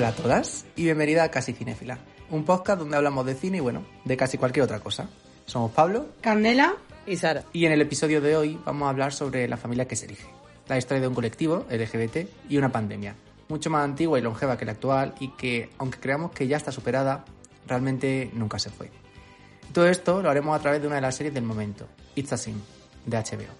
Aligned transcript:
Hola 0.00 0.08
a 0.08 0.12
todas 0.12 0.64
y 0.76 0.84
bienvenida 0.84 1.24
a 1.24 1.30
Casi 1.30 1.52
Cinéfila, 1.52 1.98
un 2.30 2.46
podcast 2.46 2.78
donde 2.78 2.96
hablamos 2.96 3.26
de 3.26 3.34
cine 3.34 3.58
y 3.58 3.60
bueno, 3.60 3.84
de 4.06 4.16
casi 4.16 4.38
cualquier 4.38 4.64
otra 4.64 4.80
cosa. 4.80 5.10
Somos 5.44 5.72
Pablo 5.72 6.06
Candela 6.22 6.74
y 7.06 7.18
Sara. 7.18 7.44
y 7.52 7.66
en 7.66 7.72
el 7.72 7.82
episodio 7.82 8.22
de 8.22 8.34
hoy 8.34 8.58
vamos 8.64 8.86
a 8.86 8.88
hablar 8.88 9.12
sobre 9.12 9.46
la 9.46 9.58
familia 9.58 9.86
que 9.86 9.96
se 9.96 10.06
elige, 10.06 10.26
la 10.68 10.78
historia 10.78 11.02
de 11.02 11.08
un 11.08 11.14
colectivo 11.14 11.66
LGBT 11.68 12.30
y 12.48 12.56
una 12.56 12.72
pandemia, 12.72 13.14
mucho 13.50 13.68
más 13.68 13.84
antigua 13.84 14.18
y 14.18 14.22
longeva 14.22 14.56
que 14.56 14.64
la 14.64 14.72
actual 14.72 15.14
y 15.20 15.32
que, 15.32 15.68
aunque 15.76 15.98
creamos 15.98 16.30
que 16.30 16.48
ya 16.48 16.56
está 16.56 16.72
superada, 16.72 17.26
realmente 17.66 18.30
nunca 18.32 18.58
se 18.58 18.70
fue. 18.70 18.90
Todo 19.74 19.86
esto 19.86 20.22
lo 20.22 20.30
haremos 20.30 20.58
a 20.58 20.62
través 20.62 20.80
de 20.80 20.86
una 20.86 20.96
de 20.96 21.02
las 21.02 21.14
series 21.14 21.34
del 21.34 21.44
momento, 21.44 21.86
It's 22.14 22.32
a 22.32 22.38
Sin, 22.38 22.62
de 23.04 23.18
HBO. 23.18 23.59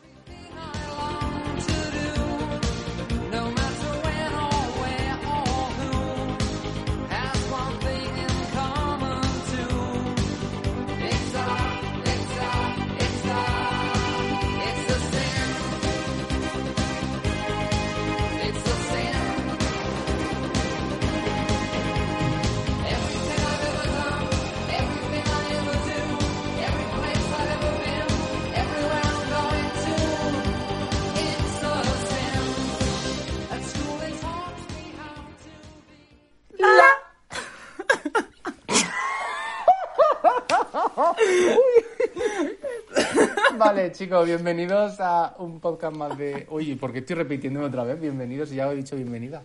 Vale, 43.91 43.99
chicos, 43.99 44.25
bienvenidos 44.25 45.01
a 45.01 45.35
un 45.39 45.59
podcast 45.59 45.97
más 45.97 46.17
de. 46.17 46.47
Uy, 46.49 46.77
¿por 46.77 46.93
qué 46.93 47.01
estoy 47.01 47.17
repitiéndome 47.17 47.67
otra 47.67 47.83
vez? 47.83 48.01
Bienvenidos, 48.01 48.53
y 48.53 48.55
ya 48.55 48.69
os 48.69 48.75
he 48.75 48.77
dicho 48.77 48.95
bienvenida. 48.95 49.43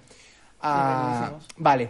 Ah, 0.61 1.31
vale. 1.57 1.89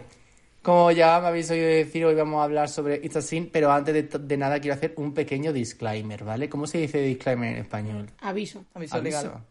Como 0.62 0.90
ya 0.90 1.20
me 1.20 1.26
habéis 1.26 1.50
oído 1.50 1.66
decir, 1.66 2.06
hoy 2.06 2.14
vamos 2.14 2.40
a 2.40 2.44
hablar 2.44 2.70
sobre 2.70 2.96
It's 3.04 3.16
a 3.16 3.20
Sin, 3.20 3.50
pero 3.50 3.70
antes 3.70 3.92
de, 3.92 4.18
de 4.18 4.36
nada 4.38 4.58
quiero 4.58 4.74
hacer 4.74 4.94
un 4.96 5.12
pequeño 5.12 5.52
disclaimer, 5.52 6.24
¿vale? 6.24 6.48
¿Cómo 6.48 6.66
se 6.66 6.78
dice 6.78 6.98
disclaimer 7.02 7.52
en 7.52 7.58
español? 7.58 8.08
aviso. 8.22 8.64
Aviso 8.72 9.02
legal. 9.02 9.44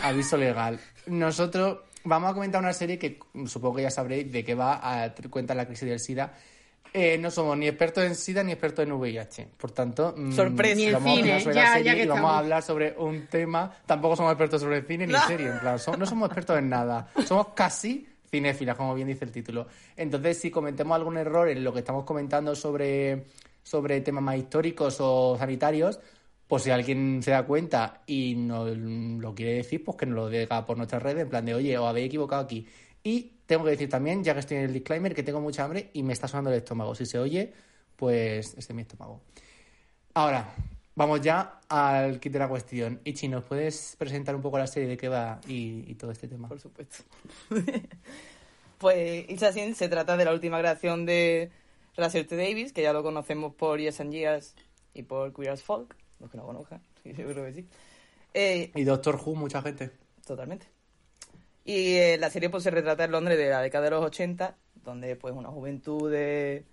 Aviso 0.00 0.36
legal. 0.36 0.78
Nosotros 1.08 1.78
vamos 2.04 2.30
a 2.30 2.34
comentar 2.34 2.62
una 2.62 2.72
serie 2.72 3.00
que 3.00 3.18
supongo 3.46 3.76
que 3.76 3.82
ya 3.82 3.90
sabréis 3.90 4.30
de 4.30 4.44
qué 4.44 4.54
va 4.54 4.78
a 5.02 5.12
cuenta 5.28 5.56
la 5.56 5.66
crisis 5.66 5.88
del 5.88 5.98
SIDA. 5.98 6.34
Eh, 6.96 7.18
no 7.18 7.28
somos 7.28 7.58
ni 7.58 7.66
expertos 7.66 8.04
en 8.04 8.14
SIDA 8.14 8.44
ni 8.44 8.52
expertos 8.52 8.84
en 8.86 8.92
VIH. 8.92 9.48
Por 9.56 9.72
tanto, 9.72 10.14
mm, 10.16 10.30
Sorpresa. 10.32 10.76
Ni 10.76 10.92
vamos 10.92 11.08
a 11.08 11.10
hablar 11.10 11.24
cine, 11.26 11.40
sobre 11.40 11.54
ya- 11.56 11.70
la 11.70 11.80
ya 11.80 11.94
que 11.96 12.02
y 12.04 12.06
vamos 12.06 12.16
estamos. 12.18 12.30
a 12.30 12.38
hablar 12.38 12.62
sobre 12.62 12.94
un 12.96 13.26
tema. 13.26 13.76
Tampoco 13.84 14.14
somos 14.14 14.30
expertos 14.30 14.62
sobre 14.62 14.82
cine 14.82 15.06
ni 15.08 15.14
serie. 15.26 15.48
En 15.48 15.58
plan, 15.58 15.76
no 15.98 16.06
somos 16.06 16.26
expertos 16.28 16.56
en 16.56 16.68
nada. 16.68 17.08
Somos 17.26 17.48
casi 17.48 18.06
cinéfilas, 18.30 18.76
como 18.76 18.94
bien 18.94 19.08
dice 19.08 19.24
el 19.24 19.32
título. 19.32 19.66
Entonces, 19.96 20.38
si 20.40 20.52
cometemos 20.52 20.94
algún 20.94 21.16
error 21.18 21.48
en 21.48 21.64
lo 21.64 21.72
que 21.72 21.80
estamos 21.80 22.04
comentando 22.04 22.54
sobre, 22.54 23.24
sobre 23.64 24.00
temas 24.00 24.22
más 24.22 24.36
históricos 24.36 24.96
o 25.00 25.36
sanitarios, 25.36 25.98
pues 26.46 26.62
si 26.62 26.70
alguien 26.70 27.22
se 27.24 27.32
da 27.32 27.42
cuenta 27.44 28.02
y 28.06 28.36
nos 28.36 28.68
lo 28.76 29.34
quiere 29.34 29.54
decir, 29.54 29.82
pues 29.82 29.96
que 29.96 30.06
nos 30.06 30.14
lo 30.14 30.28
diga 30.28 30.64
por 30.64 30.76
nuestras 30.76 31.02
redes, 31.02 31.22
en 31.22 31.28
plan 31.28 31.44
de, 31.44 31.54
oye, 31.54 31.76
os 31.76 31.88
habéis 31.88 32.06
equivocado 32.06 32.42
aquí. 32.42 32.66
Y 33.02 33.32
tengo 33.46 33.64
que 33.64 33.70
decir 33.70 33.88
también, 33.88 34.24
ya 34.24 34.34
que 34.34 34.40
estoy 34.40 34.56
en 34.58 34.64
el 34.64 34.72
disclaimer, 34.72 35.14
que 35.14 35.22
tengo 35.22 35.40
mucha 35.40 35.64
hambre 35.64 35.90
y 35.92 36.02
me 36.02 36.12
está 36.12 36.28
sonando 36.28 36.50
el 36.50 36.56
estómago. 36.56 36.94
Si 36.94 37.06
se 37.06 37.18
oye, 37.18 37.52
pues 37.96 38.48
este 38.48 38.60
es 38.60 38.74
mi 38.74 38.82
estómago. 38.82 39.20
Ahora, 40.14 40.54
vamos 40.94 41.20
ya 41.20 41.60
al 41.68 42.20
kit 42.20 42.32
de 42.32 42.38
la 42.38 42.48
cuestión. 42.48 43.00
Ichi, 43.04 43.28
¿nos 43.28 43.44
puedes 43.44 43.96
presentar 43.98 44.34
un 44.34 44.42
poco 44.42 44.58
la 44.58 44.66
serie 44.66 44.88
de 44.88 44.96
qué 44.96 45.08
va 45.08 45.40
y, 45.46 45.90
y 45.90 45.94
todo 45.94 46.10
este 46.10 46.28
tema? 46.28 46.48
Por 46.48 46.60
supuesto. 46.60 47.04
pues 48.78 49.28
It's 49.28 49.42
a 49.42 49.52
Sin 49.52 49.74
se 49.74 49.88
trata 49.88 50.16
de 50.16 50.24
la 50.24 50.32
última 50.32 50.58
creación 50.58 51.04
de 51.04 51.50
Russell 51.96 52.26
T. 52.26 52.36
Davis, 52.36 52.72
que 52.72 52.82
ya 52.82 52.92
lo 52.92 53.02
conocemos 53.02 53.54
por 53.54 53.78
Yes 53.78 54.00
and 54.00 54.12
Years 54.12 54.54
y 54.94 55.02
por 55.02 55.32
Queer 55.34 55.50
as 55.50 55.62
Folk, 55.62 55.96
los 56.20 56.30
que 56.30 56.36
no 56.36 56.44
conozcan, 56.44 56.80
sí, 57.02 57.14
seguro 57.14 57.44
que 57.44 57.52
sí. 57.52 57.68
Eh, 58.32 58.72
Y 58.74 58.84
Doctor 58.84 59.20
Who, 59.24 59.34
mucha 59.36 59.62
gente. 59.62 59.90
Totalmente. 60.26 60.73
Y 61.64 61.94
eh, 61.96 62.16
la 62.18 62.30
serie 62.30 62.50
pues 62.50 62.62
se 62.62 62.70
retrata 62.70 63.04
en 63.04 63.12
Londres 63.12 63.38
de 63.38 63.48
la 63.48 63.62
década 63.62 63.84
de 63.84 63.90
los 63.92 64.04
80, 64.04 64.56
donde 64.84 65.16
pues 65.16 65.34
una 65.34 65.48
juventud 65.48 66.10
de- 66.10 66.64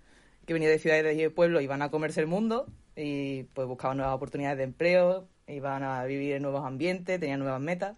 que 0.46 0.52
venía 0.52 0.68
de 0.68 0.78
ciudades 0.78 1.16
y 1.16 1.22
de 1.22 1.30
pueblos 1.30 1.62
iban 1.62 1.82
a 1.82 1.90
comerse 1.90 2.20
el 2.20 2.26
mundo 2.26 2.66
y 2.96 3.44
pues 3.54 3.66
buscaban 3.66 3.96
nuevas 3.96 4.14
oportunidades 4.14 4.58
de 4.58 4.64
empleo, 4.64 5.28
iban 5.46 5.82
a 5.82 6.04
vivir 6.04 6.34
en 6.34 6.42
nuevos 6.42 6.64
ambientes, 6.66 7.18
tenían 7.20 7.40
nuevas 7.40 7.60
metas. 7.60 7.96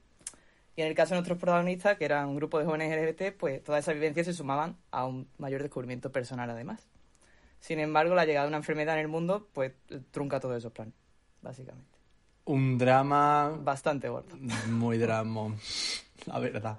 Y 0.77 0.83
en 0.83 0.89
el 0.89 0.95
caso 0.95 1.15
de 1.15 1.21
nuestros 1.21 1.39
protagonistas, 1.39 1.97
que 1.99 2.05
eran 2.05 2.29
un 2.29 2.37
grupo 2.37 2.59
de 2.59 2.65
jóvenes 2.65 2.93
LGBT, 2.93 3.33
pues 3.37 3.63
todas 3.63 3.85
esas 3.85 3.95
vivencias 3.95 4.27
se 4.27 4.33
sumaban 4.35 4.77
a 4.91 5.07
un 5.07 5.27
mayor 5.39 5.63
descubrimiento 5.63 6.11
personal 6.13 6.51
además. 6.51 6.87
Sin 7.61 7.79
embargo, 7.81 8.15
la 8.15 8.25
llegada 8.27 8.45
de 8.47 8.49
una 8.49 8.57
enfermedad 8.59 8.95
en 8.97 9.01
el 9.03 9.09
mundo 9.09 9.49
pues 9.53 9.73
trunca 10.11 10.39
todos 10.41 10.59
esos 10.59 10.73
planes, 10.73 10.95
básicamente. 11.43 11.89
Un 12.47 12.77
drama 12.77 13.57
Bastante 13.63 14.09
gordo. 14.09 14.37
muy 14.69 14.99
drama, 14.99 15.55
la 16.27 16.39
verdad. 16.39 16.79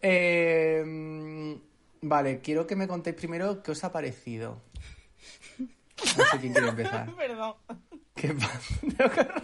Eh, 0.00 1.58
vale, 2.02 2.40
quiero 2.40 2.66
que 2.66 2.76
me 2.76 2.86
contéis 2.88 3.16
primero 3.16 3.62
qué 3.62 3.72
os 3.72 3.82
ha 3.84 3.92
parecido. 3.92 4.60
No 5.58 6.24
sé 6.24 6.38
quién 6.40 6.52
quiere 6.52 6.68
empezar. 6.68 7.14
Perdón. 7.16 7.54
¿Qué 8.14 8.34
pasa? 8.34 8.58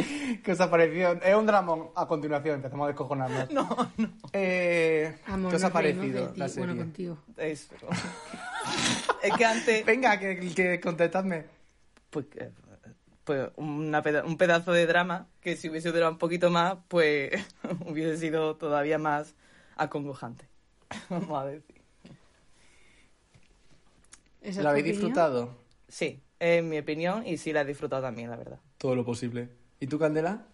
Que. 0.00 0.40
¿Qué 0.42 0.52
os 0.52 0.60
ha 0.60 0.70
parecido? 0.70 1.12
Es 1.22 1.34
un 1.34 1.44
dramón. 1.46 1.90
A 1.94 2.06
continuación, 2.06 2.56
empezamos 2.56 2.84
a 2.84 2.88
descojonarnos. 2.88 3.50
No, 3.50 3.68
no. 3.98 4.08
Eh, 4.32 5.18
Amor, 5.26 5.50
¿Qué 5.50 5.56
os 5.56 5.64
ha 5.64 5.70
parecido 5.72 6.32
la 6.36 6.48
serie? 6.48 6.66
Bueno, 6.66 6.82
contigo. 6.82 7.18
Es, 7.36 7.68
es 9.22 9.32
que 9.36 9.44
antes, 9.44 9.84
Venga, 9.84 10.18
que, 10.18 10.38
que 10.54 10.80
contestadme. 10.80 11.44
pues, 12.10 12.26
eh, 12.36 12.50
pues 13.30 13.48
una 13.54 14.02
peda- 14.02 14.24
un 14.24 14.36
pedazo 14.36 14.72
de 14.72 14.86
drama 14.86 15.28
que 15.40 15.54
si 15.54 15.68
hubiese 15.68 15.92
durado 15.92 16.10
un 16.10 16.18
poquito 16.18 16.50
más, 16.50 16.78
pues 16.88 17.30
hubiese 17.86 18.16
sido 18.16 18.56
todavía 18.56 18.98
más 18.98 19.36
acongojante. 19.76 20.48
Vamos 21.08 21.40
a 21.40 21.46
decir. 21.46 21.80
¿Esa 24.40 24.48
es 24.50 24.56
¿La 24.56 24.62
tu 24.62 24.68
habéis 24.70 24.84
opinión? 24.84 25.00
disfrutado? 25.00 25.54
Sí, 25.86 26.20
es 26.40 26.64
mi 26.64 26.78
opinión 26.78 27.24
y 27.24 27.36
sí 27.36 27.52
la 27.52 27.60
he 27.60 27.64
disfrutado 27.64 28.02
también, 28.02 28.30
la 28.30 28.36
verdad. 28.36 28.58
Todo 28.78 28.96
lo 28.96 29.04
posible. 29.04 29.48
¿Y 29.78 29.86
tú, 29.86 29.96
Candela? 29.98 30.46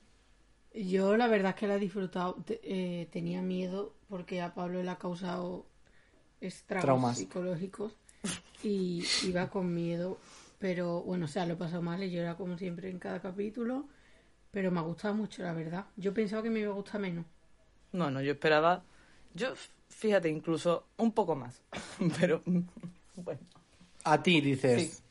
Yo 0.75 1.17
la 1.17 1.29
verdad 1.29 1.50
es 1.55 1.56
que 1.56 1.67
la 1.67 1.76
he 1.76 1.79
disfrutado. 1.79 2.37
Eh, 2.49 3.08
tenía 3.11 3.40
miedo 3.40 3.94
porque 4.11 4.43
a 4.43 4.52
Pablo 4.52 4.82
le 4.82 4.90
ha 4.90 4.96
causado 4.99 5.64
estragos 6.43 6.84
Traumas. 6.84 7.17
psicológicos 7.17 7.96
y 8.62 9.02
iba 9.25 9.49
con 9.49 9.72
miedo. 9.72 10.19
Pero 10.58 11.03
bueno, 11.03 11.26
o 11.26 11.29
sea, 11.29 11.47
lo 11.47 11.55
he 11.55 11.56
pasado 11.56 11.82
mal 11.82 12.03
y 12.03 12.11
yo 12.11 12.20
era 12.23 12.37
como 12.37 12.56
siempre 12.58 12.91
en 12.91 12.99
cada 12.99 13.20
capítulo. 13.20 13.88
Pero 14.53 14.70
me 14.70 14.81
ha 14.81 14.82
gustado 14.82 15.14
mucho, 15.14 15.43
la 15.43 15.53
verdad. 15.53 15.87
Yo 15.97 16.14
pensaba 16.14 16.43
que 16.43 16.50
me 16.50 16.61
iba 16.61 16.73
a 16.73 16.75
gustar 16.75 17.00
menos. 17.00 17.26
No, 17.93 18.11
no, 18.11 18.20
yo 18.20 18.32
esperaba, 18.32 18.82
yo 19.35 19.55
fíjate, 19.88 20.29
incluso 20.29 20.85
un 20.99 21.12
poco 21.12 21.35
más, 21.35 21.62
pero 22.20 22.43
bueno, 23.17 23.41
A 24.05 24.23
ti, 24.23 24.41
dices. 24.41 24.82
sí. 24.82 25.03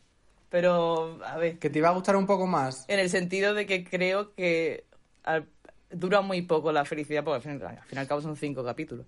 Pero, 0.49 1.19
a 1.25 1.37
ver, 1.37 1.57
¿Que 1.59 1.69
te 1.69 1.79
iba 1.79 1.89
a 1.89 1.93
gustar 1.93 2.15
un 2.15 2.25
poco 2.25 2.47
más? 2.47 2.85
En 2.87 2.99
el 2.99 3.09
sentido 3.09 3.53
de 3.53 3.65
que 3.65 3.83
creo 3.83 4.33
que 4.35 4.85
al- 5.23 5.47
dura 5.89 6.21
muy 6.21 6.43
poco 6.43 6.71
la 6.71 6.85
felicidad, 6.85 7.23
porque 7.23 7.35
al 7.35 7.41
fin, 7.41 7.63
al 7.65 7.77
fin 7.83 7.97
y 7.97 8.01
al 8.01 8.07
cabo 8.07 8.21
son 8.21 8.35
cinco 8.37 8.63
capítulos. 8.63 9.05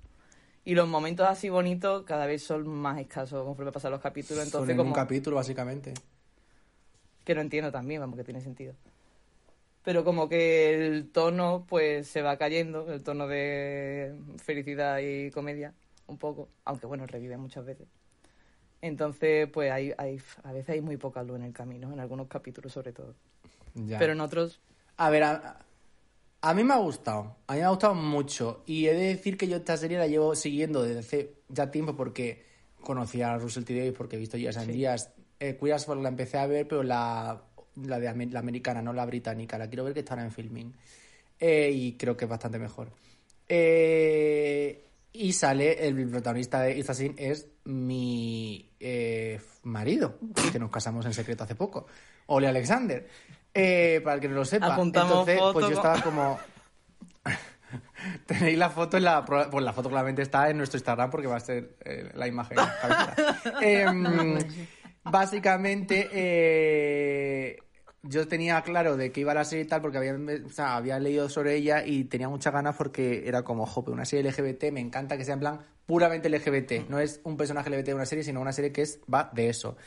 Y 0.65 0.75
los 0.75 0.87
momentos 0.87 1.25
así 1.27 1.49
bonitos 1.49 2.03
cada 2.03 2.25
vez 2.25 2.43
son 2.43 2.67
más 2.67 2.99
escasos 2.99 3.45
conforme 3.45 3.71
pasan 3.71 3.91
los 3.91 4.01
capítulos. 4.01 4.43
Son 4.43 4.47
Entonces, 4.47 4.71
en 4.71 4.79
un 4.79 4.83
como 4.83 4.95
capítulo, 4.95 5.35
básicamente. 5.37 5.93
Que 7.27 7.35
no 7.35 7.41
entiendo 7.41 7.73
también, 7.73 7.99
vamos, 7.99 8.15
que 8.15 8.23
tiene 8.23 8.39
sentido. 8.39 8.73
Pero 9.83 10.05
como 10.05 10.29
que 10.29 10.73
el 10.73 11.09
tono, 11.11 11.65
pues, 11.67 12.07
se 12.07 12.21
va 12.21 12.37
cayendo, 12.37 12.89
el 12.93 13.03
tono 13.03 13.27
de 13.27 14.15
felicidad 14.37 14.99
y 14.99 15.29
comedia, 15.31 15.73
un 16.07 16.17
poco. 16.17 16.47
Aunque, 16.63 16.87
bueno, 16.87 17.05
revive 17.05 17.35
muchas 17.35 17.65
veces. 17.65 17.85
Entonces, 18.81 19.49
pues, 19.51 19.71
hay, 19.73 19.93
hay, 19.97 20.21
a 20.43 20.53
veces 20.53 20.69
hay 20.69 20.81
muy 20.81 20.95
poca 20.95 21.21
luz 21.21 21.35
en 21.35 21.43
el 21.43 21.51
camino, 21.53 21.91
en 21.91 21.99
algunos 21.99 22.27
capítulos 22.27 22.71
sobre 22.71 22.93
todo. 22.93 23.13
Ya. 23.73 23.99
Pero 23.99 24.13
en 24.13 24.21
otros, 24.21 24.61
A 24.95 25.09
ver, 25.09 25.23
a, 25.23 25.59
a 26.41 26.53
mí 26.53 26.63
me 26.63 26.73
ha 26.73 26.77
gustado. 26.77 27.35
A 27.47 27.53
mí 27.53 27.59
me 27.59 27.65
ha 27.65 27.69
gustado 27.69 27.93
mucho. 27.93 28.63
Y 28.65 28.87
he 28.87 28.93
de 28.93 29.07
decir 29.07 29.35
que 29.37 29.49
yo 29.49 29.57
esta 29.57 29.75
serie 29.75 29.97
la 29.97 30.07
llevo 30.07 30.33
siguiendo 30.33 30.81
desde 30.81 30.99
hace 30.99 31.33
ya 31.49 31.71
tiempo 31.71 31.93
porque 31.95 32.45
conocía 32.81 33.33
a 33.33 33.37
Russell 33.37 33.65
T. 33.65 33.75
Davis 33.75 33.93
porque 33.97 34.15
he 34.15 34.19
visto 34.19 34.37
Years 34.37 34.55
and 34.55 34.71
Sí. 34.71 34.77
Years. 34.77 35.09
Eh, 35.39 35.57
Queer 35.59 35.75
as 35.75 35.87
la 35.87 36.09
empecé 36.09 36.37
a 36.37 36.47
ver, 36.47 36.67
pero 36.67 36.83
la, 36.83 37.41
la 37.75 37.99
de 37.99 38.25
la 38.27 38.39
americana, 38.39 38.81
no 38.81 38.93
la 38.93 39.05
británica. 39.05 39.57
La 39.57 39.67
quiero 39.67 39.83
ver 39.83 39.93
que 39.93 39.99
está 39.99 40.13
ahora 40.13 40.25
en 40.25 40.31
filming. 40.31 40.73
Eh, 41.39 41.69
y 41.71 41.93
creo 41.93 42.17
que 42.17 42.25
es 42.25 42.29
bastante 42.29 42.59
mejor. 42.59 42.91
Eh, 43.47 44.83
Y 45.13 45.33
sale 45.33 45.87
el 45.87 46.09
protagonista 46.09 46.61
de 46.61 46.77
It's 46.77 46.89
a 46.89 46.93
Sin 46.93 47.15
es 47.17 47.47
mi 47.65 48.69
eh, 48.79 49.39
marido, 49.63 50.17
que 50.51 50.59
nos 50.59 50.71
casamos 50.71 51.05
en 51.05 51.13
secreto 51.13 51.43
hace 51.43 51.55
poco, 51.55 51.87
Ole 52.27 52.47
Alexander. 52.47 53.07
Para 53.53 54.15
el 54.15 54.19
que 54.21 54.29
no 54.29 54.35
lo 54.35 54.45
sepa. 54.45 54.73
Apuntamos 54.73 55.27
Entonces, 55.27 55.39
pues 55.53 55.67
yo 55.67 55.75
estaba 55.75 56.01
como. 56.01 56.39
Tenéis 58.27 58.57
la 58.57 58.69
foto 58.69 58.97
en 58.97 59.03
la. 59.03 59.25
Pues 59.25 59.63
la 59.63 59.73
foto 59.73 59.89
claramente 59.89 60.21
está 60.21 60.49
en 60.49 60.57
nuestro 60.57 60.77
Instagram 60.77 61.09
porque 61.09 61.25
va 61.27 61.37
a 61.37 61.39
ser 61.39 61.75
la 62.13 62.27
imagen. 62.27 62.57
básicamente, 65.11 66.09
eh, 66.11 67.57
yo 68.03 68.27
tenía 68.27 68.61
claro 68.61 68.97
de 68.97 69.11
que 69.11 69.21
iba 69.21 69.33
la 69.33 69.43
serie 69.43 69.65
y 69.65 69.67
tal 69.67 69.81
porque 69.81 69.97
había, 69.97 70.13
o 70.13 70.49
sea, 70.49 70.75
había 70.77 70.99
leído 70.99 71.29
sobre 71.29 71.55
ella 71.55 71.85
y 71.85 72.05
tenía 72.05 72.29
muchas 72.29 72.53
ganas 72.53 72.75
porque 72.75 73.27
era 73.27 73.43
como, 73.43 73.65
jope, 73.65 73.91
una 73.91 74.05
serie 74.05 74.31
LGBT, 74.31 74.71
me 74.71 74.79
encanta 74.79 75.17
que 75.17 75.25
sea 75.25 75.33
en 75.33 75.39
plan 75.39 75.59
puramente 75.85 76.29
LGBT. 76.29 76.89
No 76.89 76.99
es 76.99 77.19
un 77.23 77.37
personaje 77.37 77.69
LGBT 77.69 77.87
de 77.87 77.93
una 77.95 78.05
serie, 78.05 78.23
sino 78.23 78.41
una 78.41 78.51
serie 78.51 78.71
que 78.71 78.83
es 78.83 78.99
va 79.11 79.29
de 79.33 79.49
eso. 79.49 79.77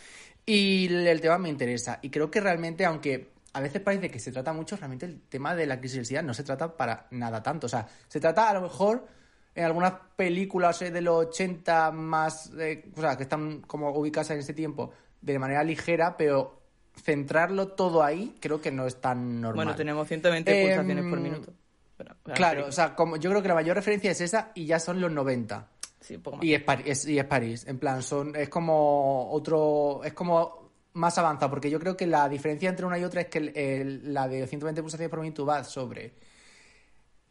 Y 0.44 0.86
el 0.92 1.20
tema 1.20 1.38
me 1.38 1.48
interesa. 1.48 1.98
Y 2.02 2.10
creo 2.10 2.30
que 2.30 2.40
realmente, 2.40 2.84
aunque 2.84 3.32
a 3.52 3.60
veces 3.60 3.80
parece 3.82 4.10
que 4.10 4.18
se 4.18 4.32
trata 4.32 4.52
mucho, 4.52 4.76
realmente 4.76 5.06
el 5.06 5.20
tema 5.22 5.54
de 5.54 5.66
la 5.66 5.78
crisis 5.78 5.96
del 5.96 6.06
SIDA 6.06 6.22
no 6.22 6.34
se 6.34 6.44
trata 6.44 6.76
para 6.76 7.06
nada 7.10 7.42
tanto. 7.42 7.66
O 7.66 7.70
sea, 7.70 7.86
se 8.08 8.20
trata 8.20 8.48
a 8.48 8.54
lo 8.54 8.62
mejor 8.62 9.06
en 9.54 9.64
algunas 9.64 9.94
películas 10.16 10.80
eh, 10.82 10.90
de 10.90 11.00
los 11.00 11.26
80 11.26 11.90
más, 11.92 12.52
eh, 12.58 12.90
o 12.96 13.00
sea, 13.00 13.16
que 13.16 13.24
están 13.24 13.60
como 13.62 13.90
ubicadas 13.90 14.30
en 14.30 14.38
ese 14.38 14.54
tiempo 14.54 14.92
de 15.20 15.38
manera 15.38 15.62
ligera, 15.64 16.16
pero 16.16 16.60
centrarlo 16.96 17.68
todo 17.68 18.02
ahí 18.02 18.36
creo 18.40 18.60
que 18.60 18.70
no 18.70 18.86
es 18.86 19.00
tan 19.00 19.40
normal. 19.40 19.56
Bueno, 19.64 19.76
tenemos 19.76 20.06
120 20.08 20.50
Em, 20.52 20.66
pulsaciones 20.68 21.04
por 21.10 21.20
minuto. 21.20 21.52
Pero, 21.96 22.16
Claro, 22.34 22.66
o 22.66 22.72
sea, 22.72 22.94
como 22.94 23.16
yo 23.16 23.30
creo 23.30 23.42
que 23.42 23.48
la 23.48 23.54
mayor 23.54 23.76
referencia 23.76 24.10
es 24.10 24.20
esa 24.20 24.52
y 24.54 24.66
ya 24.66 24.78
son 24.80 25.00
los 25.00 25.10
90. 25.12 25.68
Sí, 26.00 26.16
un 26.16 26.22
poco 26.22 26.36
más. 26.38 26.46
Y 26.46 26.54
es, 26.54 27.06
y 27.06 27.18
es 27.18 27.24
París, 27.26 27.64
en 27.68 27.78
plan, 27.78 28.02
son, 28.02 28.34
es 28.34 28.48
como 28.48 29.30
otro, 29.30 30.00
es 30.02 30.14
como 30.14 30.70
más 30.94 31.16
avanzado, 31.18 31.50
porque 31.50 31.70
yo 31.70 31.78
creo 31.78 31.96
que 31.96 32.06
la 32.06 32.28
diferencia 32.28 32.68
entre 32.70 32.86
una 32.86 32.98
y 32.98 33.04
otra 33.04 33.20
es 33.20 33.26
que 33.28 33.38
el- 33.38 33.56
el- 33.56 34.14
la 34.14 34.26
de 34.26 34.46
120 34.46 34.80
pulsaciones 34.82 35.10
por 35.10 35.20
minuto 35.20 35.44
va 35.44 35.62
sobre 35.62 36.14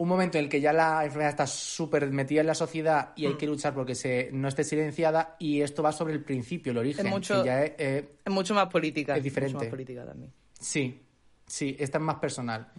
un 0.01 0.07
momento 0.07 0.37
en 0.37 0.45
el 0.45 0.49
que 0.49 0.61
ya 0.61 0.71
la 0.71 1.03
enfermedad 1.03 1.31
está 1.31 1.45
súper 1.45 2.09
metida 2.09 2.39
en 2.41 2.47
la 2.47 2.55
sociedad 2.55 3.11
y 3.17 3.25
hay 3.25 3.33
Mm. 3.33 3.37
que 3.37 3.45
luchar 3.47 3.73
porque 3.73 3.95
se, 3.95 4.29
no 4.31 4.47
esté 4.47 4.63
silenciada, 4.63 5.35
y 5.39 5.61
esto 5.61 5.83
va 5.83 5.91
sobre 5.91 6.13
el 6.13 6.23
principio, 6.23 6.71
el 6.71 6.77
origen, 6.77 7.05
Es 7.05 7.11
mucho- 7.11 7.41
que 7.41 7.45
ya 7.45 7.63
es, 7.65 7.71
eh, 7.77 8.09
Es 8.25 8.31
mucho 8.33 8.53
más 8.53 8.67
política. 8.69 9.17
Es 9.17 9.23
diferente. 9.23 9.55
Mucho 9.55 9.65
más 9.65 9.71
política 9.71 10.05
también. 10.05 10.31
Sí, 10.57 11.01
sí, 11.45 11.75
esta 11.77 11.97
es 11.97 12.03
más 12.03 12.15
personal. 12.15 12.71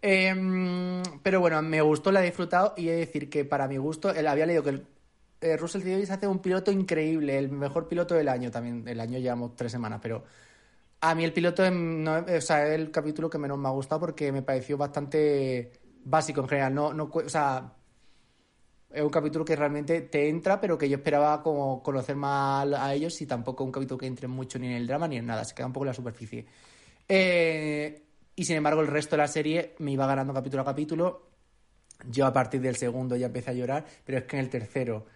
Em, 0.00 1.02
pero 1.22 1.40
bueno, 1.40 1.60
me 1.62 1.80
gustó, 1.82 2.10
la 2.10 2.22
he 2.22 2.24
disfrutado 2.24 2.72
y 2.76 2.88
he 2.88 2.92
de 2.92 2.98
decir 2.98 3.28
que 3.28 3.44
para 3.44 3.68
mi 3.68 3.76
gusto, 3.76 4.10
él 4.10 4.26
había 4.26 4.46
leído 4.46 4.62
que 4.62 4.70
el, 4.70 4.86
eh, 5.42 5.56
Russell 5.58 5.82
T. 5.82 5.90
Davies 5.90 6.10
hace 6.10 6.26
un 6.26 6.38
piloto 6.40 6.72
increíble, 6.72 7.36
el 7.38 7.50
mejor 7.50 7.86
piloto 7.86 8.14
del 8.14 8.28
año 8.28 8.50
también. 8.50 8.88
El 8.88 8.98
año 8.98 9.18
llevamos 9.18 9.54
tres 9.56 9.70
semanas, 9.72 10.00
pero 10.02 10.24
a 11.02 11.14
mí 11.14 11.22
el 11.24 11.32
piloto 11.32 11.70
no- 11.70 12.24
o 12.36 12.40
sea, 12.40 12.66
es 12.66 12.80
el 12.80 12.90
capítulo 12.90 13.28
que 13.28 13.38
menos 13.38 13.58
me 13.58 13.68
ha 13.68 13.72
gustado 13.72 14.00
porque 14.00 14.32
me 14.32 14.42
pareció 14.42 14.76
bastante 14.78 15.72
básico 16.04 16.40
en 16.42 16.48
general. 16.48 16.74
No, 16.74 16.92
no, 16.92 17.10
o 17.12 17.28
sea, 17.28 17.72
es 18.92 19.02
un 19.02 19.10
capítulo 19.10 19.44
que 19.44 19.56
realmente 19.56 20.02
te 20.02 20.28
entra, 20.28 20.60
pero 20.60 20.76
que 20.76 20.88
yo 20.88 20.96
esperaba 20.96 21.42
como 21.42 21.82
conocer 21.82 22.16
más 22.16 22.66
a 22.74 22.92
ellos 22.94 23.20
y 23.22 23.26
tampoco 23.26 23.64
un 23.64 23.72
capítulo 23.72 23.98
que 23.98 24.06
entre 24.06 24.28
mucho 24.28 24.58
ni 24.58 24.66
en 24.66 24.74
el 24.74 24.86
drama 24.86 25.08
ni 25.08 25.16
en 25.16 25.26
nada, 25.26 25.44
se 25.44 25.54
queda 25.54 25.66
un 25.66 25.72
poco 25.72 25.84
en 25.84 25.88
la 25.88 25.94
superficie. 25.94 26.46
Eh, 27.08 28.02
y 28.34 28.44
sin 28.44 28.56
embargo, 28.56 28.80
el 28.80 28.86
resto 28.88 29.16
de 29.16 29.22
la 29.22 29.28
serie 29.28 29.74
me 29.78 29.92
iba 29.92 30.06
ganando 30.06 30.32
capítulo 30.34 30.62
a 30.62 30.66
capítulo. 30.66 31.28
Yo 32.08 32.26
a 32.26 32.32
partir 32.32 32.60
del 32.60 32.76
segundo 32.76 33.16
ya 33.16 33.26
empecé 33.26 33.50
a 33.50 33.54
llorar, 33.54 33.84
pero 34.04 34.18
es 34.18 34.24
que 34.24 34.36
en 34.36 34.44
el 34.44 34.50
tercero 34.50 35.06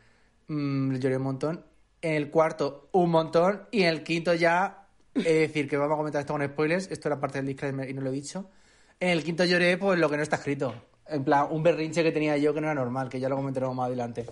mm, 0.48 0.96
lloré 0.96 1.16
un 1.16 1.22
montón. 1.22 1.64
En 2.00 2.14
el 2.14 2.30
cuarto, 2.30 2.88
un 2.92 3.10
montón. 3.10 3.62
Y 3.70 3.82
en 3.82 3.88
el 3.88 4.02
quinto 4.02 4.34
ya, 4.34 4.88
es 5.14 5.24
decir, 5.24 5.68
que 5.68 5.76
vamos 5.76 5.94
a 5.94 5.98
comentar 5.98 6.20
esto 6.20 6.34
con 6.34 6.46
spoilers. 6.46 6.90
Esto 6.90 7.08
era 7.08 7.18
parte 7.18 7.38
del 7.38 7.46
disclaimer 7.46 7.88
y 7.88 7.94
no 7.94 8.02
lo 8.02 8.10
he 8.10 8.12
dicho. 8.12 8.50
En 8.98 9.10
el 9.10 9.22
quinto 9.22 9.44
lloré 9.44 9.76
pues 9.76 9.98
lo 9.98 10.08
que 10.08 10.16
no 10.16 10.22
está 10.22 10.36
escrito. 10.36 10.74
En 11.06 11.22
plan, 11.24 11.46
un 11.50 11.62
berrinche 11.62 12.02
que 12.02 12.12
tenía 12.12 12.36
yo 12.36 12.52
que 12.52 12.60
no 12.60 12.66
era 12.66 12.74
normal, 12.74 13.08
que 13.08 13.20
ya 13.20 13.28
lo 13.28 13.36
comentaremos 13.36 13.76
más 13.76 13.86
adelante. 13.86 14.26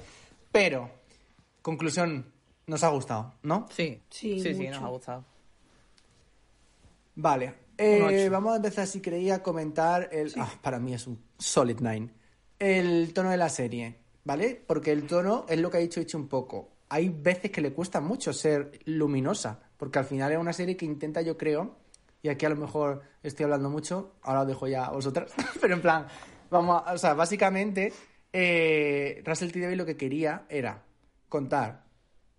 Pero, 0.50 0.90
conclusión, 1.62 2.32
nos 2.66 2.82
ha 2.82 2.88
gustado, 2.88 3.34
¿no? 3.42 3.66
Sí, 3.70 4.02
Sí, 4.08 4.40
sí, 4.40 4.54
sí, 4.54 4.68
nos 4.68 4.82
ha 4.82 4.88
gustado. 4.88 5.24
Vale. 7.16 7.54
Eh, 7.76 8.28
vamos 8.30 8.52
a 8.52 8.56
empezar, 8.56 8.86
si 8.86 9.00
quería 9.00 9.42
comentar 9.42 10.08
el... 10.12 10.32
Ah, 10.36 10.50
para 10.62 10.78
mí 10.78 10.94
es 10.94 11.06
un 11.06 11.20
solid 11.38 11.80
nine. 11.80 12.08
El 12.58 13.12
tono 13.12 13.30
de 13.30 13.36
la 13.36 13.48
serie, 13.48 13.98
¿vale? 14.24 14.62
Porque 14.66 14.92
el 14.92 15.06
tono 15.06 15.44
es 15.48 15.58
lo 15.58 15.70
que 15.70 15.78
ha 15.78 15.80
dicho 15.80 16.00
Ichi 16.00 16.16
un 16.16 16.28
poco. 16.28 16.70
Hay 16.88 17.08
veces 17.08 17.50
que 17.50 17.60
le 17.60 17.72
cuesta 17.72 18.00
mucho 18.00 18.32
ser 18.32 18.78
luminosa, 18.84 19.60
porque 19.76 19.98
al 19.98 20.04
final 20.04 20.32
es 20.32 20.38
una 20.38 20.52
serie 20.52 20.76
que 20.76 20.84
intenta, 20.84 21.20
yo 21.22 21.36
creo, 21.36 21.76
y 22.24 22.30
aquí 22.30 22.46
a 22.46 22.48
lo 22.48 22.56
mejor 22.56 23.02
estoy 23.22 23.44
hablando 23.44 23.68
mucho, 23.68 24.14
ahora 24.22 24.40
os 24.40 24.46
dejo 24.46 24.66
ya 24.66 24.86
a 24.86 24.92
vosotras, 24.92 25.30
pero 25.60 25.74
en 25.74 25.82
plan, 25.82 26.06
vamos 26.50 26.82
a... 26.86 26.94
O 26.94 26.98
sea, 26.98 27.12
básicamente, 27.12 27.92
eh, 28.32 29.22
Russell 29.26 29.52
T. 29.52 29.60
Davies 29.60 29.76
lo 29.76 29.84
que 29.84 29.98
quería 29.98 30.46
era 30.48 30.82
contar 31.28 31.84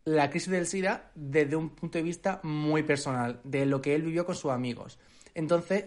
la 0.04 0.32
crisis 0.32 0.50
del 0.50 0.66
SIDA 0.66 1.12
desde 1.14 1.56
un 1.56 1.70
punto 1.70 2.00
de 2.00 2.04
vista 2.04 2.40
muy 2.42 2.82
personal, 2.82 3.40
de 3.44 3.68
lo 3.68 3.80
que 3.80 3.94
él 3.94 4.02
vivió 4.02 4.26
con 4.26 4.34
sus 4.34 4.50
amigos. 4.50 4.98
Entonces, 5.36 5.86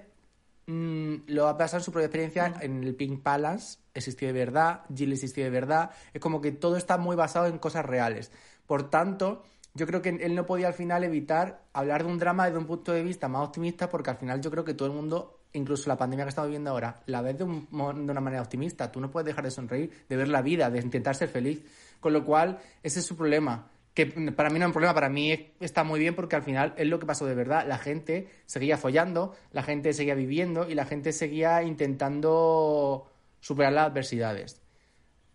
mm, 0.67 1.15
lo 1.27 1.49
ha 1.49 1.59
pasado 1.59 1.79
en 1.79 1.85
su 1.85 1.91
propia 1.91 2.07
experiencia 2.07 2.55
en 2.61 2.85
el 2.85 2.95
Pink 2.95 3.21
Palace, 3.25 3.81
existió 3.95 4.29
de 4.29 4.35
verdad, 4.35 4.83
Jill 4.95 5.13
existió 5.13 5.43
de 5.43 5.51
verdad, 5.51 5.91
es 6.15 6.21
como 6.21 6.41
que 6.41 6.53
todo 6.53 6.77
está 6.77 6.99
muy 6.99 7.17
basado 7.17 7.49
en 7.49 7.59
cosas 7.59 7.85
reales. 7.85 8.31
Por 8.65 8.91
tanto, 8.91 9.43
yo 9.79 9.87
creo 9.87 10.03
que 10.03 10.11
él 10.11 10.35
no 10.35 10.45
podía 10.45 10.67
al 10.67 10.75
final 10.75 11.05
evitar 11.05 11.63
hablar 11.73 12.05
de 12.05 12.11
un 12.11 12.19
drama 12.19 12.45
desde 12.47 12.59
un 12.59 12.67
punto 12.67 12.93
de 12.93 13.03
vista 13.03 13.29
más 13.29 13.47
optimista, 13.47 13.89
porque 13.89 14.11
al 14.11 14.17
final 14.17 14.41
yo 14.41 14.51
creo 14.51 14.65
que 14.65 14.75
todo 14.75 14.89
el 14.89 14.95
mundo, 14.95 15.41
incluso 15.53 15.89
la 15.89 15.97
pandemia 15.97 16.25
que 16.25 16.31
estamos 16.31 16.49
viviendo 16.49 16.71
ahora, 16.71 17.01
la 17.07 17.23
ves 17.23 17.39
de, 17.39 17.45
un 17.45 17.67
de 17.71 18.11
una 18.13 18.21
manera 18.21 18.43
optimista. 18.43 18.91
Tú 18.93 19.01
no 19.01 19.11
puedes 19.11 19.27
dejar 19.27 19.45
de 19.45 19.51
sonreír, 19.51 19.91
de 20.09 20.17
ver 20.17 20.29
la 20.29 20.43
vida, 20.43 20.69
de 20.71 20.81
intentar 20.81 21.15
ser 21.15 21.29
feliz. 21.29 21.63
Con 22.01 22.13
lo 22.13 22.25
cual, 22.25 22.59
ese 22.83 22.99
es 23.01 23.07
su 23.07 23.17
problema. 23.17 23.71
Que 23.95 24.07
para 24.07 24.51
mí 24.51 24.59
no 24.59 24.67
es 24.67 24.69
un 24.69 24.73
problema, 24.73 24.95
para 24.95 25.09
mí 25.09 25.33
es- 25.33 25.41
está 25.61 25.83
muy 25.85 25.99
bien 25.99 26.15
porque 26.15 26.37
al 26.37 26.43
final 26.43 26.75
es 26.77 26.87
lo 26.87 26.99
que 26.99 27.07
pasó 27.07 27.25
de 27.27 27.35
verdad. 27.35 27.65
La 27.67 27.79
gente 27.79 28.29
seguía 28.47 28.77
follando, 28.77 29.35
la 29.53 29.63
gente 29.63 29.93
seguía 29.93 30.15
viviendo 30.15 30.69
y 30.69 30.75
la 30.75 30.85
gente 30.85 31.13
seguía 31.13 31.63
intentando 31.63 33.11
superar 33.41 33.73
las 33.73 33.87
adversidades. 33.91 34.61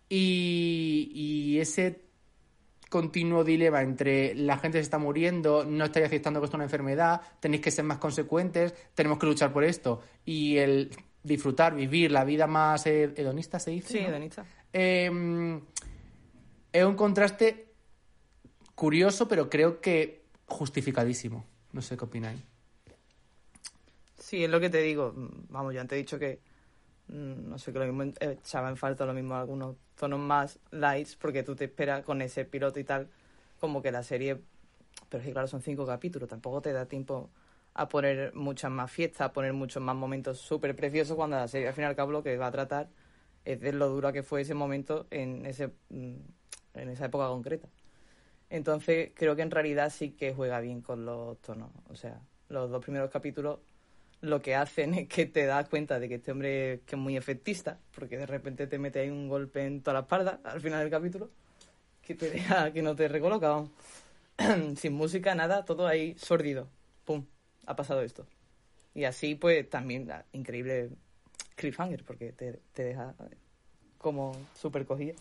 Y, 0.08 1.10
y 1.14 1.60
ese 1.60 2.03
continuo 2.94 3.42
dilema 3.42 3.82
entre 3.82 4.36
la 4.36 4.56
gente 4.56 4.78
se 4.78 4.82
está 4.82 4.98
muriendo, 4.98 5.64
no 5.64 5.86
estáis 5.86 6.06
aceptando 6.06 6.38
que 6.38 6.44
esto 6.44 6.54
es 6.54 6.58
una 6.58 6.64
enfermedad, 6.66 7.20
tenéis 7.40 7.60
que 7.60 7.72
ser 7.72 7.84
más 7.84 7.98
consecuentes, 7.98 8.72
tenemos 8.94 9.18
que 9.18 9.26
luchar 9.26 9.52
por 9.52 9.64
esto. 9.64 10.00
Y 10.24 10.58
el 10.58 10.92
disfrutar, 11.20 11.74
vivir 11.74 12.12
la 12.12 12.22
vida 12.22 12.46
más 12.46 12.86
eh, 12.86 13.12
hedonista, 13.16 13.58
se 13.58 13.72
dice. 13.72 13.98
Sí, 13.98 14.04
¿no? 14.04 14.12
Donista. 14.12 14.46
Eh, 14.72 15.60
es 16.72 16.84
un 16.84 16.94
contraste 16.94 17.72
curioso, 18.76 19.26
pero 19.26 19.50
creo 19.50 19.80
que 19.80 20.26
justificadísimo. 20.46 21.44
No 21.72 21.82
sé 21.82 21.96
qué 21.96 22.04
opináis. 22.04 22.40
Sí, 24.20 24.44
es 24.44 24.50
lo 24.50 24.60
que 24.60 24.70
te 24.70 24.82
digo. 24.82 25.12
Vamos, 25.48 25.74
yo 25.74 25.80
antes 25.80 25.96
he 25.96 25.98
dicho 25.98 26.16
que 26.16 26.38
no 27.08 27.58
sé, 27.58 27.72
que 27.72 27.78
lo 27.78 27.92
mismo 27.92 28.14
echaba 28.20 28.68
en 28.68 28.76
falta 28.76 29.04
lo 29.06 29.14
mismo 29.14 29.34
algunos 29.34 29.76
tonos 29.96 30.20
más 30.20 30.58
lights, 30.70 31.16
porque 31.16 31.42
tú 31.42 31.54
te 31.54 31.64
esperas 31.64 32.04
con 32.04 32.22
ese 32.22 32.44
piloto 32.44 32.80
y 32.80 32.84
tal, 32.84 33.08
como 33.60 33.82
que 33.82 33.92
la 33.92 34.02
serie, 34.02 34.40
pero 35.08 35.20
es 35.20 35.26
que 35.26 35.32
claro, 35.32 35.48
son 35.48 35.62
cinco 35.62 35.86
capítulos, 35.86 36.28
tampoco 36.28 36.62
te 36.62 36.72
da 36.72 36.86
tiempo 36.86 37.30
a 37.74 37.88
poner 37.88 38.34
muchas 38.34 38.70
más 38.70 38.90
fiestas, 38.90 39.22
a 39.22 39.32
poner 39.32 39.52
muchos 39.52 39.82
más 39.82 39.96
momentos 39.96 40.38
súper 40.38 40.74
preciosos, 40.76 41.16
cuando 41.16 41.36
la 41.36 41.48
serie 41.48 41.68
al 41.68 41.74
fin 41.74 41.84
al 41.84 41.96
cabo 41.96 42.12
lo 42.12 42.22
que 42.22 42.36
va 42.36 42.46
a 42.46 42.52
tratar 42.52 42.88
es 43.44 43.60
de 43.60 43.72
lo 43.72 43.88
dura 43.88 44.12
que 44.12 44.22
fue 44.22 44.40
ese 44.40 44.54
momento 44.54 45.06
en, 45.10 45.44
ese, 45.46 45.68
mm, 45.90 46.14
en 46.74 46.88
esa 46.88 47.06
época 47.06 47.26
concreta. 47.28 47.68
Entonces 48.50 49.10
creo 49.14 49.36
que 49.36 49.42
en 49.42 49.50
realidad 49.50 49.90
sí 49.90 50.12
que 50.12 50.32
juega 50.32 50.60
bien 50.60 50.80
con 50.80 51.04
los 51.04 51.38
tonos. 51.42 51.70
O 51.90 51.96
sea, 51.96 52.20
los 52.48 52.70
dos 52.70 52.82
primeros 52.82 53.10
capítulos 53.10 53.58
lo 54.24 54.40
que 54.42 54.54
hacen 54.54 54.94
es 54.94 55.08
que 55.08 55.26
te 55.26 55.46
das 55.46 55.68
cuenta 55.68 55.98
de 55.98 56.08
que 56.08 56.16
este 56.16 56.32
hombre 56.32 56.80
que 56.86 56.96
es 56.96 57.00
muy 57.00 57.16
efectista, 57.16 57.78
porque 57.94 58.18
de 58.18 58.26
repente 58.26 58.66
te 58.66 58.78
mete 58.78 59.00
ahí 59.00 59.10
un 59.10 59.28
golpe 59.28 59.64
en 59.64 59.82
toda 59.82 59.94
la 59.94 60.00
espalda 60.00 60.40
al 60.44 60.60
final 60.60 60.80
del 60.80 60.90
capítulo, 60.90 61.30
que 62.02 62.14
te 62.14 62.30
deja 62.30 62.72
que 62.72 62.82
no 62.82 62.96
te 62.96 63.08
recoloca. 63.08 63.48
vamos. 63.48 63.70
Sin 64.78 64.94
música, 64.94 65.34
nada, 65.34 65.64
todo 65.64 65.86
ahí 65.86 66.14
sordido. 66.18 66.68
¡Pum! 67.04 67.24
Ha 67.66 67.76
pasado 67.76 68.02
esto. 68.02 68.26
Y 68.94 69.04
así, 69.04 69.34
pues, 69.34 69.68
también 69.68 70.08
increíble 70.32 70.90
cliffhanger, 71.56 72.04
porque 72.04 72.32
te, 72.32 72.60
te 72.72 72.84
deja 72.84 73.14
eh, 73.30 73.36
como 73.98 74.36
súper 74.54 74.86
cogida. 74.86 75.14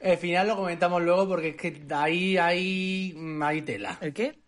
El 0.00 0.18
final 0.18 0.48
lo 0.48 0.56
comentamos 0.56 1.02
luego 1.02 1.28
porque 1.28 1.48
es 1.50 1.56
que 1.56 1.82
ahí 1.90 2.36
hay, 2.36 3.16
hay 3.42 3.62
tela. 3.62 3.98
¿El 4.00 4.12
qué? 4.12 4.38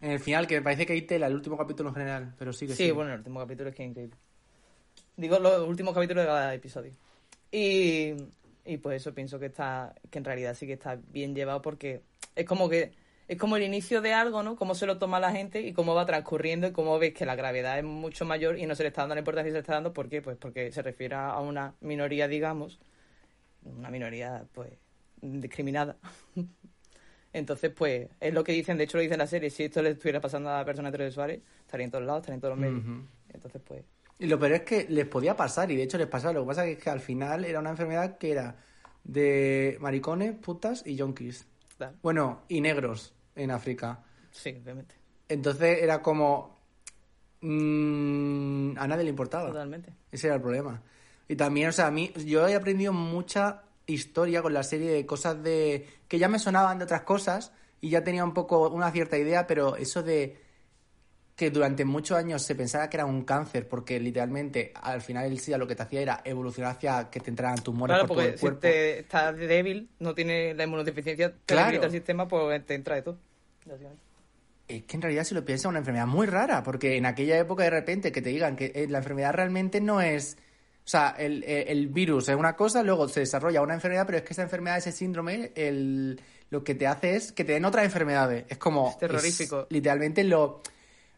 En 0.00 0.10
el 0.12 0.20
final, 0.20 0.46
que 0.46 0.56
me 0.56 0.62
parece 0.62 0.86
que 0.86 0.94
hay 0.94 1.02
tela, 1.02 1.26
el 1.26 1.34
último 1.34 1.56
capítulo 1.58 1.90
en 1.90 1.94
general, 1.94 2.34
pero 2.38 2.52
sí 2.52 2.66
que 2.66 2.74
Sí, 2.74 2.84
sí. 2.86 2.90
bueno, 2.90 3.12
el 3.12 3.18
último 3.18 3.40
capítulo 3.40 3.68
es 3.70 3.76
que 3.76 3.82
es 3.84 3.90
increíble. 3.90 4.16
Digo 5.16 5.38
los 5.38 5.68
últimos 5.68 5.94
capítulos 5.94 6.22
de 6.24 6.28
cada 6.28 6.54
episodio. 6.54 6.92
Y 7.52 8.14
Y 8.64 8.76
pues 8.78 9.00
eso 9.02 9.14
pienso 9.14 9.38
que 9.38 9.46
está, 9.46 9.94
que 10.10 10.18
en 10.18 10.24
realidad 10.24 10.54
sí 10.54 10.66
que 10.66 10.74
está 10.74 10.96
bien 10.96 11.34
llevado 11.34 11.62
porque 11.62 12.02
es 12.36 12.46
como 12.46 12.68
que 12.68 12.92
es 13.28 13.38
como 13.38 13.56
el 13.56 13.62
inicio 13.62 14.00
de 14.02 14.12
algo, 14.12 14.42
¿no? 14.42 14.56
Cómo 14.56 14.74
se 14.74 14.86
lo 14.86 14.98
toma 14.98 15.20
la 15.20 15.30
gente 15.32 15.60
y 15.62 15.72
cómo 15.72 15.94
va 15.94 16.04
transcurriendo 16.06 16.66
y 16.66 16.72
cómo 16.72 16.98
ves 16.98 17.14
que 17.14 17.24
la 17.26 17.36
gravedad 17.36 17.78
es 17.78 17.84
mucho 17.84 18.24
mayor 18.24 18.58
y 18.58 18.66
no 18.66 18.74
se 18.74 18.82
le 18.82 18.88
está 18.88 19.02
dando 19.02 19.14
la 19.14 19.20
importancia 19.20 19.46
que 19.46 19.50
se 19.52 19.54
le 19.58 19.60
está 19.60 19.74
dando. 19.74 19.92
¿Por 19.92 20.08
qué? 20.08 20.20
Pues 20.22 20.36
porque 20.36 20.72
se 20.72 20.82
refiere 20.82 21.14
a 21.14 21.38
una 21.40 21.74
minoría, 21.80 22.26
digamos, 22.28 22.80
una 23.62 23.90
minoría, 23.90 24.44
pues, 24.54 24.72
discriminada. 25.22 25.96
Entonces, 27.32 27.70
pues, 27.70 28.08
es 28.18 28.34
lo 28.34 28.42
que 28.42 28.52
dicen, 28.52 28.76
de 28.76 28.84
hecho 28.84 28.96
lo 28.98 29.02
dice 29.02 29.14
en 29.14 29.20
la 29.20 29.26
serie, 29.26 29.50
si 29.50 29.64
esto 29.64 29.82
le 29.82 29.90
estuviera 29.90 30.20
pasando 30.20 30.50
a 30.50 30.58
la 30.58 30.64
persona 30.64 30.88
heterosexuales, 30.88 31.40
estaría 31.60 31.84
en 31.84 31.90
todos 31.90 32.04
lados, 32.04 32.20
estaría 32.20 32.34
en 32.34 32.40
todos 32.40 32.58
los 32.58 32.60
medios. 32.60 32.82
Entonces, 33.32 33.62
pues, 33.64 33.84
Y 34.18 34.26
lo 34.26 34.38
peor 34.38 34.52
es 34.52 34.62
que 34.62 34.86
les 34.88 35.06
podía 35.06 35.36
pasar, 35.36 35.70
y 35.70 35.76
de 35.76 35.84
hecho 35.84 35.96
les 35.96 36.08
pasaba. 36.08 36.32
Lo 36.34 36.42
que 36.42 36.48
pasa 36.48 36.66
es 36.66 36.78
que 36.78 36.90
al 36.90 37.00
final 37.00 37.44
era 37.44 37.60
una 37.60 37.70
enfermedad 37.70 38.18
que 38.18 38.32
era 38.32 38.56
de 39.04 39.78
maricones, 39.80 40.32
putas 40.34 40.82
y 40.84 40.96
yonkis. 40.96 41.46
claro. 41.78 41.96
Bueno, 42.02 42.42
y 42.48 42.60
negros 42.60 43.14
en 43.36 43.50
África. 43.52 44.02
Sí, 44.30 44.50
obviamente. 44.62 44.96
Entonces 45.28 45.78
era 45.82 46.02
como. 46.02 46.58
mm, 47.40 48.76
a 48.76 48.86
nadie 48.88 49.04
le 49.04 49.10
importaba. 49.10 49.48
Totalmente. 49.48 49.92
Ese 50.10 50.26
era 50.26 50.36
el 50.36 50.42
problema. 50.42 50.82
Y 51.28 51.36
también, 51.36 51.68
o 51.68 51.72
sea, 51.72 51.86
a 51.86 51.90
mí, 51.92 52.12
yo 52.26 52.46
he 52.48 52.56
aprendido 52.56 52.92
mucha 52.92 53.62
historia 53.92 54.42
con 54.42 54.52
la 54.54 54.62
serie 54.62 54.90
de 54.90 55.06
cosas 55.06 55.42
de. 55.42 55.86
que 56.08 56.18
ya 56.18 56.28
me 56.28 56.38
sonaban 56.38 56.78
de 56.78 56.84
otras 56.84 57.02
cosas 57.02 57.52
y 57.80 57.90
ya 57.90 58.04
tenía 58.04 58.24
un 58.24 58.34
poco 58.34 58.68
una 58.68 58.90
cierta 58.90 59.16
idea, 59.18 59.46
pero 59.46 59.76
eso 59.76 60.02
de 60.02 60.36
que 61.36 61.50
durante 61.50 61.86
muchos 61.86 62.18
años 62.18 62.42
se 62.42 62.54
pensaba 62.54 62.90
que 62.90 62.98
era 62.98 63.06
un 63.06 63.24
cáncer, 63.24 63.66
porque 63.66 63.98
literalmente 63.98 64.72
al 64.74 65.00
final 65.00 65.24
el 65.24 65.38
SIDA 65.38 65.56
lo 65.56 65.66
que 65.66 65.74
te 65.74 65.82
hacía 65.82 66.02
era 66.02 66.20
evolucionar 66.22 66.72
hacia 66.72 67.08
que 67.08 67.20
te 67.20 67.30
entraran 67.30 67.56
tumores 67.62 67.94
Claro, 67.94 68.08
por 68.08 68.16
todo 68.18 68.26
el 68.26 68.34
si 68.34 68.40
cuerpo. 68.40 68.60
te 68.60 68.98
estás 69.00 69.36
débil, 69.38 69.88
no 70.00 70.14
tiene 70.14 70.52
la 70.52 70.64
inmunodeficiencia, 70.64 71.30
te 71.32 71.54
Claro. 71.54 71.82
el 71.82 71.90
sistema, 71.90 72.28
pues 72.28 72.66
te 72.66 72.74
entra 72.74 72.96
de 72.96 73.02
todo. 73.02 73.18
Es 74.68 74.84
que 74.84 74.96
en 74.96 75.02
realidad 75.02 75.24
si 75.24 75.34
lo 75.34 75.44
piensas 75.44 75.64
es 75.64 75.68
una 75.70 75.78
enfermedad 75.78 76.06
muy 76.06 76.26
rara, 76.26 76.62
porque 76.62 76.96
en 76.96 77.06
aquella 77.06 77.38
época 77.38 77.64
de 77.64 77.70
repente 77.70 78.12
que 78.12 78.22
te 78.22 78.28
digan 78.28 78.54
que 78.54 78.72
eh, 78.74 78.86
la 78.88 78.98
enfermedad 78.98 79.32
realmente 79.34 79.80
no 79.80 80.00
es... 80.02 80.36
O 80.84 80.88
sea, 80.90 81.14
el, 81.18 81.44
el- 81.44 81.88
virus 81.88 82.28
es 82.28 82.36
una 82.36 82.56
cosa, 82.56 82.82
luego 82.82 83.08
se 83.08 83.20
desarrolla 83.20 83.62
una 83.62 83.74
enfermedad, 83.74 84.06
pero 84.06 84.18
es 84.18 84.24
que 84.24 84.32
esa 84.32 84.42
enfermedad, 84.42 84.78
ese 84.78 84.92
síndrome, 84.92 85.52
el, 85.54 86.20
lo 86.50 86.64
que 86.64 86.74
te 86.74 86.86
hace 86.86 87.16
es 87.16 87.32
que 87.32 87.44
te 87.44 87.52
den 87.52 87.64
otras 87.64 87.84
enfermedades. 87.84 88.44
Es 88.48 88.58
como... 88.58 88.88
Es 88.90 88.98
terrorífico. 88.98 89.66
literalmente 89.70 90.24
lo... 90.24 90.62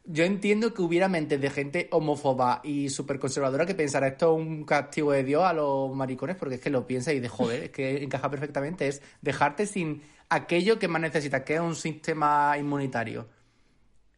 Yo 0.04 0.24
entiendo 0.24 0.74
que 0.74 0.82
hubiera 0.82 1.06
mentes 1.08 1.40
de 1.40 1.48
gente 1.48 1.88
homófoba 1.92 2.60
y 2.64 2.88
súper 2.90 3.20
conservadora 3.20 3.64
que 3.64 3.76
pensara 3.76 4.08
esto 4.08 4.36
es 4.36 4.44
un 4.44 4.64
castigo 4.64 5.12
de 5.12 5.22
Dios 5.22 5.44
a 5.44 5.52
los 5.52 5.94
maricones, 5.94 6.34
porque 6.36 6.56
es 6.56 6.60
que 6.60 6.70
lo 6.70 6.84
piensa 6.86 7.12
y 7.12 7.20
de 7.20 7.28
joder, 7.28 7.62
es 7.62 7.70
que 7.70 8.02
encaja 8.02 8.28
perfectamente. 8.28 8.88
Es 8.88 9.00
dejarte 9.20 9.64
sin 9.64 10.02
aquello 10.28 10.78
que 10.80 10.88
más 10.88 11.00
necesitas, 11.00 11.42
que 11.42 11.54
es 11.54 11.60
un 11.60 11.76
sistema 11.76 12.56
inmunitario 12.58 13.28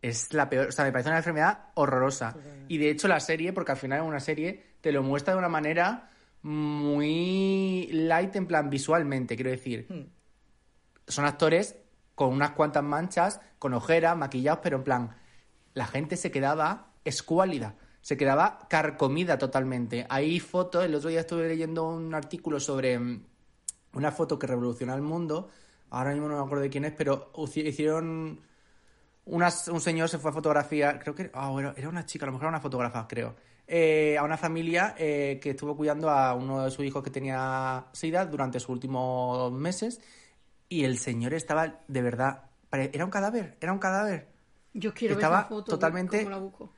es 0.05 0.35
la 0.35 0.51
peor, 0.51 0.69
o 0.69 0.73
sea, 0.73 0.85
me 0.85 0.93
parece 0.93 1.09
una 1.09 1.19
enfermedad 1.19 1.71
horrorosa. 1.75 2.37
Y 2.69 2.77
de 2.77 2.91
hecho 2.91 3.09
la 3.09 3.21
serie, 3.21 3.55
porque 3.55 3.73
al 3.73 3.79
final 3.79 4.01
es 4.01 4.07
una 4.07 4.21
serie, 4.21 4.63
te 4.85 4.93
lo 4.93 5.03
muestra 5.03 5.33
de 5.33 5.39
una 5.39 5.49
manera 5.49 6.11
muy 6.43 7.89
light 7.91 8.37
en 8.37 8.47
plan 8.47 8.69
visualmente, 8.69 9.35
quiero 9.35 9.51
decir. 9.51 9.87
Hmm. 9.89 10.11
Son 11.09 11.25
actores 11.25 11.77
con 12.15 12.35
unas 12.35 12.51
cuantas 12.51 12.85
manchas, 12.85 13.41
con 13.59 13.73
ojeras, 13.73 14.15
maquillados, 14.15 14.61
pero 14.63 14.77
en 14.77 14.85
plan, 14.85 15.17
la 15.73 15.87
gente 15.87 16.19
se 16.19 16.31
quedaba 16.31 16.93
escuálida, 17.03 17.77
se 18.03 18.19
quedaba 18.19 18.59
carcomida 18.69 19.39
totalmente. 19.39 20.07
Hay 20.11 20.39
fotos, 20.39 20.85
el 20.85 20.95
otro 20.95 21.09
día 21.09 21.21
estuve 21.21 21.49
leyendo 21.49 21.89
un 21.89 22.15
artículo 22.15 22.61
sobre 22.61 22.99
mm, 22.99 23.25
una 23.95 24.13
foto 24.13 24.39
que 24.39 24.47
revolucionó 24.47 24.95
el 24.95 25.01
mundo, 25.01 25.49
ahora 25.89 26.11
mismo 26.13 26.29
no 26.29 26.37
me 26.37 26.43
acuerdo 26.45 26.65
de 26.65 26.69
quién 26.71 26.85
es, 26.85 26.93
pero 26.93 27.33
hici- 27.33 27.67
hicieron 27.67 28.39
unas- 29.25 29.69
un 29.69 29.81
señor 29.81 30.11
se 30.11 30.19
fue 30.19 30.31
a 30.31 30.35
fotografiar, 30.35 30.99
creo 30.99 31.15
que 31.15 31.31
ah, 31.33 31.51
era, 31.59 31.73
era 31.75 31.89
una 31.89 32.05
chica, 32.05 32.27
a 32.27 32.27
lo 32.27 32.33
mejor 32.33 32.45
era 32.45 32.51
una 32.51 32.61
fotógrafa, 32.61 33.09
creo, 33.09 33.35
eh, 33.67 34.17
a 34.19 34.23
una 34.25 34.37
familia 34.37 34.95
eh, 34.99 35.39
que 35.43 35.51
estuvo 35.51 35.77
cuidando 35.77 36.11
a 36.11 36.35
uno 36.35 36.65
de 36.65 36.71
sus 36.71 36.85
hijos 36.85 37.03
que 37.03 37.11
tenía 37.11 37.87
SIDA 37.93 38.27
durante 38.27 38.61
sus 38.61 38.71
últimos 38.71 39.53
meses 39.53 40.01
y 40.69 40.85
el 40.85 40.99
señor 40.99 41.35
estaba 41.35 41.81
de 41.89 42.03
verdad, 42.03 42.45
era 42.73 43.05
un 43.05 43.11
cadáver, 43.11 43.57
era 43.61 43.73
un 43.73 43.79
cadáver. 43.79 44.29
Yo 44.73 44.93
quiero 44.93 45.15
Estaba 45.15 45.37
ver 45.37 45.41
esa 45.47 45.49
foto. 45.49 45.71
totalmente- 45.73 46.19
¿Cómo 46.19 46.31
la 46.31 46.39
busco? 46.39 46.73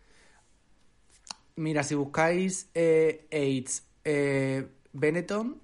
Mira, 1.57 1.83
si 1.83 1.95
buscáis 1.95 2.69
eh, 2.75 3.27
AIDS 3.33 3.85
Benetton, 4.93 5.61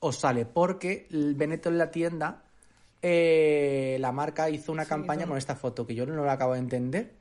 os 0.00 0.16
sale, 0.16 0.46
porque 0.46 1.08
Benetton 1.10 1.72
en 1.74 1.78
la 1.78 1.90
tienda, 1.90 2.44
la 3.02 4.12
marca 4.12 4.48
hizo 4.48 4.70
una 4.72 4.84
Sí, 4.84 4.88
campaña 4.90 5.26
con 5.26 5.36
esta 5.36 5.56
foto, 5.56 5.86
que 5.86 5.94
yo 5.94 6.06
no 6.06 6.24
la 6.24 6.32
acabo 6.32 6.52
de 6.52 6.60
entender. 6.60 7.17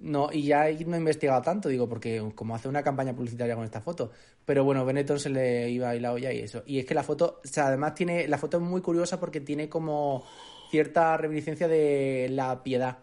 No, 0.00 0.30
y 0.32 0.44
ya 0.44 0.62
ahí 0.62 0.82
no 0.86 0.96
he 0.96 0.98
investigado 0.98 1.42
tanto, 1.42 1.68
digo, 1.68 1.86
porque 1.86 2.32
como 2.34 2.54
hace 2.54 2.68
una 2.68 2.82
campaña 2.82 3.14
publicitaria 3.14 3.54
con 3.54 3.64
esta 3.64 3.82
foto. 3.82 4.10
Pero 4.46 4.64
bueno, 4.64 4.86
Benetton 4.86 5.20
se 5.20 5.28
le 5.28 5.68
iba 5.68 5.90
ahí 5.90 6.00
la 6.00 6.12
olla 6.12 6.32
y 6.32 6.38
eso. 6.38 6.62
Y 6.66 6.78
es 6.78 6.86
que 6.86 6.94
la 6.94 7.02
foto, 7.02 7.40
o 7.44 7.46
sea, 7.46 7.66
además 7.66 7.94
tiene, 7.94 8.26
la 8.26 8.38
foto 8.38 8.56
es 8.56 8.62
muy 8.62 8.80
curiosa 8.80 9.20
porque 9.20 9.42
tiene 9.42 9.68
como 9.68 10.24
cierta 10.70 11.18
reminiscencia 11.18 11.68
de 11.68 12.28
la 12.30 12.62
piedad. 12.62 12.98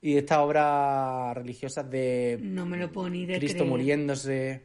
Y 0.00 0.14
de 0.14 0.20
estas 0.20 0.38
obras 0.38 1.36
religiosas 1.36 1.90
de 1.90 2.38
No 2.40 2.64
me 2.64 2.78
lo 2.78 2.90
puedo 2.90 3.10
ni 3.10 3.26
de 3.26 3.36
Cristo 3.36 3.58
creer. 3.58 3.70
muriéndose. 3.70 4.62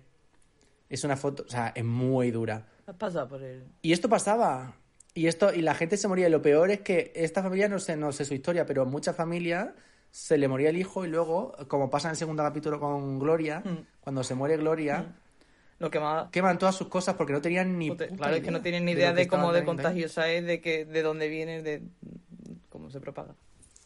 Es 0.87 1.03
una 1.03 1.17
foto, 1.17 1.43
o 1.45 1.49
sea, 1.49 1.73
es 1.75 1.83
muy 1.83 2.31
dura. 2.31 2.65
Has 2.87 2.95
pasado 2.95 3.27
por 3.27 3.43
el... 3.43 3.65
Y 3.81 3.91
esto 3.91 4.07
pasaba. 4.07 4.77
Y 5.13 5.27
esto, 5.27 5.53
y 5.53 5.61
la 5.61 5.75
gente 5.75 5.97
se 5.97 6.07
moría. 6.07 6.29
Y 6.29 6.31
lo 6.31 6.41
peor 6.41 6.71
es 6.71 6.79
que 6.79 7.11
esta 7.13 7.43
familia 7.43 7.67
no 7.67 7.79
sé, 7.79 7.97
no 7.97 8.13
sé 8.13 8.23
su 8.23 8.33
historia, 8.33 8.65
pero 8.65 8.85
muchas 8.85 9.17
familias 9.17 9.69
se 10.15 10.37
le 10.37 10.47
moría 10.47 10.69
el 10.69 10.77
hijo 10.77 11.03
y 11.03 11.09
luego, 11.09 11.51
como 11.67 11.89
pasa 11.89 12.07
en 12.07 12.11
el 12.11 12.17
segundo 12.17 12.41
capítulo 12.41 12.79
con 12.79 13.19
Gloria, 13.19 13.61
Mm. 13.65 13.85
cuando 13.99 14.23
se 14.23 14.33
muere 14.33 14.55
Gloria, 14.55 15.13
Lo 15.77 15.91
que 15.91 15.99
más... 15.99 16.29
queman 16.31 16.57
todas 16.57 16.73
sus 16.73 16.87
cosas 16.87 17.15
porque 17.15 17.33
no 17.33 17.41
tenían 17.41 17.77
ni. 17.77 17.89
Puta 17.89 18.07
claro, 18.07 18.35
es 18.35 18.41
que 18.41 18.49
no 18.49 18.61
tienen 18.61 18.85
ni 18.85 18.93
de 18.93 18.99
idea 19.01 19.09
lo 19.11 19.17
de 19.17 19.27
cómo 19.27 19.51
de 19.51 19.65
contagiosa 19.65 20.29
es, 20.29 20.45
de 20.45 20.61
que 20.61 20.85
de 20.85 21.01
dónde 21.01 21.27
viene, 21.27 21.61
de 21.61 21.81
cómo 22.69 22.89
se 22.89 23.01
propaga. 23.01 23.35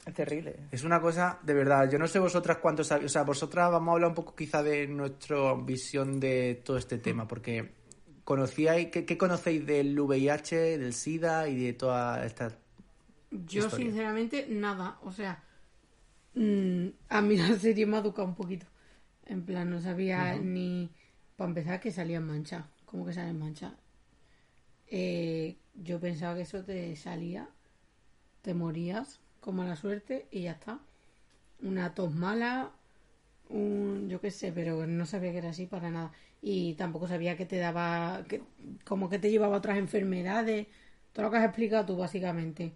Es 0.06 0.14
terrible. 0.14 0.56
Es 0.72 0.84
una 0.84 1.02
cosa, 1.02 1.40
de 1.42 1.54
verdad, 1.56 1.90
yo 1.90 1.98
no 1.98 2.08
sé 2.08 2.20
vosotras 2.20 2.58
cuántos 2.58 2.86
sabéis, 2.86 3.08
o 3.08 3.10
sea, 3.10 3.24
vosotras 3.24 3.72
vamos 3.72 3.90
a 3.90 3.92
hablar 3.94 4.10
un 4.10 4.16
poco 4.16 4.36
quizá 4.36 4.62
de 4.62 4.86
nuestra 4.86 5.56
visión 5.56 6.20
de 6.20 6.62
todo 6.64 6.78
este 6.78 7.00
tema, 7.00 7.28
porque 7.28 7.72
conocíais, 8.24 8.90
¿qué, 8.92 9.04
qué 9.04 9.18
conocéis 9.18 9.66
del 9.66 10.00
VIH, 10.00 10.78
del 10.78 10.94
SIDA 10.94 11.48
y 11.48 11.64
de 11.66 11.74
toda 11.74 12.24
esta... 12.24 12.50
Yo, 13.32 13.62
historia. 13.66 13.86
sinceramente, 13.88 14.46
nada. 14.48 15.00
O 15.04 15.12
sea, 15.12 15.44
mm, 16.40 16.88
a 17.10 17.22
mí 17.22 17.38
la 17.38 17.56
serie 17.58 17.86
me 17.86 17.98
ha 17.98 18.00
educado 18.02 18.28
un 18.28 18.36
poquito. 18.36 18.66
En 19.26 19.44
plan, 19.46 19.70
no 19.70 19.82
sabía 19.82 20.36
ni. 20.38 20.90
Para 21.38 21.50
empezar, 21.50 21.80
que 21.80 21.92
salía 21.92 22.18
en 22.18 22.28
mancha. 22.28 22.68
¿Cómo 22.86 23.06
que 23.06 23.14
sale 23.14 23.30
en 23.30 23.40
mancha? 23.40 23.76
Eh, 24.88 25.58
yo 25.76 26.00
pensaba 26.00 26.36
que 26.36 26.42
eso 26.42 26.64
te 26.64 26.96
salía, 26.96 27.48
te 28.42 28.54
morías 28.54 29.20
con 29.40 29.56
mala 29.56 29.76
suerte 29.76 30.28
y 30.32 30.44
ya 30.44 30.54
está. 30.54 30.80
Una 31.62 31.94
tos 31.96 32.14
mala, 32.16 32.72
un. 33.50 34.10
Yo 34.10 34.22
qué 34.22 34.32
sé, 34.32 34.52
pero 34.54 34.88
no 34.88 35.06
sabía 35.06 35.32
que 35.32 35.40
era 35.40 35.50
así 35.52 35.66
para 35.68 35.92
nada. 35.92 36.12
Y 36.42 36.76
tampoco 36.76 37.08
sabía 37.08 37.38
que 37.38 37.46
te 37.46 37.58
daba. 37.58 38.26
Que, 38.28 38.42
como 38.86 39.10
que 39.10 39.20
te 39.20 39.32
llevaba 39.32 39.56
a 39.56 39.60
otras 39.60 39.78
enfermedades. 39.78 40.68
Todo 41.14 41.26
lo 41.26 41.32
que 41.32 41.38
has 41.38 41.46
explicado 41.46 41.86
tú, 41.86 41.98
básicamente. 41.98 42.74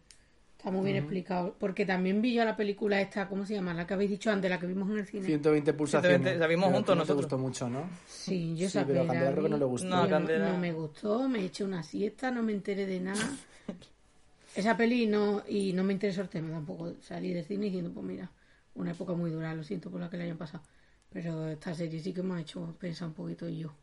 Está 0.63 0.71
muy 0.71 0.85
bien 0.85 0.95
explicado. 0.95 1.57
Porque 1.59 1.85
también 1.85 2.21
vi 2.21 2.33
yo 2.33 2.45
la 2.45 2.55
película 2.55 3.01
esta, 3.01 3.27
¿cómo 3.27 3.45
se 3.45 3.53
llama? 3.53 3.73
La 3.73 3.85
que 3.85 3.95
habéis 3.95 4.11
dicho 4.11 4.31
antes, 4.31 4.49
la 4.49 4.61
que 4.61 4.65
vimos 4.65 4.89
en 4.91 4.99
el 4.99 5.05
cine. 5.05 5.25
120 5.25 5.73
pulsaciones. 5.73 6.19
120, 6.21 6.39
la 6.39 6.47
vimos 6.47 6.71
juntos 6.71 6.95
no 6.95 7.05
te 7.05 7.11
gustó 7.11 7.37
mucho, 7.37 7.67
¿no? 7.69 7.89
Sí, 8.07 8.55
yo 8.55 8.69
Sí, 8.69 8.79
pero 8.87 9.05
Candela 9.05 9.31
creo 9.33 9.43
que 9.43 9.49
no 9.49 9.57
le 9.57 9.65
gustó. 9.65 9.87
No, 9.89 10.05
Yo 10.05 10.09
Candela- 10.09 10.51
no 10.53 10.57
me 10.57 10.71
gustó, 10.71 11.27
me 11.27 11.43
eché 11.43 11.65
una 11.65 11.83
siesta, 11.83 12.31
no 12.31 12.43
me 12.43 12.53
enteré 12.53 12.85
de 12.85 13.01
nada. 13.01 13.19
Esa 14.55 14.77
peli 14.77 15.05
no, 15.05 15.43
y 15.49 15.73
no 15.73 15.83
me 15.83 15.91
interesó 15.91 16.21
el 16.21 16.29
tema 16.29 16.51
tampoco. 16.51 16.93
Salí 17.01 17.33
del 17.33 17.43
cine 17.43 17.65
diciendo, 17.65 17.91
pues 17.93 18.05
mira, 18.05 18.31
una 18.75 18.91
época 18.91 19.11
muy 19.11 19.31
dura, 19.31 19.53
lo 19.53 19.65
siento 19.65 19.91
por 19.91 19.99
la 19.99 20.09
que 20.09 20.15
le 20.15 20.23
hayan 20.23 20.37
pasado. 20.37 20.63
Pero 21.11 21.49
esta 21.49 21.75
serie 21.75 21.99
sí 21.99 22.13
que 22.13 22.23
me 22.23 22.35
ha 22.35 22.39
hecho 22.39 22.73
pensar 22.79 23.09
un 23.09 23.15
poquito 23.15 23.49
y 23.49 23.57
yo. 23.57 23.73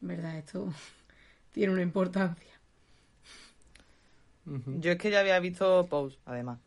En 0.00 0.08
verdad, 0.08 0.36
esto 0.36 0.66
tiene 1.52 1.72
una 1.72 1.82
importancia. 1.82 2.51
Yo 4.80 4.92
es 4.92 4.98
que 4.98 5.10
ya 5.10 5.20
había 5.20 5.38
visto 5.38 5.86
Pose, 5.88 6.18
además. 6.26 6.58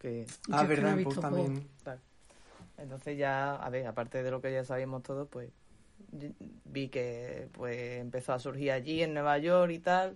Que, 0.00 0.26
Yo 0.48 0.54
Ah, 0.56 0.62
es 0.62 0.68
que 0.68 0.80
no 0.80 0.88
verdad, 0.88 0.90
he 0.90 0.92
en 0.92 0.96
visto 0.98 1.20
Pose 1.20 1.20
también. 1.20 1.68
claro. 1.82 2.00
Entonces 2.78 3.18
ya, 3.18 3.54
a 3.54 3.70
ver, 3.70 3.86
aparte 3.86 4.22
de 4.22 4.30
lo 4.30 4.40
que 4.40 4.52
ya 4.52 4.64
sabíamos 4.64 5.02
todos, 5.02 5.28
pues 5.28 5.50
vi 6.64 6.88
que 6.88 7.48
pues 7.52 8.00
empezó 8.00 8.32
a 8.32 8.38
surgir 8.38 8.72
allí 8.72 9.02
en 9.02 9.14
Nueva 9.14 9.38
York 9.38 9.70
y 9.72 9.78
tal, 9.78 10.14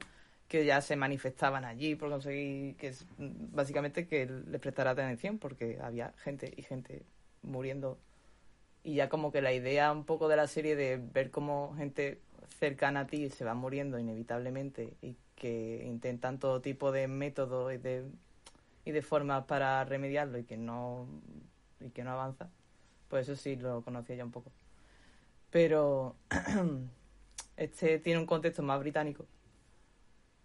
que 0.48 0.64
ya 0.64 0.80
se 0.80 0.96
manifestaban 0.96 1.64
allí 1.64 1.94
por 1.94 2.10
conseguir 2.10 2.76
que 2.76 2.92
básicamente 3.18 4.06
que 4.06 4.26
les 4.26 4.60
prestara 4.60 4.90
atención 4.90 5.38
porque 5.38 5.78
había 5.82 6.12
gente 6.18 6.52
y 6.56 6.62
gente 6.62 7.02
muriendo 7.42 7.98
y 8.84 8.94
ya 8.94 9.08
como 9.08 9.32
que 9.32 9.42
la 9.42 9.52
idea 9.52 9.90
un 9.92 10.04
poco 10.04 10.28
de 10.28 10.36
la 10.36 10.46
serie 10.46 10.76
de 10.76 10.96
ver 10.98 11.30
cómo 11.30 11.74
gente 11.76 12.20
cercana 12.60 13.00
a 13.00 13.06
ti 13.06 13.30
se 13.30 13.44
va 13.44 13.54
muriendo 13.54 13.98
inevitablemente 13.98 14.94
y 15.02 15.16
que 15.36 15.84
intentan 15.86 16.38
todo 16.38 16.60
tipo 16.60 16.90
de 16.90 17.06
métodos 17.06 17.72
y 17.72 17.76
de, 17.76 18.04
y 18.84 18.90
de 18.90 19.02
formas 19.02 19.44
para 19.44 19.84
remediarlo 19.84 20.38
y 20.38 20.44
que 20.44 20.56
no 20.56 21.06
y 21.80 21.90
que 21.90 22.02
no 22.02 22.12
avanza, 22.12 22.48
pues 23.08 23.28
eso 23.28 23.40
sí 23.40 23.56
lo 23.56 23.82
conocía 23.82 24.16
ya 24.16 24.24
un 24.24 24.32
poco. 24.32 24.50
Pero 25.50 26.16
este 27.56 27.98
tiene 27.98 28.18
un 28.18 28.26
contexto 28.26 28.62
más 28.62 28.80
británico 28.80 29.26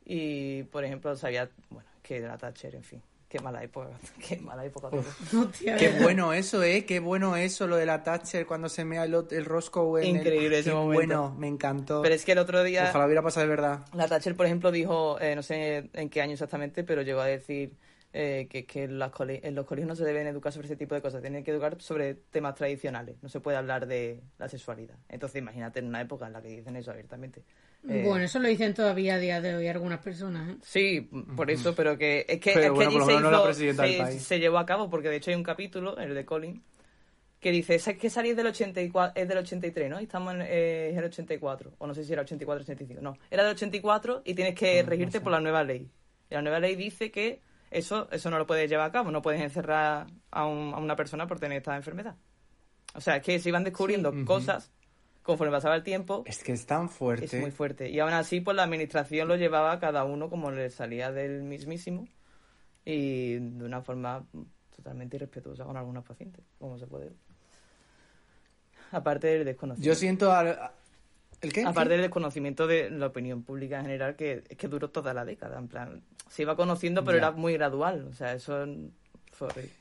y, 0.05 0.63
por 0.63 0.83
ejemplo, 0.83 1.15
sabía, 1.15 1.49
bueno, 1.69 1.89
que 2.03 2.19
la 2.19 2.37
Thatcher, 2.37 2.75
en 2.75 2.83
fin, 2.83 3.01
qué 3.31 3.39
mala 3.39 3.63
época, 3.63 3.89
qué 4.27 4.37
mala 4.37 4.65
época. 4.65 4.89
Qué 5.79 5.89
bueno 6.01 6.33
eso, 6.33 6.61
¿eh? 6.63 6.85
Qué 6.85 6.99
bueno 6.99 7.37
eso, 7.37 7.65
lo 7.65 7.77
de 7.77 7.85
la 7.85 8.03
Thatcher 8.03 8.45
cuando 8.45 8.67
se 8.67 8.83
mea 8.83 9.05
el, 9.05 9.15
el 9.31 9.45
Roscoe 9.45 10.01
en 10.01 10.17
el- 10.17 10.21
Increíble 10.21 10.59
ese 10.59 10.69
Qué 10.71 10.75
momento. 10.75 10.93
bueno, 10.95 11.35
me 11.37 11.47
encantó. 11.47 12.01
Pero 12.01 12.13
es 12.13 12.25
que 12.25 12.33
el 12.33 12.39
otro 12.39 12.61
día... 12.63 12.87
Ojalá 12.89 13.05
hubiera 13.05 13.21
pasado 13.21 13.45
de 13.45 13.49
verdad. 13.49 13.85
La 13.93 14.07
Thatcher, 14.07 14.35
por 14.35 14.45
ejemplo, 14.45 14.71
dijo, 14.71 15.19
eh, 15.21 15.33
no 15.35 15.43
sé 15.43 15.89
en 15.93 16.09
qué 16.09 16.21
año 16.21 16.33
exactamente, 16.33 16.83
pero 16.83 17.01
llegó 17.03 17.21
a 17.21 17.25
decir 17.25 17.71
eh, 18.13 18.47
que, 18.49 18.65
que 18.65 18.83
en, 18.83 18.99
las 18.99 19.11
en 19.19 19.55
los 19.55 19.65
colegios 19.65 19.87
no 19.87 19.95
se 19.95 20.03
deben 20.03 20.27
educar 20.27 20.51
sobre 20.51 20.65
ese 20.67 20.75
tipo 20.75 20.93
de 20.95 21.01
cosas, 21.01 21.21
tienen 21.21 21.45
que 21.45 21.51
educar 21.51 21.81
sobre 21.81 22.15
temas 22.15 22.55
tradicionales, 22.55 23.15
no 23.21 23.29
se 23.29 23.39
puede 23.39 23.55
hablar 23.55 23.87
de 23.87 24.21
la 24.37 24.49
sexualidad. 24.49 24.97
Entonces, 25.07 25.41
imagínate 25.41 25.79
en 25.79 25.87
una 25.87 26.01
época 26.01 26.27
en 26.27 26.33
la 26.33 26.41
que 26.41 26.49
dicen 26.49 26.75
eso 26.75 26.91
abiertamente. 26.91 27.43
Eh, 27.89 28.03
Bueno, 28.05 28.25
eso 28.25 28.37
lo 28.39 28.47
dicen 28.47 28.73
todavía 28.73 29.15
a 29.15 29.19
día 29.19 29.41
de 29.41 29.55
hoy 29.55 29.67
algunas 29.67 29.99
personas. 29.99 30.49
¿eh? 30.49 30.55
Sí, 30.61 31.09
por 31.35 31.49
eso, 31.49 31.73
pero 31.75 31.97
que 31.97 32.25
es 32.27 32.39
que, 32.39 32.51
Pero 32.53 32.59
es 32.59 32.65
que 32.65 32.69
bueno, 32.75 32.89
allí 32.89 32.97
por 32.99 33.01
lo 33.01 33.53
se, 33.53 33.65
hizo- 33.65 33.81
del 33.81 33.91
se- 33.93 33.97
país. 33.97 34.21
se 34.23 34.39
llevó 34.39 34.59
a 34.59 34.65
cabo, 34.65 34.89
porque 34.89 35.09
de 35.09 35.15
hecho 35.15 35.31
hay 35.31 35.35
un 35.37 35.43
capítulo, 35.43 35.97
el 35.97 36.13
de 36.13 36.25
Colin, 36.25 36.63
que 37.39 37.51
dice, 37.51 37.73
es 37.75 37.85
que 37.97 38.09
salís 38.11 38.35
del 38.35 38.45
84, 38.47 39.19
es 39.19 39.27
del 39.27 39.37
83, 39.39 39.89
¿no? 39.89 39.99
Y 39.99 40.03
estamos 40.03 40.35
en 40.35 40.41
eh, 40.43 40.89
es 40.91 40.97
el 40.97 41.05
84, 41.05 41.71
o 41.79 41.87
no 41.87 41.95
sé 41.95 42.03
si 42.03 42.13
era 42.13 42.21
84 42.21 42.61
o 42.61 42.63
85, 42.63 43.01
no, 43.01 43.17
era 43.31 43.43
del 43.43 43.53
84 43.55 44.21
y 44.25 44.35
tienes 44.35 44.53
que 44.53 44.83
regirte 44.83 45.21
por 45.21 45.31
la 45.31 45.39
nueva 45.39 45.63
ley. 45.63 45.89
Y 46.29 46.33
la 46.35 46.43
nueva 46.43 46.59
ley 46.59 46.75
dice 46.75 47.09
que 47.09 47.41
eso, 47.71 48.07
eso 48.11 48.29
no 48.29 48.37
lo 48.37 48.45
puedes 48.45 48.69
llevar 48.69 48.89
a 48.89 48.91
cabo, 48.91 49.09
no 49.09 49.23
puedes 49.23 49.41
encerrar 49.41 50.05
a, 50.29 50.45
un- 50.45 50.73
a 50.75 50.77
una 50.77 50.95
persona 50.95 51.25
por 51.25 51.39
tener 51.39 51.57
esta 51.57 51.75
enfermedad. 51.75 52.15
O 52.93 53.01
sea, 53.01 53.15
es 53.15 53.23
que 53.23 53.39
se 53.39 53.49
iban 53.49 53.63
descubriendo 53.63 54.13
cosas 54.25 54.71
conforme 55.23 55.51
pasaba 55.53 55.75
el 55.75 55.83
tiempo 55.83 56.23
Es 56.25 56.43
que 56.43 56.51
es 56.53 56.65
tan 56.65 56.89
fuerte. 56.89 57.25
es 57.25 57.33
muy 57.41 57.51
fuerte. 57.51 57.89
Y 57.89 57.99
aún 57.99 58.13
así, 58.13 58.41
pues 58.41 58.55
la 58.57 58.63
administración 58.63 59.27
lo 59.27 59.35
llevaba 59.35 59.71
a 59.73 59.79
cada 59.79 60.03
uno 60.03 60.29
como 60.29 60.51
le 60.51 60.69
salía 60.69 61.11
del 61.11 61.43
mismísimo 61.43 62.07
y 62.85 63.33
de 63.35 63.65
una 63.65 63.81
forma 63.81 64.25
totalmente 64.75 65.17
irrespetuosa 65.17 65.63
con 65.63 65.77
algunos 65.77 66.03
pacientes, 66.03 66.43
como 66.59 66.77
se 66.79 66.87
puede. 66.87 67.11
Aparte 68.91 69.27
del 69.27 69.45
desconocimiento. 69.45 69.87
Yo 69.93 69.95
siento... 69.99 70.31
al- 70.31 70.71
¿El 71.41 71.51
qué? 71.53 71.63
Aparte 71.63 71.93
del 71.93 72.01
desconocimiento 72.01 72.67
de 72.67 72.91
la 72.91 73.07
opinión 73.07 73.41
pública 73.43 73.77
en 73.79 73.85
general, 73.85 74.15
que 74.15 74.43
es 74.47 74.57
que 74.57 74.67
duró 74.67 74.91
toda 74.91 75.11
la 75.13 75.25
década. 75.25 75.57
En 75.57 75.67
plan, 75.67 76.03
se 76.29 76.43
iba 76.43 76.55
conociendo, 76.55 77.03
pero 77.03 77.17
Ya. 77.17 77.27
era 77.29 77.31
muy 77.31 77.53
gradual. 77.53 78.05
O 78.07 78.13
sea, 78.13 78.33
eso 78.33 78.63
fue 79.31 79.47
horrible. 79.47 79.71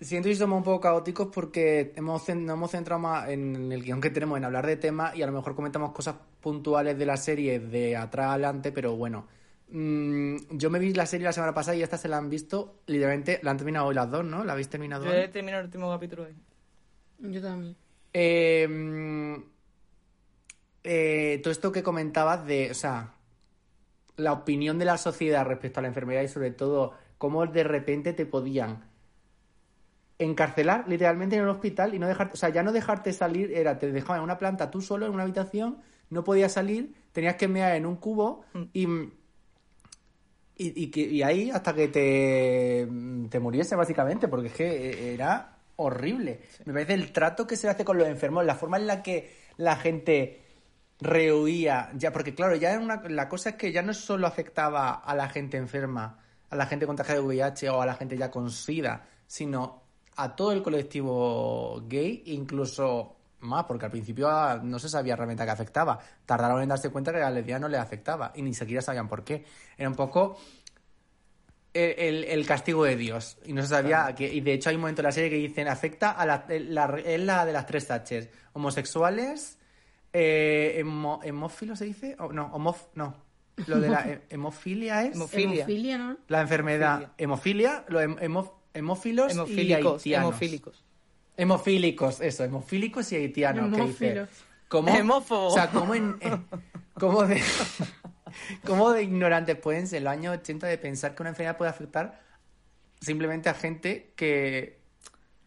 Siento 0.00 0.30
que 0.30 0.34
somos 0.34 0.56
un 0.56 0.64
poco 0.64 0.80
caóticos 0.80 1.28
porque 1.32 1.92
hemos, 1.94 2.26
nos 2.28 2.54
hemos 2.54 2.70
centrado 2.70 3.00
más 3.00 3.28
en 3.28 3.70
el 3.70 3.82
guion 3.82 4.00
que 4.00 4.08
tenemos 4.08 4.38
en 4.38 4.44
hablar 4.44 4.66
de 4.66 4.76
temas 4.76 5.14
y 5.14 5.22
a 5.22 5.26
lo 5.26 5.32
mejor 5.32 5.54
comentamos 5.54 5.92
cosas 5.92 6.16
puntuales 6.40 6.98
de 6.98 7.04
la 7.04 7.18
serie 7.18 7.60
de 7.60 7.96
atrás 7.96 8.30
adelante, 8.30 8.72
pero 8.72 8.96
bueno. 8.96 9.28
Mm, 9.68 10.36
yo 10.52 10.70
me 10.70 10.78
vi 10.78 10.94
la 10.94 11.04
serie 11.06 11.26
la 11.26 11.32
semana 11.32 11.52
pasada 11.52 11.76
y 11.76 11.82
esta 11.82 11.98
se 11.98 12.08
la 12.08 12.16
han 12.16 12.30
visto, 12.30 12.80
literalmente, 12.86 13.40
la 13.42 13.50
han 13.50 13.58
terminado 13.58 13.86
hoy 13.86 13.94
las 13.94 14.10
dos, 14.10 14.24
¿no? 14.24 14.42
¿La 14.42 14.52
habéis 14.54 14.68
terminado 14.68 15.04
Yo 15.04 15.10
hoy? 15.10 15.18
he 15.18 15.28
terminado 15.28 15.60
el 15.60 15.66
último 15.66 15.90
capítulo 15.90 16.24
hoy. 16.24 16.34
Yo 17.18 17.42
también. 17.42 17.76
Eh, 18.14 19.36
eh, 20.82 21.40
todo 21.42 21.52
esto 21.52 21.72
que 21.72 21.82
comentabas 21.82 22.46
de, 22.46 22.70
o 22.70 22.74
sea, 22.74 23.14
la 24.16 24.32
opinión 24.32 24.78
de 24.78 24.86
la 24.86 24.96
sociedad 24.98 25.44
respecto 25.44 25.80
a 25.80 25.82
la 25.82 25.88
enfermedad 25.88 26.22
y 26.22 26.28
sobre 26.28 26.50
todo 26.50 26.94
cómo 27.18 27.46
de 27.46 27.64
repente 27.64 28.12
te 28.12 28.26
podían 28.26 28.89
encarcelar 30.20 30.84
literalmente 30.86 31.34
en 31.36 31.42
el 31.42 31.48
hospital 31.48 31.94
y 31.94 31.98
no 31.98 32.06
dejarte, 32.06 32.34
o 32.34 32.36
sea, 32.36 32.50
ya 32.50 32.62
no 32.62 32.70
dejarte 32.72 33.12
salir, 33.12 33.50
era, 33.52 33.78
te 33.78 33.90
dejaban 33.90 34.18
en 34.18 34.24
una 34.24 34.38
planta 34.38 34.70
tú 34.70 34.80
solo 34.80 35.06
en 35.06 35.12
una 35.12 35.24
habitación, 35.24 35.78
no 36.10 36.22
podías 36.22 36.52
salir, 36.52 36.94
tenías 37.12 37.34
que 37.36 37.48
mear 37.48 37.74
en 37.74 37.86
un 37.86 37.96
cubo 37.96 38.44
y, 38.72 38.86
y, 38.86 39.10
y 40.56 40.90
que- 40.90 41.00
y 41.00 41.22
ahí 41.22 41.50
hasta 41.50 41.74
que 41.74 41.88
te, 41.88 42.86
te 43.30 43.40
muriese 43.40 43.76
básicamente, 43.76 44.28
porque 44.28 44.48
es 44.48 44.52
que 44.54 45.14
era 45.14 45.56
horrible. 45.76 46.42
Me 46.66 46.72
parece 46.74 46.94
el 46.94 47.12
trato 47.12 47.46
que 47.46 47.56
se 47.56 47.68
hace 47.68 47.84
con 47.84 47.96
los 47.96 48.06
enfermos, 48.06 48.44
la 48.44 48.54
forma 48.54 48.76
en 48.76 48.86
la 48.86 49.02
que 49.02 49.34
la 49.56 49.76
gente 49.76 50.42
rehuía, 51.00 51.90
ya, 51.94 52.12
porque 52.12 52.34
claro, 52.34 52.56
ya 52.56 52.72
era 52.72 52.80
una, 52.80 53.02
la 53.08 53.28
cosa 53.28 53.50
es 53.50 53.56
que 53.56 53.72
ya 53.72 53.80
no 53.80 53.94
solo 53.94 54.26
afectaba 54.26 54.90
a 54.96 55.14
la 55.14 55.30
gente 55.30 55.56
enferma, 55.56 56.18
a 56.50 56.56
la 56.56 56.66
gente 56.66 56.86
contagiada 56.86 57.20
de 57.20 57.26
VIH 57.26 57.70
o 57.70 57.80
a 57.80 57.86
la 57.86 57.94
gente 57.94 58.18
ya 58.18 58.30
con 58.30 58.50
SIDA, 58.50 59.06
sino 59.26 59.79
a 60.22 60.34
todo 60.36 60.52
el 60.52 60.62
colectivo 60.62 61.82
gay, 61.86 62.22
incluso 62.26 63.16
más, 63.40 63.64
porque 63.64 63.86
al 63.86 63.90
principio 63.90 64.28
ah, 64.28 64.60
no 64.62 64.78
se 64.78 64.88
sabía 64.88 65.16
realmente 65.16 65.42
a 65.42 65.46
qué 65.46 65.52
afectaba. 65.52 65.98
Tardaron 66.26 66.60
en 66.62 66.68
darse 66.68 66.90
cuenta 66.90 67.10
que 67.10 67.18
a 67.18 67.22
la 67.22 67.30
lesbiana 67.30 67.60
no 67.60 67.68
le 67.68 67.78
afectaba 67.78 68.32
y 68.34 68.42
ni 68.42 68.52
siquiera 68.52 68.82
sabían 68.82 69.08
por 69.08 69.24
qué. 69.24 69.44
Era 69.78 69.88
un 69.88 69.94
poco 69.94 70.36
el, 71.72 71.94
el- 71.98 72.24
el 72.24 72.46
castigo 72.46 72.84
de 72.84 72.96
Dios. 72.96 73.38
Y 73.46 73.52
no 73.52 73.62
se 73.62 73.68
sabía 73.68 74.14
que. 74.14 74.32
Y 74.32 74.40
de 74.40 74.52
hecho 74.54 74.70
hay 74.70 74.76
un 74.76 74.82
momento 74.82 75.00
en 75.02 75.06
la 75.06 75.12
serie 75.12 75.30
que 75.30 75.36
dicen 75.36 75.68
afecta 75.68 76.10
a 76.10 76.26
la, 76.26 76.44
la- 76.48 76.98
es 77.04 77.20
la 77.20 77.44
de 77.46 77.52
las 77.52 77.66
tres 77.66 77.88
H's. 77.88 78.28
Homosexuales, 78.52 79.58
eh, 80.12 80.82
hemo- 80.84 81.20
hemófilos 81.22 81.78
se 81.78 81.84
dice. 81.86 82.16
O, 82.18 82.32
no, 82.32 82.46
homof, 82.52 82.86
no. 82.94 83.14
Lo 83.66 83.80
de 83.80 83.88
la 83.88 84.00
he- 84.08 84.22
hemofilia 84.30 85.04
es. 85.04 85.14
Hemofilia. 85.14 85.54
Hemofilia, 85.64 85.98
¿no? 85.98 86.16
La 86.28 86.40
enfermedad. 86.42 87.12
Hemofilia. 87.16 87.86
Hem- 87.88 88.18
hemo- 88.20 88.59
hemófilos 88.74 89.32
y 89.32 89.34
Hemofílicos. 89.34 89.92
haitianos. 89.94 90.28
Hemofílicos. 90.28 90.84
Hemofílicos, 91.36 92.20
eso, 92.20 92.44
hemofílicos 92.44 93.12
y 93.12 93.16
haitianos. 93.16 93.72
Hemófilos. 93.72 94.28
¿cómo, 94.68 94.94
Hemófobo. 94.94 95.46
O 95.48 95.50
sea, 95.50 95.70
¿cómo, 95.70 95.94
en, 95.94 96.16
cómo 96.94 97.26
de, 97.26 97.42
cómo 98.64 98.92
de 98.92 99.02
ignorantes 99.02 99.56
pueden 99.56 99.86
ser 99.86 99.98
en 99.98 100.04
los 100.04 100.12
años 100.12 100.36
80 100.38 100.66
de 100.66 100.78
pensar 100.78 101.14
que 101.14 101.22
una 101.22 101.30
enfermedad 101.30 101.56
puede 101.56 101.70
afectar 101.70 102.20
simplemente 103.00 103.48
a 103.48 103.54
gente 103.54 104.12
que 104.16 104.79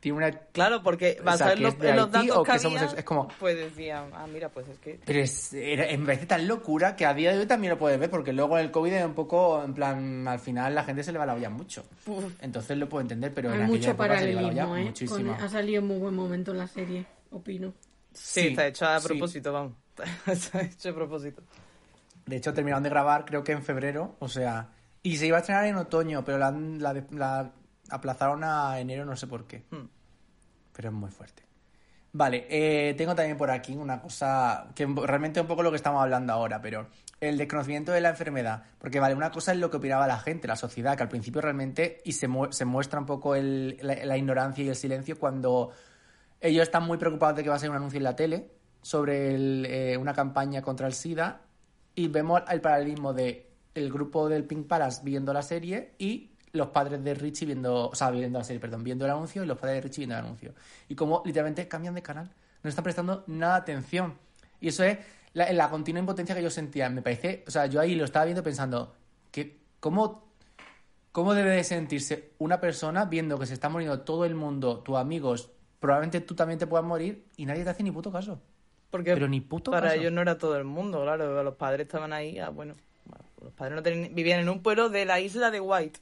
tiene 0.03 0.17
una... 0.17 0.31
Claro, 0.31 0.83
porque 0.83 1.11
O 1.11 1.13
sea, 1.15 1.23
basado 1.23 1.51
en 1.53 1.63
los, 1.63 1.79
de 1.79 1.89
en 1.91 1.95
datos 1.95 2.11
que 2.21 2.51
que 2.51 2.57
es 2.57 2.65
había, 2.65 2.67
homosexual. 2.67 2.99
Es 2.99 3.05
como- 3.05 3.27
pues 3.39 3.55
decían, 3.57 4.09
ah, 4.13 4.27
mira, 4.31 4.49
pues 4.49 4.67
es 4.67 4.77
que... 4.79 4.99
Pero 5.05 5.19
es, 5.19 5.53
era- 5.53 5.85
me 5.97 6.05
parece 6.05 6.25
tan 6.25 6.45
locura 6.45 6.95
que 6.97 7.05
a 7.05 7.13
día 7.13 7.31
de 7.31 7.39
hoy 7.39 7.45
también 7.45 7.71
lo 7.71 7.79
puedes 7.79 7.97
ver, 7.97 8.09
porque 8.09 8.33
luego 8.33 8.57
el 8.57 8.69
COVID 8.69 8.91
es 8.91 9.05
un 9.05 9.13
poco, 9.13 9.63
en 9.63 9.73
plan, 9.73 10.27
al 10.27 10.39
final 10.39 10.75
la 10.75 10.83
gente 10.83 11.03
se 11.03 11.13
le 11.13 11.19
va 11.19 11.25
la 11.25 11.35
olla 11.35 11.49
mucho. 11.49 11.85
Entonces 12.41 12.77
lo 12.77 12.89
puedo 12.89 13.01
entender, 13.01 13.33
pero 13.33 13.47
en 13.47 13.53
Hay 13.55 13.61
aquella 13.61 13.77
mucho 13.77 13.91
época 13.91 14.19
se 14.19 14.25
le 14.25 14.31
iba 14.33 14.41
la 14.41 14.47
paralelismo, 14.49 14.71
olla 14.73 14.81
¿eh? 14.81 14.85
muchísimo. 14.85 15.35
Con- 15.35 15.43
ha 15.45 15.49
salido 15.49 15.81
en 15.81 15.87
muy 15.87 15.97
buen 15.99 16.13
momento 16.15 16.51
en 16.51 16.57
la 16.57 16.67
serie, 16.67 17.05
opino. 17.31 17.73
Sí, 18.13 18.41
Sí, 18.41 18.47
está 18.49 18.67
hecho 18.67 18.85
a 18.85 18.99
sí. 18.99 19.07
propósito, 19.07 19.53
vamos. 19.53 19.73
está 20.27 20.61
hecho 20.61 20.89
a 20.89 20.93
propósito. 20.93 21.41
De 22.25 22.35
hecho, 22.35 22.53
terminaron 22.53 22.83
de 22.83 22.89
grabar 22.89 23.23
creo 23.25 23.43
que 23.43 23.53
en 23.53 23.63
febrero, 23.63 24.15
o 24.19 24.27
sea... 24.27 24.69
Y 25.01 25.17
se 25.17 25.27
iba 25.27 25.37
a 25.37 25.39
estrenar 25.41 25.65
en 25.65 25.75
otoño, 25.75 26.23
pero 26.23 26.37
la, 26.37 26.47
han- 26.47 26.81
la- 26.81 27.03
la 27.11 27.51
aplazaron 27.89 28.43
a 28.45 28.79
enero, 28.79 29.03
no 29.03 29.17
sé 29.17 29.27
por 29.27 29.45
qué. 29.47 29.63
Hmm. 29.69 29.87
Pero 30.75 30.89
es 30.89 30.95
muy 30.95 31.09
fuerte. 31.11 31.43
Vale, 32.15 32.45
eh, 32.49 32.93
tengo 32.93 33.15
también 33.15 33.37
por 33.37 33.49
aquí 33.49 33.75
una 33.75 33.99
cosa 33.99 34.67
que 34.75 34.85
realmente 34.85 35.39
es 35.39 35.41
un 35.41 35.47
poco 35.47 35.63
lo 35.63 35.71
que 35.71 35.77
estamos 35.77 36.01
hablando 36.01 36.31
ahora, 36.31 36.61
pero 36.61 36.87
el 37.19 37.37
desconocimiento 37.37 37.91
de 37.91 38.01
la 38.01 38.09
enfermedad. 38.09 38.63
Porque, 38.77 38.99
vale, 38.99 39.15
una 39.15 39.31
cosa 39.31 39.51
es 39.51 39.57
lo 39.57 39.71
que 39.71 39.77
opinaba 39.77 40.05
la 40.05 40.19
gente, 40.19 40.47
la 40.47 40.55
sociedad, 40.55 40.95
que 40.95 41.01
al 41.03 41.09
principio 41.09 41.41
realmente, 41.41 42.01
y 42.05 42.11
se, 42.11 42.27
mu- 42.27 42.51
se 42.51 42.65
muestra 42.65 42.99
un 42.99 43.07
poco 43.07 43.33
el- 43.33 43.79
la, 43.81 43.95
la 44.05 44.15
ignorancia 44.17 44.63
y 44.63 44.69
el 44.69 44.75
silencio 44.75 45.17
cuando 45.17 45.71
ellos 46.39 46.63
están 46.63 46.83
muy 46.83 46.97
preocupados 46.99 47.35
de 47.37 47.43
que 47.43 47.49
va 47.49 47.55
a 47.55 47.59
ser 47.59 47.71
un 47.71 47.77
anuncio 47.77 47.97
en 47.97 48.03
la 48.03 48.15
tele 48.15 48.51
sobre 48.83 49.33
el, 49.33 49.65
eh, 49.67 49.97
una 49.97 50.13
campaña 50.13 50.61
contra 50.61 50.85
el 50.85 50.93
SIDA 50.93 51.41
y 51.95 52.09
vemos 52.09 52.41
el 52.51 52.61
paralelismo 52.61 53.13
de 53.13 53.49
el 53.73 53.91
grupo 53.91 54.29
del 54.29 54.43
Pink 54.43 54.67
Palace 54.67 55.01
viendo 55.03 55.33
la 55.33 55.41
serie 55.41 55.93
y 55.97 56.32
los 56.53 56.67
padres 56.67 57.03
de 57.03 57.15
Richie 57.15 57.47
viendo, 57.47 57.89
o 57.89 57.95
sea, 57.95 58.11
viendo 58.11 58.37
la 58.37 58.45
serie, 58.45 58.59
perdón, 58.59 58.83
viendo 58.83 59.05
el 59.05 59.11
anuncio 59.11 59.43
y 59.43 59.47
los 59.47 59.57
padres 59.57 59.77
de 59.77 59.81
Richie 59.81 60.01
viendo 60.01 60.15
el 60.17 60.23
anuncio. 60.25 60.53
Y 60.87 60.93
como 60.95 61.23
literalmente 61.25 61.67
cambian 61.67 61.95
de 61.95 62.03
canal, 62.03 62.29
no 62.61 62.69
están 62.69 62.83
prestando 62.83 63.23
nada 63.25 63.55
de 63.55 63.61
atención. 63.61 64.13
Y 64.61 64.67
eso 64.67 64.83
es 64.83 64.99
la, 65.33 65.51
la 65.51 65.69
continua 65.71 65.99
impotencia 65.99 66.35
que 66.35 66.43
yo 66.43 66.51
sentía. 66.51 66.89
Me 66.89 67.01
parece, 67.01 67.43
o 67.47 67.51
sea, 67.51 67.65
yo 67.65 67.81
ahí 67.81 67.95
lo 67.95 68.05
estaba 68.05 68.25
viendo 68.25 68.43
pensando, 68.43 68.93
que 69.31 69.57
¿cómo, 69.79 70.31
¿cómo 71.11 71.33
debe 71.33 71.49
de 71.49 71.63
sentirse 71.63 72.33
una 72.37 72.61
persona 72.61 73.05
viendo 73.05 73.39
que 73.39 73.47
se 73.47 73.55
está 73.55 73.67
muriendo 73.69 74.01
todo 74.01 74.23
el 74.23 74.35
mundo, 74.35 74.77
tus 74.81 74.95
amigos, 74.97 75.49
probablemente 75.79 76.21
tú 76.21 76.35
también 76.35 76.59
te 76.59 76.67
puedas 76.67 76.85
morir 76.85 77.25
y 77.35 77.47
nadie 77.47 77.63
te 77.63 77.71
hace 77.71 77.81
ni 77.81 77.89
puto 77.89 78.11
caso? 78.11 78.39
Porque 78.91 79.15
Pero 79.15 79.27
ni 79.27 79.41
puto 79.41 79.71
para 79.71 79.87
caso. 79.87 79.99
ellos 79.99 80.11
no 80.11 80.21
era 80.21 80.37
todo 80.37 80.55
el 80.55 80.65
mundo, 80.65 81.01
claro. 81.01 81.41
Los 81.41 81.55
padres 81.55 81.87
estaban 81.87 82.13
ahí, 82.13 82.37
ah, 82.37 82.49
bueno, 82.49 82.75
los 83.41 83.51
padres 83.53 83.75
no 83.75 83.81
tenían- 83.81 84.13
vivían 84.13 84.39
en 84.41 84.49
un 84.49 84.61
pueblo 84.61 84.89
de 84.89 85.05
la 85.05 85.19
isla 85.19 85.49
de 85.49 85.59
White. 85.59 85.99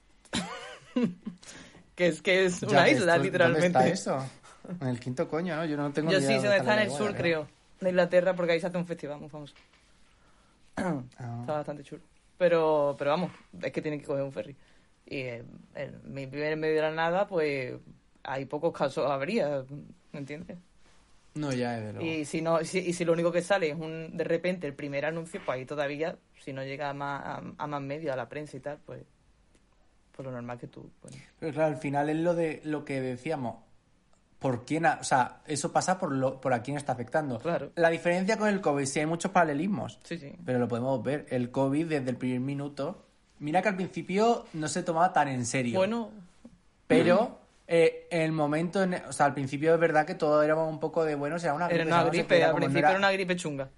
Que 1.96 2.08
es 2.08 2.22
que 2.22 2.46
es 2.46 2.64
una 2.64 2.84
ves 2.84 2.98
isla, 2.98 3.18
tú, 3.18 3.24
literalmente. 3.24 3.70
¿Dónde 3.70 3.92
está 3.92 4.18
eso? 4.18 4.30
En 4.80 4.88
el 4.88 5.00
quinto 5.00 5.28
coño, 5.28 5.56
¿no? 5.56 5.66
Yo 5.66 5.78
no 5.78 5.92
tengo 5.92 6.12
Yo 6.12 6.20
ni 6.20 6.26
sí, 6.26 6.34
se 6.34 6.42
dónde 6.42 6.58
está 6.58 6.74
en 6.76 6.90
el 6.90 6.92
sur, 6.92 7.16
creo, 7.16 7.48
de 7.80 7.90
Inglaterra, 7.90 8.36
porque 8.36 8.54
ahí 8.54 8.60
se 8.60 8.68
hace 8.68 8.78
un 8.78 8.86
festival 8.86 9.20
muy 9.20 9.30
famoso. 9.30 9.54
Ah. 10.78 11.38
Está 11.42 11.54
bastante 11.58 11.84
chulo. 11.84 12.02
Pero, 12.38 12.96
pero 12.98 13.12
vamos, 13.12 13.32
es 13.62 13.72
que 13.72 13.82
tienen 13.82 14.00
que 14.00 14.08
coger 14.08 14.24
un 14.24 14.32
ferry. 14.32 14.56
Y 15.06 15.18
eh, 15.18 15.44
en 15.76 16.02
mi 16.14 16.26
primer 16.26 16.58
medio 16.58 16.76
de 16.76 16.82
la 16.82 16.92
nada, 16.92 17.28
pues 17.28 17.76
hay 18.24 18.46
pocos 18.46 18.74
casos 18.74 19.10
habría, 19.10 19.64
¿me 20.12 20.20
entiendes? 20.20 20.58
No, 21.34 21.54
ya, 21.54 21.74
desde 21.74 21.94
luego. 21.94 22.08
Y 22.08 22.26
si 22.26 22.42
no, 22.42 22.64
si, 22.64 22.80
y 22.80 22.94
si 22.94 23.06
lo 23.06 23.14
único 23.14 23.32
que 23.32 23.42
sale 23.42 23.70
es 23.70 23.76
un 23.76 24.18
de 24.18 24.24
repente 24.24 24.68
el 24.68 24.74
primer 24.74 25.06
anuncio, 25.06 25.42
pues 25.46 25.58
ahí 25.58 25.66
todavía, 25.66 26.18
si 26.40 26.52
no 26.52 26.64
llega 26.64 26.90
a 26.90 26.94
más, 26.94 27.22
a, 27.24 27.42
a 27.58 27.68
más 27.68 27.82
medios, 27.82 28.14
a 28.14 28.18
la 28.18 28.28
prensa 28.28 28.58
y 28.58 28.60
tal, 28.60 28.80
pues, 28.86 29.04
pues 30.24 30.32
lo 30.32 30.32
normal 30.42 30.58
que 30.60 30.68
tú. 30.68 30.90
Pues, 31.02 31.16
Pero 31.40 31.54
claro, 31.54 31.74
al 31.74 31.80
final 31.80 32.10
es 32.10 32.18
lo 32.18 32.34
de 32.34 32.62
lo 32.64 32.84
que 32.86 33.02
decíamos. 33.02 33.56
¿Por 34.40 34.66
quién? 34.66 34.86
ha- 34.88 34.98
o 35.00 35.04
sea, 35.04 35.42
eso 35.46 35.72
pasa 35.72 36.00
por 36.00 36.12
lo, 36.12 36.42
por 36.42 36.54
a 36.54 36.64
quién 36.64 36.76
está 36.78 36.94
afectando. 36.94 37.38
Claro. 37.40 37.72
La 37.76 37.90
diferencia 37.90 38.38
con 38.38 38.48
el 38.50 38.60
COVID, 38.60 38.86
sí 38.86 39.00
hay 39.00 39.06
muchos 39.06 39.32
paralelismos. 39.32 40.00
sí, 40.04 40.18
sí. 40.18 40.34
Pero 40.46 40.58
lo 40.60 40.68
podemos 40.68 41.02
ver. 41.04 41.28
El 41.30 41.52
COVID 41.52 41.86
desde 41.88 42.10
el 42.10 42.18
primer 42.18 42.40
minuto. 42.40 43.06
Mira 43.40 43.62
que 43.62 43.70
al 43.70 43.76
principio 43.76 44.46
no 44.54 44.68
se 44.68 44.82
tomaba 44.84 45.14
tan 45.14 45.28
en 45.28 45.46
serio. 45.46 45.78
Bueno, 45.78 46.10
Pero 46.88 47.40
eh, 47.68 48.08
en 48.10 48.22
el 48.22 48.32
momento, 48.32 48.82
en- 48.84 48.96
o 48.96 49.14
sea, 49.14 49.28
al 49.28 49.34
principio 49.34 49.74
es 49.76 49.80
verdad 49.80 50.06
que 50.06 50.16
todo 50.16 50.42
era 50.44 50.56
un 50.56 50.80
poco 50.80 51.06
de 51.06 51.14
bueno, 51.16 51.38
será 51.40 51.54
una 51.54 51.68
gripe. 51.68 51.82
era 51.84 51.96
una 51.96 52.04
gripe, 52.10 52.44
al 52.44 52.50
no 52.52 52.56
principio 52.58 52.80
era- 52.80 52.90
era 52.90 52.98
una 53.00 53.12
gripe 53.12 53.36
chunga. 53.36 53.70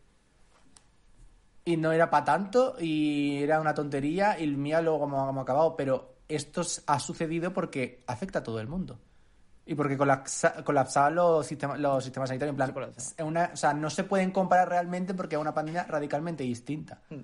Y 1.65 1.77
no 1.77 1.91
era 1.93 2.09
para 2.09 2.25
tanto 2.25 2.75
y 2.79 3.41
era 3.41 3.61
una 3.61 3.73
tontería 3.73 4.37
y 4.39 4.47
mira 4.47 4.81
luego 4.81 5.05
hemos 5.05 5.37
acabado. 5.41 5.75
Pero 5.77 6.12
esto 6.27 6.61
s- 6.61 6.81
ha 6.87 6.99
sucedido 6.99 7.53
porque 7.53 8.03
afecta 8.07 8.39
a 8.39 8.43
todo 8.43 8.59
el 8.59 8.67
mundo. 8.67 8.99
Y 9.65 9.75
porque 9.75 9.97
colapsa- 9.97 10.61
colapsaban 10.63 11.15
los 11.15 11.45
sistemas, 11.47 11.79
los 11.79 12.03
sistemas 12.03 12.27
sanitarios. 12.29 12.53
En 12.53 12.73
plan, 12.73 12.91
una, 13.25 13.51
o 13.53 13.55
sea, 13.57 13.73
no 13.73 13.89
se 13.89 14.03
pueden 14.03 14.31
comparar 14.31 14.67
realmente 14.69 15.13
porque 15.13 15.35
es 15.35 15.41
una 15.41 15.53
pandemia 15.53 15.83
radicalmente 15.85 16.43
distinta. 16.43 16.99
Mm. 17.09 17.19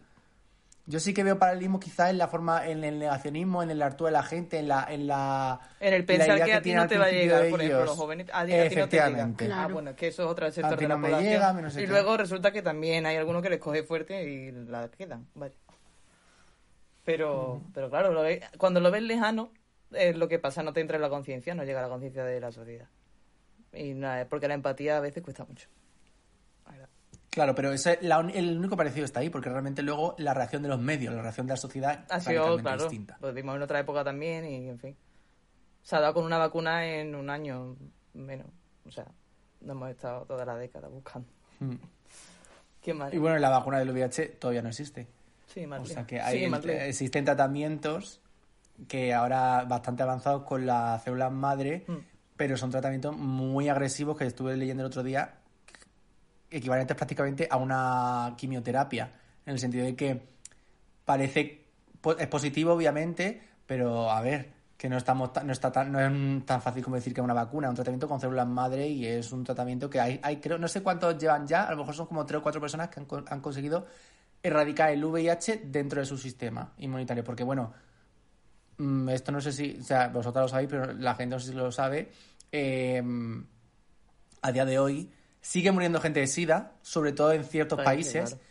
Yo 0.86 1.00
sí 1.00 1.14
que 1.14 1.24
veo 1.24 1.38
paralelismo 1.38 1.80
quizás 1.80 2.10
en 2.10 2.18
la 2.18 2.28
forma, 2.28 2.66
en 2.68 2.84
el 2.84 2.98
negacionismo, 2.98 3.62
en 3.62 3.70
el 3.70 3.80
actúo 3.84 4.08
de 4.08 4.14
la 4.14 4.24
gente, 4.24 4.58
en 4.58 4.70
la... 4.70 4.88
En, 4.90 5.06
la, 5.06 5.60
En 5.80 5.94
el 5.94 6.04
pensar 6.04 6.44
que 6.44 6.52
a 6.54 6.62
ti 6.64 6.74
no 6.74 6.88
te 6.88 6.98
va 6.98 7.06
a 7.06 7.12
llegar, 7.12 7.48
por 7.50 7.62
ejemplo, 7.62 7.86
los 7.86 7.96
jóvenes. 7.98 8.28
A 8.34 8.44
ti, 8.44 8.54
a 8.54 8.70
ti 8.70 8.76
no 8.76 8.90
te 8.90 8.98
llega. 8.98 9.64
Ah, 9.64 9.68
bueno, 9.68 9.92
es 9.92 9.96
que 9.96 10.08
eso 10.08 10.24
es 10.24 10.30
otro 10.30 10.50
sector 10.52 10.74
A 10.74 10.78
ti 10.78 10.86
de 10.86 10.88
la 10.88 10.96
no 10.96 11.00
me 11.02 11.10
población. 11.10 11.32
llega, 11.34 11.54
no 11.54 11.70
sé 11.70 11.82
y 11.82 11.86
qué. 11.86 11.92
luego 11.92 12.18
resulta 12.18 12.52
que 12.52 12.64
también 12.64 13.06
hay 13.06 13.18
algunos 13.18 13.44
que 13.44 13.52
les 13.52 13.60
coge 13.60 13.84
fuerte 13.84 14.24
y 14.28 14.52
la 14.52 14.88
quedan. 14.90 15.28
Vale. 15.36 15.54
Pero, 17.06 17.62
pero 17.74 17.90
claro, 17.90 18.12
lo 18.14 18.22
ve- 18.22 18.42
cuando 18.58 18.80
lo 18.80 18.92
ves 18.92 19.02
lejano, 19.04 19.52
es 19.92 20.16
lo 20.18 20.28
que 20.28 20.38
pasa, 20.40 20.62
no 20.64 20.74
te 20.74 20.82
entra 20.82 20.98
en 20.98 21.02
la 21.02 21.10
conciencia, 21.10 21.56
no 21.56 21.64
llega 21.64 21.80
a 21.80 21.84
la 21.84 21.90
conciencia 21.90 22.24
de 22.24 22.40
la 22.40 22.52
sociedad. 22.52 22.88
Y 23.74 23.94
nada, 23.94 24.28
porque 24.28 24.48
la 24.48 24.54
empatía 24.56 24.98
a 24.98 25.00
veces 25.00 25.24
cuesta 25.24 25.46
mucho. 25.46 25.68
Claro, 27.32 27.54
pero 27.54 27.72
ese, 27.72 28.00
la 28.02 28.20
el 28.22 28.58
único 28.58 28.76
parecido 28.76 29.06
está 29.06 29.20
ahí, 29.20 29.30
porque 29.30 29.50
realmente 29.50 29.84
luego 29.84 30.16
la 30.18 30.34
reacción 30.34 30.64
de 30.64 30.70
los 30.70 30.80
medios, 30.80 31.14
la 31.14 31.22
reacción 31.22 31.46
de 31.46 31.54
la 31.54 31.58
sociedad 31.58 32.06
Ha 32.10 32.18
es 32.18 32.24
sido, 32.24 32.58
claro, 32.58 32.84
distinta. 32.84 33.18
lo 33.22 33.32
vimos 33.32 33.56
en 33.56 33.62
otra 33.62 33.80
época 33.80 34.04
también 34.04 34.46
y, 34.46 34.68
en 34.68 34.80
fin. 34.80 34.98
Se 35.84 35.96
ha 35.96 36.00
dado 36.00 36.16
con 36.16 36.26
una 36.26 36.40
vacuna 36.40 36.86
en 36.88 37.14
un 37.14 37.30
año 37.30 37.76
menos. 38.14 38.48
O 38.86 38.92
sea, 38.92 39.06
no 39.62 39.74
hemos 39.74 39.92
estado 39.92 40.26
toda 40.26 40.44
la 40.44 40.56
década 40.58 40.88
buscando. 40.88 41.28
Mm. 41.60 41.76
Qué 42.82 42.94
mal. 42.96 43.14
Y 43.14 43.18
bueno, 43.20 43.38
la 43.38 43.50
vacuna 43.50 43.78
del 43.78 43.92
VIH 43.92 44.30
todavía 44.40 44.64
no 44.64 44.70
existe. 44.70 45.08
Sí, 45.54 45.66
mal 45.68 45.82
O 45.82 45.86
sea 45.86 46.06
que 46.06 46.22
hay, 46.22 46.44
existen 46.70 47.26
tratamientos 47.26 48.22
que 48.88 49.14
ahora 49.14 49.66
bastante 49.66 50.04
avanzados 50.04 50.44
con 50.44 50.66
las 50.66 51.04
células 51.04 51.32
madre, 51.32 51.84
Mm. 51.88 51.98
pero 52.38 52.56
son 52.56 52.70
tratamientos 52.72 53.16
muy 53.18 53.68
agresivos 53.68 54.18
que 54.18 54.26
estuve 54.26 54.56
leyendo 54.56 54.84
el 54.84 54.88
otro 54.88 55.04
día, 55.04 55.34
equivalentes 56.50 56.96
prácticamente 56.96 57.48
a 57.50 57.58
una 57.58 58.34
quimioterapia, 58.38 59.12
en 59.46 59.54
el 59.54 59.60
sentido 59.60 59.86
de 59.86 59.96
que 59.96 60.22
parece 61.06 61.66
es 62.18 62.28
positivo 62.28 62.74
obviamente, 62.74 63.42
pero 63.66 64.10
a 64.10 64.22
ver, 64.22 64.52
que 64.78 64.88
no 64.88 64.98
estamos 64.98 65.34
ta- 65.34 65.44
no 65.44 65.52
está 65.52 65.72
tan, 65.72 65.92
no 65.92 66.00
es 66.00 66.46
tan 66.46 66.62
fácil 66.62 66.82
como 66.84 66.96
decir 66.96 67.14
que 67.14 67.20
es 67.20 67.26
una 67.26 67.34
vacuna, 67.34 67.68
un 67.70 67.76
tratamiento 67.76 68.08
con 68.08 68.20
células 68.22 68.48
madre 68.48 68.88
y 68.88 69.06
es 69.06 69.32
un 69.34 69.44
tratamiento 69.44 69.90
que 69.90 70.00
hay, 70.00 70.20
hay 70.24 70.38
creo, 70.38 70.58
no 70.58 70.68
sé 70.70 70.82
cuántos 70.82 71.18
llevan 71.18 71.46
ya, 71.46 71.64
a 71.64 71.72
lo 71.72 71.78
mejor 71.80 71.94
son 71.94 72.08
como 72.08 72.26
tres 72.26 72.40
o 72.40 72.44
cuatro 72.44 72.62
personas 72.62 72.88
que 72.90 73.02
han, 73.02 73.08
han 73.28 73.42
conseguido 73.42 73.86
erradicar 74.42 74.92
el 74.92 75.04
VIH 75.04 75.62
dentro 75.66 76.00
de 76.00 76.06
su 76.06 76.18
sistema 76.18 76.74
inmunitario, 76.78 77.24
porque 77.24 77.44
bueno, 77.44 77.74
mm, 78.78 79.10
esto 79.10 79.32
no 79.32 79.42
sé 79.42 79.52
si, 79.52 79.78
o 79.80 79.84
sea, 79.84 80.08
vosotros 80.08 80.44
lo 80.44 80.48
sabéis, 80.48 80.70
pero 80.70 80.94
la 80.94 81.16
gente 81.16 81.36
no 81.36 81.40
sé 81.40 81.50
si 81.50 81.54
lo 81.56 81.72
sabe, 81.72 82.10
eh, 82.52 83.04
a 84.42 84.52
día 84.52 84.66
de 84.66 84.80
hoy 84.80 85.12
sigue 85.42 85.72
muriendo 85.72 86.00
gente 86.02 86.20
de 86.22 86.28
SIDA, 86.28 86.74
sobre 86.82 87.12
todo 87.12 87.32
en 87.34 87.44
ciertos 87.44 87.80
Sí, 87.80 87.86
países, 87.86 88.30
claro. 88.32 88.44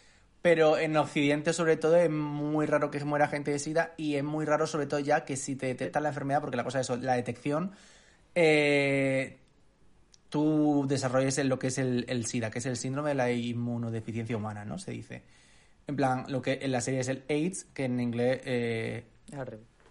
pero 0.42 0.78
en 0.78 0.96
Occidente 0.96 1.52
sobre 1.52 1.76
todo 1.76 1.96
es 1.96 2.10
muy 2.10 2.66
raro 2.66 2.90
que 2.90 3.02
muera 3.04 3.28
gente 3.28 3.50
de 3.50 3.58
SIDA 3.58 3.94
y 3.96 4.16
es 4.16 4.24
muy 4.24 4.44
raro 4.44 4.66
sobre 4.66 4.86
todo 4.86 5.00
ya 5.00 5.24
que 5.24 5.36
si 5.36 5.56
te 5.56 5.66
detectan 5.66 6.02
la 6.02 6.10
enfermedad, 6.10 6.40
porque 6.40 6.56
la 6.56 6.64
cosa 6.64 6.80
es 6.80 6.86
eso, 6.86 6.96
la 6.96 7.14
detección, 7.14 7.72
eh, 8.34 9.38
tú 10.28 10.84
desarrolles 10.86 11.38
lo 11.44 11.58
que 11.58 11.68
es 11.68 11.78
el, 11.78 12.04
el 12.08 12.26
SIDA, 12.26 12.50
que 12.50 12.58
es 12.58 12.66
el 12.66 12.76
síndrome 12.76 13.10
de 13.10 13.14
la 13.14 13.30
inmunodeficiencia 13.32 14.36
humana, 14.36 14.64
¿no? 14.64 14.78
Se 14.78 14.90
dice. 14.92 15.22
En 15.88 15.96
plan, 15.96 16.26
lo 16.28 16.42
que 16.42 16.58
en 16.60 16.70
la 16.70 16.82
serie 16.82 17.00
es 17.00 17.08
el 17.08 17.24
AIDS, 17.30 17.64
que 17.72 17.86
en 17.86 17.98
inglés 17.98 18.42
eh, 18.44 19.04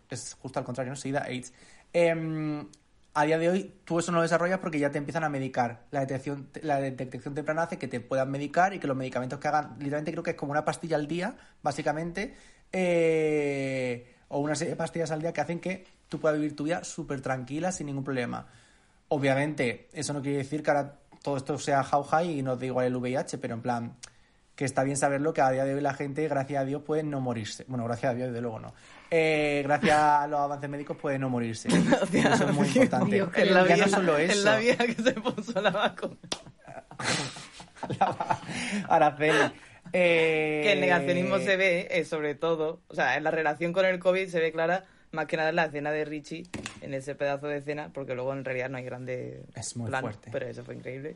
Es 0.09 0.37
justo 0.39 0.59
al 0.59 0.65
contrario, 0.65 0.91
¿no? 0.91 0.95
SIDA, 0.95 1.23
AIDS. 1.23 1.51
Em, 1.91 2.67
a 3.15 3.23
día 3.23 3.39
de 3.39 3.49
hoy 3.49 3.73
tú 3.83 3.97
eso 3.97 4.11
no 4.11 4.19
lo 4.19 4.21
desarrollas 4.21 4.59
porque 4.59 4.77
ya 4.77 4.91
te 4.91 4.99
empiezan 4.99 5.23
a 5.23 5.29
medicar. 5.29 5.87
La 5.89 6.01
detección, 6.01 6.49
la 6.61 6.79
detección 6.79 7.33
temprana 7.33 7.63
hace 7.63 7.79
que 7.79 7.87
te 7.87 7.99
puedan 7.99 8.29
medicar 8.29 8.75
y 8.75 8.79
que 8.79 8.85
los 8.85 8.95
medicamentos 8.95 9.39
que 9.39 9.47
hagan, 9.47 9.75
literalmente 9.79 10.11
creo 10.11 10.23
que 10.23 10.31
es 10.31 10.37
como 10.37 10.51
una 10.51 10.63
pastilla 10.63 10.97
al 10.97 11.07
día, 11.07 11.35
básicamente, 11.63 12.35
eh, 12.71 14.13
o 14.27 14.39
una 14.39 14.53
serie 14.53 14.73
de 14.73 14.77
pastillas 14.77 15.09
al 15.09 15.21
día 15.21 15.33
que 15.33 15.41
hacen 15.41 15.59
que 15.59 15.83
tú 16.09 16.19
puedas 16.19 16.37
vivir 16.37 16.55
tu 16.55 16.65
vida 16.65 16.83
súper 16.83 17.21
tranquila, 17.21 17.71
sin 17.71 17.87
ningún 17.87 18.03
problema. 18.03 18.45
Obviamente, 19.07 19.89
eso 19.93 20.13
no 20.13 20.21
quiere 20.21 20.37
decir 20.37 20.61
que 20.61 20.69
ahora 20.69 20.99
todo 21.23 21.37
esto 21.37 21.57
sea 21.57 21.81
how 21.81 22.03
high 22.03 22.37
y 22.37 22.43
nos 22.43 22.59
dé 22.59 22.67
igual 22.67 22.85
el 22.85 22.95
VIH, 22.97 23.39
pero 23.39 23.55
en 23.55 23.61
plan, 23.63 23.95
que 24.57 24.65
está 24.65 24.83
bien 24.83 24.97
saberlo 24.97 25.33
que 25.33 25.41
a 25.41 25.51
día 25.51 25.63
de 25.65 25.75
hoy 25.75 25.81
la 25.81 25.93
gente, 25.93 26.27
gracias 26.27 26.61
a 26.63 26.65
Dios, 26.65 26.81
puede 26.81 27.03
no 27.03 27.21
morirse. 27.21 27.63
Bueno, 27.67 27.85
gracias 27.85 28.11
a 28.11 28.15
Dios, 28.15 28.29
desde 28.29 28.41
luego 28.41 28.59
no. 28.59 28.73
Eh, 29.11 29.61
gracias 29.63 29.95
a 29.97 30.25
los 30.27 30.39
avances 30.39 30.67
médicos 30.69 30.97
puede 30.97 31.19
no 31.19 31.29
morirse. 31.29 31.67
eso 32.13 32.49
es 32.49 32.53
muy 32.53 32.67
importante. 32.67 33.15
Dios, 33.15 33.29
que 33.31 33.43
Es 33.43 33.51
la, 33.51 33.67
ya 33.67 33.77
no 33.77 33.87
solo 33.87 34.17
eso. 34.17 34.33
es 34.33 34.43
la 34.79 34.85
que 34.87 34.93
se 34.95 35.13
puso 35.13 35.61
la 35.61 35.69
vacuna. 35.69 36.17
Araceli. 38.89 39.51
Eh, 39.93 40.61
Que 40.63 40.73
el 40.73 40.81
negacionismo 40.81 41.37
se 41.39 41.55
ve, 41.55 41.87
eh, 41.91 42.03
sobre 42.03 42.35
todo, 42.35 42.81
o 42.87 42.95
sea, 42.95 43.15
en 43.15 43.23
la 43.23 43.31
relación 43.31 43.71
con 43.71 43.85
el 43.85 43.99
COVID 43.99 44.27
se 44.27 44.39
ve 44.39 44.51
clara 44.51 44.83
más 45.11 45.27
que 45.27 45.37
nada 45.37 45.49
en 45.49 45.55
la 45.55 45.65
escena 45.65 45.91
de 45.91 46.03
Richie, 46.03 46.43
en 46.81 46.93
ese 46.93 47.15
pedazo 47.15 47.47
de 47.47 47.57
escena, 47.57 47.91
porque 47.93 48.13
luego 48.13 48.33
en 48.33 48.43
realidad 48.43 48.69
no 48.69 48.77
hay 48.77 48.83
grande 48.83 49.43
Es 49.55 49.77
muy 49.77 49.87
plano, 49.87 50.07
fuerte. 50.07 50.29
pero 50.31 50.47
eso 50.47 50.65
fue 50.65 50.75
increíble. 50.75 51.15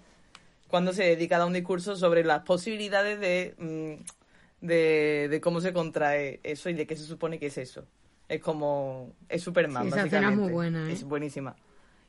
Cuando 0.72 0.92
se 0.94 1.04
dedica 1.04 1.36
a 1.36 1.40
dar 1.40 1.48
un 1.48 1.54
discurso 1.54 1.96
sobre 1.96 2.24
las 2.24 2.42
posibilidades 2.44 3.20
de, 3.20 3.54
mm, 3.60 4.66
de, 4.66 5.28
de 5.30 5.42
cómo 5.42 5.62
se 5.62 5.74
contrae 5.74 6.40
eso 6.44 6.70
y 6.70 6.74
de 6.74 6.88
qué 6.88 6.96
se 6.96 7.04
supone 7.04 7.38
que 7.40 7.48
es 7.48 7.58
eso. 7.58 7.86
Es 8.28 8.42
como, 8.42 9.12
es 9.30 9.44
Superman, 9.44 9.84
Sí, 9.84 9.90
esa 9.90 9.98
escena 10.06 10.18
es 10.18 10.24
básicamente. 10.38 10.42
muy 10.44 10.52
buena, 10.54 10.90
¿eh? 10.90 10.94
Es 10.94 11.04
buenísima. 11.04 11.56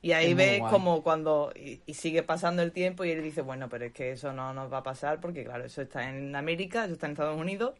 Y 0.00 0.12
ahí 0.12 0.30
Es 0.32 0.36
ves 0.36 0.60
como 0.70 1.02
cuando, 1.02 1.52
y, 1.54 1.80
y 1.86 1.94
sigue 1.94 2.22
pasando 2.22 2.62
el 2.62 2.72
tiempo 2.72 3.04
y 3.04 3.10
él 3.10 3.22
dice, 3.22 3.40
bueno, 3.42 3.68
pero 3.68 3.84
es 3.84 3.92
que 3.92 4.12
eso 4.12 4.32
no 4.32 4.52
nos 4.52 4.72
va 4.72 4.78
a 4.78 4.82
pasar 4.82 5.20
porque 5.20 5.44
claro, 5.44 5.64
eso 5.64 5.82
está 5.82 6.08
en 6.10 6.34
América, 6.34 6.84
eso 6.84 6.94
está 6.94 7.06
en 7.06 7.12
Estados 7.12 7.38
Unidos 7.40 7.74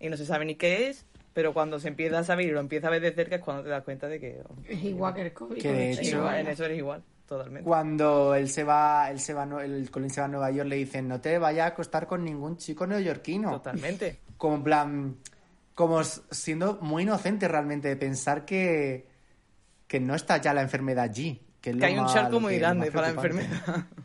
y 0.00 0.08
no 0.08 0.16
se 0.16 0.26
sabe 0.26 0.44
ni 0.44 0.56
qué 0.56 0.88
es, 0.88 1.06
pero 1.34 1.52
cuando 1.54 1.78
se 1.78 1.88
empieza 1.88 2.18
a 2.18 2.24
saber 2.24 2.46
y 2.46 2.50
lo 2.50 2.60
empieza 2.60 2.88
a 2.88 2.90
ver 2.90 3.00
de 3.02 3.12
cerca 3.12 3.36
es 3.36 3.42
cuando 3.42 3.62
te 3.62 3.68
das 3.68 3.84
cuenta 3.84 4.08
de 4.08 4.18
que... 4.20 4.40
oh, 4.48 4.54
Es 4.68 4.82
igual 4.82 5.14
que 5.14 5.22
el 5.22 5.32
COVID. 5.32 5.58
Que 5.62 5.72
de 5.72 5.92
hecho- 5.92 6.32
en 6.32 6.46
eso 6.48 6.64
eres 6.64 6.78
igual, 6.78 7.02
totalmente. 7.26 7.64
Cuando 7.64 8.34
él 8.34 8.48
se 8.48 8.64
va, 8.64 9.10
él 9.10 9.20
se 9.20 9.34
va, 9.34 9.44
el 9.62 9.90
Colin 9.90 10.10
se 10.10 10.20
va 10.20 10.26
a 10.26 10.28
Nueva 10.28 10.50
York, 10.50 10.68
le 10.68 10.76
dicen, 10.76 11.08
no 11.08 11.20
te 11.20 11.38
vayas 11.38 11.64
a 11.64 11.68
acostar 11.68 12.06
con 12.06 12.24
ningún 12.24 12.56
chico 12.56 12.86
neoyorquino. 12.86 13.50
Totalmente. 13.50 14.20
Como 14.36 14.56
en 14.56 14.62
plan, 14.62 15.16
como 15.74 16.02
siendo 16.04 16.78
muy 16.82 17.04
inocente 17.04 17.48
realmente 17.48 17.88
de 17.88 17.96
pensar 17.96 18.44
que, 18.44 19.06
que 19.86 19.98
no 19.98 20.14
está 20.14 20.38
ya 20.38 20.52
la 20.52 20.60
enfermedad 20.60 21.04
allí. 21.04 21.40
Que, 21.60 21.70
es 21.70 21.76
Que 21.76 21.86
hay 21.86 21.98
un 21.98 22.06
charco 22.06 22.38
muy 22.38 22.58
grande 22.58 22.90
para 22.92 23.08
la 23.08 23.14
enfermedad. 23.14 23.86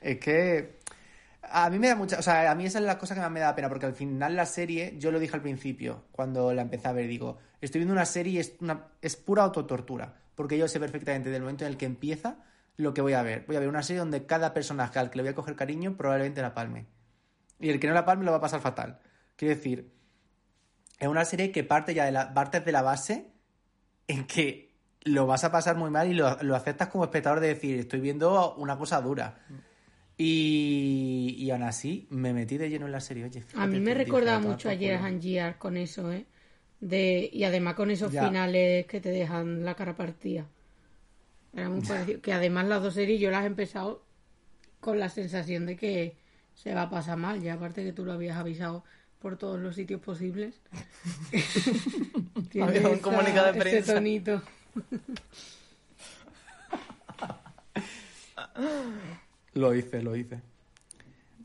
Es 0.00 0.18
que 0.18 0.76
a 1.42 1.70
mí 1.70 1.78
me 1.78 1.88
da 1.88 1.96
mucha, 1.96 2.18
o 2.18 2.22
sea, 2.22 2.50
a 2.50 2.54
mí 2.54 2.66
esa 2.66 2.78
es 2.78 2.84
la 2.84 2.98
cosa 2.98 3.14
que 3.14 3.20
más 3.20 3.30
me 3.30 3.40
da 3.40 3.54
pena, 3.54 3.68
porque 3.68 3.86
al 3.86 3.94
final 3.94 4.36
la 4.36 4.46
serie, 4.46 4.94
yo 4.98 5.10
lo 5.10 5.18
dije 5.18 5.34
al 5.36 5.42
principio, 5.42 6.04
cuando 6.12 6.52
la 6.52 6.62
empecé 6.62 6.88
a 6.88 6.92
ver, 6.92 7.06
digo, 7.06 7.38
estoy 7.60 7.80
viendo 7.80 7.92
una 7.92 8.04
serie 8.06 8.32
y 8.34 8.38
es, 8.38 8.54
una, 8.60 8.86
es 9.00 9.16
pura 9.16 9.44
autotortura, 9.44 10.14
porque 10.36 10.56
yo 10.56 10.68
sé 10.68 10.78
perfectamente 10.78 11.30
del 11.30 11.42
momento 11.42 11.64
en 11.64 11.72
el 11.72 11.76
que 11.76 11.86
empieza 11.86 12.36
lo 12.76 12.94
que 12.94 13.00
voy 13.00 13.14
a 13.14 13.22
ver. 13.22 13.44
Voy 13.48 13.56
a 13.56 13.60
ver 13.60 13.68
una 13.68 13.82
serie 13.82 13.98
donde 13.98 14.24
cada 14.26 14.54
personaje 14.54 14.98
al 15.00 15.10
que 15.10 15.16
le 15.16 15.22
voy 15.24 15.32
a 15.32 15.34
coger 15.34 15.56
cariño 15.56 15.96
probablemente 15.96 16.40
la 16.42 16.54
palme. 16.54 16.86
Y 17.58 17.70
el 17.70 17.80
que 17.80 17.88
no 17.88 17.94
la 17.94 18.04
palme 18.04 18.24
lo 18.24 18.30
va 18.30 18.36
a 18.36 18.40
pasar 18.42 18.60
fatal. 18.60 19.00
Quiero 19.34 19.54
decir, 19.56 19.90
es 20.98 21.08
una 21.08 21.24
serie 21.24 21.50
que 21.50 21.64
parte 21.64 21.92
ya 21.94 22.04
de 22.04 22.12
la, 22.12 22.32
parte 22.34 22.60
de 22.60 22.70
la 22.72 22.82
base 22.82 23.32
en 24.08 24.26
que 24.26 24.74
lo 25.04 25.26
vas 25.26 25.44
a 25.44 25.50
pasar 25.52 25.76
muy 25.76 25.90
mal 25.90 26.10
y 26.10 26.14
lo, 26.14 26.36
lo 26.42 26.54
aceptas 26.54 26.88
como 26.88 27.04
espectador 27.04 27.40
de 27.40 27.48
decir, 27.48 27.78
estoy 27.78 28.00
viendo 28.00 28.54
una 28.56 28.76
cosa 28.76 29.00
dura. 29.00 29.38
Y, 30.18 31.34
y 31.38 31.50
aún 31.50 31.62
así 31.62 32.06
me 32.10 32.32
metí 32.32 32.56
de 32.58 32.70
lleno 32.70 32.86
en 32.86 32.92
la 32.92 33.00
serie. 33.00 33.24
Oye, 33.24 33.40
A 33.40 33.42
fíjate, 33.42 33.66
mí 33.68 33.80
me 33.80 33.94
dije, 33.94 34.48
mucho 34.48 34.68
a 34.68 34.72
"Toma 34.72 34.74
por 34.74 34.78
Year 34.78 34.96
culo". 34.98 35.08
and 35.08 35.20
Year 35.20 35.58
con 35.58 35.76
eso, 35.76 36.12
¿eh? 36.12 36.26
De, 36.80 37.30
y 37.32 37.44
además 37.44 37.74
con 37.74 37.90
esos 37.90 38.12
Ya. 38.12 38.26
finales 38.26 38.86
que 38.86 39.00
te 39.00 39.08
dejan 39.10 39.64
la 39.64 39.74
cara 39.74 39.96
partida. 39.96 40.46
Era 41.54 41.68
muy 41.70 41.80
parecido. 41.80 42.20
Que 42.20 42.32
además 42.32 42.66
las 42.66 42.82
dos 42.82 42.94
series 42.94 43.18
yo 43.20 43.30
las 43.30 43.44
he 43.44 43.46
empezado 43.46 44.02
con 44.80 44.98
la 44.98 45.08
sensación 45.08 45.64
de 45.66 45.76
que 45.76 46.16
se 46.54 46.74
va 46.74 46.82
a 46.82 46.90
pasar 46.90 47.16
mal. 47.16 47.40
Ya 47.40 47.54
aparte 47.54 47.82
que 47.82 47.92
tú 47.92 48.04
lo 48.04 48.12
habías 48.12 48.36
avisado 48.36 48.84
por 49.20 49.38
todos 49.38 49.58
los 49.58 49.74
sitios 49.74 50.00
posibles. 50.02 50.60
Había 52.62 52.88
un 52.88 52.98
comunicado 52.98 53.52
de 53.52 53.58
prensa. 53.58 53.94
tonito. 53.94 54.42
Lo 59.54 59.74
hice, 59.74 60.02
lo 60.02 60.14
hice. 60.16 60.40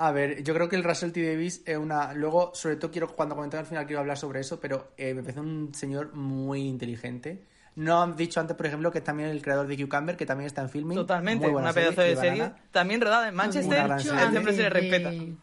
A 0.01 0.11
ver, 0.11 0.43
yo 0.43 0.55
creo 0.55 0.67
que 0.67 0.75
el 0.75 0.83
Russell 0.83 1.11
T. 1.11 1.23
Davis 1.23 1.61
es 1.63 1.77
una... 1.77 2.11
Luego, 2.13 2.51
sobre 2.55 2.75
todo, 2.75 2.89
quiero 2.89 3.15
cuando 3.15 3.35
comente 3.35 3.57
al 3.57 3.67
final 3.67 3.85
quiero 3.85 3.99
hablar 3.99 4.17
sobre 4.17 4.39
eso, 4.39 4.59
pero 4.59 4.93
eh, 4.97 5.13
me 5.13 5.21
parece 5.21 5.41
un 5.41 5.75
señor 5.75 6.15
muy 6.15 6.61
inteligente. 6.61 7.45
No 7.75 8.01
han 8.01 8.15
dicho 8.15 8.39
antes, 8.39 8.57
por 8.57 8.65
ejemplo, 8.65 8.91
que 8.91 8.97
es 8.97 9.03
también 9.03 9.29
el 9.29 9.43
creador 9.43 9.67
de 9.67 9.77
Cucumber, 9.77 10.17
que 10.17 10.25
también 10.25 10.47
está 10.47 10.63
en 10.63 10.69
filming. 10.69 10.97
Totalmente, 10.97 11.45
Muy 11.45 11.53
buena 11.53 11.67
una 11.67 11.73
pedazo 11.75 12.01
de 12.01 12.15
serie. 12.15 12.51
También 12.71 12.99
rodada 12.99 13.29
en 13.29 13.35
Manchester, 13.35 13.91
él 13.91 13.99
siempre 14.31 14.53
se 14.53 14.63
le 14.63 14.69
respeta. 14.71 15.11
De, 15.11 15.35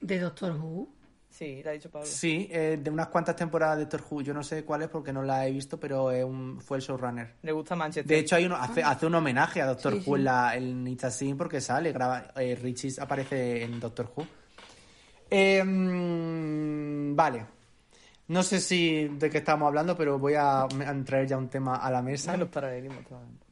de 0.00 0.18
Doctor 0.18 0.52
Who. 0.52 0.88
Sí, 1.36 1.62
lo 1.62 1.68
ha 1.68 1.72
dicho 1.74 1.90
Pablo. 1.90 2.06
Sí, 2.06 2.48
eh, 2.50 2.78
de 2.82 2.90
unas 2.90 3.08
cuantas 3.08 3.36
temporadas 3.36 3.76
de 3.76 3.84
Doctor 3.84 4.02
Who. 4.08 4.22
Yo 4.22 4.32
no 4.32 4.42
sé 4.42 4.64
cuáles 4.64 4.88
porque 4.88 5.12
no 5.12 5.22
la 5.22 5.46
he 5.46 5.52
visto, 5.52 5.78
pero 5.78 6.10
eh, 6.10 6.24
un- 6.24 6.60
fue 6.62 6.78
el 6.78 6.82
showrunner. 6.82 7.34
Le 7.42 7.52
gusta 7.52 7.76
Manchester. 7.76 8.06
De 8.06 8.18
hecho, 8.20 8.36
hay 8.36 8.46
uno, 8.46 8.56
hace, 8.56 8.82
hace 8.82 9.04
un 9.04 9.14
homenaje 9.16 9.60
a 9.60 9.66
Doctor 9.66 9.92
Sí, 9.92 9.98
Who 10.06 10.14
sí. 10.16 10.20
en, 10.20 10.24
la, 10.24 10.56
en 10.56 11.36
porque 11.36 11.60
sale, 11.60 11.92
graba, 11.92 12.32
eh, 12.36 12.54
Richie 12.60 12.90
aparece 12.98 13.62
en 13.64 13.78
Doctor 13.78 14.10
Who. 14.16 14.26
Eh, 15.28 15.62
mm, 15.62 17.14
vale. 17.14 17.46
No 18.28 18.42
sé 18.42 18.58
si 18.60 19.06
de 19.06 19.28
qué 19.28 19.38
estamos 19.38 19.66
hablando, 19.66 19.94
pero 19.96 20.18
voy 20.18 20.34
a, 20.34 20.62
a 20.62 21.04
traer 21.04 21.26
ya 21.26 21.36
un 21.36 21.48
tema 21.48 21.76
a 21.76 21.90
la 21.90 22.00
mesa 22.02 22.34
Los 22.36 22.48
paralelismos, 22.48 23.02
totalmente. 23.04 23.45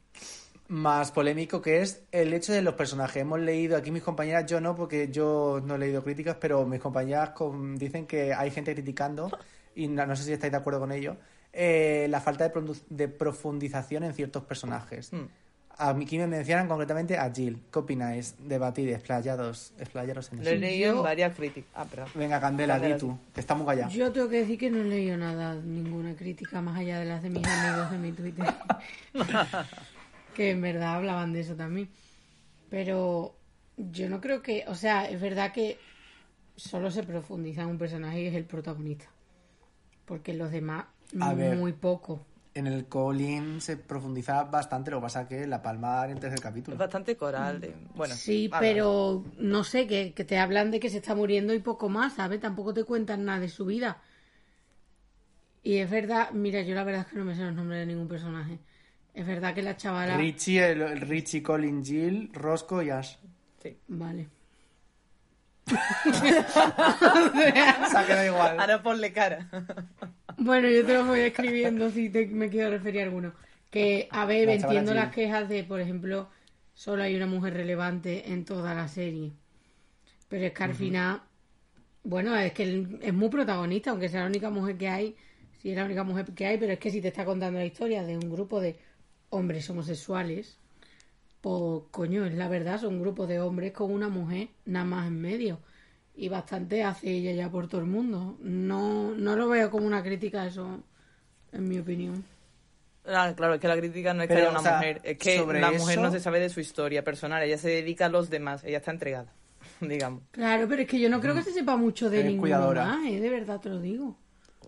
Más 0.67 1.11
polémico 1.11 1.61
que 1.61 1.81
es 1.81 2.03
el 2.11 2.33
hecho 2.33 2.51
de 2.53 2.61
los 2.61 2.73
personajes. 2.73 3.21
Hemos 3.21 3.39
leído 3.39 3.77
aquí 3.77 3.91
mis 3.91 4.03
compañeras, 4.03 4.45
yo 4.47 4.59
no, 4.59 4.75
porque 4.75 5.09
yo 5.11 5.61
no 5.63 5.75
he 5.75 5.77
leído 5.79 6.03
críticas, 6.03 6.37
pero 6.39 6.65
mis 6.65 6.79
compañeras 6.79 7.29
con- 7.31 7.75
dicen 7.77 8.07
que 8.07 8.33
hay 8.33 8.49
gente 8.51 8.73
criticando, 8.73 9.29
y 9.75 9.87
no, 9.87 10.05
no 10.05 10.15
sé 10.15 10.23
si 10.23 10.33
estáis 10.33 10.51
de 10.51 10.57
acuerdo 10.57 10.79
con 10.79 10.91
ello, 10.91 11.17
eh, 11.53 12.07
la 12.09 12.19
falta 12.19 12.49
de, 12.49 12.73
de 12.89 13.07
profundización 13.07 14.03
en 14.03 14.13
ciertos 14.13 14.43
personajes. 14.43 15.13
Hmm. 15.13 15.25
A 15.77 15.93
mí 15.93 16.05
aquí 16.05 16.17
me 16.17 16.25
mencionan 16.25 16.69
concretamente 16.69 17.17
a 17.17 17.29
Jill. 17.33 17.61
¿Qué 17.71 17.79
opináis? 17.79 18.35
Debatir, 18.39 18.89
explayados, 18.91 19.73
explayaros 19.77 20.31
en 20.31 20.37
Lo 20.41 20.49
he 20.49 20.53
eso. 20.53 20.61
leído 20.61 20.97
en 20.97 21.03
varias 21.03 21.35
críticas. 21.35 21.69
Ah, 21.75 21.83
perdón. 21.83 22.07
Venga, 22.15 22.39
Candela, 22.39 22.79
di 22.79 22.93
tú, 22.97 23.17
que 23.33 23.41
muy 23.55 23.65
callado. 23.65 23.91
Yo 23.91 24.09
tengo 24.09 24.29
que 24.29 24.37
decir 24.39 24.57
que 24.57 24.69
no 24.71 24.79
he 24.79 24.85
leído 24.85 25.17
nada, 25.17 25.53
ninguna 25.55 26.15
crítica 26.15 26.61
más 26.61 26.77
allá 26.79 26.99
de 26.99 27.05
las 27.05 27.21
de 27.21 27.29
mis 27.29 27.45
amigos 27.45 27.91
de 27.91 27.97
mi 27.97 28.11
Twitter. 28.13 28.45
que 30.35 30.51
en 30.51 30.61
verdad 30.61 30.93
hablaban 30.97 31.33
de 31.33 31.39
eso 31.39 31.55
también. 31.55 31.89
Pero 32.69 33.35
yo 33.77 34.07
no 34.09 34.21
creo 34.21 34.43
que, 34.43 34.65
o 34.67 34.75
sea, 34.75 35.09
es 35.09 35.19
verdad 35.19 35.51
que 35.51 35.79
solo 36.55 36.91
se 36.91 37.01
profundiza 37.03 37.63
en 37.63 37.69
un 37.69 37.77
personaje 37.79 38.21
y 38.21 38.27
es 38.27 38.35
el 38.35 38.45
protagonista. 38.45 39.05
Porque 40.05 40.33
los 40.35 40.51
demás, 40.51 40.85
A 41.19 41.33
ver. 41.33 41.57
muy 41.57 41.73
poco. 41.73 42.23
En 42.53 42.67
el 42.67 42.85
Colin 42.85 43.59
se 43.59 43.75
profundiza 43.75 44.43
bastante, 44.45 44.89
lo 44.91 44.97
que 44.97 45.03
pasa 45.03 45.27
que 45.27 45.45
la 45.45 45.61
palma 45.61 46.05
en 46.05 46.11
el 46.11 46.19
tercer 46.19 46.37
Es 46.39 46.41
capítulo. 46.43 46.77
bastante 46.77 47.17
coral. 47.17 47.59
de- 47.59 47.75
Bueno, 47.95 48.13
Sí, 48.15 48.47
vale. 48.47 48.67
pero 48.75 49.25
no 49.39 49.63
sé, 49.65 49.87
que, 49.87 50.13
que 50.13 50.23
te 50.23 50.37
hablan 50.37 50.71
de 50.71 50.79
que 50.79 50.89
se 50.89 50.97
está 50.97 51.15
muriendo 51.15 51.53
y 51.53 51.59
poco 51.59 51.89
más, 51.89 52.13
¿sabes? 52.13 52.39
Tampoco 52.39 52.73
te 52.73 52.83
cuentan 52.85 53.25
nada 53.25 53.39
de 53.41 53.49
su 53.49 53.65
vida. 53.65 54.01
Y 55.63 55.77
es 55.79 55.89
verdad, 55.89 56.31
mira, 56.31 56.61
yo 56.61 56.75
la 56.75 56.83
verdad 56.83 57.01
es 57.01 57.07
que 57.07 57.17
no 57.17 57.25
me 57.25 57.35
sé 57.35 57.41
los 57.41 57.53
nombres 57.55 57.79
de 57.79 57.87
ningún 57.87 58.07
personaje. 58.07 58.59
Es 59.15 59.25
verdad 59.25 59.53
que 59.55 59.61
la 59.61 59.77
chavala... 59.77 60.17
Richie, 60.17 60.71
el, 60.71 60.81
el 60.81 60.99
Richie, 60.99 61.41
Colin, 61.41 61.83
Jill, 61.83 62.29
Roscoe 62.33 62.85
y 62.85 62.89
Ash. 62.89 63.15
Sí. 63.63 63.77
Vale. 63.87 64.27
Se 65.65 65.77
ha 67.97 68.05
quedado 68.05 68.25
igual. 68.25 68.59
Ahora 68.59 68.83
ponle 68.83 69.13
cara. 69.13 69.49
Bueno, 70.37 70.67
yo 70.69 70.85
te 70.85 70.93
lo 70.93 71.05
voy 71.05 71.21
escribiendo 71.21 71.89
si 71.89 72.09
te, 72.09 72.27
me 72.27 72.49
quiero 72.49 72.71
referir 72.71 73.01
a 73.01 73.03
alguno. 73.05 73.33
Que, 73.71 74.09
a 74.11 74.25
ver, 74.25 74.47
La 74.47 74.53
entiendo 74.55 74.93
las 74.93 75.13
quejas 75.13 75.47
de, 75.47 75.63
por 75.63 75.79
ejemplo, 75.79 76.29
solo 76.73 77.03
hay 77.03 77.15
una 77.15 77.25
mujer 77.25 77.53
relevante 77.53 78.33
en 78.33 78.43
toda 78.43 78.73
la 78.73 78.89
serie. 78.89 79.31
Pero 80.27 80.45
es 80.45 80.51
que 80.51 80.63
al 80.63 80.75
final, 80.75 81.21
bueno, 82.03 82.35
es 82.35 82.51
que 82.51 82.63
él 82.63 82.99
es 83.01 83.13
muy 83.13 83.29
protagonista, 83.29 83.91
aunque 83.91 84.09
sea 84.09 84.21
la 84.21 84.27
única 84.27 84.49
mujer 84.49 84.77
que 84.77 84.89
hay, 84.89 85.15
si 85.61 85.71
es 85.71 85.77
la 85.77 85.85
única 85.85 86.03
mujer 86.03 86.25
que 86.35 86.45
hay, 86.45 86.57
pero 86.57 86.73
es 86.73 86.79
que 86.79 86.91
si 86.91 86.99
te 87.01 87.07
está 87.07 87.23
contando 87.23 87.59
la 87.59 87.65
historia 87.65 88.03
de 88.03 88.17
un 88.17 88.29
grupo 88.29 88.59
de 88.59 88.75
hombres 89.35 89.69
homosexuales, 89.69 90.57
pues 91.41 91.83
coño, 91.91 92.25
es 92.25 92.33
la 92.35 92.47
verdad, 92.49 92.79
son 92.79 92.95
un 92.95 93.01
grupo 93.01 93.27
de 93.27 93.39
hombres 93.39 93.71
con 93.73 93.91
una 93.91 94.09
mujer 94.09 94.49
nada 94.65 94.85
más 94.85 95.07
en 95.07 95.21
medio. 95.21 95.59
Y 96.15 96.29
bastante 96.29 96.83
hace 96.83 97.11
ella 97.11 97.31
ya 97.33 97.49
por 97.51 97.67
todo 97.67 97.81
el 97.81 97.87
mundo. 97.87 98.37
No, 98.41 99.11
no 99.15 99.35
lo 99.35 99.49
veo 99.49 99.69
como 99.69 99.85
una 99.85 100.01
crítica 100.01 100.45
eso, 100.47 100.81
en 101.51 101.67
mi 101.67 101.77
opinión. 101.79 102.23
Ah, 103.07 103.33
claro, 103.35 103.53
es 103.55 103.61
que 103.61 103.67
la 103.67 103.77
crítica 103.77 104.13
no 104.15 104.23
es 104.23 104.27
que 104.29 104.33
Pero, 104.33 104.47
haya 104.47 104.51
una 104.51 104.59
o 104.61 104.63
sea, 104.63 104.77
mujer, 104.77 105.01
es 105.03 105.17
que 105.17 105.37
sobre 105.37 105.61
la 105.61 105.71
mujer 105.71 105.93
eso- 105.93 106.01
no 106.01 106.11
se 106.11 106.19
sabe 106.19 106.39
de 106.39 106.49
su 106.49 106.59
historia 106.59 107.03
personal, 107.03 107.43
ella 107.43 107.57
se 107.57 107.69
dedica 107.69 108.07
a 108.07 108.09
los 108.09 108.29
demás, 108.31 108.63
ella 108.63 108.77
está 108.77 108.91
entregada, 108.91 109.31
digamos. 109.81 110.23
Claro, 110.31 110.67
pero 110.67 110.81
es 110.81 110.87
que 110.87 110.99
yo 110.99 111.09
no 111.09 111.21
creo 111.21 111.35
que 111.35 111.43
se 111.43 111.51
sepa 111.53 111.77
mucho 111.77 112.09
de 112.09 112.35
cuidadora. 112.37 112.85
más, 112.85 113.05
¿eh? 113.05 113.19
de 113.19 113.29
verdad 113.29 113.59
te 113.59 113.69
lo 113.69 113.79
digo. 113.79 114.17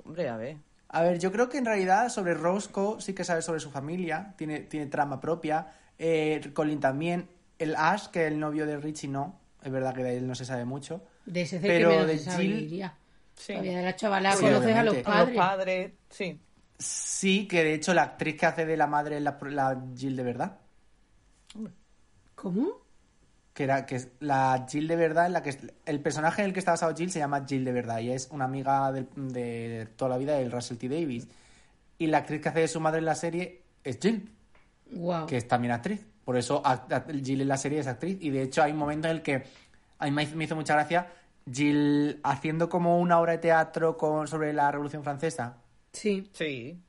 Hombre, 0.05 0.29
a 0.29 0.37
ver. 0.37 0.57
A 0.89 1.01
ver, 1.01 1.19
yo 1.19 1.31
creo 1.31 1.49
que 1.49 1.57
en 1.57 1.65
realidad 1.65 2.09
sobre 2.09 2.33
Roscoe 2.33 3.01
sí 3.01 3.13
que 3.13 3.23
sabe 3.23 3.41
sobre 3.41 3.59
su 3.59 3.69
familia, 3.71 4.33
tiene, 4.37 4.61
tiene 4.61 4.85
trama 4.87 5.19
propia. 5.19 5.67
Eh, 5.99 6.51
Colin 6.53 6.79
también. 6.79 7.29
El 7.59 7.75
Ash, 7.75 8.07
que 8.07 8.25
es 8.25 8.31
el 8.31 8.39
novio 8.39 8.65
de 8.65 8.77
Richie, 8.77 9.07
no. 9.07 9.39
Es 9.61 9.71
verdad 9.71 9.93
que 9.93 10.03
de 10.03 10.17
él 10.17 10.27
no 10.27 10.35
se 10.35 10.45
sabe 10.45 10.65
mucho. 10.65 11.01
De 11.25 11.41
ese 11.41 11.59
Pero 11.59 11.89
que 11.89 12.05
de 12.05 12.17
Jill-. 12.19 12.91
Sí. 13.35 13.53
De 13.53 13.81
la 13.81 13.95
chavala 13.95 14.33
Sí, 14.33 14.45
conoces 14.45 14.75
a 14.75 14.83
los 14.83 14.95
padres. 14.97 15.35
los 15.35 15.45
padres, 15.45 15.91
sí. 16.09 16.39
Sí, 16.79 17.47
que 17.47 17.63
de 17.63 17.73
hecho 17.73 17.93
la 17.93 18.03
actriz 18.03 18.35
que 18.37 18.45
hace 18.45 18.65
de 18.65 18.77
la 18.77 18.87
madre 18.87 19.17
es 19.17 19.23
la, 19.23 19.37
la 19.41 19.83
Jill 19.95 20.15
de 20.15 20.23
verdad. 20.23 20.57
¿Cómo? 22.35 22.86
Que 23.57 23.63
era 23.63 23.87
que 23.87 23.95
es 23.95 24.09
la 24.19 24.67
Jill 24.69 24.87
de 24.87 24.95
verdad, 24.95 25.25
en 25.25 25.33
la 25.33 25.41
que 25.41 25.49
es- 25.49 25.57
el 25.87 25.99
personaje 25.99 26.43
en 26.43 26.49
el 26.49 26.53
que 26.53 26.59
está 26.59 26.73
basado 26.73 26.95
Jill 26.95 27.09
se 27.09 27.17
llama 27.17 27.43
Jill 27.43 27.65
de 27.65 27.71
verdad 27.71 27.97
y 28.01 28.11
es 28.11 28.27
una 28.29 28.45
amiga 28.45 28.91
del- 28.91 29.07
de, 29.15 29.87
toda 29.95 30.09
la 30.09 30.17
vida 30.19 30.35
del 30.35 30.51
Russell 30.51 30.77
T 30.77 30.87
Davis. 30.87 31.27
Y 31.97 32.05
la 32.05 32.19
actriz 32.19 32.39
que 32.39 32.49
hace 32.49 32.59
de 32.59 32.67
su 32.67 32.79
madre 32.79 32.99
en 32.99 33.05
la 33.05 33.15
serie 33.15 33.63
es 33.83 33.97
Jill. 33.99 34.31
Wow. 34.91 35.25
que 35.25 35.37
es 35.37 35.47
también 35.47 35.71
actriz. 35.73 36.05
Por 36.23 36.37
eso 36.37 36.61
Jill 37.23 37.41
en 37.41 37.47
la 37.47 37.57
serie 37.57 37.79
es 37.79 37.87
actriz. 37.87 38.19
Y 38.21 38.29
de 38.29 38.43
hecho 38.43 38.61
hay 38.61 38.73
un 38.73 38.77
momento 38.77 39.07
en 39.07 39.15
el 39.15 39.21
que 39.23 39.43
a 39.97 40.05
mí 40.05 40.11
me 40.11 40.43
hizo, 40.43 40.55
mucha 40.55 40.75
gracia 40.75 41.07
Jill 41.51 42.19
haciendo 42.23 42.69
como 42.69 42.99
una 42.99 43.19
obra 43.19 43.31
de 43.31 43.37
teatro 43.39 43.97
con, 43.97 44.27
sobre 44.27 44.53
la 44.53 44.69
Revolución 44.71 45.03
Francesa. 45.03 45.57
Sí. 45.93 46.29
Sí. 46.31 46.79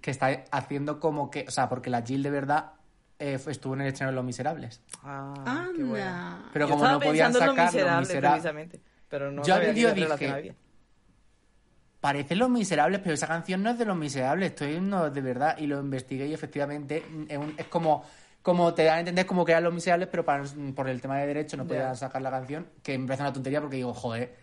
Que 0.00 0.12
está 0.12 0.44
haciendo 0.52 1.00
como 1.00 1.30
que... 1.30 1.46
O 1.48 1.50
sea, 1.50 1.68
porque 1.68 1.90
la 1.90 2.02
Jill 2.02 2.22
de 2.22 2.30
verdad 2.30 2.72
eh, 3.18 3.38
estuvo 3.46 3.74
en 3.74 3.80
el 3.80 3.86
estreno 3.88 4.10
de 4.12 4.16
Los 4.16 4.24
Miserables. 4.24 4.80
Ah, 5.02 5.68
qué 5.76 5.82
bueno. 5.84 6.06
Anda. 6.06 6.50
Pero 6.52 6.68
Yo 6.68 6.74
como 6.74 6.88
no 6.88 7.00
podían 7.00 7.32
sacar 7.32 7.48
Los 7.48 7.56
Miserables, 7.56 8.08
Miserables... 8.08 8.30
precisamente, 8.42 8.80
pero 9.08 9.30
no 9.32 9.42
Yo 9.44 9.60
vídeo 9.60 9.94
que 9.94 10.00
dije-. 10.26 10.56
Parecen 12.00 12.38
Los 12.38 12.50
Miserables, 12.50 13.00
pero 13.00 13.14
esa 13.14 13.26
canción 13.26 13.62
no 13.62 13.70
es 13.70 13.78
de 13.78 13.84
Los 13.84 13.96
Miserables. 13.96 14.50
Estoy 14.50 14.80
no 14.80 15.10
de 15.10 15.20
verdad. 15.20 15.56
Y 15.58 15.66
lo 15.66 15.80
investigué 15.80 16.26
y 16.26 16.34
efectivamente 16.34 17.02
es, 17.28 17.38
un- 17.38 17.54
es 17.56 17.66
como... 17.66 18.04
Como 18.42 18.72
te 18.74 18.84
dan 18.84 18.94
a 18.94 19.00
entender 19.00 19.26
como 19.26 19.44
que 19.44 19.50
eran 19.50 19.64
los 19.64 19.74
miserables, 19.74 20.06
pero 20.08 20.24
para, 20.24 20.44
por 20.76 20.88
el 20.88 21.00
tema 21.00 21.18
de 21.18 21.26
derechos 21.26 21.58
no 21.58 21.66
podían 21.66 21.96
sacar 21.96 22.22
la 22.22 22.30
canción, 22.30 22.68
que 22.80 22.96
me 22.96 23.04
parece 23.04 23.24
una 23.24 23.32
tontería 23.32 23.60
porque 23.60 23.74
digo, 23.74 23.92
joder, 23.92 24.36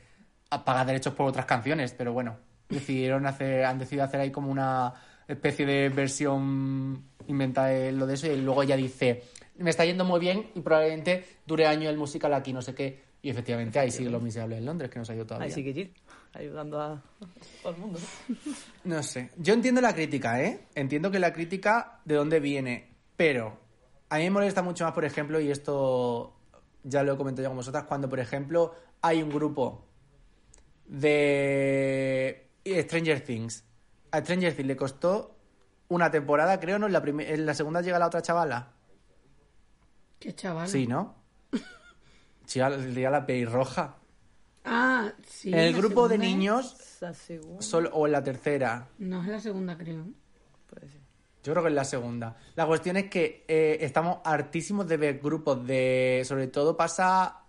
a 0.50 0.66
pagar 0.66 0.86
derechos 0.86 1.13
por 1.13 1.26
otras 1.26 1.46
canciones, 1.46 1.94
pero 1.98 2.12
bueno, 2.12 2.36
decidieron 2.68 3.26
hacer, 3.26 3.63
han 3.63 3.80
decidido 3.80 4.04
hacer 4.04 4.20
ahí 4.20 4.30
como 4.30 4.52
una 4.52 4.94
especie 5.26 5.66
de 5.66 5.88
versión 5.88 7.02
inventada 7.28 7.68
de 7.68 7.94
lo 7.94 8.06
de 8.06 8.16
eso 8.16 8.28
y 8.28 8.42
luego 8.42 8.63
ella 8.63 8.76
dice, 8.76 9.24
me 9.58 9.70
está 9.70 9.86
yendo 9.86 10.06
muy 10.06 10.20
bien 10.20 10.50
y 10.56 10.62
probablemente 10.62 11.26
dure 11.46 11.68
año 11.68 11.89
el 11.89 11.98
musical 11.98 12.34
aquí, 12.34 12.54
no 12.54 12.62
sé 12.62 12.74
qué, 12.74 13.02
y 13.22 13.30
efectivamente 13.30 13.80
ahí 13.80 13.92
sigue 13.92 14.10
Los 14.10 14.22
Miserables 14.22 14.60
en 14.60 14.66
Londres, 14.66 14.89
que 14.89 15.00
no 15.00 15.06
se 15.06 15.13
ha 15.13 15.16
ido 15.16 15.26
todavía. 15.26 15.46
Ahí 15.46 15.52
sí 15.52 15.63
que 15.63 15.74
Jill, 15.74 15.94
ayudando 16.34 16.82
a 16.82 17.02
todo 17.62 17.74
el 17.74 17.80
mundo. 17.80 18.00
No 18.84 19.02
sé. 19.02 19.30
Yo 19.38 19.54
entiendo 19.54 19.80
la 19.80 19.94
crítica, 19.94 20.42
¿eh? 20.44 20.66
Entiendo 20.76 21.10
que 21.10 21.20
la 21.20 21.32
crítica 21.32 22.02
de 22.04 22.16
dónde 22.16 22.42
viene, 22.42 22.89
pero 23.16 23.58
a 24.10 24.18
mí 24.18 24.24
me 24.26 24.32
molesta 24.32 24.62
mucho 24.62 24.84
más, 24.84 24.94
por 24.94 25.06
ejemplo, 25.06 25.39
y 25.39 25.52
esto 25.52 26.34
ya 26.84 27.02
lo 27.04 27.13
he 27.13 27.18
comentado 27.18 27.44
ya 27.44 27.50
con 27.50 27.58
vosotras, 27.58 27.86
cuando, 27.86 28.10
por 28.10 28.20
ejemplo, 28.20 28.76
hay 29.02 29.24
un 29.24 29.30
grupo 29.30 29.86
de 30.86 32.50
Stranger 32.66 33.22
Things. 33.22 33.63
A 34.12 34.20
Stranger 34.20 34.54
Things 34.54 34.68
le 34.68 34.76
costó 34.76 35.36
una 35.88 36.12
temporada, 36.12 36.60
creo, 36.60 36.78
¿no? 36.78 36.88
En 36.88 36.94
la, 36.94 37.02
en 37.06 37.46
la 37.46 37.54
segunda 37.54 37.82
llega 37.82 38.00
la 38.00 38.08
otra 38.08 38.22
chavala. 38.22 38.74
Qué 40.24 40.34
chaval. 40.34 40.70
Sí, 40.70 40.88
¿no? 40.88 41.16
Sí, 42.46 42.60
al- 42.62 42.94
llega 42.96 43.10
la 43.10 43.26
pelirroja. 43.26 43.98
Ah, 44.66 45.12
sí. 45.28 45.50
en 45.50 45.60
el 45.60 45.72
la 45.74 45.78
grupo 45.80 46.08
de 46.08 46.16
segunda 46.16 46.26
es- 46.26 46.32
niños, 46.38 46.78
segunda, 47.14 47.62
solo, 47.62 47.90
o 47.94 48.06
en 48.06 48.12
la 48.14 48.24
tercera. 48.24 48.88
No 49.00 49.22
es 49.22 49.28
la 49.28 49.40
segunda, 49.42 49.78
creo. 49.78 50.06
puede 50.70 50.88
ser. 50.88 51.02
Yo 51.44 51.52
creo 51.52 51.64
que 51.64 51.70
es 51.70 51.76
la 51.76 51.84
segunda. 51.84 52.38
La 52.56 52.66
cuestión 52.66 52.96
es 52.96 53.10
que 53.10 53.44
eh, 53.50 53.78
estamos 53.82 54.20
hartísimos 54.24 54.88
de 54.88 54.96
ver 54.96 55.20
grupos 55.20 55.66
de... 55.68 56.24
Sobre 56.26 56.48
todo 56.48 56.78
pasa... 56.78 57.43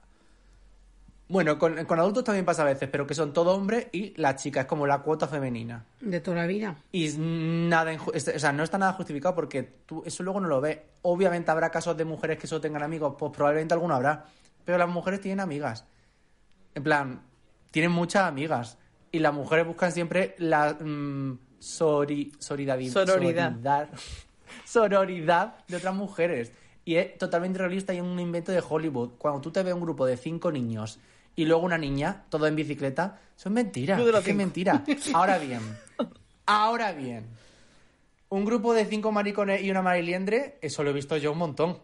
Bueno, 1.26 1.58
con, 1.58 1.82
con 1.86 1.98
adultos 1.98 2.22
también 2.24 2.44
pasa 2.44 2.62
a 2.62 2.66
veces, 2.66 2.88
pero 2.90 3.06
que 3.06 3.14
son 3.14 3.32
todo 3.32 3.52
hombres 3.54 3.86
y 3.92 4.12
la 4.20 4.36
chica 4.36 4.60
es 4.62 4.66
como 4.66 4.86
la 4.86 4.98
cuota 4.98 5.26
femenina. 5.26 5.86
De 6.00 6.20
toda 6.20 6.36
la 6.38 6.46
vida. 6.46 6.76
Y 6.92 7.08
nada, 7.18 7.92
o 8.12 8.18
sea, 8.20 8.52
no 8.52 8.62
está 8.62 8.76
nada 8.76 8.92
justificado 8.92 9.34
porque 9.34 9.62
tú 9.86 10.02
eso 10.04 10.22
luego 10.22 10.38
no 10.40 10.48
lo 10.48 10.60
ves. 10.60 10.78
Obviamente 11.02 11.50
habrá 11.50 11.70
casos 11.70 11.96
de 11.96 12.04
mujeres 12.04 12.38
que 12.38 12.46
solo 12.46 12.60
tengan 12.60 12.82
amigos, 12.82 13.14
pues 13.18 13.32
probablemente 13.32 13.72
alguno 13.72 13.94
habrá. 13.94 14.26
Pero 14.66 14.76
las 14.76 14.88
mujeres 14.88 15.20
tienen 15.22 15.40
amigas. 15.40 15.86
En 16.74 16.82
plan, 16.82 17.22
tienen 17.70 17.90
muchas 17.90 18.24
amigas. 18.24 18.76
Y 19.10 19.20
las 19.20 19.32
mujeres 19.32 19.66
buscan 19.66 19.92
siempre 19.92 20.34
la 20.38 20.74
mm, 20.74 21.38
sori- 21.60 22.32
Sororidad. 22.38 23.06
sororidad, 23.06 23.88
sororidad 24.66 25.54
de 25.68 25.76
otras 25.76 25.94
mujeres. 25.94 26.52
Y 26.84 26.96
es 26.96 27.16
totalmente 27.16 27.58
realista 27.58 27.94
y 27.94 28.00
un 28.00 28.18
invento 28.20 28.52
de 28.52 28.62
Hollywood. 28.66 29.12
Cuando 29.18 29.40
tú 29.40 29.50
te 29.50 29.62
ves 29.62 29.72
un 29.74 29.80
grupo 29.80 30.04
de 30.04 30.16
cinco 30.16 30.52
niños 30.52 30.98
y 31.36 31.44
luego 31.44 31.62
una 31.64 31.78
niña, 31.78 32.24
todo 32.28 32.46
en 32.46 32.56
bicicleta, 32.56 33.18
eso 33.36 33.48
es 33.48 33.52
mentira. 33.54 33.94
Club 33.96 34.06
de 34.06 34.12
los 34.12 34.20
Es 34.20 34.26
que 34.26 34.34
mentira. 34.34 34.84
Ahora 35.14 35.38
bien, 35.38 35.60
ahora 36.46 36.92
bien, 36.92 37.26
un 38.28 38.44
grupo 38.44 38.74
de 38.74 38.84
cinco 38.86 39.12
maricones 39.12 39.62
y 39.62 39.70
una 39.70 39.82
mariliendre, 39.82 40.58
eso 40.60 40.82
lo 40.82 40.90
he 40.90 40.92
visto 40.92 41.16
yo 41.16 41.32
un 41.32 41.38
montón. 41.38 41.78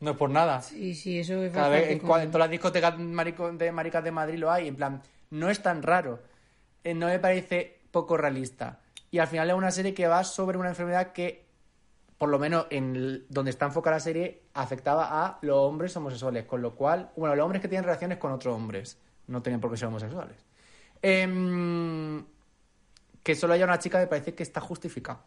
No 0.00 0.10
es 0.10 0.16
por 0.18 0.28
nada. 0.28 0.60
Sí, 0.60 0.94
sí, 0.94 1.20
eso 1.20 1.42
es 1.42 1.52
Cada 1.52 1.70
vez 1.70 1.80
bastante 1.80 1.92
en, 1.94 1.98
cua- 2.00 2.06
común. 2.08 2.20
en 2.22 2.30
todas 2.30 2.44
las 2.46 2.50
discotecas 2.50 2.98
de 2.98 3.72
maricas 3.72 4.04
de 4.04 4.10
Madrid 4.12 4.38
lo 4.38 4.50
hay. 4.52 4.68
En 4.68 4.76
plan, 4.76 5.00
no 5.30 5.48
es 5.48 5.62
tan 5.62 5.82
raro. 5.82 6.20
Eh, 6.84 6.92
no 6.92 7.06
me 7.06 7.18
parece 7.18 7.78
poco 7.90 8.18
realista. 8.18 8.80
Y 9.10 9.20
al 9.20 9.26
final 9.26 9.48
es 9.48 9.56
una 9.56 9.70
serie 9.70 9.94
que 9.94 10.06
va 10.06 10.22
sobre 10.22 10.58
una 10.58 10.68
enfermedad 10.68 11.12
que, 11.12 11.45
por 12.18 12.30
lo 12.30 12.38
menos 12.38 12.66
en 12.70 13.24
donde 13.28 13.50
está 13.50 13.66
enfocada 13.66 13.96
la 13.96 14.00
serie, 14.00 14.42
afectaba 14.54 15.24
a 15.24 15.38
los 15.42 15.56
hombres 15.56 15.96
homosexuales. 15.96 16.44
Con 16.46 16.62
lo 16.62 16.74
cual, 16.74 17.10
bueno, 17.16 17.34
los 17.34 17.44
hombres 17.44 17.60
que 17.60 17.68
tienen 17.68 17.84
relaciones 17.84 18.18
con 18.18 18.32
otros 18.32 18.54
hombres. 18.54 18.98
No 19.26 19.42
tienen 19.42 19.60
por 19.60 19.70
qué 19.70 19.76
ser 19.76 19.88
homosexuales. 19.88 20.36
Em, 21.02 22.24
que 23.22 23.34
solo 23.34 23.54
haya 23.54 23.64
una 23.64 23.78
chica 23.78 23.98
me 23.98 24.06
parece 24.06 24.34
que 24.34 24.42
está 24.42 24.60
justificado. 24.60 25.20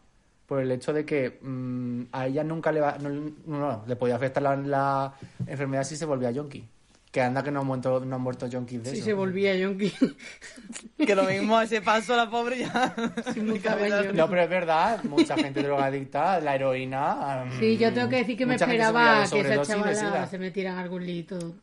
Por 0.46 0.60
el 0.60 0.72
hecho 0.72 0.92
de 0.92 1.04
que 1.04 1.38
mm, 1.40 2.06
a 2.10 2.26
ella 2.26 2.42
nunca 2.42 2.72
le 2.72 2.80
va. 2.80 2.98
No, 2.98 3.08
no, 3.08 3.32
no, 3.46 3.84
le 3.86 3.94
podía 3.94 4.16
afectar 4.16 4.42
la, 4.42 4.56
la 4.56 5.14
enfermedad 5.46 5.84
si 5.84 5.96
se 5.96 6.06
volvía 6.06 6.32
yonki. 6.32 6.68
Que 7.10 7.20
anda 7.22 7.42
que 7.42 7.50
no 7.50 7.60
han 7.60 7.66
muerto, 7.66 8.00
no 8.04 8.16
han 8.16 8.22
muerto 8.22 8.46
yonkis 8.46 8.84
de 8.84 8.90
Sí, 8.90 8.96
eso. 8.98 9.04
se 9.06 9.12
volvía 9.14 9.54
yonki. 9.56 9.92
Que 11.06 11.14
lo 11.16 11.24
mismo 11.24 11.56
a 11.56 11.64
ese 11.64 11.80
paso 11.80 12.14
la 12.14 12.30
pobre 12.30 12.58
ya. 12.60 12.94
Sí. 13.34 13.40
No, 14.14 14.28
pero 14.28 14.42
es 14.42 14.48
verdad, 14.50 15.02
mucha 15.04 15.36
gente 15.36 15.62
drogadicta, 15.62 16.38
la 16.40 16.54
heroína. 16.54 17.46
mm, 17.46 17.58
Sí, 17.58 17.76
yo 17.78 17.92
tengo 17.92 18.08
que 18.08 18.16
decir 18.16 18.36
que 18.36 18.46
me 18.46 18.54
esperaba 18.54 19.24
que 19.28 19.40
esa 19.40 19.62
chavala 19.62 20.26
se 20.26 20.38
metiera 20.38 20.72
en 20.72 20.78
algún 20.78 21.04
lito 21.04 21.54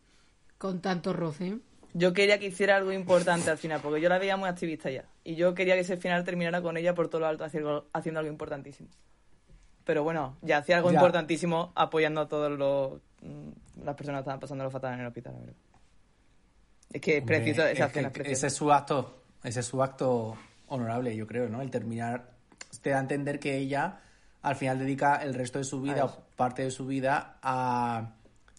con 0.57 0.81
tanto 0.81 1.13
roce. 1.13 1.57
Yo 1.93 2.11
quería 2.13 2.37
que 2.39 2.47
hiciera 2.47 2.75
algo 2.75 2.91
importante 2.91 3.49
al 3.49 3.57
final, 3.57 3.79
porque 3.81 4.01
yo 4.01 4.09
la 4.09 4.19
veía 4.19 4.35
muy 4.37 4.49
activista 4.49 4.89
ya. 4.91 5.05
Y 5.23 5.35
yo 5.35 5.53
quería 5.55 5.75
que 5.75 5.79
ese 5.81 5.97
final 5.97 6.23
terminara 6.25 6.61
con 6.61 6.75
ella 6.77 6.93
por 6.93 7.07
todo 7.07 7.21
lo 7.21 7.27
alto 7.27 7.43
haciendo, 7.45 7.87
haciendo 7.93 8.19
algo 8.19 8.31
importantísimo. 8.31 8.89
Pero 9.85 10.03
bueno, 10.03 10.37
ya 10.41 10.57
hacía 10.57 10.75
algo 10.77 10.91
Ya. 10.91 10.95
importantísimo 10.97 11.71
apoyando 11.75 12.21
a 12.21 12.27
todas 12.27 12.51
las 13.83 13.95
personas 13.95 14.19
estaban 14.19 14.39
pasando 14.39 14.63
lo 14.63 14.71
fatal 14.71 14.93
en 14.95 15.01
el 15.01 15.07
hospital, 15.07 15.33
la 15.33 15.39
verdad. 15.39 15.55
Es 16.93 17.01
que 17.01 17.17
es 17.17 17.21
Hombre, 17.21 17.37
preciso, 17.37 17.61
esa 17.65 17.71
es 17.85 17.89
escena 17.89 18.07
es 18.07 18.13
que 18.13 18.19
preciosa. 18.19 18.31
ese 18.37 18.47
es 18.47 18.53
su 18.53 18.71
acto, 18.71 19.23
ese 19.43 19.59
es 19.59 19.65
su 19.65 19.83
acto 19.83 20.37
honorable, 20.67 21.15
yo 21.15 21.27
creo, 21.27 21.49
¿no? 21.49 21.61
El 21.61 21.69
terminar 21.71 22.31
te 22.81 22.91
da 22.91 22.97
a 22.97 23.01
entender 23.01 23.39
que 23.39 23.57
ella 23.57 23.99
al 24.41 24.55
final 24.55 24.79
dedica 24.79 25.17
el 25.17 25.33
resto 25.33 25.57
de 25.59 25.65
su 25.65 25.81
vida 25.81 26.03
A 26.03 26.05
o 26.05 26.17
parte 26.35 26.63
de 26.63 26.71
su 26.71 26.85
vida 26.85 27.37
a 27.41 28.13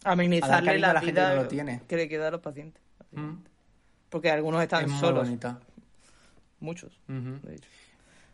a 0.05 0.11
dar 0.11 0.13
Amenizarle 0.13 0.67
cariño 0.67 0.85
a 0.91 0.93
la, 0.93 0.95
la 0.95 1.01
gente 1.01 1.21
que 1.21 1.27
vida 1.27 1.35
lo 1.35 1.49
tiene. 1.49 1.83
que 1.89 1.97
le 1.97 2.09
queda 2.09 2.29
a 2.29 2.31
los 2.31 2.41
pacientes. 2.41 2.83
Mm. 3.13 3.35
Porque 4.11 4.31
algunos 4.31 4.63
están 4.63 4.85
es 4.85 4.91
muy 4.91 5.01
solos, 5.01 5.25
bonita. 5.25 5.59
muchos, 6.61 6.99
de 7.07 7.55
hecho. 7.55 7.69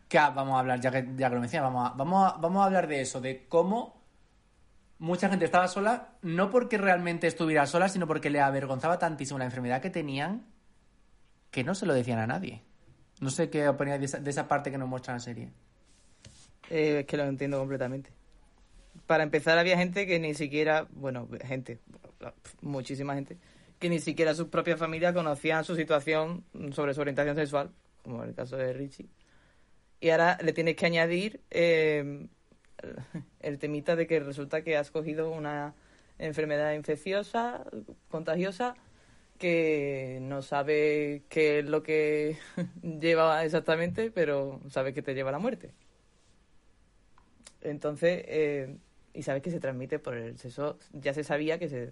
Que 0.07 0.17
ah, 0.19 0.29
vamos 0.29 0.55
a 0.55 0.59
hablar, 0.59 0.79
ya 0.79 0.91
que, 0.91 1.07
ya 1.17 1.29
que 1.29 1.35
lo 1.35 1.41
mencionas, 1.41 1.73
vamos 1.73 1.91
a, 1.91 1.93
vamos, 1.95 2.33
a, 2.33 2.37
vamos 2.37 2.61
a 2.61 2.65
hablar 2.65 2.87
de 2.87 3.01
eso, 3.01 3.19
de 3.21 3.45
cómo 3.47 3.94
mucha 4.99 5.29
gente 5.29 5.45
estaba 5.45 5.67
sola, 5.67 6.15
no 6.21 6.49
porque 6.49 6.77
realmente 6.77 7.27
estuviera 7.27 7.65
sola, 7.65 7.89
sino 7.89 8.07
porque 8.07 8.29
le 8.29 8.39
avergonzaba 8.39 8.99
tantísimo 8.99 9.39
la 9.39 9.45
enfermedad 9.45 9.81
que 9.81 9.89
tenían 9.89 10.45
que 11.51 11.63
no 11.63 11.73
se 11.73 11.85
lo 11.85 11.93
decían 11.93 12.19
a 12.19 12.27
nadie. 12.27 12.63
No 13.21 13.29
sé 13.29 13.49
qué 13.49 13.67
opináis 13.67 13.99
de 13.99 14.05
esa, 14.05 14.19
de 14.19 14.29
esa 14.29 14.47
parte 14.47 14.71
que 14.71 14.77
nos 14.77 14.89
muestra 14.89 15.13
la 15.13 15.21
serie. 15.21 15.51
Eh, 16.69 16.99
es 16.99 17.05
que 17.05 17.15
lo 17.15 17.23
entiendo 17.23 17.57
completamente. 17.57 18.11
Para 19.07 19.23
empezar, 19.23 19.57
había 19.57 19.77
gente 19.77 20.05
que 20.05 20.19
ni 20.19 20.33
siquiera, 20.33 20.87
bueno, 20.91 21.27
gente, 21.43 21.79
muchísima 22.61 23.15
gente, 23.15 23.37
que 23.79 23.89
ni 23.89 23.99
siquiera 23.99 24.33
sus 24.33 24.47
propias 24.47 24.79
familias 24.79 25.13
conocían 25.13 25.63
su 25.63 25.75
situación 25.75 26.43
sobre 26.71 26.93
su 26.93 27.01
orientación 27.01 27.35
sexual, 27.35 27.71
como 28.03 28.23
en 28.23 28.29
el 28.29 28.35
caso 28.35 28.57
de 28.57 28.73
Richie. 28.73 29.07
Y 29.99 30.09
ahora 30.09 30.37
le 30.41 30.53
tienes 30.53 30.75
que 30.75 30.85
añadir 30.85 31.41
eh, 31.51 32.27
el 33.39 33.59
temita 33.59 33.95
de 33.95 34.07
que 34.07 34.19
resulta 34.19 34.63
que 34.63 34.77
has 34.77 34.91
cogido 34.91 35.31
una 35.31 35.75
enfermedad 36.17 36.73
infecciosa, 36.73 37.65
contagiosa, 38.09 38.75
que 39.37 40.19
no 40.21 40.41
sabe 40.41 41.23
qué 41.29 41.59
es 41.59 41.65
lo 41.65 41.83
que 41.83 42.37
lleva 42.81 43.43
exactamente, 43.43 44.11
pero 44.11 44.61
sabe 44.69 44.93
que 44.93 45.01
te 45.01 45.13
lleva 45.13 45.29
a 45.29 45.33
la 45.33 45.39
muerte. 45.39 45.71
Entonces, 47.61 48.23
eh, 48.27 48.77
y 49.13 49.23
sabes 49.23 49.41
que 49.41 49.51
se 49.51 49.59
transmite 49.59 49.99
por 49.99 50.15
el 50.15 50.37
sexo, 50.37 50.77
ya 50.93 51.13
se 51.13 51.23
sabía 51.23 51.57
que 51.59 51.69
se 51.69 51.91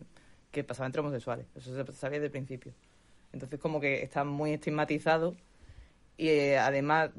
que 0.52 0.64
pasaba 0.64 0.86
entre 0.86 1.02
homosexuales, 1.02 1.48
eso 1.56 1.74
se 1.74 1.94
sabía 1.94 2.20
desde 2.20 2.28
el 2.28 2.32
principio. 2.32 2.74
Entonces, 3.32 3.60
como 3.60 3.82
que 3.82 4.04
está 4.04 4.24
muy 4.24 4.54
estigmatizado 4.54 5.36
y 6.16 6.30
eh, 6.30 6.60
además, 6.60 7.10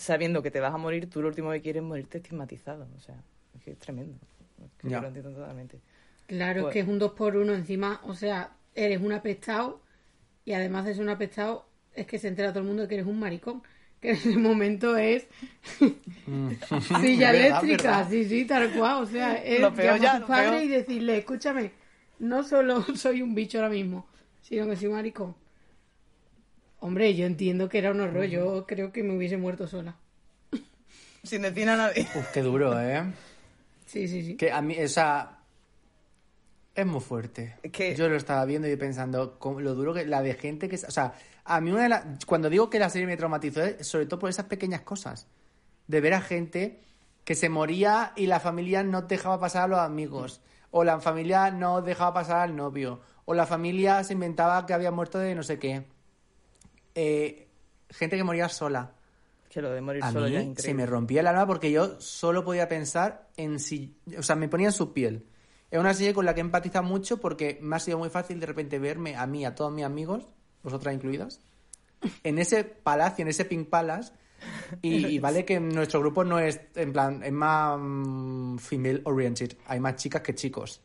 sabiendo 0.00 0.42
que 0.42 0.50
te 0.50 0.60
vas 0.60 0.72
a 0.74 0.78
morir, 0.78 1.08
tú 1.10 1.20
lo 1.22 1.28
último 1.28 1.50
que 1.52 1.60
quieres 1.60 1.82
es 1.82 1.88
morirte 1.88 2.18
estigmatizado. 2.18 2.86
O 2.96 3.00
sea, 3.00 3.16
es 3.56 3.62
que 3.62 3.72
es 3.72 3.78
tremendo. 3.78 4.18
Es 4.64 4.70
que 4.78 4.88
Ya. 4.88 4.96
yo 4.96 5.02
lo 5.02 5.08
entiendo 5.08 5.30
totalmente. 5.32 5.78
Claro, 6.26 6.62
Pues- 6.62 6.70
es 6.70 6.72
que 6.74 6.80
es 6.80 6.88
un 6.88 6.98
dos 6.98 7.12
por 7.12 7.36
uno 7.36 7.54
encima. 7.54 8.00
O 8.04 8.14
sea, 8.14 8.52
eres 8.74 9.00
un 9.00 9.12
apestado 9.12 9.80
y 10.44 10.52
además 10.52 10.84
de 10.86 10.94
ser 10.94 11.02
un 11.02 11.10
apestado, 11.10 11.66
es 11.94 12.06
que 12.06 12.18
se 12.18 12.28
entera 12.28 12.50
todo 12.50 12.60
el 12.60 12.66
mundo 12.66 12.82
de 12.82 12.88
que 12.88 12.94
eres 12.94 13.06
un 13.06 13.18
maricón. 13.18 13.62
Que 14.00 14.10
en 14.12 14.16
ese 14.16 14.36
momento 14.38 14.96
es 14.96 15.26
silla 17.00 17.32
Verdad, 17.32 17.34
eléctrica, 17.34 17.82
verdad. 17.98 18.08
sí, 18.10 18.24
sí, 18.24 18.44
tal 18.46 18.70
cual. 18.72 19.02
O 19.02 19.06
sea, 19.06 19.34
es 19.34 19.60
llamar 19.60 20.00
ya, 20.00 20.16
a 20.16 20.20
tu 20.20 20.26
padre 20.26 20.50
peor. 20.50 20.62
y 20.62 20.68
decirle, 20.68 21.18
escúchame, 21.18 21.72
no 22.18 22.42
solo 22.42 22.82
soy 22.96 23.20
un 23.22 23.34
bicho 23.34 23.58
ahora 23.58 23.68
mismo, 23.70 24.06
sino 24.42 24.66
que 24.66 24.76
soy 24.76 24.86
un 24.88 24.94
maricón. 24.94 25.34
Hombre, 26.80 27.14
yo 27.14 27.26
entiendo 27.26 27.68
que 27.68 27.78
era 27.78 27.90
un 27.92 28.00
horror. 28.00 28.24
Yo 28.24 28.66
creo 28.66 28.90
que 28.92 29.02
me 29.02 29.16
hubiese 29.16 29.36
muerto 29.36 29.66
sola. 29.66 29.96
Sin 31.22 31.42
decir 31.42 31.68
a 31.68 31.76
nadie. 31.76 32.08
Uf, 32.14 32.28
qué 32.32 32.42
duro, 32.42 32.78
¿eh? 32.80 33.04
Sí, 33.86 34.08
sí, 34.08 34.22
sí. 34.24 34.36
Que 34.36 34.50
a 34.50 34.62
mí, 34.62 34.76
o 34.82 34.88
sea, 34.88 35.38
es 36.74 36.86
muy 36.86 37.00
fuerte. 37.00 37.56
Que- 37.72 37.94
Yo 37.94 38.08
lo 38.08 38.16
estaba 38.16 38.44
viendo 38.44 38.68
y 38.68 38.76
pensando 38.76 39.38
con 39.38 39.62
lo 39.62 39.74
duro 39.74 39.92
que 39.92 40.06
la 40.06 40.22
de 40.22 40.34
gente 40.34 40.68
que... 40.68 40.76
O 40.76 40.90
sea, 40.90 41.12
a 41.44 41.60
mí 41.60 41.70
una 41.70 41.82
de 41.82 41.88
las... 41.90 42.04
Cuando 42.24 42.48
digo 42.48 42.70
que 42.70 42.78
la 42.78 42.88
serie 42.88 43.06
me 43.06 43.16
traumatizó 43.16 43.62
es 43.62 43.86
sobre 43.86 44.06
todo 44.06 44.20
por 44.20 44.30
esas 44.30 44.46
pequeñas 44.46 44.80
cosas. 44.82 45.26
De 45.86 46.00
ver 46.00 46.14
a 46.14 46.20
gente 46.22 46.80
que 47.24 47.34
se 47.34 47.48
moría 47.48 48.12
y 48.16 48.26
la 48.26 48.40
familia 48.40 48.82
no 48.82 49.02
dejaba 49.02 49.38
pasar 49.38 49.64
a 49.64 49.68
los 49.68 49.78
amigos. 49.80 50.40
O 50.70 50.84
la 50.84 51.00
familia 51.00 51.50
no 51.50 51.82
dejaba 51.82 52.14
pasar 52.14 52.38
al 52.38 52.56
novio. 52.56 53.00
O 53.26 53.34
la 53.34 53.44
familia 53.46 54.02
se 54.04 54.14
inventaba 54.14 54.64
que 54.64 54.72
había 54.72 54.90
muerto 54.92 55.18
de 55.18 55.34
no 55.34 55.42
sé 55.42 55.58
qué. 55.58 55.84
Eh, 56.94 57.48
gente 57.90 58.16
que 58.16 58.24
moría 58.24 58.48
sola. 58.48 58.92
Que 59.48 59.60
lo 59.60 59.70
de 59.70 59.80
morir 59.80 60.04
A 60.04 60.12
solo 60.12 60.28
ya 60.28 60.38
es 60.38 60.44
mí 60.44 60.50
increíble. 60.52 60.62
se 60.62 60.74
me 60.74 60.86
rompía 60.86 61.20
el 61.20 61.26
alma 61.26 61.46
porque 61.46 61.72
yo 61.72 62.00
solo 62.00 62.44
podía 62.44 62.68
pensar 62.68 63.28
en 63.36 63.58
si... 63.58 63.96
O 64.16 64.22
sea, 64.22 64.36
me 64.36 64.48
ponía 64.48 64.68
en 64.68 64.72
su 64.72 64.92
piel. 64.92 65.26
Es 65.70 65.78
una 65.78 65.94
serie 65.94 66.14
con 66.14 66.24
la 66.24 66.34
que 66.34 66.40
empatiza 66.40 66.82
mucho 66.82 67.18
porque 67.20 67.58
me 67.60 67.76
ha 67.76 67.80
sido 67.80 67.98
muy 67.98 68.10
fácil 68.10 68.38
de 68.40 68.46
repente 68.46 68.78
verme 68.78 69.16
a 69.16 69.26
mí, 69.26 69.44
a 69.44 69.54
todos 69.54 69.72
mis 69.72 69.84
amigos, 69.84 70.26
vosotras 70.62 70.94
incluidas, 70.94 71.40
en 72.24 72.38
ese 72.38 72.64
palacio, 72.64 73.22
en 73.22 73.28
ese 73.28 73.44
Pink 73.44 73.68
Palace. 73.68 74.12
Y, 74.82 75.06
y 75.06 75.18
vale 75.18 75.44
que 75.44 75.60
nuestro 75.60 76.00
grupo 76.00 76.24
no 76.24 76.38
es, 76.38 76.60
en 76.74 76.92
plan, 76.92 77.22
es 77.22 77.32
más 77.32 77.78
mm, 77.78 78.56
female 78.58 79.02
oriented. 79.04 79.56
Hay 79.66 79.80
más 79.80 79.96
chicas 79.96 80.22
que 80.22 80.34
chicos. 80.34 80.80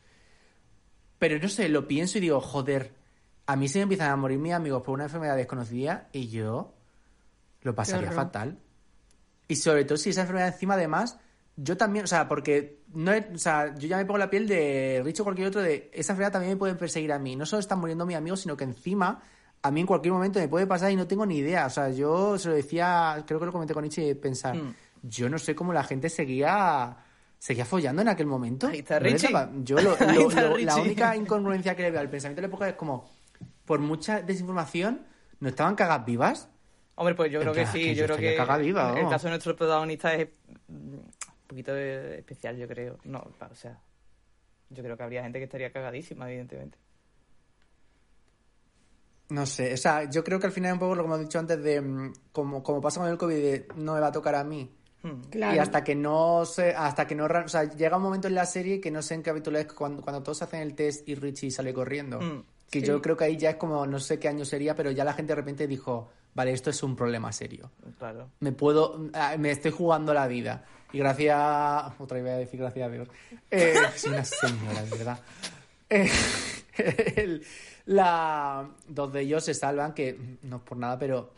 Pero 1.18 1.40
no 1.40 1.48
sé, 1.50 1.70
lo 1.70 1.88
pienso 1.88 2.18
y 2.18 2.22
digo, 2.22 2.42
joder, 2.42 2.94
a 3.48 3.56
mí 3.56 3.68
se 3.68 3.80
me 3.80 3.84
empiezan 3.84 4.12
a 4.12 4.16
morir 4.16 4.40
mis 4.40 4.54
amigos 4.54 4.82
por 4.84 4.94
una 4.96 5.04
enfermedad 5.06 5.36
desconocida 5.36 6.08
y 6.12 6.28
yo 6.30 6.74
lo 7.62 7.76
pasaría 7.76 8.12
fatal. 8.12 8.58
Y 9.48 9.56
sobre 9.56 9.86
todo 9.86 9.98
si 9.98 10.10
esa 10.10 10.22
enfermedad 10.22 10.48
encima, 10.50 10.74
además, 10.76 11.18
yo 11.56 11.78
también, 11.78 12.06
o 12.06 12.08
sea, 12.08 12.28
porque 12.28 12.82
no 12.94 13.12
o 13.12 13.38
sea, 13.38 13.76
yo 13.76 13.88
ya 13.88 13.98
me 13.98 14.06
pongo 14.06 14.18
la 14.18 14.30
piel 14.30 14.48
de 14.48 15.02
Rich 15.06 15.20
o 15.20 15.24
cualquier 15.24 15.48
otro 15.48 15.62
de 15.62 15.90
esa 15.94 16.14
enfermedad 16.14 16.32
también 16.34 16.54
me 16.54 16.58
puede 16.58 16.76
perseguir 16.76 17.12
a 17.14 17.20
mí. 17.20 17.36
No 17.36 17.46
solo 17.46 17.60
están 17.60 17.80
muriendo 17.80 18.06
mis 18.06 18.16
amigos, 18.18 18.42
sino 18.42 18.58
que 18.58 18.64
encima 18.64 19.22
a 19.62 19.72
mí 19.72 19.82
en 19.82 19.88
cualquier 19.88 20.14
momento 20.14 20.40
me 20.40 20.48
puede 20.48 20.68
pasar 20.68 20.92
y 20.92 20.96
no 20.96 21.08
tengo 21.08 21.26
ni 21.26 21.38
idea. 21.38 21.68
O 21.68 21.70
sea, 21.70 21.90
yo 21.90 22.38
se 22.40 22.50
lo 22.50 22.56
decía, 22.56 23.24
creo 23.28 23.40
que 23.40 23.46
lo 23.46 23.52
comenté 23.52 23.74
con 23.74 23.86
Ichi, 23.86 24.16
pensar, 24.16 24.56
Mm. 24.56 24.74
yo 25.04 25.30
no 25.30 25.38
sé 25.38 25.54
cómo 25.56 25.72
la 25.74 25.84
gente 25.84 26.10
seguía 26.10 26.98
seguía 27.38 27.66
follando 27.66 28.02
en 28.02 28.08
aquel 28.08 28.26
momento. 28.26 28.68
Ahí 28.68 28.80
está 28.80 28.98
Richie. 28.98 29.30
Yo 29.64 29.80
lo- 29.80 29.96
Ahí 30.00 30.16
lo- 30.16 30.30
está 30.30 30.42
lo- 30.50 30.58
la 30.58 30.76
única 30.78 31.16
incongruencia 31.16 31.76
que 31.76 31.84
le 31.84 31.92
veo 31.92 32.02
al 32.02 32.10
pensamiento 32.10 32.42
de 32.42 32.48
la 32.48 32.52
época 32.52 32.68
es 32.70 32.76
como, 32.76 33.08
por 33.66 33.80
mucha 33.80 34.22
desinformación, 34.22 35.06
¿no 35.40 35.50
estaban 35.50 35.76
cagas 35.76 36.06
vivas? 36.06 36.50
Hombre, 36.96 37.16
pues 37.16 37.32
yo 37.32 37.42
creo 37.42 37.54
que 37.54 37.66
sí, 37.66 37.84
que 37.84 37.96
yo 37.96 38.06
creo 38.06 38.18
que 38.18 38.64
viva, 38.64 38.98
el 38.98 39.10
caso 39.10 39.28
de 39.28 39.32
nuestro 39.32 39.56
protagonista 39.56 40.14
es 40.14 40.30
mm, 40.68 40.74
un 40.74 41.12
poquito 41.48 41.76
especial, 41.76 42.56
yo 42.58 42.68
creo. 42.68 42.98
No, 43.04 43.20
o 43.20 43.56
sea, 43.56 43.80
yo 44.70 44.82
creo 44.82 44.96
que 44.96 45.04
habría 45.04 45.24
gente 45.24 45.40
que 45.40 45.46
estaría 45.46 45.72
cagadísima, 45.72 46.30
evidentemente. 46.30 46.78
No 49.30 49.46
sé, 49.46 49.74
o 49.74 49.78
sea, 49.78 50.10
yo 50.10 50.24
creo 50.24 50.40
que 50.40 50.46
al 50.46 50.54
final 50.54 50.70
es 50.70 50.74
un 50.74 50.80
poco 50.80 50.96
lo 50.96 51.04
que 51.04 51.08
hemos 51.08 51.20
dicho 51.20 51.40
antes 51.40 51.62
de 51.62 51.82
mm, 51.82 52.14
como, 52.32 52.64
como 52.64 52.80
pasa 52.80 53.02
con 53.02 53.10
el 53.10 53.18
COVID, 53.18 53.36
de 53.36 53.68
no 53.76 53.96
me 53.96 54.00
va 54.00 54.08
a 54.08 54.12
tocar 54.12 54.36
a 54.36 54.44
mí. 54.44 54.72
Hmm. 55.02 55.22
Claro. 55.30 55.56
Y 55.56 55.60
hasta 55.60 55.84
que 55.84 55.96
no 55.96 56.46
se, 56.46 56.74
hasta 56.74 57.06
que 57.06 57.16
no, 57.16 57.26
o 57.26 57.48
sea, 57.50 57.64
llega 57.64 57.98
un 57.98 58.04
momento 58.04 58.28
en 58.28 58.36
la 58.36 58.46
serie 58.46 58.80
que 58.80 58.90
no 58.92 59.02
sé 59.02 59.16
en 59.16 59.24
qué 59.24 59.32
capítulo 59.32 59.58
es 59.58 59.66
cuando, 59.66 60.02
cuando 60.02 60.24
todos 60.24 60.44
hacen 60.44 60.62
el 60.62 60.76
test 60.76 61.10
y 61.10 61.16
Richie 61.16 61.52
sale 61.52 61.74
corriendo. 61.74 62.22
Mm, 62.22 62.44
que 62.70 62.80
sí. 62.82 62.86
yo 62.86 63.02
creo 63.02 63.16
que 63.18 63.24
ahí 63.26 63.38
ya 63.38 63.52
es 63.52 63.56
como, 63.56 63.86
no 63.86 64.00
sé 64.00 64.20
qué 64.20 64.28
año 64.28 64.46
sería, 64.46 64.76
pero 64.76 64.92
ya 64.92 65.04
la 65.04 65.14
gente 65.14 65.32
de 65.32 65.36
repente 65.38 65.68
dijo, 65.68 66.10
vale, 66.34 66.52
esto 66.52 66.70
es 66.70 66.82
un 66.84 66.96
problema 66.96 67.32
serio. 67.32 67.72
Claro. 67.98 68.30
Me 68.40 68.52
puedo, 68.52 69.10
ah, 69.14 69.36
me 69.38 69.52
estoy 69.52 69.72
jugando 69.72 70.14
la 70.14 70.28
vida. 70.28 70.66
Y 70.94 71.00
gracias, 71.00 71.36
otra 72.00 72.16
vez 72.16 72.24
voy 72.24 72.32
a 72.34 72.38
decir 72.38 72.60
gracias 72.60 72.88
a 72.88 72.92
Dios. 72.92 73.08
Eh, 73.52 73.74
soy 73.96 74.12
una 74.14 74.24
señora, 74.26 74.82
de 74.84 74.90
verdad. 74.98 75.20
Eh, 75.90 76.10
el- 77.18 77.44
la, 77.86 78.68
dos 78.88 79.14
de 79.14 79.22
ellos 79.22 79.44
se 79.44 79.54
salvan, 79.54 79.94
que 79.94 80.18
no 80.44 80.56
es 80.58 80.62
por 80.64 80.78
nada, 80.78 80.98
pero 80.98 81.32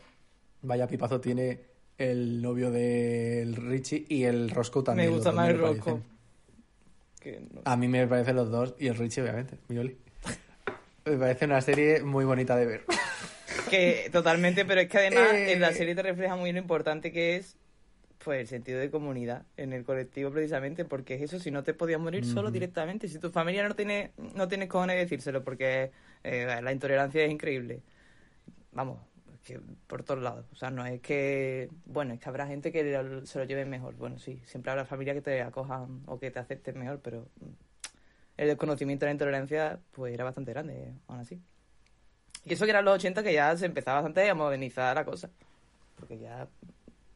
vaya 0.62 0.86
pipazo 0.86 1.20
tiene 1.20 1.60
el 1.98 2.40
novio 2.40 2.70
del 2.70 3.54
Richie 3.54 4.06
y 4.08 4.24
el 4.24 4.48
Roscoe 4.50 4.82
también. 4.82 5.10
me 5.10 5.14
gusta 5.16 5.32
más 5.32 5.50
el. 5.50 5.60
Que 7.20 7.40
no- 7.52 7.60
A 7.64 7.76
mí 7.76 7.86
me 7.88 8.06
parecen 8.06 8.36
los 8.36 8.50
dos 8.50 8.74
y 8.78 8.86
el 8.86 8.96
Richie, 8.96 9.22
obviamente, 9.22 9.58
mi 9.68 9.76
Oli. 9.78 9.98
Me 11.10 11.16
parece 11.16 11.44
una 11.46 11.60
serie 11.60 12.02
muy 12.02 12.24
bonita 12.24 12.56
de 12.56 12.66
ver. 12.66 12.84
Que 13.70 14.08
totalmente, 14.10 14.64
pero 14.64 14.80
es 14.80 14.88
que 14.88 14.96
además 14.98 15.34
Eh. 15.34 15.52
en 15.52 15.60
la 15.60 15.72
serie 15.72 15.94
te 15.94 16.02
refleja 16.02 16.36
muy 16.36 16.52
lo 16.52 16.58
importante 16.58 17.12
que 17.12 17.36
es 17.36 17.56
pues 18.24 18.40
el 18.40 18.46
sentido 18.46 18.78
de 18.80 18.90
comunidad 18.90 19.44
en 19.56 19.72
el 19.72 19.84
colectivo 19.84 20.30
precisamente, 20.30 20.84
porque 20.84 21.14
es 21.14 21.22
eso, 21.22 21.38
si 21.38 21.50
no 21.50 21.62
te 21.64 21.72
podías 21.74 22.00
morir 22.00 22.24
solo 22.24 22.50
directamente, 22.50 23.08
si 23.08 23.18
tu 23.18 23.30
familia 23.30 23.66
no 23.68 23.74
tiene, 23.76 24.10
no 24.34 24.48
tienes 24.48 24.68
cojones 24.68 24.96
de 24.96 25.00
decírselo, 25.02 25.44
porque 25.44 25.90
eh, 26.24 26.60
la 26.62 26.72
intolerancia 26.72 27.22
es 27.24 27.30
increíble. 27.30 27.80
Vamos, 28.72 28.98
es 29.34 29.40
que 29.42 29.60
por 29.86 30.02
todos 30.02 30.22
lados. 30.22 30.46
O 30.52 30.56
sea, 30.56 30.70
no 30.70 30.84
es 30.86 31.00
que, 31.00 31.68
bueno, 31.86 32.14
es 32.14 32.20
que 32.20 32.28
habrá 32.28 32.46
gente 32.46 32.72
que 32.72 32.82
lo- 33.02 33.24
se 33.26 33.38
lo 33.38 33.44
lleve 33.44 33.64
mejor. 33.66 33.94
Bueno, 33.96 34.18
sí, 34.18 34.40
siempre 34.46 34.70
habrá 34.72 34.84
familias 34.84 35.14
que 35.16 35.22
te 35.22 35.42
acojan 35.42 36.02
o 36.06 36.18
que 36.18 36.30
te 36.30 36.38
acepten 36.38 36.78
mejor, 36.78 37.00
pero 37.02 37.28
mm, 37.40 37.46
el 38.38 38.46
desconocimiento 38.46 39.04
de 39.04 39.10
la 39.10 39.14
intolerancia 39.14 39.80
pues 39.92 40.14
era 40.14 40.24
bastante 40.24 40.52
grande, 40.52 40.94
aún 41.08 41.20
así. 41.20 41.40
Y 42.44 42.54
eso 42.54 42.64
que 42.64 42.70
eran 42.70 42.84
los 42.84 42.94
80 42.94 43.22
que 43.22 43.34
ya 43.34 43.54
se 43.56 43.66
empezaba 43.66 43.96
bastante 43.96 44.30
a 44.30 44.34
modernizar 44.34 44.94
la 44.94 45.04
cosa. 45.04 45.28
Porque 45.96 46.18
ya 46.18 46.48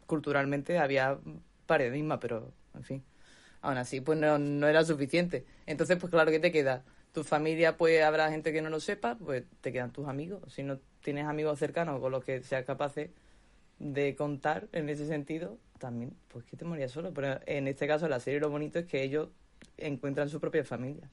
culturalmente 0.07 0.79
había 0.79 1.19
paradigma, 1.67 2.19
pero 2.21 2.53
en 2.75 2.83
fin. 2.83 3.05
Aún 3.63 3.79
así, 3.79 4.01
pues 4.01 4.19
no, 4.19 4.39
no 4.39 4.67
era 4.67 4.85
suficiente. 4.85 5.47
Entonces, 5.67 5.97
pues 5.97 6.11
claro 6.11 6.31
que 6.33 6.41
te 6.41 6.51
queda. 6.51 6.83
Tu 7.13 7.23
familia, 7.23 7.77
pues 7.77 8.03
habrá 8.03 8.29
gente 8.31 8.53
que 8.53 8.61
no 8.61 8.69
lo 8.69 8.81
sepa, 8.81 9.15
pues 9.15 9.45
te 9.61 9.73
quedan 9.73 9.93
tus 9.93 10.09
amigos. 10.09 10.53
Si 10.53 10.65
no 10.65 10.81
tienes 11.03 11.27
amigos 11.27 11.59
cercanos 11.59 12.01
con 12.01 12.11
los 12.11 12.25
que 12.25 12.43
seas 12.43 12.65
capaces 12.65 13.11
de 13.79 14.17
contar 14.17 14.67
en 14.73 14.89
ese 14.89 15.07
sentido, 15.07 15.57
también, 15.79 16.17
pues 16.29 16.45
que 16.45 16.57
te 16.57 16.65
morías 16.65 16.91
solo. 16.91 17.13
Pero 17.15 17.39
en 17.47 17.69
este 17.69 17.87
caso, 17.87 18.09
la 18.09 18.19
serie 18.19 18.41
lo 18.41 18.51
bonito 18.51 18.81
es 18.81 18.87
que 18.87 19.03
ellos 19.03 19.29
encuentran 19.79 20.29
su 20.29 20.41
propia 20.41 20.65
familia 20.65 21.09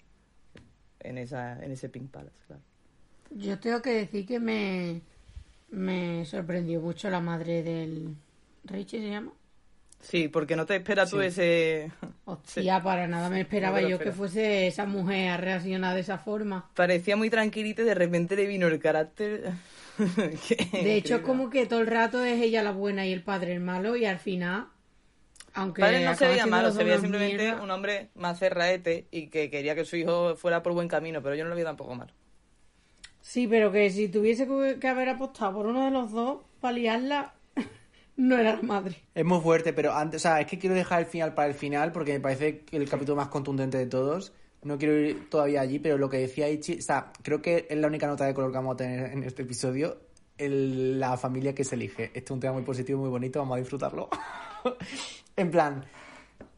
en, 1.00 1.18
esa, 1.18 1.64
en 1.64 1.72
ese 1.72 1.90
Pink 1.90 2.10
Palace, 2.12 2.36
claro. 2.48 2.62
Yo 3.32 3.60
tengo 3.60 3.82
que 3.82 3.92
decir 3.92 4.26
que 4.26 4.40
me, 4.40 5.02
me 5.70 6.26
sorprendió 6.26 6.82
mucho 6.82 7.10
la 7.10 7.20
madre 7.20 7.64
del 7.64 8.16
Richie, 8.64 9.00
¿se 9.00 9.10
llama? 9.10 9.34
Sí, 10.02 10.30
porque 10.30 10.56
no 10.56 10.66
te 10.66 10.78
esperas 10.78 11.10
tú 11.10 11.20
Sí. 11.20 11.26
ese... 11.26 11.92
Hostia, 12.26 12.82
para 12.82 13.08
nada 13.08 13.30
me 13.30 13.42
esperaba 13.42 13.82
No 13.82 13.90
yo 13.90 14.00
que 14.00 14.12
fuese 14.12 14.68
esa 14.68 14.86
mujer 14.86 15.30
a 15.30 15.38
reaccionar 15.38 15.94
de 15.94 16.02
esa 16.02 16.18
forma. 16.18 16.70
Parecía 16.74 17.16
muy 17.18 17.30
tranquilita 17.30 17.82
y 17.82 17.86
de 17.86 17.96
repente 17.96 18.36
le 18.36 18.46
vino 18.46 18.68
el 18.68 18.80
carácter... 18.80 19.52
De 20.72 20.96
hecho, 20.96 21.18
es 21.18 21.22
como 21.24 21.50
que 21.50 21.66
todo 21.66 21.82
el 21.82 21.88
rato 21.88 22.24
es 22.24 22.42
ella 22.42 22.64
la 22.64 22.72
buena 22.72 23.06
y 23.06 23.12
el 23.12 23.22
padre 23.22 23.52
el 23.52 23.60
malo 23.60 23.98
y 23.98 24.06
al 24.06 24.18
final, 24.18 24.68
aunque 25.54 25.82
Padre 25.82 26.06
no 26.06 26.16
se 26.16 26.28
veía 26.28 26.46
malo, 26.46 26.72
se 26.72 26.84
veía 26.84 27.00
simplemente 27.00 27.54
un 27.54 27.70
hombre 27.72 28.10
más 28.16 28.40
cerraete 28.40 29.08
y 29.12 29.28
que 29.28 29.50
quería 29.50 29.76
que 29.76 29.86
su 29.86 29.96
hijo 29.96 30.36
fuera 30.36 30.62
por 30.64 30.74
buen 30.74 30.88
camino, 30.88 31.22
pero 31.22 31.36
yo 31.36 31.44
no 31.44 31.50
lo 31.50 31.56
veía 31.56 31.66
tampoco 31.68 31.96
malo. 31.96 32.14
Sí, 33.22 33.48
pero 33.48 33.72
que 33.72 33.90
si 33.92 34.08
tuviese 34.10 34.48
que 34.80 34.88
haber 34.88 35.10
apostado 35.10 35.54
por 35.54 35.68
uno 35.68 35.86
de 35.86 35.92
los 35.92 36.12
dos 36.12 36.40
para 36.62 36.74
liarla, 36.74 37.34
no 38.18 38.38
era 38.38 38.56
la 38.56 38.62
madre. 38.62 38.96
Es 39.14 39.26
muy 39.26 39.40
fuerte, 39.42 39.74
pero 39.74 39.94
antes, 39.94 40.22
o 40.22 40.24
sea, 40.24 40.40
es 40.42 40.48
que 40.48 40.58
quiero 40.58 40.76
dejar 40.76 41.02
el 41.02 41.06
final 41.06 41.34
para 41.34 41.48
el 41.48 41.54
final 41.54 41.92
porque 41.92 42.14
me 42.14 42.20
parece 42.20 42.62
que 42.62 42.78
el 42.78 42.90
capítulo 42.90 43.16
más 43.18 43.28
contundente 43.28 43.78
de 43.78 43.86
todos. 43.86 44.34
No 44.64 44.78
quiero 44.78 44.98
ir 44.98 45.30
todavía 45.30 45.62
allí, 45.62 45.80
pero 45.80 45.98
lo 45.98 46.10
que 46.10 46.18
decía 46.18 46.50
Ichi, 46.50 46.80
o 46.80 46.82
sea, 46.82 47.12
creo 47.24 47.42
que 47.42 47.66
es 47.70 47.78
la 47.78 47.88
única 47.88 48.08
nota 48.08 48.26
de 48.26 48.34
color 48.34 48.52
que 48.52 48.58
vamos 48.58 48.74
a 48.74 48.78
tener 48.78 49.12
en 49.14 49.24
este 49.24 49.44
episodio, 49.44 49.98
el- 50.38 51.00
la 51.00 51.16
familia 51.16 51.54
que 51.56 51.64
se 51.64 51.76
elige. 51.76 52.06
Este 52.06 52.20
es 52.20 52.32
un 52.32 52.40
tema 52.42 52.54
muy 52.54 52.64
positivo, 52.64 53.00
muy 53.00 53.10
bonito, 53.10 53.40
vamos 53.40 53.56
a 53.56 53.60
disfrutarlo. 53.60 54.10
en 55.40 55.52
plan, 55.52 55.86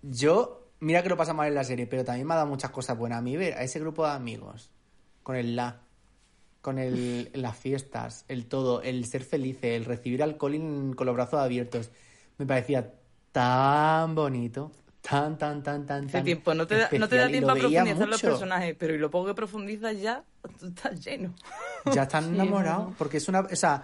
yo, 0.01 0.67
mira 0.79 1.03
que 1.03 1.09
lo 1.09 1.17
pasa 1.17 1.33
mal 1.33 1.47
en 1.47 1.55
la 1.55 1.63
serie, 1.63 1.87
pero 1.87 2.03
también 2.03 2.27
me 2.27 2.33
ha 2.33 2.37
dado 2.37 2.49
muchas 2.49 2.71
cosas 2.71 2.97
buenas 2.97 3.19
a 3.19 3.21
mí 3.21 3.37
ver 3.37 3.53
a 3.53 3.63
ese 3.63 3.79
grupo 3.79 4.05
de 4.05 4.11
amigos, 4.11 4.71
con 5.23 5.35
el 5.35 5.55
la, 5.55 5.81
con 6.61 6.77
el, 6.79 7.29
las 7.33 7.57
fiestas, 7.57 8.25
el 8.27 8.45
todo, 8.47 8.81
el 8.81 9.05
ser 9.05 9.23
felices, 9.23 9.63
el 9.75 9.85
recibir 9.85 10.23
al 10.23 10.37
Colin 10.37 10.93
con 10.93 11.05
los 11.07 11.15
brazos 11.15 11.39
abiertos. 11.39 11.91
Me 12.37 12.45
parecía 12.45 12.93
tan 13.31 14.15
bonito, 14.15 14.71
tan, 15.01 15.37
tan, 15.37 15.63
tan, 15.63 15.85
tan, 15.85 16.07
tan 16.07 16.23
tiempo, 16.23 16.53
no 16.53 16.67
te, 16.67 16.77
da, 16.77 16.89
no 16.97 17.07
te 17.07 17.15
da 17.17 17.27
tiempo 17.27 17.51
a 17.51 17.55
profundizar 17.55 18.07
los 18.07 18.21
personajes, 18.21 18.75
pero 18.77 18.93
y 18.93 18.97
lo 18.97 19.09
poco 19.09 19.27
que 19.27 19.33
profundizas 19.33 19.99
ya, 19.99 20.23
tú 20.59 20.67
estás 20.67 21.03
lleno. 21.03 21.33
Ya 21.85 22.03
están 22.03 22.25
Sí, 22.25 22.29
enamorados, 22.35 22.93
porque 22.97 23.17
es 23.17 23.27
una, 23.27 23.41
o 23.41 23.55
sea, 23.55 23.83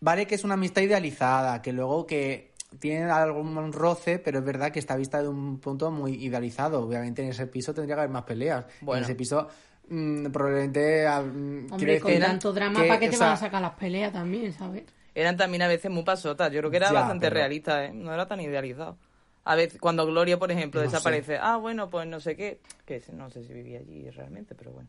vale 0.00 0.26
que 0.26 0.34
es 0.34 0.44
una 0.44 0.54
amistad 0.54 0.82
idealizada, 0.82 1.62
que 1.62 1.72
luego 1.72 2.06
que 2.06 2.51
tienen 2.78 3.10
algún 3.10 3.72
roce, 3.72 4.18
pero 4.18 4.38
es 4.40 4.44
verdad 4.44 4.70
que 4.72 4.78
está 4.78 4.96
vista 4.96 5.20
de 5.22 5.28
un 5.28 5.58
punto 5.58 5.90
muy 5.90 6.14
idealizado. 6.14 6.82
Obviamente 6.82 7.22
en 7.22 7.28
ese 7.28 7.46
piso 7.46 7.72
tendría 7.74 7.94
que 7.96 8.00
haber 8.02 8.12
más 8.12 8.24
peleas. 8.24 8.64
Bueno. 8.80 8.98
En 8.98 9.04
ese 9.04 9.14
piso 9.14 9.48
mm, 9.88 10.26
probablemente 10.26 11.06
ah, 11.06 11.22
mm, 11.22 11.72
Hombre, 11.72 12.00
con 12.00 12.18
tanto 12.18 12.52
drama, 12.52 12.82
que, 12.82 12.88
¿para 12.88 13.00
qué 13.00 13.08
o 13.08 13.10
te 13.10 13.16
sea, 13.16 13.26
van 13.28 13.34
a 13.34 13.38
sacar 13.40 13.62
las 13.62 13.74
peleas 13.74 14.12
también, 14.12 14.52
sabes? 14.52 14.84
Eran 15.14 15.36
también 15.36 15.62
a 15.62 15.68
veces 15.68 15.90
muy 15.90 16.04
pasotas, 16.04 16.50
yo 16.50 16.60
creo 16.60 16.70
que 16.70 16.78
era 16.78 16.86
Ya, 16.88 16.92
bastante 16.94 17.26
pero- 17.26 17.34
realista, 17.34 17.84
¿eh? 17.84 17.92
no 17.92 18.12
era 18.14 18.26
tan 18.26 18.40
idealizado. 18.40 18.96
A 19.44 19.56
veces, 19.56 19.80
cuando 19.80 20.06
Gloria, 20.06 20.38
por 20.38 20.52
ejemplo, 20.52 20.80
No 20.80 20.88
sé. 20.88 20.94
desaparece, 20.94 21.36
ah, 21.40 21.56
bueno, 21.56 21.90
pues 21.90 22.06
no 22.06 22.20
sé 22.20 22.36
qué, 22.36 22.60
que 22.86 23.02
no 23.12 23.28
sé 23.28 23.42
si 23.44 23.52
vivía 23.52 23.80
allí 23.80 24.08
realmente, 24.10 24.54
pero 24.54 24.70
bueno. 24.72 24.88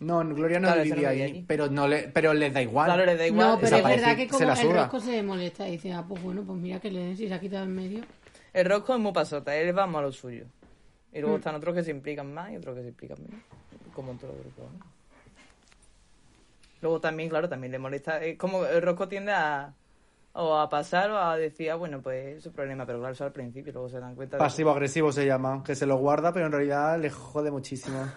No, 0.00 0.18
Gloria 0.28 0.60
no 0.60 0.68
Claro, 0.68 0.82
vivía 0.82 1.08
allí, 1.10 1.22
allí. 1.22 1.44
pero 1.48 1.68
no 1.70 1.88
le, 1.88 2.08
pero 2.08 2.34
les 2.34 2.52
da 2.52 2.60
igual. 2.60 2.86
Claro, 2.86 3.06
les 3.06 3.18
da 3.18 3.26
igual. 3.26 3.48
no, 3.48 3.58
pero 3.60 3.76
es 3.76 3.84
verdad 3.84 4.16
que 4.16 4.24
se 4.24 4.28
como 4.28 4.44
la 4.46 4.52
el 4.52 4.58
suda. 4.58 4.82
rosco 4.82 5.00
se 5.00 5.22
molesta 5.22 5.68
y 5.68 5.72
dice, 5.72 5.92
ah, 5.92 6.04
pues 6.06 6.22
bueno, 6.22 6.42
pues 6.46 6.58
mira 6.58 6.80
que 6.80 6.90
le 6.90 7.00
den 7.00 7.16
si 7.16 7.28
se 7.28 7.34
ha 7.34 7.40
quitado 7.40 7.64
en 7.64 7.74
medio. 7.74 8.04
El 8.52 8.64
Rosco 8.66 8.94
es 8.94 9.00
muy 9.00 9.12
pasota, 9.12 9.54
él 9.56 9.76
va 9.76 9.86
más 9.86 9.98
a 10.00 10.02
lo 10.02 10.12
suyo. 10.12 10.44
Y 11.12 11.18
Mm. 11.18 11.20
luego 11.22 11.36
están 11.36 11.54
otros 11.54 11.74
que 11.74 11.82
se 11.82 11.90
implican 11.90 12.32
más 12.34 12.50
y 12.52 12.56
otros 12.56 12.74
que 12.76 12.82
se 12.82 12.88
implican 12.88 13.18
menos. 13.22 13.40
Como 13.94 14.12
en 14.12 14.18
todo 14.18 14.32
el 14.32 14.38
grupo. 14.40 14.62
¿no? 14.62 14.84
Luego 16.82 17.00
también, 17.00 17.28
claro, 17.28 17.48
también 17.48 17.72
le 17.72 17.78
molesta. 17.78 18.22
Es 18.22 18.36
como 18.36 18.64
el 18.66 18.82
Rosco 18.82 19.08
tiende 19.08 19.32
a. 19.32 19.72
O 20.38 20.54
a 20.58 20.68
pasar 20.68 21.10
o 21.12 21.18
a 21.18 21.34
decir, 21.38 21.70
ah, 21.70 21.76
bueno, 21.76 22.02
pues 22.02 22.36
es 22.36 22.42
su 22.42 22.52
problema. 22.52 22.84
Pero 22.84 22.98
claro, 22.98 23.14
eso 23.14 23.24
al 23.24 23.32
principio, 23.32 23.72
luego 23.72 23.88
se 23.88 23.98
dan 24.00 24.14
cuenta 24.14 24.36
de. 24.36 24.40
Pasivo-agresivo 24.40 25.10
se 25.10 25.24
llama, 25.24 25.62
que 25.64 25.74
se 25.74 25.86
lo 25.86 25.96
guarda, 25.96 26.30
pero 26.34 26.44
en 26.46 26.52
realidad 26.52 26.98
le 27.00 27.08
jode 27.08 27.50
muchísimo. 27.50 28.06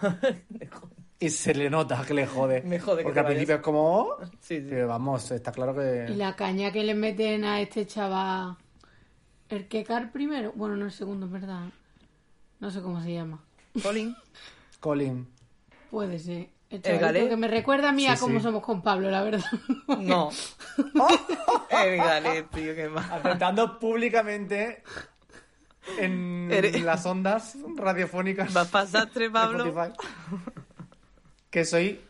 y 1.20 1.28
se 1.30 1.54
le 1.54 1.68
nota 1.70 2.02
que 2.06 2.14
le 2.14 2.26
jode. 2.26 2.62
Me 2.62 2.80
jode 2.80 2.98
que 2.98 3.04
Porque 3.04 3.20
al 3.20 3.26
principio 3.26 3.56
es 3.56 3.60
como... 3.60 3.98
"Oh", 3.98 4.16
Sí, 4.40 4.60
sí. 4.60 4.66
Pero 4.70 4.88
vamos, 4.88 5.30
está 5.30 5.52
claro 5.52 5.72
Y 5.72 6.06
que... 6.06 6.14
la 6.16 6.34
caña 6.34 6.72
que 6.72 6.82
le 6.82 6.94
meten 6.94 7.44
a 7.44 7.60
este 7.60 7.86
chaval, 7.86 8.56
el 9.50 9.68
que 9.68 9.84
car 9.84 10.10
primero, 10.12 10.52
bueno, 10.56 10.76
no 10.76 10.86
el 10.86 10.92
segundo, 10.92 11.26
en 11.26 11.32
verdad. 11.32 11.64
No 12.58 12.70
sé 12.70 12.80
cómo 12.82 13.00
se 13.02 13.12
llama. 13.12 13.38
Colin. 13.82 14.16
Colin. 14.80 15.28
Puede 15.90 16.18
ser. 16.18 16.48
El, 16.70 16.76
El 16.76 16.82
chavalito 16.82 17.04
galé. 17.06 17.28
que 17.28 17.36
me 17.36 17.48
recuerda 17.48 17.88
a 17.88 17.92
mí 17.92 18.06
a 18.06 18.14
Sí, 18.16 18.20
cómo 18.22 18.38
sí. 18.38 18.44
somos 18.44 18.62
con 18.62 18.80
Pablo, 18.80 19.10
la 19.10 19.22
verdad. 19.22 19.44
No. 19.98 20.30
El 21.70 21.96
galé, 21.96 22.44
tío, 22.44 22.74
qué 22.76 22.88
mal. 22.88 23.04
Aceptando 23.12 23.78
públicamente 23.78 24.82
en 25.98 26.48
Eres- 26.52 26.80
las 26.82 27.04
ondas 27.06 27.56
radiofónicas. 27.76 28.54
¿Vas 28.54 28.68
a 28.68 28.70
pasastre, 28.70 29.24
de 29.24 29.30
Pablo? 29.30 29.74
Que 31.50 31.64
soy. 31.64 32.00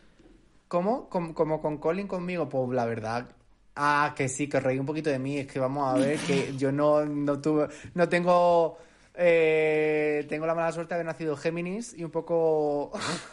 ¿Cómo? 0.67 1.09
¿Como, 1.09 1.33
como 1.33 1.61
con 1.61 1.77
Colin 1.77 2.07
conmigo? 2.07 2.47
Pues 2.47 2.69
la 2.69 2.85
verdad. 2.85 3.27
Ah, 3.75 4.13
que 4.15 4.29
sí, 4.29 4.47
que 4.47 4.59
reí 4.59 4.79
un 4.79 4.85
poquito 4.85 5.09
de 5.09 5.19
mí. 5.19 5.39
Es 5.39 5.47
que 5.47 5.59
vamos 5.59 5.93
a 5.93 5.97
ver 5.97 6.17
que 6.19 6.55
yo 6.57 6.71
no, 6.71 7.05
no 7.05 7.41
tuve. 7.41 7.67
No 7.93 8.07
tengo. 8.07 8.77
eh, 9.15 10.25
tengo 10.29 10.45
la 10.45 10.55
mala 10.55 10.71
suerte 10.71 10.89
de 10.93 10.95
haber 10.95 11.07
nacido 11.07 11.35
Géminis 11.35 11.93
y 11.97 12.03
un 12.03 12.11
poco. 12.11 12.91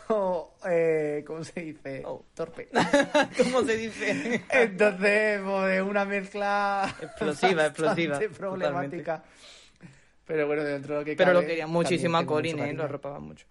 eh, 0.69 1.23
¿Cómo 1.27 1.45
se 1.45 1.61
dice? 1.61 2.03
Oh. 2.07 2.25
Torpe. 2.35 2.69
¿Cómo 3.39 3.63
se 3.65 3.77
dice? 3.77 4.43
Entonces, 4.51 5.41
pues, 5.45 5.83
una 5.83 6.05
mezcla. 6.05 6.97
Explosiva, 7.01 7.67
explosiva, 7.67 8.19
problemática. 8.39 9.23
Pero 10.25 10.47
bueno, 10.47 10.63
dentro 10.63 10.95
de 10.95 11.01
lo 11.01 11.05
que 11.05 11.17
Pero 11.17 11.33
lo 11.33 11.41
quería 11.41 11.67
muchísimo 11.67 12.19
a 12.19 12.23
mucho 12.23 12.65
¿eh? 12.65 12.73
Lo 12.75 12.85
arropaba 12.85 13.19
mucho. 13.19 13.47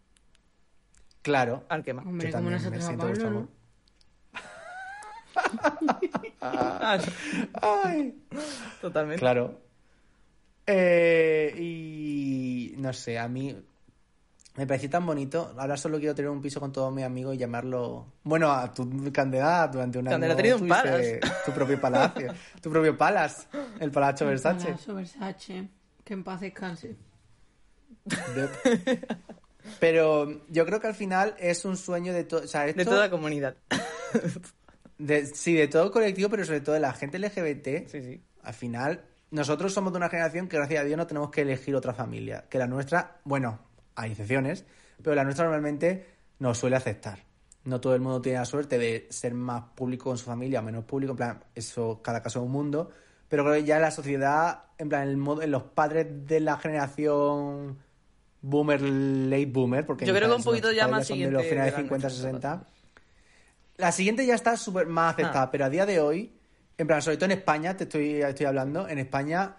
Claro. 1.28 1.66
Al 1.68 1.84
que 1.84 1.94
más. 1.94 2.06
Hombre, 2.06 2.28
Yo 2.32 2.38
como 2.38 2.50
también 2.50 2.72
me 2.72 2.82
siento 2.82 3.06
Pablo, 3.06 3.48
Ay. 7.62 8.16
totalmente. 8.82 9.20
Claro. 9.20 9.60
Eh, 10.66 11.54
y 11.58 12.76
no 12.78 12.94
sé, 12.94 13.20
a 13.20 13.28
mí 13.28 13.56
me 14.56 14.66
pareció 14.66 14.90
tan 14.90 15.06
bonito. 15.06 15.54
Ahora 15.58 15.76
solo 15.76 16.00
quiero 16.00 16.16
tener 16.16 16.32
un 16.32 16.42
piso 16.42 16.62
con 16.62 16.72
todos 16.72 16.94
mis 16.94 17.04
amigos 17.04 17.36
y 17.36 17.40
llamarlo. 17.40 18.06
Bueno, 18.24 18.52
a 18.52 18.74
tu 18.74 18.90
Candela 19.12 19.68
durante 19.68 20.00
un 20.00 20.06
Candela 20.06 20.34
año. 20.34 20.34
ha 20.34 20.38
tenido 20.38 20.58
un 20.58 20.68
tuviste 20.68 21.20
Tu 21.46 21.52
propio 21.52 21.80
palacio. 21.82 22.34
tu 22.62 22.70
propio 22.70 22.98
palace. 22.98 23.48
El 23.80 23.92
Palacio 23.92 24.28
Versace. 24.28 24.66
Palazzo 24.66 24.96
Versace. 24.96 25.68
Que 26.06 26.14
en 26.14 26.24
paz 26.24 26.40
descanse. 26.40 26.96
De- 28.06 29.08
Pero 29.80 30.42
yo 30.50 30.66
creo 30.66 30.80
que 30.80 30.88
al 30.88 30.96
final 30.96 31.36
es 31.40 31.66
un 31.66 31.78
sueño 31.78 32.14
de 32.14 32.24
todo. 32.24 32.42
O 32.44 32.48
sea, 32.48 32.66
esto- 32.68 32.80
De 32.80 32.86
toda 32.86 33.10
comunidad. 33.10 33.56
de- 34.98 35.26
sí, 35.28 35.54
de 35.54 35.68
todo 35.68 35.92
colectivo, 35.92 36.30
pero 36.30 36.46
sobre 36.46 36.62
todo 36.62 36.74
de 36.76 36.82
la 36.82 36.94
gente 36.94 37.18
LGBT. 37.20 37.88
Sí, 37.90 38.02
sí. 38.02 38.22
Al 38.44 38.54
final, 38.54 39.04
nosotros 39.32 39.74
somos 39.74 39.94
de 39.94 39.98
una 39.98 40.10
generación 40.10 40.48
que, 40.48 40.58
gracias 40.58 40.82
a 40.82 40.86
Dios, 40.86 40.98
no 40.98 41.08
tenemos 41.08 41.32
que 41.32 41.42
elegir 41.42 41.76
otra 41.76 41.94
familia. 41.94 42.46
Que 42.50 42.58
la 42.58 42.68
nuestra, 42.68 43.18
bueno, 43.24 43.60
hay 43.96 44.12
excepciones, 44.12 44.66
pero 45.04 45.16
la 45.16 45.24
nuestra 45.24 45.46
normalmente 45.46 46.06
nos 46.40 46.58
suele 46.58 46.76
aceptar. 46.76 47.20
No 47.66 47.82
todo 47.82 47.94
el 47.96 48.02
mundo 48.02 48.22
tiene 48.22 48.40
la 48.40 48.46
suerte 48.46 48.78
de 48.78 49.08
ser 49.10 49.34
más 49.34 49.64
público 49.76 50.06
con 50.06 50.18
su 50.18 50.26
familia 50.26 50.62
o 50.62 50.64
menos 50.64 50.86
público, 50.86 51.12
en 51.12 51.18
plan, 51.18 51.44
eso, 51.54 52.02
cada 52.02 52.22
caso 52.24 52.40
es 52.40 52.46
un 52.46 52.52
mundo. 52.52 52.90
Pero 53.28 53.44
creo 53.44 53.56
que 53.56 53.66
ya 53.66 53.76
en 53.76 53.82
la 53.82 53.92
sociedad, 53.92 54.64
en 54.78 54.88
plan, 54.88 55.06
el 55.06 55.18
modo, 55.18 55.42
en 55.42 55.52
los 55.52 55.64
padres 55.64 56.08
de 56.26 56.40
la 56.40 56.58
generación 56.58 57.78
boomer, 58.42 58.82
late 58.82 59.46
boomer, 59.48 59.86
porque 59.86 60.06
Yo 60.06 60.14
creo 60.14 60.30
que 60.30 60.36
un 60.36 60.44
poquito 60.44 60.72
ya 60.72 60.88
más 60.88 61.08
son 61.08 61.18
de 61.20 61.32
los 61.32 61.42
siguiente 61.44 61.50
finales 61.50 61.72
de 61.74 61.78
la 61.78 61.84
50, 61.84 62.08
nuestra, 62.08 62.32
60. 62.32 62.68
La 63.78 63.92
siguiente 63.92 64.26
ya 64.26 64.36
está 64.36 64.58
súper 64.58 64.88
más 64.88 65.14
aceptada, 65.14 65.44
Ah. 65.44 65.52
pero 65.52 65.66
a 65.66 65.70
día 65.70 65.86
de 65.86 66.00
hoy, 66.00 66.34
en 66.78 66.88
plan, 66.88 67.02
sobre 67.02 67.18
todo 67.18 67.26
en 67.26 67.32
España, 67.38 67.76
te 67.78 67.84
estoy, 67.84 68.22
estoy 68.22 68.46
hablando, 68.46 68.88
en 68.88 69.00
España 69.00 69.56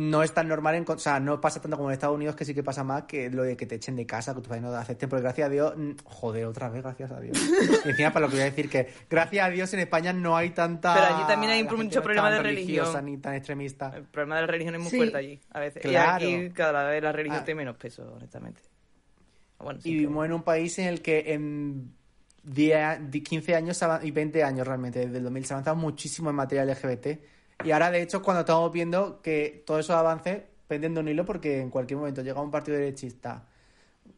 no 0.00 0.22
es 0.22 0.32
tan 0.32 0.46
normal, 0.46 0.76
en, 0.76 0.84
o 0.86 0.98
sea, 0.98 1.18
no 1.18 1.40
pasa 1.40 1.60
tanto 1.60 1.76
como 1.76 1.88
en 1.90 1.94
Estados 1.94 2.14
Unidos, 2.14 2.36
que 2.36 2.44
sí 2.44 2.54
que 2.54 2.62
pasa 2.62 2.84
más 2.84 3.02
que 3.04 3.30
lo 3.30 3.42
de 3.42 3.56
que 3.56 3.66
te 3.66 3.74
echen 3.74 3.96
de 3.96 4.06
casa, 4.06 4.32
que 4.32 4.40
tus 4.40 4.48
padres 4.48 4.62
no 4.62 4.70
te 4.70 4.76
acepten, 4.76 5.08
porque 5.08 5.22
gracias 5.24 5.46
a 5.46 5.50
Dios, 5.50 5.74
joder, 6.04 6.46
otra 6.46 6.68
vez, 6.68 6.82
gracias 6.82 7.10
a 7.10 7.20
Dios. 7.20 7.36
Y 7.84 7.88
encima, 7.90 8.12
para 8.12 8.26
lo 8.26 8.30
que 8.30 8.36
voy 8.36 8.42
a 8.42 8.50
decir, 8.50 8.70
que 8.70 8.88
gracias 9.10 9.46
a 9.46 9.50
Dios 9.50 9.72
en 9.74 9.80
España 9.80 10.12
no 10.12 10.36
hay 10.36 10.50
tanta... 10.50 10.94
Pero 10.94 11.16
allí 11.16 11.26
también 11.26 11.52
hay 11.52 11.64
mucho 11.64 11.98
no 11.98 12.02
problema 12.04 12.28
tan 12.30 12.38
de 12.38 12.42
religión. 12.48 13.04
Ni 13.04 13.16
tan 13.18 13.34
extremista. 13.34 13.92
El 13.96 14.04
problema 14.04 14.36
de 14.36 14.40
la 14.42 14.46
religión 14.46 14.74
es 14.76 14.80
muy 14.82 14.90
Sí. 14.90 14.96
fuerte 14.98 15.16
allí, 15.16 15.40
a 15.50 15.60
veces. 15.60 15.82
Claro. 15.82 16.28
Y 16.28 16.34
aquí 16.34 16.50
cada 16.54 16.88
vez 16.88 17.02
la 17.02 17.12
religión 17.12 17.40
Ah. 17.40 17.44
tiene 17.44 17.58
menos 17.58 17.76
peso, 17.76 18.12
honestamente. 18.14 18.62
Bueno, 19.58 19.80
sí, 19.80 19.90
Y 19.90 19.94
vivimos 19.94 20.24
en 20.26 20.32
un 20.32 20.42
país 20.42 20.78
en 20.78 20.86
el 20.86 21.02
que 21.02 21.32
en 21.34 21.92
10, 22.44 23.10
di- 23.10 23.22
15 23.22 23.56
años 23.56 23.82
y 24.02 24.10
20 24.12 24.44
años 24.44 24.66
realmente, 24.66 25.00
desde 25.00 25.18
el 25.18 25.24
2000, 25.24 25.44
se 25.44 25.52
ha 25.52 25.56
avanzado 25.56 25.76
muchísimo 25.76 26.30
en 26.30 26.36
materia 26.36 26.64
LGBT. 26.64 27.18
Y 27.64 27.70
ahora, 27.72 27.90
de 27.90 28.02
hecho, 28.02 28.22
cuando 28.22 28.40
estamos 28.40 28.72
viendo 28.72 29.20
que 29.20 29.62
todos 29.66 29.80
esos 29.80 29.96
avances 29.96 30.42
penden 30.66 30.94
de 30.94 31.00
un 31.00 31.08
hilo 31.08 31.24
porque 31.24 31.60
en 31.60 31.70
cualquier 31.70 31.98
momento 31.98 32.22
llega 32.22 32.40
un 32.40 32.50
partido 32.50 32.76
derechista 32.78 33.44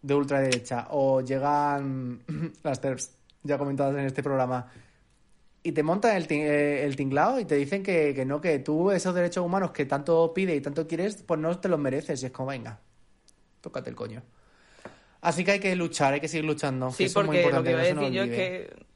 de 0.02 0.14
ultraderecha 0.14 0.88
o 0.90 1.20
llegan 1.20 2.22
las 2.62 2.80
TERFs, 2.80 3.12
ya 3.42 3.56
comentadas 3.56 3.94
en 3.94 4.06
este 4.06 4.22
programa, 4.22 4.70
y 5.62 5.72
te 5.72 5.82
montan 5.82 6.16
el, 6.16 6.26
eh, 6.30 6.84
el 6.84 6.96
tinglao 6.96 7.38
y 7.38 7.44
te 7.44 7.54
dicen 7.54 7.82
que, 7.82 8.14
que 8.14 8.24
no, 8.24 8.40
que 8.40 8.58
tú 8.58 8.90
esos 8.90 9.14
derechos 9.14 9.44
humanos 9.44 9.72
que 9.72 9.84
tanto 9.84 10.32
pides 10.32 10.56
y 10.56 10.60
tanto 10.60 10.86
quieres, 10.86 11.22
pues 11.22 11.38
no 11.38 11.58
te 11.58 11.68
los 11.68 11.78
mereces. 11.78 12.22
Y 12.22 12.26
es 12.26 12.32
como, 12.32 12.48
venga, 12.48 12.80
tócate 13.60 13.90
el 13.90 13.96
coño. 13.96 14.22
Así 15.20 15.44
que 15.44 15.52
hay 15.52 15.60
que 15.60 15.76
luchar, 15.76 16.14
hay 16.14 16.20
que 16.20 16.28
seguir 16.28 16.46
luchando. 16.46 16.88
que 16.88 16.94
Sí, 16.94 17.04
eso 17.04 17.20
es 17.20 17.26
muy 17.26 17.42
porque 17.42 17.52
lo 17.52 17.62
que 17.62 17.70
importante, 17.70 17.90
iba 17.90 17.90
a 17.90 17.94
no 17.94 18.00
decir 18.00 18.16
yo 18.16 18.22
es 18.22 18.30
que 18.30 18.86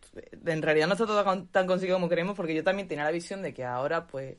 en 0.46 0.62
realidad 0.62 0.86
no 0.86 0.94
está 0.94 1.06
todo 1.06 1.46
tan 1.50 1.66
conseguido 1.66 1.96
como 1.96 2.08
queremos, 2.08 2.36
porque 2.36 2.54
yo 2.54 2.64
también 2.64 2.88
tenía 2.88 3.04
la 3.04 3.10
visión 3.10 3.42
de 3.42 3.52
que 3.54 3.64
ahora, 3.64 4.06
pues, 4.06 4.36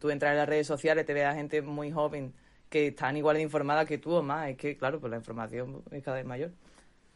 tú 0.00 0.10
entras 0.10 0.32
en 0.32 0.38
las 0.38 0.48
redes 0.48 0.66
sociales, 0.66 1.06
te 1.06 1.14
ves 1.14 1.24
a 1.26 1.34
gente 1.34 1.62
muy 1.62 1.90
joven 1.92 2.34
que 2.68 2.88
están 2.88 3.16
igual 3.16 3.36
de 3.36 3.42
informada 3.42 3.84
que 3.86 3.98
tú 3.98 4.12
o 4.14 4.22
más. 4.22 4.48
Es 4.50 4.56
que, 4.56 4.76
claro, 4.76 5.00
pues 5.00 5.10
la 5.10 5.16
información 5.18 5.82
es 5.90 6.02
cada 6.02 6.16
vez 6.18 6.26
mayor. 6.26 6.52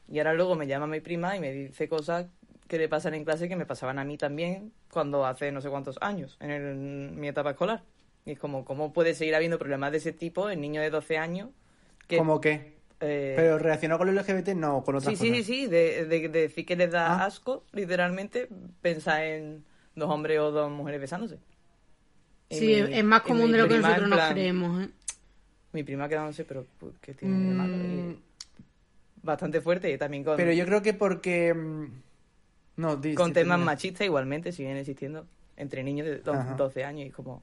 Y 0.09 0.19
ahora 0.19 0.35
luego 0.35 0.55
me 0.57 0.67
llama 0.67 0.87
mi 0.87 1.01
prima 1.01 1.37
y 1.37 1.41
me 1.41 1.53
dice 1.53 1.89
cosas 1.89 2.27
que 2.69 2.79
le 2.79 2.89
pasan 2.89 3.15
en 3.15 3.25
clase 3.25 3.49
que 3.49 3.57
me 3.57 3.67
pasaban 3.67 3.99
a 3.99 4.05
mí 4.05 4.19
también 4.19 4.73
cuando 4.91 5.27
hace 5.27 5.53
no 5.53 5.61
sé 5.61 5.71
cuántos 5.71 5.99
años, 6.01 6.37
en, 6.41 6.51
el- 6.51 6.77
mi 6.77 7.29
etapa 7.29 7.51
escolar. 7.51 7.83
Y 8.25 8.33
es 8.33 8.39
como, 8.39 8.65
¿cómo 8.65 8.93
puede 8.93 9.15
seguir 9.15 9.35
habiendo 9.37 9.59
problemas 9.59 9.93
de 9.93 9.99
ese 9.99 10.13
tipo 10.13 10.51
en 10.51 10.61
niños 10.61 10.83
de 10.83 10.91
12 10.91 11.19
años? 11.19 11.51
Que, 12.09 12.19
¿Cómo 12.19 12.41
qué? 12.41 12.76
Eh, 13.01 13.35
Pero 13.37 13.59
relacionado 13.59 13.99
con 13.99 14.09
el 14.09 14.17
LGBT, 14.17 14.55
no, 14.55 14.83
con 14.83 14.97
otras 14.97 15.13
Sí, 15.13 15.17
sí, 15.17 15.27
sí, 15.27 15.31
cosas. 15.33 15.47
sí, 15.47 15.67
de, 15.67 16.05
de- 16.07 16.29
de 16.29 16.41
decir 16.43 16.65
que 16.67 16.77
les 16.77 16.91
da 16.91 17.15
Ah. 17.15 17.25
asco, 17.27 17.65
literalmente, 17.73 18.49
pensar 18.81 19.23
en 19.23 19.65
dos 19.95 20.11
hombres 20.11 20.39
o 20.41 20.51
dos 20.51 20.71
mujeres 20.71 21.01
besándose. 21.01 21.39
Y 22.49 22.55
Sí, 22.57 22.67
mi- 22.67 22.73
es 22.93 23.05
más 23.05 23.23
común 23.23 23.51
de 23.53 23.59
lo 23.59 23.69
que 23.69 23.79
nosotros 23.79 24.09
nos 24.09 24.21
creemos, 24.33 24.85
¿eh? 24.85 24.91
Mi 25.73 25.83
prima 25.83 26.09
quedándose, 26.09 26.45
pero 26.45 26.65
pues, 26.79 26.95
¿qué 27.01 27.13
tiene 27.13 27.37
de 27.49 27.55
malo? 27.55 27.77
Y 27.77 27.81
Mm, 27.81 28.17
bastante 29.23 29.61
fuerte 29.61 29.93
y 29.93 29.99
también 29.99 30.25
con, 30.25 30.37
pero 30.37 30.53
yo 30.53 30.65
creo 30.65 30.81
que 30.83 30.95
porque... 30.95 31.53
mm, 31.53 31.87
No, 32.77 32.97
di- 32.97 33.15
con 33.15 33.29
sí, 33.29 33.35
temas 33.35 33.59
machistas 33.59 34.07
igualmente 34.07 34.53
siguen 34.53 34.77
existiendo 34.77 35.27
entre 35.57 35.83
niños 35.83 36.07
de 36.07 36.19
do- 36.21 36.33
Ajá. 36.35 36.55
12 36.55 36.85
años 36.85 37.07
y 37.09 37.11
como... 37.11 37.43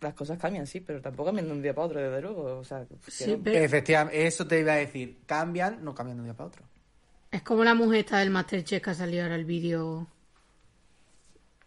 Las 0.00 0.14
cosas 0.14 0.38
cambian, 0.38 0.66
sí, 0.66 0.80
pero 0.80 1.00
tampoco 1.00 1.26
cambian 1.26 1.46
de 1.48 1.52
un 1.52 1.62
día 1.62 1.74
para 1.74 1.86
otro, 1.88 2.00
desde 2.00 2.20
luego. 2.22 2.58
O 2.58 2.64
sea, 2.64 2.84
Sí, 3.08 3.24
quiero- 3.24 3.42
pero 3.42 3.58
Efectivamente, 3.58 4.26
eso 4.26 4.46
te 4.46 4.60
iba 4.60 4.72
a 4.72 4.76
decir. 4.76 5.18
Cambian, 5.26 5.82
no 5.84 5.94
cambian 5.94 6.16
de 6.18 6.20
un 6.22 6.26
día 6.26 6.34
para 6.34 6.48
otro. 6.48 6.62
es 7.30 7.42
como 7.42 7.62
la 7.64 7.74
mujer 7.74 8.00
esta 8.00 8.18
del 8.18 8.30
Masterchef 8.30 8.82
que 8.82 8.90
ha 8.90 8.94
salido 8.94 9.24
ahora 9.24 9.34
el 9.34 9.44
vídeo. 9.44 10.06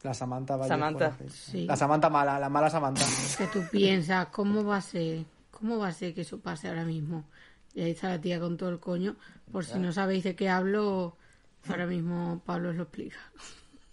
La 0.04 0.14
Samantha 0.16 0.56
Vallejo, 0.56 0.74
Samantha. 0.76 1.16
La 1.54 1.76
Samantha 1.76 2.10
mala, 2.10 2.40
la 2.40 2.50
mala 2.50 2.70
Samantha. 2.72 3.06
Que 3.38 3.46
tú 3.48 3.62
piensas, 3.72 4.28
¿cómo 4.28 4.64
va 4.64 4.78
a 4.78 4.82
ser? 4.82 5.26
¿Cómo 5.52 5.78
va 5.78 5.90
a 5.90 5.94
ser 5.94 6.14
que 6.16 6.22
eso 6.22 6.40
pase 6.40 6.68
ahora 6.70 6.86
mismo? 6.86 7.26
Y 7.76 7.82
ahí 7.84 7.92
está 7.92 8.10
la 8.10 8.20
tía 8.20 8.40
con 8.40 8.58
todo 8.58 8.70
el 8.70 8.80
coño. 8.80 9.16
Por 9.52 9.64
si 9.66 9.78
no 9.78 9.92
sabéis 9.92 10.24
de 10.24 10.36
qué 10.36 10.50
hablo, 10.50 11.16
ahora 11.70 11.86
mismo 11.86 12.42
Pablo 12.46 12.70
os 12.70 12.76
lo 12.76 12.84
explica. 12.84 13.18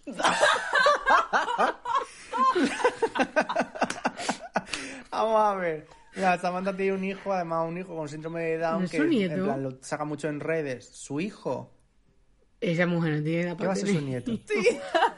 Vamos 5.11 5.41
a 5.41 5.55
ver. 5.55 5.87
Mira, 6.15 6.37
Samantha 6.37 6.75
tiene 6.75 6.93
un 6.93 7.03
hijo, 7.03 7.31
además 7.31 7.67
un 7.67 7.77
hijo 7.77 7.95
con 7.95 8.09
síndrome 8.09 8.41
de 8.41 8.57
Down 8.57 8.79
¿No 8.79 8.85
es 8.85 8.91
que 8.91 8.97
en 8.97 9.43
plan, 9.43 9.63
lo 9.63 9.77
saca 9.81 10.05
mucho 10.05 10.27
en 10.27 10.39
redes. 10.39 10.89
Su 10.91 11.19
hijo. 11.19 11.71
Esa 12.61 12.85
mujer 12.85 13.17
no 13.17 13.23
tiene 13.23 13.41
edad 13.43 13.51
¿Qué 13.51 13.57
para 13.57 13.67
va 13.69 13.73
a 13.73 13.75
ser 13.77 13.87
su 13.87 14.01
nieto? 14.01 14.31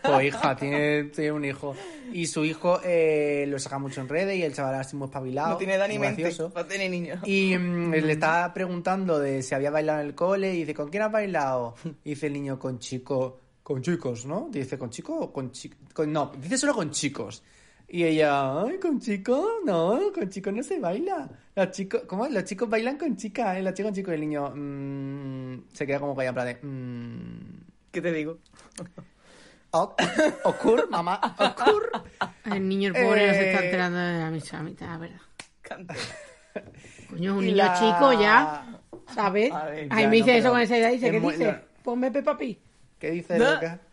Pues 0.03 0.25
hija, 0.25 0.55
tiene, 0.55 1.05
tiene 1.05 1.31
un 1.31 1.45
hijo. 1.45 1.75
Y 2.11 2.25
su 2.25 2.43
hijo 2.43 2.79
eh, 2.83 3.45
lo 3.47 3.57
saca 3.59 3.77
mucho 3.77 4.01
en 4.01 4.09
redes 4.09 4.37
y 4.37 4.43
el 4.43 4.53
chaval 4.53 4.75
así 4.75 4.95
muy 4.95 5.05
espabilado. 5.05 5.51
no 5.51 5.57
tiene 5.57 5.75
edad 5.75 5.87
ni 5.87 5.97
muy 5.97 6.07
mente 6.07 6.23
gracioso. 6.23 6.51
para 6.51 6.67
tener 6.67 6.89
niños. 6.89 7.19
Y 7.25 7.55
mm, 7.57 7.91
le 7.91 8.11
estaba 8.11 8.53
preguntando 8.53 9.19
de 9.19 9.41
si 9.43 9.55
había 9.55 9.71
bailado 9.71 10.01
en 10.01 10.07
el 10.07 10.15
cole 10.15 10.53
y 10.53 10.59
dice, 10.59 10.73
¿con 10.73 10.89
quién 10.89 11.03
has 11.03 11.11
bailado? 11.11 11.75
Y 12.03 12.11
dice 12.11 12.27
el 12.27 12.33
niño, 12.33 12.59
con 12.59 12.79
chico, 12.79 13.39
con 13.63 13.81
chicos, 13.81 14.25
¿no? 14.25 14.49
Dice, 14.51 14.77
¿con 14.77 14.89
chico 14.89 15.17
o 15.19 15.31
con 15.31 15.51
chicos? 15.51 16.07
No, 16.07 16.31
dice 16.37 16.57
solo 16.57 16.73
con 16.73 16.91
chicos. 16.91 17.43
Y 17.93 18.05
ella, 18.05 18.61
ay, 18.63 18.77
con 18.79 19.01
chicos, 19.01 19.45
no, 19.65 19.99
con 20.13 20.29
chicos 20.29 20.53
no 20.53 20.63
se 20.63 20.79
baila. 20.79 21.27
Los 21.55 21.71
chicos, 21.71 22.03
¿cómo? 22.07 22.25
Los 22.27 22.45
chicos 22.45 22.69
bailan 22.69 22.97
con 22.97 23.17
chicas, 23.17 23.57
¿eh? 23.57 23.61
Los 23.61 23.73
chicos 23.73 23.89
con 23.89 23.95
chicos. 23.95 24.11
Y 24.11 24.15
el 24.15 24.21
niño 24.21 24.49
mm, 24.55 25.63
se 25.73 25.85
queda 25.85 25.99
como 25.99 26.15
callado 26.15 26.29
en 26.29 26.33
plan 26.35 26.47
de, 26.61 26.67
mm, 26.67 27.61
¿Qué 27.91 28.01
te 28.01 28.13
digo? 28.13 28.37
ok, 29.71 30.01
ocur, 30.45 30.89
mamá, 30.89 31.19
ocur. 31.37 31.91
El 32.45 32.67
niño 32.69 32.93
el 32.95 33.03
pobre 33.03 33.27
no 33.27 33.33
se 33.33 33.49
está 33.49 33.61
Eh, 33.61 33.65
enterando 33.65 33.97
de 33.99 34.19
la 34.19 34.31
la 34.31 34.63
mitad, 34.63 34.87
la 34.87 34.97
verdad. 34.97 35.21
Cante. 35.61 35.93
Coño, 37.09 37.31
es 37.31 37.37
un 37.37 37.45
niño 37.45 37.57
la- 37.57 37.73
chico 37.77 38.13
ya, 38.13 38.79
¿sabes? 39.13 39.51
Ahí 39.53 39.87
me 39.89 40.03
no, 40.05 40.09
dice 40.11 40.37
eso 40.37 40.49
con 40.51 40.61
esa 40.61 40.77
edad 40.77 40.89
y 40.91 40.93
dice, 40.93 41.11
¿qué 41.11 41.19
muy- 41.19 41.33
dice? 41.33 41.55
Ponme 41.83 42.09
Peppa 42.09 42.37
Pig. 42.37 42.57
¿Qué 42.97 43.11
dice 43.11 43.37
No. 43.37 43.53
loca? 43.55 43.79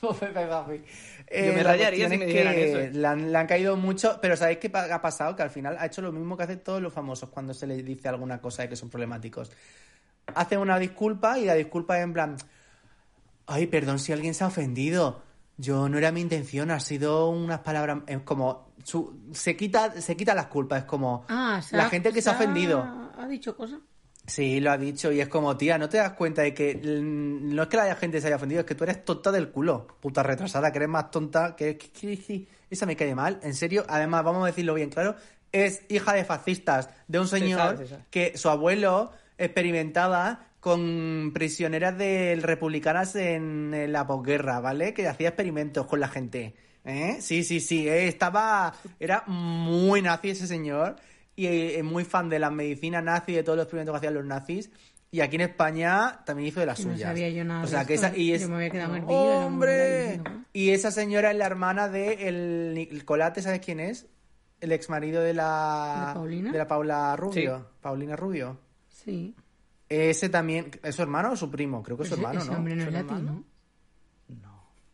Pues 0.00 0.16
Pepe 0.18 0.46
Papi. 1.30 1.46
Yo 1.46 1.52
me 1.52 1.62
rayaría 1.62 2.08
si 2.08 2.18
me 2.18 2.26
dijeran 2.26 2.54
que 2.54 2.70
eso. 2.70 2.78
¿eh? 2.80 2.90
Le 2.92 3.06
han, 3.06 3.32
le 3.32 3.38
han 3.38 3.46
caído 3.46 3.76
mucho, 3.76 4.18
pero 4.22 4.36
¿sabéis 4.36 4.58
qué 4.58 4.70
ha 4.74 5.02
pasado? 5.02 5.36
Que 5.36 5.42
al 5.42 5.50
final 5.50 5.76
ha 5.78 5.86
hecho 5.86 6.00
lo 6.02 6.10
mismo 6.12 6.36
que 6.36 6.44
hacen 6.44 6.60
todos 6.60 6.80
los 6.80 6.92
famosos 6.92 7.28
cuando 7.30 7.52
se 7.54 7.66
les 7.66 7.84
dice 7.84 8.08
alguna 8.08 8.40
cosa 8.40 8.62
de 8.62 8.68
que 8.70 8.76
son 8.76 8.88
problemáticos. 8.88 9.50
Hacen 10.34 10.58
una 10.58 10.78
disculpa 10.78 11.38
y 11.38 11.44
la 11.44 11.54
disculpa 11.54 11.98
es 11.98 12.04
en 12.04 12.12
plan, 12.12 12.36
ay, 13.46 13.66
perdón 13.66 13.98
si 13.98 14.12
alguien 14.12 14.34
se 14.34 14.44
ha 14.44 14.46
ofendido. 14.48 15.22
Yo 15.56 15.88
no 15.88 15.98
era 15.98 16.12
mi 16.12 16.20
intención, 16.20 16.70
ha 16.70 16.78
sido 16.80 17.28
unas 17.30 17.60
palabras, 17.60 17.98
es 18.06 18.20
como, 18.20 18.72
su- 18.84 19.18
se 19.32 19.56
quita, 19.56 20.00
se 20.00 20.16
quita 20.16 20.32
las 20.34 20.46
culpas, 20.46 20.80
es 20.80 20.84
como, 20.84 21.24
Ah, 21.28 21.60
la 21.72 21.88
gente 21.90 22.12
que 22.12 22.22
se 22.22 22.30
ha 22.30 22.34
ofendido. 22.34 22.80
¿Ha 23.18 23.26
dicho 23.26 23.56
cosas? 23.56 23.80
Sí, 24.28 24.60
lo 24.60 24.70
ha 24.70 24.76
dicho 24.78 25.10
y 25.10 25.20
es 25.20 25.28
como, 25.28 25.56
tía, 25.56 25.78
¿no 25.78 25.88
te 25.88 25.96
das 25.96 26.12
cuenta 26.12 26.42
de 26.42 26.52
que 26.52 26.74
no 26.82 27.62
es 27.62 27.68
que 27.68 27.76
la 27.78 27.94
gente 27.96 28.20
se 28.20 28.26
haya 28.26 28.36
ofendido, 28.36 28.60
es 28.60 28.66
que 28.66 28.74
tú 28.74 28.84
eres 28.84 29.02
tonta 29.04 29.32
del 29.32 29.48
culo, 29.50 29.86
puta 30.00 30.22
retrasada, 30.22 30.70
que 30.70 30.76
eres 30.78 30.88
más 30.90 31.10
tonta, 31.10 31.56
que, 31.56 31.78
que- 31.78 31.90
que- 31.90 32.18
que- 32.18 32.46
esa 32.70 32.84
me 32.84 32.94
cae 32.94 33.14
mal, 33.14 33.40
en 33.42 33.54
serio. 33.54 33.84
Además, 33.88 34.22
vamos 34.24 34.42
a 34.44 34.46
decirlo 34.48 34.74
bien 34.74 34.90
claro, 34.90 35.16
es 35.50 35.82
hija 35.88 36.12
de 36.12 36.24
fascistas, 36.26 36.90
de 37.08 37.18
un 37.18 37.26
Se 37.26 37.38
señor 37.38 37.78
que 38.10 38.36
su 38.36 38.50
abuelo 38.50 39.10
experimentaba 39.38 40.44
con 40.60 41.30
prisioneras 41.32 41.96
del 41.96 42.42
republicanas 42.42 43.14
en, 43.16 43.72
en 43.72 43.92
la 43.92 44.06
posguerra, 44.06 44.60
¿vale? 44.60 44.92
Que 44.92 45.08
hacía 45.08 45.28
experimentos 45.28 45.86
con 45.86 46.00
la 46.00 46.08
gente. 46.08 46.54
¿eh? 46.84 47.16
Sí, 47.20 47.44
sí, 47.44 47.60
sí, 47.60 47.88
eh, 47.88 48.08
estaba, 48.08 48.74
era 49.00 49.22
muy 49.26 50.02
nazi 50.02 50.30
ese 50.30 50.46
señor 50.46 50.96
y 51.38 51.46
eh, 51.76 51.82
muy 51.82 52.04
fan 52.04 52.28
de 52.28 52.38
las 52.38 52.50
medicinas 52.52 53.02
nazi 53.04 53.32
y 53.32 53.34
de 53.36 53.42
todos 53.42 53.56
los 53.56 53.64
experimentos 53.64 53.92
que 53.92 53.96
hacían 53.98 54.14
los 54.14 54.24
nazis. 54.24 54.70
Y 55.10 55.20
aquí 55.20 55.36
en 55.36 55.42
España 55.42 56.20
también 56.26 56.48
hizo 56.48 56.60
de 56.60 56.66
las 56.66 56.80
no 56.84 56.92
suyas. 56.92 57.08
sabía 57.08 57.30
yo 57.30 57.44
nada 57.44 57.60
O 57.60 57.62
de 57.62 57.68
sea, 57.68 57.84
que 57.86 57.94
esto, 57.94 58.08
esa, 58.08 58.16
y 58.16 58.32
es... 58.32 58.42
Yo 58.42 58.48
me 58.48 58.56
había 58.56 58.70
quedado 58.70 58.98
no 58.98 59.06
¡Hombre! 59.06 60.18
¿no? 60.18 60.44
Y 60.52 60.70
esa 60.70 60.90
señora 60.90 61.30
es 61.30 61.36
la 61.38 61.46
hermana 61.46 61.88
de 61.88 62.28
el, 62.28 62.88
el 62.90 63.04
Colate, 63.06 63.40
¿sabes 63.40 63.60
quién 63.60 63.80
es? 63.80 64.06
El 64.60 64.72
ex 64.72 64.90
marido 64.90 65.22
de 65.22 65.32
la... 65.32 66.06
¿De 66.08 66.14
Paulina? 66.14 66.52
De 66.52 66.58
la 66.58 66.66
Paula 66.68 67.16
Rubio. 67.16 67.58
Sí. 67.58 67.64
Paulina 67.80 68.16
Rubio. 68.16 68.58
Sí. 68.88 69.34
Ese 69.88 70.28
también... 70.28 70.70
¿Es 70.82 70.96
su 70.96 71.02
hermano 71.02 71.32
o 71.32 71.36
su 71.36 71.50
primo? 71.50 71.82
Creo 71.82 71.96
que 71.96 72.02
es 72.02 72.08
su 72.10 72.14
Ese- 72.16 72.22
hermano, 72.22 72.40
ese 72.40 72.50
¿no? 72.50 72.58
hombre 72.58 72.74
no 72.76 72.82
es 72.82 72.88
¿Su 72.88 72.92
latino. 72.94 73.16
hermano? 73.18 73.44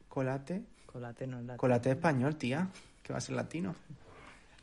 Colate. 0.08 0.62
Colate 0.86 1.26
no 1.26 1.38
es 1.38 1.44
latino. 1.44 1.58
Colate 1.58 1.90
español, 1.90 2.36
tía. 2.36 2.68
Que 3.02 3.12
va 3.12 3.18
a 3.18 3.20
ser 3.20 3.34
latino. 3.34 3.74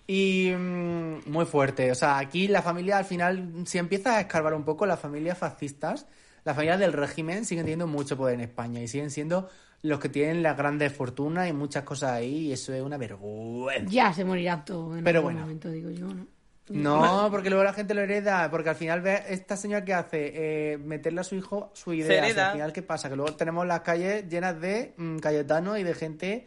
Y 0.08 0.52
mm, 0.58 1.30
muy 1.30 1.46
fuerte. 1.46 1.92
O 1.92 1.96
sea, 1.96 2.18
aquí 2.18 2.48
la 2.48 2.62
familia 2.62 2.98
al 2.98 3.06
final, 3.06 3.64
si 3.66 3.78
empiezas 3.78 4.16
a 4.16 4.22
escarbar 4.22 4.54
un 4.54 4.64
poco, 4.64 4.86
las 4.86 5.00
familias 5.00 5.38
fascistas, 5.38 6.08
las 6.44 6.56
familias 6.56 6.80
del 6.80 6.94
régimen 6.94 7.46
siguen 7.46 7.66
teniendo 7.66 7.88
mucho 7.88 8.18
poder 8.18 8.36
en 8.36 8.42
España 8.42 8.82
y 8.82 8.88
siguen 8.88 9.12
siendo 9.12 9.50
los 9.84 10.00
que 10.00 10.10
tienen 10.10 10.44
las 10.44 10.58
grandes 10.58 10.94
fortunas 10.94 11.50
y 11.50 11.54
muchas 11.54 11.84
cosas 11.84 12.12
ahí 12.12 12.48
y 12.48 12.52
eso 12.52 12.74
es 12.74 12.82
una 12.82 12.98
vergüenza. 12.98 13.92
Ya 13.92 14.14
se 14.14 14.24
morirá 14.26 14.64
todo 14.64 14.96
en 14.98 15.04
Pero 15.04 15.20
algún 15.20 15.34
bueno. 15.34 15.46
momento, 15.46 15.70
digo 15.70 15.90
yo, 15.90 16.08
¿no? 16.08 16.28
No, 16.70 17.28
porque 17.32 17.50
luego 17.50 17.64
la 17.66 17.74
gente 17.74 17.94
lo 17.94 18.02
hereda, 18.02 18.50
porque 18.50 18.70
al 18.70 18.76
final 18.76 19.02
ve 19.02 19.24
esta 19.28 19.58
señora 19.58 19.84
que 19.84 19.94
hace 19.94 20.32
eh, 20.74 20.78
meterle 20.78 21.22
a 21.22 21.24
su 21.24 21.36
hijo 21.36 21.72
su 21.74 21.94
idea. 21.94 22.26
hereda. 22.26 22.48
al 22.48 22.54
final, 22.54 22.74
¿qué 22.74 22.82
pasa? 22.82 23.10
Que 23.10 23.16
luego 23.16 23.36
tenemos 23.36 23.66
las 23.68 23.82
calles 23.82 24.30
llenas 24.30 24.60
de 24.62 24.94
mm, 24.96 25.18
Cayetano 25.18 25.78
y 25.78 25.84
de 25.84 25.94
gente 25.94 26.46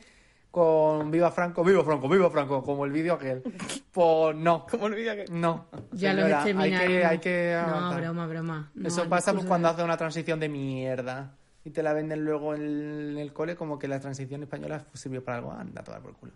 con 0.54 1.10
Viva 1.10 1.32
Franco, 1.32 1.64
Viva 1.64 1.82
Franco, 1.82 2.08
Viva 2.08 2.30
Franco, 2.30 2.62
como 2.62 2.84
el 2.84 2.92
vídeo 2.92 3.14
aquel. 3.14 3.42
Pues 3.90 4.36
no, 4.36 4.64
¿Cómo 4.70 4.84
olvida 4.84 5.16
que.? 5.16 5.24
no. 5.30 5.66
Ya 5.92 6.10
señora, 6.12 6.42
hay 6.42 6.50
exterminaron. 6.52 6.86
que, 6.88 7.04
hay 7.04 7.18
que 7.18 7.62
No, 7.66 7.94
broma, 7.96 8.26
broma. 8.28 8.70
No, 8.74 8.86
Eso 8.88 9.02
el 9.02 9.08
pasa 9.08 9.32
pues, 9.32 9.44
cuando 9.46 9.66
de- 9.68 9.74
hace 9.74 9.82
una 9.84 9.96
transición 9.96 10.38
de 10.38 10.48
mierda. 10.48 11.34
Y 11.64 11.70
te 11.70 11.82
la 11.82 11.92
venden 11.92 12.24
luego 12.24 12.54
en 12.54 13.16
el, 13.18 13.32
cole 13.32 13.56
como 13.56 13.78
que 13.80 13.88
la 13.88 13.98
transición 13.98 14.42
española 14.44 14.84
sirvió 14.92 15.24
para 15.24 15.38
algo. 15.38 15.50
Anda, 15.52 15.80
a 15.80 15.84
tomar 15.84 16.02
por 16.02 16.14
culo. 16.14 16.32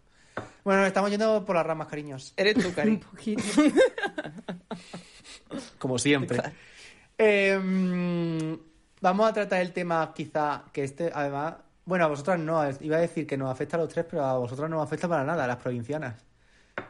Bueno, 0.65 0.81
nos 0.81 0.89
estamos 0.89 1.11
yendo 1.11 1.45
por 1.45 1.55
las 1.55 1.67
ramas, 1.67 1.87
cariños. 1.87 2.35
Eres 2.37 2.55
tú, 2.55 2.69
Un 2.69 2.75
Cari. 2.75 2.97
poquito. 2.97 3.43
Como 5.79 5.99
siempre. 5.99 6.41
Eh, 7.17 7.59
mm, 7.59 8.55
vamos 9.01 9.29
a 9.29 9.33
tratar 9.33 9.61
el 9.61 9.73
tema, 9.73 10.13
quizá, 10.15 10.65
que 10.73 10.85
este, 10.85 11.11
además. 11.15 11.55
Bueno, 11.89 12.05
a 12.05 12.09
vosotras 12.09 12.39
no, 12.39 12.63
iba 12.81 12.99
a 12.99 13.01
decir 13.01 13.27
que 13.27 13.39
nos 13.39 13.51
afecta 13.51 13.79
a 13.79 13.81
los 13.81 13.89
tres, 13.89 14.05
pero 14.11 14.23
a 14.23 14.37
vosotras 14.37 14.69
no 14.69 14.77
os 14.77 14.85
afecta 14.85 15.09
para 15.09 15.25
nada, 15.25 15.45
a 15.45 15.47
las 15.47 15.57
provincianas. 15.57 16.23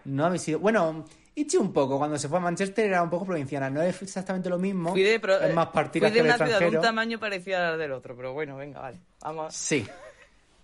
No 0.06 0.26
habéis 0.26 0.42
sido. 0.42 0.58
Bueno, 0.58 1.04
Ichi 1.36 1.56
un 1.56 1.72
poco, 1.72 1.98
cuando 1.98 2.18
se 2.18 2.28
fue 2.28 2.38
a 2.38 2.40
Manchester 2.40 2.86
era 2.86 3.00
un 3.00 3.08
poco 3.08 3.24
provinciana, 3.24 3.70
no 3.70 3.80
es 3.80 4.02
exactamente 4.02 4.50
lo 4.50 4.58
mismo. 4.58 4.90
Fui 4.90 5.04
de, 5.04 5.20
pro- 5.20 5.38
es 5.40 5.54
más 5.54 5.66
fui 5.66 5.74
partidas 5.74 6.10
de 6.10 6.14
que 6.14 6.18
el 6.20 6.26
una 6.26 6.36
ciudad 6.36 6.58
de 6.58 6.66
un 6.76 6.82
tamaño 6.82 7.20
parecido 7.20 7.58
al 7.58 7.78
del 7.78 7.92
otro, 7.92 8.16
pero 8.16 8.32
bueno, 8.32 8.56
venga, 8.56 8.80
vale. 8.80 8.98
Vamos. 9.22 9.54
Sí, 9.54 9.86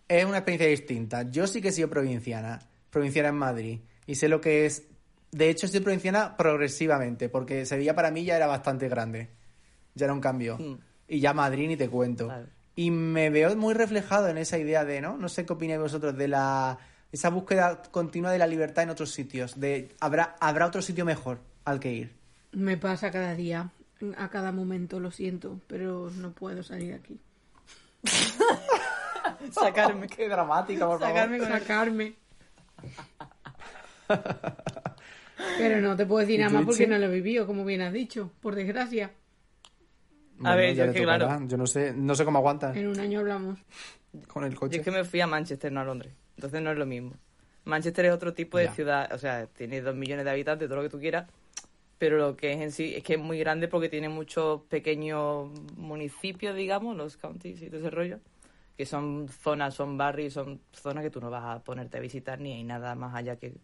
es 0.09 0.25
una 0.25 0.39
experiencia 0.39 0.67
distinta. 0.67 1.31
Yo 1.31 1.47
sí 1.47 1.63
que 1.63 1.69
he 1.69 1.73
sido 1.73 1.89
provinciana, 1.89 2.59
provinciana 2.91 3.29
en 3.29 3.37
Madrid, 3.37 3.79
y 4.05 4.17
sé 4.17 4.29
lo 4.29 4.41
que 4.41 4.67
es. 4.67 4.83
De 5.31 5.49
hecho, 5.49 5.69
soy 5.69 5.79
provinciana 5.79 6.37
progresivamente, 6.37 7.29
porque 7.29 7.65
Sevilla 7.67 7.95
para 7.95 8.11
mí 8.11 8.25
ya 8.25 8.35
era 8.37 8.49
bastante 8.49 8.89
grande. 8.89 9.31
Ya 9.95 10.07
era 10.07 10.13
un 10.13 10.21
cambio. 10.21 10.59
Mm. 10.59 10.75
Y 11.07 11.21
ya 11.21 11.33
Madrid 11.33 11.69
ni 11.69 11.77
te 11.77 11.89
cuento. 11.89 12.33
Y 12.77 12.91
me 12.91 13.31
veo 13.31 13.55
muy 13.57 13.75
reflejado 13.75 14.29
en 14.29 14.37
esa 14.39 14.59
idea 14.59 14.85
de, 14.85 15.01
¿no? 15.01 15.17
No 15.17 15.29
sé 15.29 15.47
qué 15.47 15.53
opináis 15.53 15.81
vosotros 15.81 16.17
de 16.17 16.29
la 16.29 16.79
esa 17.13 17.31
búsqueda 17.31 17.81
continua 17.93 18.33
de 18.33 18.39
la 18.39 18.47
libertad 18.49 18.83
en 18.85 18.91
otros 18.91 19.11
sitios. 19.13 19.61
De 19.61 19.91
habrá 20.01 20.35
habrá 20.41 20.67
otro 20.67 20.83
sitio 20.83 21.05
mejor 21.05 21.39
al 21.65 21.79
que 21.79 21.93
ir. 21.93 22.13
Me 22.51 22.77
pasa 22.77 23.11
cada 23.13 23.35
día, 23.37 23.71
a 24.17 24.29
cada 24.29 24.51
momento, 24.51 24.99
lo 24.99 25.11
siento, 25.13 25.61
pero 25.69 26.11
no 26.17 26.33
puedo 26.33 26.63
salir 26.65 26.89
de 26.89 26.95
aquí. 26.95 27.21
Sacarme. 29.53 30.09
qué 30.09 30.29
dramática, 30.29 30.87
por 30.87 30.99
favor. 30.99 31.15
Sacarme 31.15 31.37
el- 31.37 31.45
Sacarme. 31.47 32.15
Pero 35.59 35.81
no 35.81 35.97
te 35.97 36.07
puedo 36.07 36.21
decir 36.21 36.37
¿Y 36.41 36.43
nada 36.43 36.53
más 36.53 36.65
porque 36.67 36.87
no 36.87 36.99
lo 36.99 37.07
he 37.07 37.11
vivido, 37.11 37.47
como 37.47 37.65
bien 37.65 37.81
has 37.83 37.93
dicho, 37.93 38.31
por 38.41 38.55
desgracia. 38.55 39.11
A 40.43 40.55
ver, 40.57 40.75
yo 40.75 40.85
es 40.85 40.93
que, 40.93 41.01
tocará. 41.01 41.27
claro. 41.27 41.47
Yo 41.47 41.57
no 41.57 41.67
sé, 41.67 41.93
no 41.95 42.15
sé 42.15 42.25
cómo 42.25 42.39
aguantas 42.39 42.77
En 42.77 42.89
un 42.89 42.99
año 42.99 43.21
hablamos. 43.21 43.59
con 44.27 44.45
el 44.45 44.53
Yo 44.55 44.61
coche. 44.61 44.77
es 44.79 44.83
que 44.83 44.91
me 44.91 45.05
fui 45.05 45.21
a 45.21 45.27
Manchester, 45.27 45.71
no 45.71 45.81
a 45.81 45.85
Londres. 45.85 46.13
Entonces 46.37 46.61
no 46.63 46.73
es 46.73 46.79
lo 46.79 46.87
mismo. 46.87 47.13
Manchester 47.65 48.07
es 48.07 48.13
otro 48.13 48.35
tipo 48.35 48.59
de 48.59 48.65
Ya. 48.65 48.73
ciudad, 48.75 49.13
o 49.13 49.19
sea, 49.19 49.47
tiene 49.47 49.81
dos 49.81 49.95
millones 49.95 50.25
de 50.25 50.31
habitantes, 50.31 50.69
todo 50.69 50.77
lo 50.79 50.83
que 50.83 50.91
tú 50.91 50.99
quieras, 51.01 51.29
pero 51.99 52.19
lo 52.19 52.37
que 52.37 52.53
es 52.53 52.61
en 52.61 52.73
sí 52.73 52.95
es 52.97 53.03
que 53.03 53.15
es 53.15 53.21
muy 53.21 53.39
grande 53.39 53.69
porque 53.69 53.89
tiene 53.89 54.09
muchos 54.09 54.63
pequeños 54.63 55.49
municipios, 55.77 56.55
digamos, 56.57 56.97
los 56.97 57.17
counties 57.17 57.63
y 57.63 57.69
todo 57.69 57.79
ese 57.81 57.91
rollo, 57.91 58.19
que 58.77 58.85
son 58.85 59.29
zonas, 59.29 59.73
son 59.75 59.97
barrios, 59.97 60.35
son 60.35 60.61
zonas 60.73 61.05
que 61.05 61.11
tú 61.11 61.21
no 61.21 61.31
vas 61.31 61.45
a 61.45 61.63
ponerte 61.65 61.97
a 61.97 62.01
visitar 62.01 62.39
ni 62.41 62.53
hay 62.53 62.65
nada 62.65 62.95
más 62.97 63.15
allá 63.15 63.37
que 63.37 63.55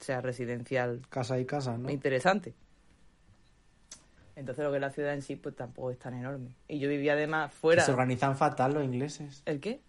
sea 0.00 0.20
residencial 0.20 1.02
Casa 1.08 1.38
y 1.38 1.44
casa, 1.44 1.78
¿no? 1.78 1.90
interesante. 1.90 2.54
Entonces 4.36 4.64
lo 4.64 4.70
que 4.70 4.76
es 4.78 4.80
la 4.80 4.90
ciudad 4.90 5.14
en 5.14 5.22
sí 5.22 5.36
pues 5.36 5.54
tampoco 5.54 5.90
es 5.90 5.98
tan 5.98 6.14
enorme. 6.14 6.50
Y 6.68 6.78
yo 6.78 6.88
vivía 6.88 7.12
además 7.12 7.50
Que 7.50 7.56
fuera... 7.56 7.84
se 7.84 7.92
organizan 7.92 8.36
fatal 8.36 8.74
los 8.74 8.84
ingleses. 8.84 9.42
¿El 9.46 9.60
qué? 9.60 9.80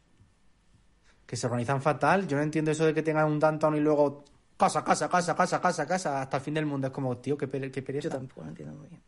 Que 1.25 1.35
se 1.35 1.47
organizan 1.47 1.81
fatal. 1.81 2.27
Yo 2.27 2.37
no 2.37 2.43
entiendo 2.43 2.71
eso 2.71 2.85
de 2.85 2.93
que 2.93 3.01
tengan 3.01 3.25
un 3.25 3.39
downtown 3.39 3.75
y 3.75 3.79
luego 3.79 4.23
casa, 4.57 4.83
casa, 4.83 5.09
casa, 5.09 5.35
casa, 5.35 5.59
casa, 5.59 5.87
casa, 5.87 6.21
hasta 6.21 6.37
el 6.37 6.43
fin 6.43 6.53
del 6.53 6.65
mundo. 6.65 6.87
Es 6.87 6.93
como, 6.93 7.17
tío, 7.17 7.37
qué, 7.37 7.49
qué 7.71 7.81
pereza. 7.81 8.09
Yo 8.09 8.09
tampoco 8.11 8.41
lo 8.43 8.49
entiendo 8.49 8.75
muy 8.75 8.89
bien. 8.89 9.01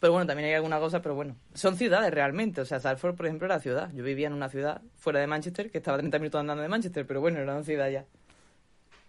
Pero 0.00 0.12
bueno, 0.12 0.26
también 0.26 0.48
hay 0.48 0.54
alguna 0.54 0.78
cosa, 0.80 1.00
pero 1.00 1.14
bueno. 1.14 1.36
Son 1.54 1.76
ciudades 1.76 2.12
realmente. 2.12 2.60
O 2.60 2.64
sea, 2.64 2.80
Salford, 2.80 3.16
por 3.16 3.26
ejemplo, 3.26 3.46
era 3.46 3.58
ciudad. 3.60 3.90
Yo 3.92 4.04
vivía 4.04 4.26
en 4.26 4.34
una 4.34 4.48
ciudad 4.48 4.82
fuera 4.96 5.20
de 5.20 5.26
Manchester, 5.26 5.70
que 5.70 5.78
estaba 5.78 5.96
a 5.96 6.00
30 6.00 6.18
minutos 6.18 6.40
andando 6.40 6.62
de 6.62 6.68
Manchester, 6.68 7.06
pero 7.06 7.20
bueno, 7.20 7.38
era 7.38 7.54
una 7.54 7.64
ciudad 7.64 7.88
ya. 7.90 8.04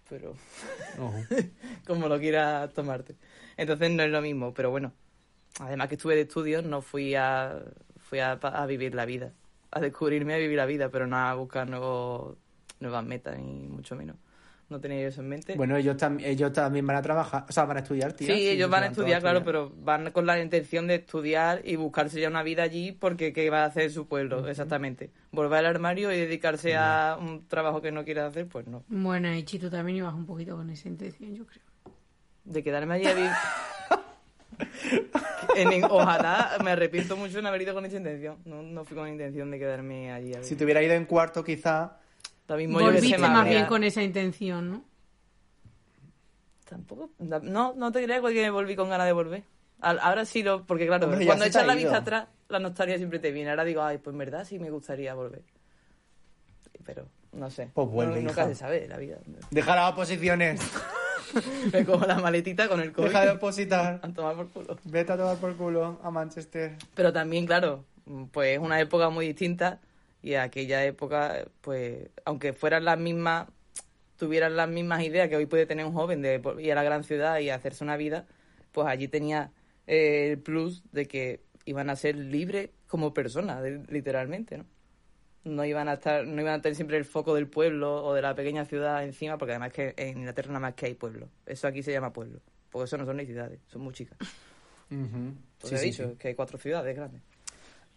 Pero 0.09 0.35
como 1.87 2.07
lo 2.07 2.19
quieras 2.19 2.71
tomarte. 2.73 3.15
Entonces 3.57 3.91
no 3.91 4.03
es 4.03 4.09
lo 4.09 4.21
mismo, 4.21 4.53
pero 4.53 4.69
bueno. 4.69 4.93
Además 5.59 5.87
que 5.87 5.95
estuve 5.95 6.15
de 6.15 6.21
estudios, 6.21 6.63
no 6.65 6.81
fui 6.81 7.15
a, 7.15 7.61
fui 7.97 8.19
a, 8.19 8.33
a 8.33 8.65
vivir 8.65 8.93
la 8.95 9.05
vida. 9.05 9.31
A 9.71 9.79
descubrirme 9.79 10.33
a 10.33 10.37
vivir 10.37 10.57
la 10.57 10.65
vida, 10.65 10.89
pero 10.89 11.07
no 11.07 11.17
a 11.17 11.33
buscar 11.33 11.69
nuevos, 11.69 12.37
nuevas 12.79 13.05
metas, 13.05 13.37
ni 13.37 13.67
mucho 13.67 13.95
menos. 13.95 14.17
No 14.67 14.79
tenía 14.81 15.07
eso 15.07 15.21
en 15.21 15.29
mente. 15.29 15.55
Bueno, 15.55 15.77
ellos, 15.77 15.95
tam- 15.95 16.19
ellos 16.23 16.51
también 16.51 16.87
van 16.87 16.97
a 16.97 17.01
trabajar, 17.01 17.45
o 17.47 17.51
sea, 17.51 17.65
van 17.65 17.77
a 17.77 17.79
estudiar, 17.81 18.13
tío. 18.13 18.35
Sí, 18.35 18.47
ellos 18.49 18.67
van 18.69 18.81
a 18.83 18.87
estudiar, 18.87 19.21
claro, 19.21 19.43
pero 19.43 19.71
van 19.77 20.09
con 20.11 20.25
la 20.25 20.41
intención 20.41 20.87
de 20.87 20.95
estudiar 20.95 21.61
y 21.63 21.75
buscarse 21.75 22.19
ya 22.19 22.29
una 22.29 22.41
vida 22.41 22.63
allí 22.63 22.91
porque 22.91 23.31
¿qué 23.31 23.49
va 23.51 23.61
a 23.61 23.65
hacer 23.65 23.83
en 23.83 23.91
su 23.91 24.07
pueblo? 24.07 24.47
Exactamente. 24.47 25.11
Volver 25.31 25.59
al 25.59 25.67
armario 25.67 26.11
y 26.11 26.17
dedicarse 26.17 26.75
a 26.75 27.15
un 27.21 27.47
trabajo 27.47 27.79
que 27.79 27.91
no 27.91 28.03
quiere 28.03 28.21
hacer, 28.21 28.47
pues 28.47 28.65
no. 28.65 28.83
Bueno, 28.87 29.31
y 29.35 29.43
Chito 29.43 29.69
también 29.69 29.97
ibas 29.99 30.15
un 30.15 30.25
poquito 30.25 30.55
con 30.55 30.67
esa 30.71 30.87
intención, 30.89 31.35
yo 31.35 31.45
creo. 31.45 31.63
De 32.43 32.63
quedarme 32.63 32.95
allí 32.95 33.05
a 33.05 33.13
vivir... 33.13 33.29
En- 35.55 35.83
ojalá 35.85 36.57
me 36.63 36.71
arrepiento 36.71 37.15
mucho 37.15 37.37
de 37.37 37.41
no 37.41 37.49
haber 37.49 37.61
ido 37.61 37.73
con 37.73 37.85
esa 37.85 37.97
intención. 37.97 38.37
No, 38.45 38.61
no 38.61 38.83
fui 38.85 38.95
con 38.95 39.05
la 39.05 39.11
intención 39.11 39.51
de 39.51 39.59
quedarme 39.59 40.11
allí 40.11 40.33
a. 40.33 40.43
Si 40.43 40.55
te 40.55 40.63
hubiera 40.63 40.81
ido 40.83 40.93
en 40.93 41.05
cuarto, 41.05 41.43
quizá. 41.43 41.97
Mismo 42.49 42.79
yo 42.79 42.87
que 42.91 42.93
sé, 42.93 43.07
Volviste 43.07 43.17
más 43.17 43.47
bien 43.47 43.65
con 43.65 43.83
esa 43.83 44.03
intención, 44.03 44.69
¿no? 44.69 44.83
Tampoco. 46.69 47.09
No, 47.19 47.73
no 47.75 47.91
te 47.91 48.03
creas 48.03 48.21
que 48.21 48.41
me 48.41 48.49
volví 48.49 48.75
con 48.75 48.89
ganas 48.89 49.07
de 49.07 49.13
volver. 49.13 49.43
Ahora 49.81 50.25
sí 50.25 50.43
lo. 50.43 50.63
Porque 50.65 50.87
claro, 50.87 51.07
Hombre, 51.07 51.25
cuando 51.25 51.45
echas 51.45 51.63
ha 51.63 51.65
la 51.65 51.75
vista 51.75 51.97
atrás. 51.97 52.27
la 52.49 52.59
nostalgia 52.59 52.97
siempre 52.97 53.19
te 53.19 53.31
viene. 53.31 53.49
Ahora 53.49 53.63
digo, 53.63 53.83
ay, 53.83 53.97
pues 53.97 54.13
en 54.13 54.17
verdad 54.19 54.45
sí 54.45 54.59
me 54.59 54.69
gustaría 54.69 55.13
volver. 55.13 55.41
Pero, 56.83 57.07
no 57.33 57.49
sé. 57.49 57.69
Pues 57.73 57.87
vuelve, 57.87 58.21
no, 58.21 58.29
Nunca 58.29 58.45
se 58.47 58.55
sabe 58.55 58.87
la 58.87 58.97
vida. 58.97 59.17
Deja 59.49 59.75
las 59.75 59.91
oposiciones. 59.93 60.61
Me 61.73 61.85
cojo 61.85 62.05
la 62.05 62.15
maletita 62.19 62.67
con 62.67 62.79
el 62.79 62.91
COVID. 62.91 63.07
Deja 63.07 63.25
de 63.25 63.31
opositar. 63.31 63.99
A 64.03 64.09
tomar 64.09 64.35
por 64.35 64.49
culo. 64.49 64.77
Vete 64.83 65.11
a 65.11 65.17
tomar 65.17 65.37
por 65.37 65.55
culo 65.55 65.99
a 66.03 66.11
Manchester. 66.11 66.75
Pero 66.93 67.13
también, 67.13 67.45
claro, 67.45 67.85
pues 68.31 68.57
es 68.57 68.59
una 68.59 68.79
época 68.79 69.09
muy 69.09 69.27
distinta 69.27 69.79
y 70.21 70.35
aquella 70.35 70.83
época, 70.85 71.45
pues, 71.61 72.09
aunque 72.25 72.53
fueran 72.53 72.85
las 72.85 72.97
mismas, 72.97 73.47
tuvieran 74.17 74.55
las 74.55 74.69
mismas 74.69 75.03
ideas 75.03 75.29
que 75.29 75.35
hoy 75.35 75.45
puede 75.45 75.65
tener 75.65 75.85
un 75.85 75.93
joven 75.93 76.21
de 76.21 76.41
ir 76.59 76.71
a 76.71 76.75
la 76.75 76.83
gran 76.83 77.03
ciudad 77.03 77.39
y 77.39 77.49
hacerse 77.49 77.83
una 77.83 77.97
vida, 77.97 78.25
pues 78.71 78.87
allí 78.87 79.07
tenía 79.07 79.51
eh, 79.87 80.31
el 80.31 80.39
plus 80.39 80.83
de 80.91 81.05
que 81.07 81.41
iban 81.65 81.89
a 81.89 81.95
ser 81.95 82.15
libres 82.15 82.69
como 82.87 83.13
personas, 83.13 83.63
literalmente, 83.89 84.57
¿no? 84.57 84.65
No 85.45 85.63
iban 85.63 85.87
a 85.87 85.93
estar, 85.93 86.25
no 86.25 86.41
iban 86.41 86.55
a 86.55 86.61
tener 86.61 86.75
siempre 86.75 86.97
el 86.97 87.05
foco 87.05 87.33
del 87.35 87.47
pueblo 87.47 88.03
o 88.03 88.13
de 88.13 88.21
la 88.21 88.35
pequeña 88.35 88.65
ciudad 88.65 89.03
encima, 89.03 89.37
porque 89.37 89.51
además 89.53 89.71
que 89.71 89.93
en 89.95 90.17
Inglaterra 90.19 90.49
nada 90.49 90.59
más 90.59 90.73
que 90.73 90.87
hay 90.87 90.95
pueblo. 90.95 91.29
Eso 91.45 91.67
aquí 91.67 91.83
se 91.83 91.91
llama 91.91 92.11
pueblo, 92.11 92.41
porque 92.71 92.85
eso 92.85 92.97
no 92.97 93.05
son 93.05 93.17
ni 93.17 93.25
ciudades, 93.25 93.59
son 93.67 93.81
muy 93.83 93.93
chicas. 93.93 94.17
Pues 94.89 95.69
Sí, 95.69 95.75
he 95.75 95.77
sí, 95.77 95.85
dicho 95.91 96.09
sí. 96.11 96.15
que 96.17 96.27
hay 96.29 96.35
cuatro 96.35 96.57
ciudades 96.57 96.95
grandes. 96.95 97.21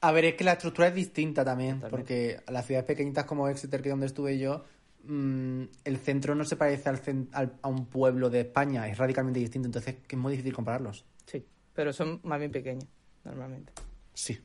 A 0.01 0.12
ver, 0.12 0.26
es 0.26 0.34
que 0.34 0.44
la 0.44 0.53
estructura 0.53 0.88
es 0.88 0.94
distinta 0.94 1.44
también, 1.44 1.80
También. 1.80 1.90
porque 1.90 2.40
las 2.49 2.66
ciudades 2.66 2.86
pequeñitas 2.86 3.24
como 3.24 3.49
Exeter, 3.49 3.82
que 3.82 3.88
es 3.88 3.92
donde 3.92 4.07
estuve 4.07 4.38
yo, 4.38 4.64
mm, 5.05 5.62
el 5.84 5.96
centro 5.99 6.34
no 6.34 6.44
se 6.44 6.57
parece 6.57 6.88
al 6.88 7.01
al- 7.32 7.55
a 7.62 7.68
un 7.68 7.86
pueblo 7.86 8.30
de 8.30 8.40
España, 8.40 8.86
es 8.88 8.96
radicalmente 8.96 9.40
distinto, 9.40 9.66
entonces 9.66 9.96
que 10.07 10.16
es 10.16 10.20
muy 10.20 10.32
difícil 10.32 10.53
compararlos. 10.55 11.05
Sí, 11.26 11.44
pero 11.74 11.92
son 11.92 12.20
más 12.22 12.38
bien 12.38 12.53
pequeños, 12.53 12.84
normalmente. 13.24 13.72
Sí. 14.14 14.38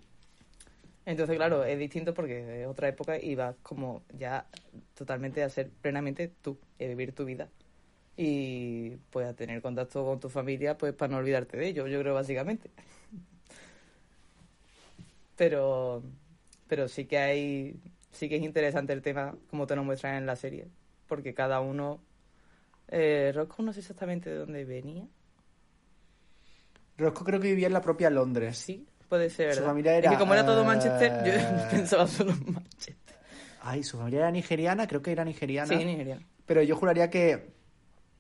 Entonces, 1.06 1.36
claro, 1.36 1.66
es 1.66 1.78
distinto 1.78 2.14
porque 2.14 2.62
es 2.62 2.68
otra 2.68 2.88
época 2.88 3.20
y 3.20 3.36
vas 3.36 3.56
como 3.62 4.04
ya 4.18 4.46
totalmente 4.96 5.44
a 5.44 5.50
ser 5.50 5.70
plenamente 5.70 6.32
tú, 6.42 6.58
y 6.80 6.86
a 6.86 6.88
vivir 6.88 7.14
tu 7.14 7.26
vida. 7.26 7.50
Y 8.16 8.92
pues 9.12 9.28
a 9.28 9.34
tener 9.34 9.62
contacto 9.62 10.06
con 10.06 10.20
tu 10.20 10.30
familia, 10.30 10.78
pues 10.78 10.94
para 10.94 11.12
no 11.12 11.18
olvidarte 11.18 11.58
de 11.58 11.68
ellos, 11.68 11.90
yo 11.90 12.00
creo 12.00 12.14
básicamente. 12.14 12.70
Pero, 15.36 16.04
pero 16.68 16.88
sí 16.88 17.06
que 17.06 17.18
hay, 17.18 17.76
sí 18.12 18.30
que 18.30 18.38
es 18.38 18.44
interesante 18.44 18.94
el 18.94 19.02
tema, 19.02 19.36
como 19.50 19.68
te 19.68 19.76
lo 19.76 19.84
muestran 19.84 20.16
en 20.16 20.26
la 20.26 20.36
serie, 20.36 20.68
porque 21.08 21.34
cada 21.34 21.60
uno, 21.60 22.00
eh, 22.88 23.32
Roscoe 23.34 23.66
no 23.66 23.74
sé 23.74 23.80
exactamente 23.80 24.30
de 24.30 24.38
dónde 24.38 24.64
venía, 24.64 25.08
Roscoe 26.98 27.26
creo 27.26 27.40
que 27.40 27.48
vivía 27.50 27.68
en 27.68 27.74
la 27.74 27.82
propia 27.82 28.10
Londres. 28.10 28.58
Sí, 28.58 28.86
puede 29.14 29.30
ser, 29.30 29.54
Su 29.54 29.60
¿verdad? 29.60 29.70
familia 29.72 29.92
Es 29.94 29.98
era, 30.00 30.12
que 30.12 30.18
como 30.18 30.34
era 30.34 30.44
todo 30.46 30.64
eh, 30.64 30.66
Manchester, 30.66 31.12
yo 31.24 31.68
pensaba 31.72 32.08
solo 32.08 32.32
en 32.32 32.54
Manchester. 32.54 33.16
Ay, 33.62 33.84
su 33.84 33.98
familia 33.98 34.20
era 34.22 34.32
nigeriana, 34.32 34.88
creo 34.88 35.02
que 35.04 35.12
era 35.12 35.24
nigeriana. 35.24 35.68
Sí, 35.68 35.86
Nigeria. 35.86 36.20
Pero 36.46 36.64
yo 36.64 36.76
juraría 36.76 37.10
que. 37.10 37.54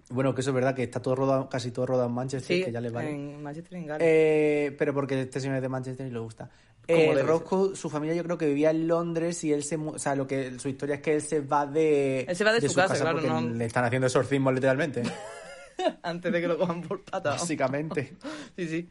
Bueno, 0.09 0.35
que 0.35 0.41
eso 0.41 0.51
es 0.51 0.53
verdad, 0.53 0.75
que 0.75 0.83
está 0.83 1.01
todo 1.01 1.15
rodado, 1.15 1.49
casi 1.49 1.71
todo 1.71 1.85
rodado 1.87 2.07
en 2.09 2.13
Manchester, 2.13 2.57
Sí, 2.57 2.63
que 2.63 2.71
ya 2.71 2.79
le 2.79 2.89
vale. 2.91 3.09
en 3.09 3.41
Manchester 3.41 3.77
en 3.77 3.87
Gales. 3.87 4.07
Eh, 4.07 4.75
pero 4.77 4.93
porque 4.93 5.19
este 5.21 5.39
señor 5.39 5.55
es 5.55 5.61
de 5.63 5.69
Manchester 5.69 6.05
y 6.05 6.11
le 6.11 6.19
gusta. 6.19 6.49
Como 6.87 6.99
Eh. 6.99 7.23
Roscoe, 7.23 7.75
su 7.75 7.89
familia 7.89 8.13
yo 8.13 8.23
creo 8.23 8.37
que 8.37 8.45
vivía 8.45 8.69
en 8.69 8.87
Londres 8.87 9.43
y 9.45 9.51
él 9.53 9.63
se... 9.63 9.77
O 9.77 9.97
sea, 9.97 10.15
lo 10.15 10.27
que 10.27 10.59
su 10.59 10.67
historia 10.69 10.95
es 10.95 11.01
que 11.01 11.15
él 11.15 11.21
se 11.21 11.39
va 11.39 11.65
de... 11.65 12.21
Él 12.27 12.35
se 12.35 12.43
va 12.43 12.51
de 12.53 12.61
su 12.67 12.75
casa, 12.75 12.95
claro, 12.99 13.13
porque 13.19 13.29
no- 13.29 13.41
le 13.41 13.65
están 13.65 13.85
haciendo 13.85 14.05
exorcismo 14.07 14.51
literalmente. 14.51 15.01
Antes 16.03 16.31
de 16.31 16.41
que 16.41 16.47
lo 16.47 16.57
cojan 16.57 16.81
por 16.81 17.01
patas. 17.03 17.39
básicamente. 17.41 18.13
Sí, 18.57 18.67
sí. 18.67 18.89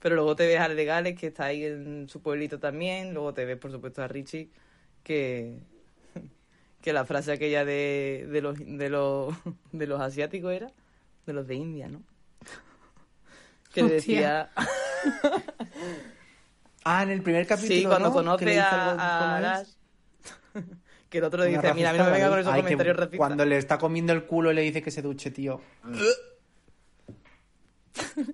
Pero 0.00 0.14
luego 0.16 0.34
te 0.34 0.46
ves 0.46 0.58
a 0.58 0.68
Legales, 0.68 1.18
que 1.18 1.28
está 1.28 1.44
ahí 1.44 1.64
en 1.64 2.08
su 2.08 2.20
pueblito 2.22 2.58
también. 2.58 3.12
Luego 3.14 3.34
te 3.34 3.44
ves, 3.44 3.58
por 3.58 3.70
supuesto, 3.70 4.02
a 4.02 4.08
Richie, 4.08 4.48
que, 5.04 5.58
que 6.82 6.92
la 6.92 7.04
frase 7.04 7.32
aquella 7.32 7.64
de, 7.64 8.26
de, 8.30 8.40
los, 8.40 8.58
de, 8.58 8.88
los, 8.88 9.34
de 9.72 9.86
los 9.86 10.00
asiáticos 10.00 10.52
era, 10.52 10.72
de 11.26 11.32
los 11.32 11.46
de 11.46 11.54
India, 11.54 11.88
¿no? 11.88 12.02
Que 13.72 13.82
le 13.84 13.90
decía. 13.94 14.50
Ah, 16.84 17.02
en 17.02 17.10
el 17.10 17.22
primer 17.22 17.46
capítulo, 17.46 17.74
sí, 17.76 17.84
cuando 17.84 18.08
¿no? 18.08 18.14
Conoce 18.14 18.58
a, 18.58 18.90
algo- 18.90 19.00
a. 19.00 19.36
Arash, 19.36 19.68
que 21.08 21.18
el 21.18 21.24
otro 21.24 21.44
le 21.44 21.50
dice, 21.50 21.72
mira, 21.74 21.90
a 21.90 21.92
mí 21.92 21.98
no 21.98 22.04
me 22.06 22.10
venga 22.12 22.30
con 22.30 22.38
esos 22.40 22.52
Ay, 22.52 22.62
comentarios 22.62 22.96
racistas. 22.96 23.18
Cuando 23.18 23.44
le 23.44 23.58
está 23.58 23.78
comiendo 23.78 24.12
el 24.12 24.24
culo 24.24 24.52
le 24.52 24.62
dice 24.62 24.82
que 24.82 24.90
se 24.90 25.02
duche, 25.02 25.30
tío. 25.30 25.60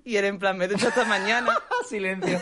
Y 0.04 0.16
él 0.16 0.24
en 0.26 0.38
plan, 0.38 0.57
me 0.57 0.66
he 0.66 0.68
duchado 0.68 0.88
esta 0.88 1.04
mañana. 1.04 1.52
Silencio. 1.88 2.40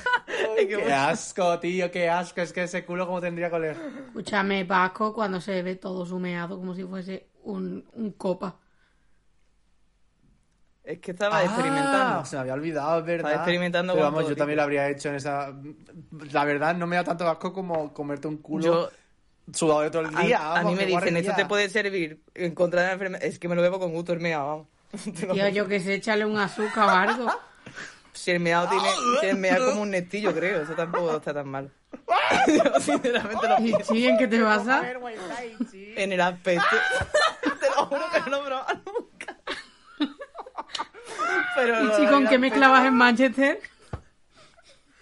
Ay, 0.58 0.66
qué 0.68 0.92
asco, 0.92 1.58
tío, 1.60 1.90
qué 1.90 2.08
asco. 2.08 2.40
Es 2.40 2.52
que 2.52 2.62
ese 2.64 2.84
culo 2.84 3.06
como 3.06 3.20
tendría 3.20 3.50
que 3.50 3.56
oler. 3.56 3.76
Escúchame, 4.06 4.64
Vasco, 4.64 5.12
cuando 5.14 5.40
se 5.40 5.62
ve 5.62 5.76
todo 5.76 6.04
sumeado 6.06 6.56
como 6.58 6.74
si 6.74 6.84
fuese 6.84 7.30
un, 7.42 7.84
un 7.92 8.12
copa. 8.12 8.60
Es 10.82 10.98
que 11.00 11.12
estaba 11.12 11.38
Ah, 11.38 11.44
experimentando. 11.44 12.24
se 12.26 12.36
me 12.36 12.40
había 12.42 12.52
olvidado, 12.54 12.98
es 13.00 13.04
verdad. 13.06 13.30
Estaba 13.30 13.34
experimentando 13.36 13.94
Pero 13.94 14.04
con 14.04 14.12
vamos, 14.12 14.20
todo 14.20 14.30
yo 14.30 14.34
tipo. 14.34 14.38
también 14.42 14.56
lo 14.58 14.62
habría 14.64 14.88
hecho 14.90 15.08
en 15.08 15.14
esa... 15.16 15.54
La 16.32 16.44
verdad, 16.44 16.74
no 16.76 16.86
me 16.86 16.96
da 16.96 17.04
tanto 17.04 17.26
asco 17.28 17.52
como 17.54 17.92
comerte 17.94 18.28
un 18.28 18.36
culo 18.38 18.64
Yo, 18.64 18.90
sudado 19.52 19.80
de 19.80 19.90
todo 19.90 20.02
el 20.02 20.14
día. 20.14 20.38
a 20.56 20.62
vamos, 20.62 20.72
mí 20.72 20.74
me 20.78 20.86
dicen, 20.86 21.16
esto 21.16 21.32
te 21.34 21.46
puede 21.46 21.68
servir 21.70 22.22
en 22.34 22.54
contra 22.54 22.82
de 22.82 22.86
la 22.88 22.92
enfermedad. 22.94 23.24
Es 23.24 23.38
que 23.38 23.48
me 23.48 23.54
lo 23.54 23.62
bebo 23.62 23.78
con 23.78 23.92
gusto 23.92 24.14
vamos. 24.14 24.68
Tío, 25.32 25.48
yo 25.48 25.66
que 25.66 25.80
sé, 25.80 25.94
échale 25.94 26.24
un 26.24 26.38
azúcar 26.38 26.86
o 26.86 26.90
algo. 26.90 27.30
Si 28.14 28.30
el 28.30 28.38
meado 28.38 28.68
tiene, 28.68 28.88
si 29.20 29.26
el 29.26 29.36
meado 29.36 29.64
es 29.64 29.70
como 29.70 29.82
un 29.82 29.90
nestillo, 29.90 30.32
creo. 30.32 30.62
Eso 30.62 30.74
tampoco 30.74 31.16
está 31.16 31.34
tan 31.34 31.48
mal. 31.48 31.72
Yo, 32.46 32.80
sinceramente 32.80 33.48
lo 33.48 33.58
Y 33.60 33.74
sí, 33.82 34.06
¿en 34.06 34.16
qué 34.16 34.28
te 34.28 34.40
basas? 34.40 34.86
En 35.74 36.12
el 36.12 36.20
aspecto. 36.20 36.76
Te 37.42 37.70
lo 37.70 37.86
juro 37.86 38.04
que 38.12 38.20
no 38.20 38.26
lo 38.28 38.36
he 38.36 38.46
probado 38.46 38.80
nunca. 38.86 39.36
Pero 41.56 41.82
¿Y 41.82 41.96
sí, 41.96 42.06
con 42.06 42.28
qué 42.28 42.38
me 42.38 42.52
clavas 42.52 42.86
en 42.86 42.94
Manchester? 42.94 43.60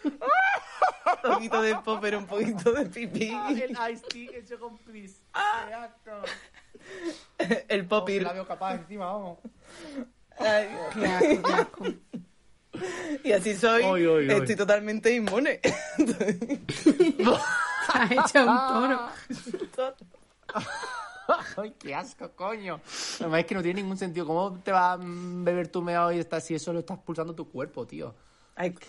Un 0.05 1.33
poquito 1.35 1.63
de 1.63 1.77
popper, 1.77 2.17
un 2.17 2.27
poquito 2.27 2.73
de 2.73 2.87
pipí. 2.87 3.31
El 3.51 3.73
iced 3.73 4.07
tea 4.09 4.39
hecho 4.39 4.59
con 4.59 4.79
pis. 4.79 5.21
Qué 5.69 5.75
asco. 5.75 6.23
El 7.69 7.83
Oh, 7.83 7.89
popir. 7.89 8.23
la 8.23 8.33
veo 8.33 8.47
capaz 8.47 8.75
encima, 8.75 9.07
vamos. 9.07 9.39
Ay, 10.39 10.69
Qué 10.95 11.07
asco, 11.07 11.43
qué 11.43 11.53
asco. 11.55 11.85
Y 13.25 13.33
así 13.33 13.55
soy. 13.55 13.83
Oy, 13.83 14.07
oy, 14.07 14.29
oy. 14.31 14.35
Estoy 14.41 14.57
totalmente 14.57 15.13
inmune. 15.15 15.61
Ha 17.95 18.05
hecho 18.07 18.41
un 18.41 18.57
toro. 18.69 19.01
Ay, 21.57 21.75
qué 21.79 21.95
asco, 21.95 22.31
coño. 22.35 22.81
Además 23.21 23.41
es 23.41 23.47
que 23.47 23.55
no 23.55 23.63
tiene 23.63 23.83
ningún 23.83 23.97
sentido. 23.99 24.27
¿Cómo 24.27 24.59
te 24.61 24.73
va 24.73 24.93
a 24.93 24.99
beber 25.01 25.69
tu 25.69 25.83
meado 25.83 26.13
y 26.13 26.19
estás, 26.19 26.45
si 26.45 26.55
eso 26.55 26.73
lo 26.73 26.79
estás 26.81 26.99
pulsando 26.99 27.35
tu 27.35 27.49
cuerpo, 27.51 27.87
tío? 27.87 28.15
Hay, 28.55 28.73
co- 28.73 28.83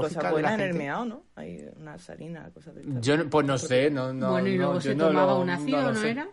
cosas 0.00 0.30
buenas 0.30 0.54
en 0.54 0.60
el 0.60 0.74
meao, 0.74 1.04
¿no? 1.04 1.22
Hay 1.36 1.66
una 1.76 1.98
salina, 1.98 2.50
cosas 2.52 2.74
de. 2.74 2.82
Yo, 3.00 3.16
no- 3.16 3.30
pues 3.30 3.46
no 3.46 3.58
sé, 3.58 3.90
no, 3.90 4.12
no. 4.12 4.32
bueno, 4.32 4.48
y 4.48 4.56
no, 4.58 4.64
luego 4.64 4.80
se 4.80 4.94
no 4.94 5.08
tomaba 5.08 5.32
lo- 5.34 5.40
un 5.40 5.50
ácido, 5.50 5.82
no 5.82 5.92
¿no, 5.92 6.00
sé. 6.00 6.10
era? 6.10 6.28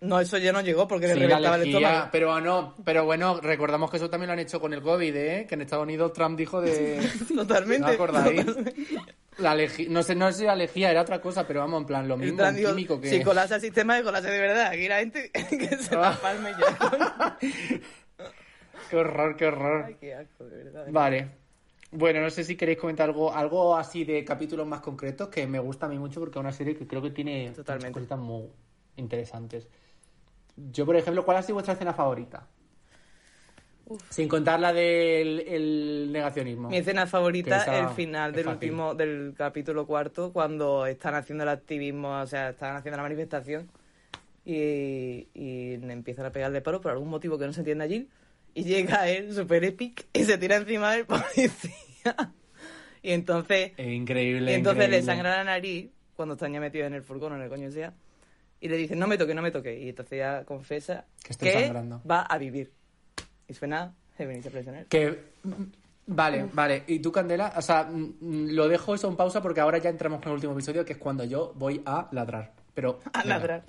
No, 0.00 0.20
eso 0.20 0.38
ya 0.38 0.52
no 0.52 0.60
llegó 0.60 0.86
porque 0.86 1.08
le 1.08 1.14
Sí, 1.14 1.20
reventaba 1.20 1.56
el 1.56 1.66
estómago. 1.68 2.08
pero 2.12 2.40
no, 2.40 2.74
pero 2.84 3.04
bueno, 3.04 3.40
recordamos 3.40 3.90
que 3.90 3.96
eso 3.96 4.08
también 4.08 4.28
lo 4.28 4.34
han 4.34 4.38
hecho 4.38 4.60
con 4.60 4.72
el 4.72 4.80
COVID, 4.80 5.16
¿eh? 5.16 5.46
Que 5.48 5.56
en 5.56 5.62
Estados 5.62 5.82
Unidos 5.82 6.12
Trump 6.12 6.38
dijo 6.38 6.60
de... 6.60 7.00
Totalmente. 7.34 7.90
¿No 7.92 8.06
totalmente. 8.06 8.74
La 9.38 9.56
no 9.88 10.02
sé, 10.02 10.14
no 10.14 10.32
sé 10.32 10.38
si 10.38 10.44
la 10.44 10.54
lejía 10.56 10.90
era 10.90 11.02
otra 11.02 11.20
cosa, 11.20 11.46
pero 11.46 11.60
vamos, 11.60 11.80
en 11.80 11.86
plan, 11.86 12.06
lo 12.08 12.16
mismo, 12.16 12.42
un 12.44 12.54
dijo, 12.56 12.70
químico 12.70 13.00
que... 13.00 13.08
Si 13.10 13.22
colase 13.22 13.54
el 13.56 13.60
sistema 13.60 13.96
de 13.96 14.02
colase 14.04 14.30
de 14.30 14.40
verdad. 14.40 14.66
Aquí 14.68 14.88
la 14.88 14.98
gente 14.98 15.30
que 15.32 15.76
se 15.78 15.94
Ah. 15.96 16.00
la 16.00 16.16
palme 16.20 16.50
ya. 16.52 17.38
Qué 18.90 18.96
horror, 18.96 19.36
qué 19.36 19.46
horror. 19.46 19.84
Ay, 19.86 19.96
qué 20.00 20.14
asco, 20.14 20.44
de 20.44 20.64
verdad. 20.64 20.86
Vale. 20.90 21.28
Bueno, 21.90 22.20
no 22.20 22.30
sé 22.30 22.42
si 22.44 22.56
queréis 22.56 22.78
comentar 22.78 23.08
algo, 23.08 23.32
algo 23.34 23.76
así 23.76 24.04
de 24.04 24.24
capítulos 24.24 24.66
más 24.66 24.80
concretos 24.80 25.28
que 25.28 25.46
me 25.46 25.58
gusta 25.58 25.86
a 25.86 25.88
mí 25.88 25.98
mucho 25.98 26.20
porque 26.20 26.38
es 26.38 26.40
una 26.40 26.52
serie 26.52 26.74
que 26.76 26.86
creo 26.86 27.02
que 27.02 27.10
tiene 27.10 27.50
Totalmente. 27.50 27.88
muchas 28.00 28.08
cositas 28.08 28.18
muy 28.18 28.44
interesantes. 28.96 29.68
Yo, 30.72 30.84
por 30.86 30.96
ejemplo, 30.96 31.24
¿cuál 31.24 31.36
ha 31.38 31.42
sido 31.42 31.54
vuestra 31.54 31.74
escena 31.74 31.92
favorita? 31.92 32.46
Sin 34.10 34.28
contar 34.28 34.60
la 34.60 34.72
del 34.74 35.40
el 35.48 36.10
negacionismo. 36.12 36.68
Mi 36.68 36.76
escena 36.76 37.06
favorita 37.06 37.64
el 37.78 37.88
final 37.94 38.32
del 38.32 38.44
fácil. 38.44 38.54
último, 38.70 38.94
del 38.94 39.32
capítulo 39.36 39.86
cuarto, 39.86 40.30
cuando 40.32 40.84
están 40.86 41.14
haciendo 41.14 41.44
el 41.44 41.48
activismo, 41.50 42.20
o 42.20 42.26
sea, 42.26 42.50
están 42.50 42.76
haciendo 42.76 42.98
la 42.98 43.02
manifestación 43.04 43.70
y, 44.44 45.28
y 45.32 45.74
empiezan 45.74 46.26
a 46.26 46.32
pegar 46.32 46.52
de 46.52 46.60
paro 46.60 46.82
por 46.82 46.92
algún 46.92 47.08
motivo 47.08 47.38
que 47.38 47.46
no 47.46 47.52
se 47.54 47.60
entiende 47.60 47.84
allí. 47.84 48.08
Y 48.52 48.64
llega 48.64 49.08
él, 49.08 49.32
super 49.32 49.64
epic, 49.64 50.06
y 50.12 50.24
se 50.24 50.36
tira 50.36 50.56
encima 50.56 50.92
del 50.92 51.06
policía. 51.06 52.32
Y 53.00 53.12
entonces, 53.12 53.72
Es 53.78 53.88
increíble. 53.88 54.50
y 54.50 54.54
entonces 54.54 54.90
le 54.90 55.00
sangra 55.02 55.36
la 55.36 55.44
nariz 55.44 55.88
cuando 56.14 56.34
están 56.34 56.52
ya 56.52 56.60
metidos 56.60 56.88
en 56.88 56.94
el 56.94 57.02
furgón 57.02 57.32
o 57.32 57.36
en 57.36 57.42
el 57.42 57.48
coño 57.48 57.70
sea. 57.70 57.94
Y 58.60 58.68
le 58.68 58.76
dicen, 58.76 58.98
no 58.98 59.06
me 59.06 59.16
toque, 59.18 59.34
no 59.34 59.42
me 59.42 59.50
toque. 59.50 59.78
Y 59.78 59.88
entonces 59.90 60.18
ya 60.18 60.44
confesa 60.44 61.04
Que 61.22 61.32
estoy 61.32 61.50
sangrando. 61.50 62.02
va 62.08 62.22
a 62.22 62.38
vivir. 62.38 62.72
Y 63.46 63.54
suena 63.54 63.94
Heaven 64.16 64.38
is 64.38 64.46
a 64.46 64.50
Prisoner. 64.50 64.86
Que 64.86 65.18
Vale, 66.10 66.46
vale. 66.54 66.84
¿Y 66.86 67.00
tú, 67.00 67.12
Candela? 67.12 67.52
O 67.56 67.62
sea, 67.62 67.84
mm, 67.84 68.14
mm, 68.20 68.48
lo 68.52 68.66
dejo 68.66 68.94
eso 68.94 69.08
en 69.08 69.16
pausa 69.16 69.42
porque 69.42 69.60
ahora 69.60 69.76
ya 69.78 69.90
entramos 69.90 70.20
con 70.20 70.28
el 70.30 70.34
último 70.36 70.54
episodio, 70.54 70.82
que 70.84 70.94
es 70.94 70.98
cuando 70.98 71.22
yo 71.24 71.52
voy 71.56 71.82
a 71.84 72.08
ladrar. 72.12 72.54
Pero. 72.74 72.98
A 73.12 73.22
venga. 73.22 73.34
ladrar. 73.38 73.64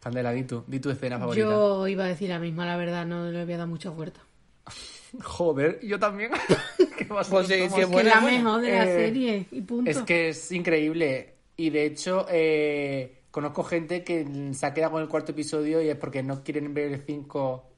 Candela, 0.00 0.32
di 0.32 0.44
tú, 0.44 0.64
di 0.66 0.80
tu 0.80 0.90
escena 0.90 1.18
favorita. 1.18 1.44
Yo 1.46 1.86
iba 1.86 2.04
a 2.04 2.08
decir 2.08 2.30
la 2.30 2.38
misma, 2.38 2.64
la 2.66 2.76
verdad, 2.78 3.04
no 3.06 3.30
le 3.30 3.44
voy 3.44 3.54
a 3.54 3.58
dar 3.58 3.68
mucha 3.68 3.90
vuelta. 3.90 4.20
Joder, 5.22 5.80
yo 5.84 5.98
también. 5.98 6.30
¿Qué 6.98 7.04
Pues 7.04 7.26
sí, 7.26 7.34
sí, 7.46 7.52
es 7.54 7.72
Que 7.74 7.84
buena, 7.84 8.08
es 8.10 8.14
la 8.16 8.20
buena. 8.22 8.38
mejor 8.38 8.60
de 8.62 8.70
la 8.72 8.84
Eh, 8.84 8.94
serie, 8.96 9.46
y 9.50 9.60
punto. 9.60 9.90
Es 9.90 9.98
que 9.98 10.30
es 10.30 10.50
increíble. 10.52 11.34
Y 11.56 11.68
de 11.70 11.84
hecho, 11.86 12.26
eh, 12.30 13.21
conozco 13.32 13.64
gente 13.64 14.04
que 14.04 14.24
se 14.52 14.66
ha 14.66 14.72
quedado 14.72 14.92
con 14.92 15.02
el 15.02 15.08
cuarto 15.08 15.32
episodio 15.32 15.82
y 15.82 15.88
es 15.88 15.96
porque 15.96 16.22
no 16.22 16.44
quieren 16.44 16.72
ver 16.74 16.92
el 16.92 17.02
5. 17.04 17.68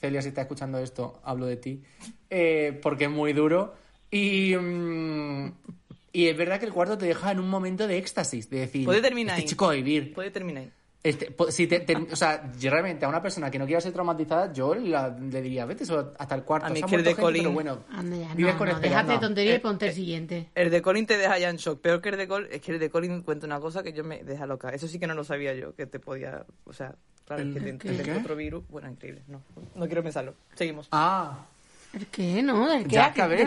Celia, 0.00 0.20
si 0.20 0.28
está 0.28 0.40
escuchando 0.40 0.78
esto, 0.78 1.20
hablo 1.22 1.46
de 1.46 1.56
ti. 1.56 1.82
Eh, 2.28 2.78
porque 2.82 3.04
es 3.04 3.10
muy 3.10 3.32
duro. 3.32 3.74
Y, 4.10 4.56
mm, 4.56 5.52
y 6.12 6.26
es 6.26 6.36
verdad 6.36 6.58
que 6.58 6.66
el 6.66 6.72
cuarto 6.72 6.98
te 6.98 7.06
deja 7.06 7.30
en 7.30 7.38
un 7.38 7.48
momento 7.48 7.86
de 7.86 7.98
éxtasis. 7.98 8.50
De 8.50 8.60
decir, 8.60 8.84
Puede 8.84 9.00
terminar 9.00 9.34
este 9.34 9.42
ahí. 9.42 9.48
chico 9.48 9.66
va 9.66 9.72
a 9.72 9.76
vivir. 9.76 10.12
Puede 10.12 10.30
terminar 10.30 10.64
ahí. 10.64 10.72
Este, 11.04 11.34
si 11.50 11.66
te- 11.66 11.80
te- 11.80 11.94
o 11.94 12.16
sea, 12.16 12.50
yo 12.58 12.70
realmente 12.70 13.04
a 13.04 13.08
una 13.10 13.20
persona 13.20 13.50
que 13.50 13.58
no 13.58 13.66
quiera 13.66 13.78
ser 13.78 13.92
traumatizada, 13.92 14.50
yo 14.54 14.74
la- 14.74 15.10
le 15.10 15.42
diría, 15.42 15.66
vete 15.66 15.84
hasta 16.18 16.34
el 16.34 16.44
cuarto. 16.44 16.66
A 16.66 16.70
mí 16.70 16.80
es 16.80 16.86
que 16.86 16.94
el 16.96 17.04
de 17.04 17.10
gente, 17.10 17.22
pero 17.30 17.42
Colin- 17.50 17.52
bueno, 17.52 17.84
Anda 17.90 18.16
ya, 18.16 18.34
vives 18.34 18.54
no, 18.54 18.58
con 18.58 18.68
no, 18.68 18.74
esperanza. 18.74 19.02
déjate 19.02 19.12
de 19.12 19.18
tontería 19.18 19.54
y 19.54 19.58
ponte 19.58 19.84
el 19.84 19.90
eh, 19.90 19.94
siguiente. 19.94 20.48
El 20.54 20.70
de 20.70 20.80
Colin 20.80 21.04
te 21.06 21.18
deja 21.18 21.38
ya 21.38 21.50
en 21.50 21.56
shock. 21.56 21.82
Peor 21.82 22.00
que 22.00 22.08
el 22.08 22.16
de 22.16 22.26
Colin, 22.26 22.48
es 22.50 22.62
que 22.62 22.72
el 22.72 22.78
de 22.78 22.88
Colin 22.88 23.20
cuenta 23.20 23.44
una 23.46 23.60
cosa 23.60 23.82
que 23.82 23.92
yo 23.92 24.02
me 24.02 24.24
deja 24.24 24.46
loca. 24.46 24.70
Eso 24.70 24.88
sí 24.88 24.98
que 24.98 25.06
no 25.06 25.12
lo 25.12 25.24
sabía 25.24 25.52
yo, 25.54 25.74
que 25.74 25.84
te 25.84 26.00
podía. 26.00 26.46
O 26.64 26.72
sea, 26.72 26.94
claro, 27.26 27.42
es 27.42 27.52
que 27.52 27.60
te, 27.60 27.68
¿El 27.68 27.78
te 27.78 27.92
mete 27.92 28.16
otro 28.16 28.34
virus. 28.34 28.66
Bueno, 28.68 28.88
increíble. 28.88 29.24
No, 29.28 29.42
no 29.74 29.84
quiero 29.86 30.02
pensarlo. 30.02 30.34
Seguimos. 30.54 30.88
Ah, 30.90 31.44
¿El 31.92 32.06
qué? 32.06 32.42
¿No? 32.42 32.72
¿El 32.72 32.84
qué? 32.84 32.94
ya 32.94 33.08
¿De 33.08 33.14
que 33.14 33.20
a 33.20 33.26
ver, 33.26 33.40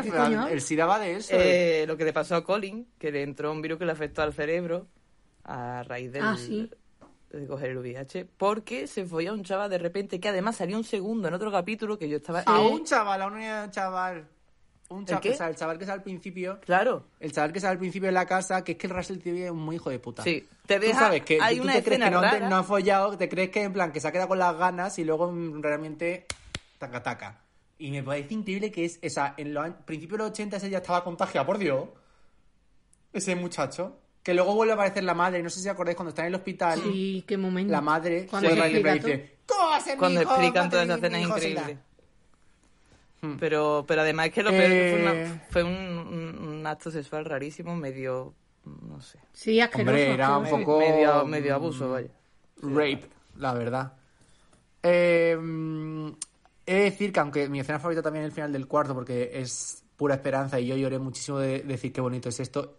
el 0.51 0.62
SIDA 0.62 0.86
va 0.86 0.99
de 0.99 1.16
eso. 1.16 1.34
Eh, 1.36 1.86
lo 1.88 1.97
que 1.97 2.05
le 2.05 2.14
pasó 2.14 2.36
a 2.36 2.43
Colin, 2.43 2.86
que 2.99 3.12
le 3.12 3.24
entró 3.24 3.51
un 3.51 3.64
virus 3.64 3.80
que 3.80 3.86
le 3.86 3.93
afectó 3.93 4.22
al 4.22 4.32
cerebro 4.32 4.86
a 5.43 5.82
raíz 5.82 6.12
del, 6.12 6.22
Ah, 6.24 6.38
sí. 6.38 6.70
De 7.32 7.46
coger 7.48 7.72
el 7.72 7.78
VIH, 7.78 8.26
porque 8.38 8.88
se 8.88 9.06
fue 9.06 9.28
a 9.28 9.34
un 9.34 9.44
chaval 9.44 9.70
de 9.70 9.78
repente 9.78 10.20
que 10.20 10.30
además 10.30 10.56
salió 10.56 10.78
un 10.78 10.84
segundo 10.84 11.28
en 11.28 11.34
otro 11.34 11.52
capítulo 11.52 11.98
que 11.98 12.08
yo 12.08 12.18
estaba... 12.18 12.44
A 12.46 12.62
eh, 12.62 12.68
un 12.68 12.84
chaval, 12.86 13.22
a 13.22 13.28
un 13.28 13.72
chaval. 13.72 14.28
Un 14.90 15.06
chaval, 15.06 15.22
qué? 15.22 15.32
O 15.32 15.36
sea, 15.36 15.50
el 15.50 15.56
chaval 15.58 15.78
que 15.78 15.86
sale 15.86 15.98
al 15.98 16.04
principio. 16.04 16.60
Claro. 16.62 17.04
El 17.20 17.34
chaval 17.34 17.52
que 17.52 17.60
sale 17.60 17.74
al 17.74 17.78
principio 17.80 18.08
de 18.08 18.14
la 18.14 18.26
casa, 18.26 18.64
que 18.64 18.74
es 18.74 18.78
que 18.78 18.88
el 18.88 18.94
Russell 18.94 19.18
TV 19.18 19.46
es 19.46 19.52
un 19.52 19.60
muy 19.60 19.76
hijo 19.76 19.90
de 19.90 20.00
puta. 20.00 20.24
Sí. 20.24 20.48
Te 20.66 20.76
Tú 20.80 20.86
deja... 20.88 21.00
sabes 21.00 21.24
que 21.24 21.40
hay 21.42 21.58
tú 21.58 21.64
una 21.64 21.74
te 21.74 21.84
crees 21.84 22.02
que 22.02 22.10
no, 22.10 22.22
te- 22.22 22.40
no 22.40 22.56
ha 22.56 22.64
follado, 22.64 23.18
te 23.18 23.28
crees 23.28 23.50
que 23.50 23.64
en 23.64 23.74
plan 23.74 23.92
que 23.92 24.00
se 24.00 24.08
ha 24.08 24.12
quedado 24.14 24.30
con 24.30 24.40
las 24.40 24.56
ganas 24.58 24.98
y 24.98 25.04
luego 25.04 25.34
realmente 25.60 26.26
taca 26.78 27.04
taca. 27.04 27.42
Y 27.80 27.92
me 27.92 28.02
parece 28.02 28.34
increíble 28.34 28.72
que 28.72 28.86
es 28.86 28.98
esa 29.02 29.34
en 29.36 29.54
los 29.54 29.70
principios 29.86 30.20
de 30.20 30.24
los 30.24 30.32
80 30.32 30.58
ese 30.58 30.70
ya 30.70 30.78
estaba 30.78 31.04
contagiado, 31.04 31.46
por 31.46 31.58
Dios. 31.58 31.90
Ese 33.12 33.36
muchacho. 33.36 33.98
Que 34.28 34.34
luego 34.34 34.54
vuelve 34.56 34.74
a 34.74 34.76
aparecer 34.76 35.06
la 35.06 35.14
madre, 35.14 35.42
no 35.42 35.50
sé 35.50 35.62
si 35.62 35.70
acordáis 35.70 35.96
cuando 35.96 36.10
está 36.10 36.24
en 36.24 36.28
el 36.28 36.36
hospital. 36.36 36.82
Sí, 36.84 37.24
qué 37.26 37.38
momento. 37.38 37.72
La 37.72 37.80
madre 37.80 38.28
Cuando 38.30 38.50
vuelve 38.50 38.64
se 38.64 38.70
y 38.72 38.84
le 38.84 38.90
explica 38.92 39.08
dice, 39.08 39.38
¿cómo 39.46 39.70
va 39.70 39.78
a 39.78 39.80
ser 39.80 39.94
mi 39.94 40.00
Cuando 40.00 40.22
hijo? 40.22 40.32
explican 40.32 40.70
toda 40.70 40.84
esa 40.84 40.96
escena 40.96 41.18
es 41.18 41.24
hijo 41.28 41.38
SIDA". 41.40 41.50
increíble. 41.62 41.78
Hmm. 43.22 43.38
Pero, 43.40 43.86
pero 43.88 44.02
además 44.02 44.26
es 44.28 44.34
que 44.34 44.44
lo 44.44 44.50
peor 44.50 44.68
fue, 44.68 44.90
Eh. 44.92 45.02
una- 45.02 45.42
fue 45.50 45.64
un, 45.64 46.64
acto 46.68 46.92
sexual 46.92 47.24
rarísimo, 47.24 47.74
medio... 47.78 48.34
no 48.66 49.00
sé. 49.00 49.18
Sí, 49.32 49.62
asqueroso. 49.62 49.92
Hombre, 49.92 50.12
era 50.14 50.38
un 50.38 50.50
poco- 50.50 50.80
Medio, 50.80 51.26
medio 51.26 51.56
abuso, 51.56 51.90
vaya. 51.90 52.10
Rape, 52.62 53.06
la 53.38 53.54
verdad. 53.54 53.94
Eh, 54.84 55.38
mm, 55.40 56.10
he 56.66 56.74
de 56.76 56.82
decir 56.82 57.14
que 57.14 57.20
aunque 57.22 57.48
mi 57.48 57.62
escena 57.62 57.80
favorita 57.80 58.02
también 58.02 58.26
es 58.26 58.32
el 58.32 58.36
final 58.36 58.52
del 58.52 58.68
cuarto, 58.68 58.94
porque 58.94 59.32
es 59.36 59.84
pura 59.96 60.16
esperanza 60.16 60.60
y 60.60 60.68
yo 60.68 60.76
lloré 60.76 61.00
muchísimo 61.00 61.40
de 61.40 61.60
decir 61.62 61.94
qué 61.94 62.02
bonito 62.02 62.28
es 62.28 62.42
esto, 62.42 62.76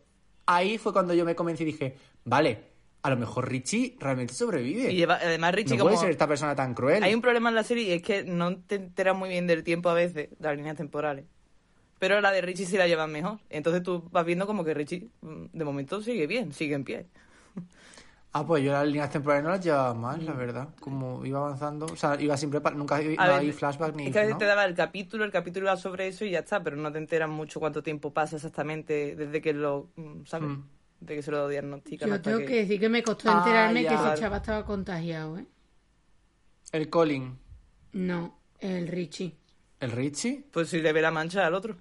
ahí 0.49 0.79
fue 0.79 0.93
cuando 0.93 1.15
yo 1.15 1.25
me 1.25 1.37
convencí 1.37 1.63
y 1.63 1.67
dije, 1.67 1.95
vale, 2.25 2.59
a 3.03 3.11
lo 3.11 3.17
mejor 3.17 3.49
Richie 3.49 3.97
realmente 4.01 4.35
sobrevive. 4.35 4.91
Y 4.91 5.05
además 5.05 5.55
Richie 5.55 5.77
no 5.77 5.85
como... 5.85 5.91
puede 5.91 6.01
ser 6.01 6.11
esta 6.11 6.27
persona 6.27 6.57
tan 6.57 6.75
cruel. 6.75 7.03
Hay 7.03 7.15
un 7.15 7.21
problema 7.21 7.51
en 7.51 7.55
la 7.55 7.63
serie 7.63 7.85
y 7.85 7.93
es 7.93 8.03
que 8.03 8.25
no 8.25 8.57
te 8.57 8.77
enteras 8.77 9.15
muy 9.15 9.29
bien 9.29 9.47
del 9.47 9.63
tiempo 9.63 9.91
a 9.91 9.95
veces, 9.95 10.31
de 10.31 10.37
las 10.41 10.57
líneas 10.57 10.77
temporales. 10.77 11.27
Pero 11.99 12.21
la 12.21 12.31
de 12.31 12.41
Richie 12.41 12.67
sí 12.67 12.77
la 12.77 12.87
llevan 12.87 13.13
mejor. 13.13 13.39
Entonces 13.51 13.83
tú 13.83 14.09
vas 14.11 14.25
viendo 14.25 14.47
como 14.47 14.65
que 14.65 14.73
Richie, 14.73 15.09
mm, 15.21 15.45
de 15.53 15.65
momento, 15.65 16.01
sigue 16.01 16.27
bien, 16.27 16.53
sigue 16.53 16.75
en 16.75 16.85
pie. 16.85 17.07
Ah, 18.33 18.47
pues 18.47 18.63
yo 18.63 18.73
las 18.73 18.87
líneas 18.87 19.11
temporales 19.11 19.45
no 19.45 19.51
las 19.51 19.65
llevaba 19.65 19.95
mal, 19.95 20.25
la 20.25 20.33
verdad. 20.35 20.69
Como 20.81 21.25
iba 21.25 21.39
avanzando, 21.41 21.87
o 21.87 21.97
sea, 21.97 22.21
iba 22.21 22.37
siempre, 22.37 22.61
pa- 22.61 22.71
nunca 22.73 23.01
iba 23.03 23.23
A 23.25 23.29
ver, 23.41 23.53
flashback 23.53 23.95
ni... 23.97 24.07
es 24.07 24.13
que 24.13 24.19
a 24.19 24.23
veces 24.23 24.35
¿no? 24.35 24.39
te 24.39 24.45
daba 24.45 24.65
el 24.67 24.75
capítulo, 24.75 25.25
el 25.25 25.33
capítulo 25.33 25.67
iba 25.67 25.77
sobre 25.77 26.09
eso 26.09 26.25
y 26.25 26.31
ya 26.31 26.41
está, 26.41 26.63
pero 26.63 26.77
no 26.77 26.93
te 26.93 26.99
enteras 26.99 27.29
mucho 27.29 27.59
cuánto 27.59 27.83
tiempo 27.83 28.13
pasa 28.13 28.37
exactamente 28.37 29.17
desde 29.17 29.41
que 29.41 29.55
lo, 29.55 29.89
mm, 29.97 30.25
¿sabes? 30.27 30.51
Mm. 30.51 30.63
De 31.01 31.15
que 31.15 31.23
se 31.23 31.31
lo 31.31 31.49
diagnostican 31.49 32.09
Yo 32.09 32.15
hasta 32.17 32.25
tengo 32.31 32.39
que... 32.41 32.47
que 32.47 32.57
decir 32.57 32.81
que 32.81 32.89
me 32.89 33.03
costó 33.03 33.31
Ah, 33.31 33.39
enterarme 33.39 33.83
ya. 33.83 33.89
que 33.91 33.95
ese 33.95 34.21
chaval 34.21 34.41
estaba 34.41 34.65
contagiado, 34.65 35.39
¿eh? 35.39 35.47
El 36.73 36.89
Colin, 36.89 37.39
No, 37.93 38.39
el 38.61 38.89
Richie. 38.89 39.37
el 39.81 39.91
Richie... 39.93 40.45
Pues 40.53 40.69
si 40.69 40.81
le 40.81 40.93
ve 40.93 41.01
la 41.03 41.11
mancha 41.11 41.47
al 41.47 41.55
otro. 41.55 41.77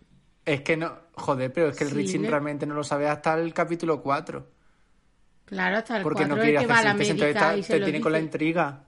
Es 0.45 0.61
que 0.61 0.77
no, 0.77 0.97
joder, 1.13 1.51
pero 1.53 1.67
es 1.69 1.75
que 1.77 1.83
el 1.83 1.89
Sí, 1.89 1.95
Richie 1.95 2.19
le- 2.19 2.29
realmente 2.29 2.65
no 2.65 2.73
lo 2.73 2.83
sabe 2.83 3.07
hasta 3.07 3.35
el 3.39 3.53
capítulo 3.53 4.01
4. 4.01 4.47
Claro, 5.47 5.77
hasta 5.77 5.97
el 5.97 6.03
Porque 6.03 6.23
4 6.23 6.35
no 6.35 6.41
quiere 6.41 6.59
que 6.59 6.67
va 6.67 6.79
a 6.79 6.83
la 6.83 6.91
hacerse 6.91 7.11
entonces 7.13 7.35
está- 7.35 7.57
y 7.57 7.63
se 7.63 7.73
te 7.73 7.79
lo 7.79 7.85
tiene 7.85 8.01
con 8.01 8.11
la 8.11 8.19
intriga. 8.19 8.83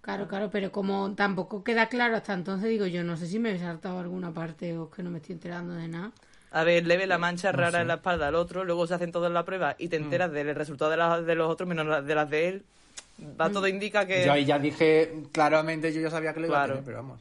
Claro, 0.00 0.26
claro, 0.28 0.48
pero 0.50 0.72
como 0.72 1.14
tampoco 1.14 1.62
queda 1.62 1.86
claro 1.88 2.16
hasta 2.16 2.32
entonces, 2.32 2.70
digo 2.70 2.86
yo, 2.86 3.04
no 3.04 3.18
sé 3.18 3.26
si 3.26 3.38
me 3.38 3.52
he 3.52 3.58
saltado 3.58 3.98
alguna 4.00 4.32
parte 4.32 4.76
o 4.76 4.84
es 4.88 4.94
que 4.96 5.02
no 5.02 5.10
me 5.10 5.18
estoy 5.18 5.34
enterando 5.34 5.74
de 5.74 5.88
nada. 5.88 6.10
A 6.52 6.64
ver, 6.64 6.86
le 6.86 6.96
ve 6.96 7.06
la 7.06 7.18
mancha 7.18 7.52
rara 7.52 7.82
en 7.82 7.88
la 7.88 7.94
espalda 7.94 8.28
al 8.28 8.34
otro, 8.34 8.64
luego 8.64 8.86
se 8.86 8.94
hacen 8.94 9.12
todas 9.12 9.30
las 9.30 9.44
pruebas 9.44 9.76
y 9.78 9.88
te 9.88 10.00
Mm. 10.00 10.04
enteras 10.04 10.32
del 10.32 10.54
resultado 10.54 10.90
de, 10.90 10.96
las, 10.96 11.24
de 11.26 11.34
los 11.34 11.50
otros 11.50 11.68
menos 11.68 11.86
las 11.86 12.04
de 12.04 12.14
las 12.14 12.28
de 12.30 12.48
él. 12.48 12.64
Va 13.38 13.50
todo 13.50 13.68
indica 13.68 14.06
que... 14.06 14.24
Yo 14.24 14.32
ahí 14.32 14.46
ya 14.46 14.58
dije, 14.58 15.12
claramente 15.32 15.92
yo 15.92 16.00
ya 16.00 16.10
sabía 16.10 16.32
que 16.32 16.40
lo 16.40 16.46
iba 16.46 16.56
Claro. 16.56 16.72
a 16.72 16.76
tener, 16.76 16.84
pero 16.84 16.96
vamos. 16.96 17.20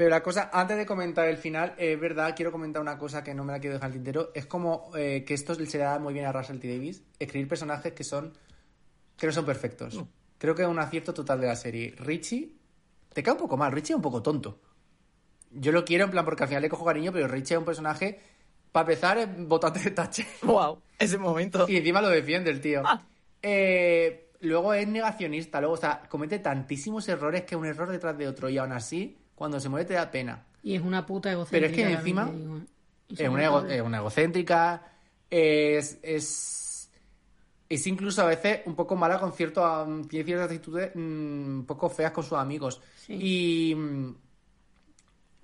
Pero 0.00 0.08
la 0.08 0.22
cosa, 0.22 0.48
antes 0.50 0.78
de 0.78 0.86
comentar 0.86 1.28
el 1.28 1.36
final, 1.36 1.74
es 1.76 2.00
verdad, 2.00 2.32
quiero 2.34 2.50
comentar 2.50 2.80
una 2.80 2.96
cosa 2.96 3.22
que 3.22 3.34
no 3.34 3.44
me 3.44 3.52
la 3.52 3.60
quiero 3.60 3.74
dejar 3.74 3.88
al 3.88 3.92
tintero. 3.92 4.30
Es 4.32 4.46
como 4.46 4.90
eh, 4.96 5.26
que 5.26 5.34
esto 5.34 5.54
se 5.54 5.76
le 5.76 5.84
da 5.84 5.98
muy 5.98 6.14
bien 6.14 6.24
a 6.24 6.32
Russell 6.32 6.58
T. 6.58 6.74
Davis, 6.74 7.02
escribir 7.18 7.46
personajes 7.46 7.92
que 7.92 8.02
son 8.02 8.32
que 9.18 9.26
no 9.26 9.32
son 9.34 9.44
perfectos. 9.44 9.96
Mm. 9.96 10.04
Creo 10.38 10.54
que 10.54 10.62
es 10.62 10.68
un 10.68 10.78
acierto 10.78 11.12
total 11.12 11.42
de 11.42 11.48
la 11.48 11.54
serie. 11.54 11.94
Richie, 11.98 12.56
te 13.12 13.22
cae 13.22 13.34
un 13.34 13.40
poco 13.40 13.58
mal, 13.58 13.72
Richie 13.72 13.92
es 13.92 13.96
un 13.96 14.00
poco 14.00 14.22
tonto. 14.22 14.58
Yo 15.50 15.70
lo 15.70 15.84
quiero 15.84 16.06
en 16.06 16.10
plan 16.12 16.24
porque 16.24 16.44
al 16.44 16.48
final 16.48 16.62
le 16.62 16.70
cojo 16.70 16.86
cariño, 16.86 17.12
pero 17.12 17.28
Richie 17.28 17.56
es 17.56 17.58
un 17.58 17.66
personaje, 17.66 18.20
para 18.72 18.84
empezar, 18.84 19.18
es 19.18 19.28
botante 19.46 19.80
de 19.80 19.90
tache. 19.90 20.26
¡Wow! 20.44 20.80
Ese 20.98 21.18
momento. 21.18 21.66
Y 21.68 21.76
encima 21.76 22.00
lo 22.00 22.08
defiende 22.08 22.50
el 22.50 22.62
tío. 22.62 22.84
Ah. 22.86 23.02
Eh, 23.42 24.30
luego 24.40 24.72
es 24.72 24.88
negacionista, 24.88 25.60
luego, 25.60 25.74
o 25.74 25.76
sea, 25.76 26.08
comete 26.08 26.38
tantísimos 26.38 27.06
errores 27.06 27.42
que 27.42 27.54
un 27.54 27.66
error 27.66 27.90
detrás 27.90 28.16
de 28.16 28.28
otro. 28.28 28.48
Y 28.48 28.56
aún 28.56 28.72
así, 28.72 29.18
cuando 29.40 29.58
se 29.58 29.70
muere 29.70 29.86
te 29.86 29.94
da 29.94 30.10
pena. 30.10 30.44
Y 30.62 30.74
es 30.74 30.82
una 30.82 31.06
puta 31.06 31.32
egocéntrica. 31.32 31.50
Pero 31.50 31.66
es 31.66 31.72
que 31.72 31.92
encima 31.94 32.30
Es 33.08 33.26
una, 33.26 33.42
ego- 33.44 33.64
es 33.66 33.80
una 33.80 33.96
egocéntrica, 33.96 34.92
es, 35.30 35.98
es, 36.02 36.90
es 37.70 37.86
incluso 37.86 38.20
a 38.20 38.26
veces 38.26 38.60
un 38.66 38.74
poco 38.76 38.96
mala 38.96 39.18
con 39.18 39.32
cierto, 39.32 39.62
tiene 40.10 40.26
ciertas 40.26 40.50
actitudes 40.50 40.92
mm, 40.94 41.58
un 41.60 41.64
poco 41.66 41.88
feas 41.88 42.12
con 42.12 42.22
sus 42.22 42.36
amigos. 42.36 42.82
Sí. 42.96 43.14
Y, 43.72 43.74
mm, 43.74 44.14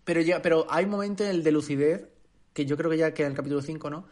pero, 0.05 0.21
ya, 0.21 0.41
pero 0.43 0.67
hay 0.71 0.85
un 0.85 0.91
momento 0.91 1.25
en 1.25 1.31
el 1.31 1.43
de 1.43 1.51
lucidez, 1.53 2.09
que 2.53 2.65
yo 2.67 2.77
creo 2.77 2.91
que 2.91 2.99
ya 2.99 3.13
queda 3.15 3.27
en 3.29 3.33
el 3.33 3.37
capítulo 3.37 3.63
5, 3.63 3.91
¿no? 3.91 4.07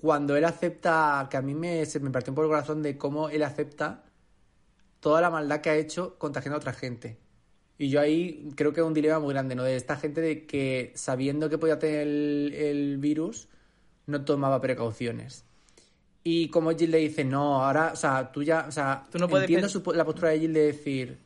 Cuando 0.00 0.36
él 0.36 0.44
acepta, 0.44 1.26
que 1.30 1.36
a 1.36 1.42
mí 1.42 1.54
me, 1.54 1.84
se 1.86 2.00
me 2.00 2.10
partió 2.10 2.30
un 2.32 2.36
poco 2.36 2.46
el 2.46 2.50
corazón 2.52 2.82
de 2.82 2.96
cómo 2.96 3.28
él 3.30 3.42
acepta 3.42 4.04
toda 5.00 5.20
la 5.20 5.30
maldad 5.30 5.60
que 5.60 5.70
ha 5.70 5.76
hecho 5.76 6.18
contagiando 6.18 6.56
a 6.56 6.58
otra 6.60 6.72
gente. 6.74 7.18
Y 7.78 7.90
yo 7.90 8.00
ahí 8.00 8.50
creo 8.56 8.72
que 8.72 8.80
es 8.80 8.86
un 8.86 8.92
dilema 8.92 9.20
muy 9.20 9.32
grande, 9.32 9.54
¿no? 9.54 9.62
De 9.62 9.76
esta 9.76 9.96
gente 9.96 10.20
de 10.20 10.46
que 10.46 10.92
sabiendo 10.96 11.48
que 11.48 11.58
podía 11.58 11.78
tener 11.78 12.00
el, 12.00 12.54
el 12.54 12.98
virus, 12.98 13.48
no 14.06 14.24
tomaba 14.24 14.60
precauciones. 14.60 15.44
Y 16.24 16.48
como 16.48 16.72
Jill 16.72 16.90
le 16.90 16.98
dice, 16.98 17.24
no, 17.24 17.64
ahora, 17.64 17.92
o 17.92 17.96
sea, 17.96 18.32
tú 18.32 18.42
ya, 18.42 18.66
o 18.68 18.72
sea, 18.72 19.06
Tú 19.10 19.18
no 19.18 19.28
puedes 19.28 19.44
entiendo 19.44 19.68
su 19.68 19.82
la 19.94 20.04
postura 20.04 20.30
de 20.30 20.40
Jill 20.40 20.52
de 20.52 20.60
decir, 20.66 21.18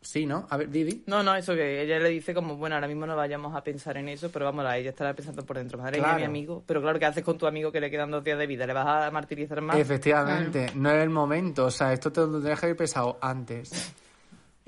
sí, 0.00 0.24
¿no? 0.24 0.46
A 0.48 0.56
ver, 0.56 0.70
Didi. 0.70 1.04
No, 1.06 1.22
no, 1.22 1.34
eso 1.36 1.54
que 1.54 1.82
ella 1.82 1.98
le 1.98 2.08
dice 2.08 2.32
como, 2.32 2.56
bueno, 2.56 2.76
ahora 2.76 2.88
mismo 2.88 3.06
no 3.06 3.14
vayamos 3.14 3.54
a 3.54 3.62
pensar 3.62 3.98
en 3.98 4.08
eso, 4.08 4.30
pero 4.30 4.46
vamos, 4.46 4.64
ella 4.74 4.90
estará 4.90 5.14
pensando 5.14 5.44
por 5.44 5.58
dentro, 5.58 5.78
madre 5.78 6.00
mía, 6.00 6.14
mi 6.16 6.24
amigo. 6.24 6.64
Pero 6.66 6.80
claro, 6.80 6.98
¿qué 6.98 7.06
haces 7.06 7.22
con 7.22 7.36
tu 7.36 7.46
amigo 7.46 7.70
que 7.70 7.80
le 7.80 7.90
quedan 7.90 8.10
dos 8.10 8.24
días 8.24 8.38
de 8.38 8.46
vida? 8.46 8.66
¿Le 8.66 8.72
vas 8.72 9.06
a 9.06 9.10
martirizar 9.10 9.60
más? 9.60 9.76
Efectivamente, 9.76 10.72
no 10.74 10.90
es 10.90 11.02
el 11.02 11.10
momento, 11.10 11.66
o 11.66 11.70
sea, 11.70 11.92
esto 11.92 12.10
te 12.10 12.20
lo 12.20 12.32
tendrías 12.32 12.58
que 12.58 12.66
haber 12.66 12.76
pensado 12.76 13.18
antes. 13.20 13.92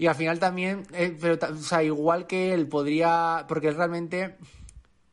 Y 0.03 0.09
al 0.09 0.17
final 0.17 0.41
también, 0.41 0.83
eh, 0.95 1.17
pero, 1.21 1.39
o 1.49 1.57
sea, 1.59 1.81
igual 1.85 2.27
que 2.27 2.53
él 2.53 2.67
podría, 2.67 3.45
porque 3.47 3.71
realmente, 3.71 4.35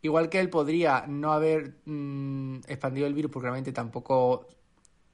igual 0.01 0.29
que 0.29 0.39
él 0.39 0.49
podría 0.49 1.05
no 1.07 1.31
haber 1.31 1.75
mm, 1.85 2.61
expandido 2.67 3.05
el 3.05 3.13
virus, 3.13 3.31
porque 3.31 3.49
realmente 3.49 3.71
tampoco 3.71 4.47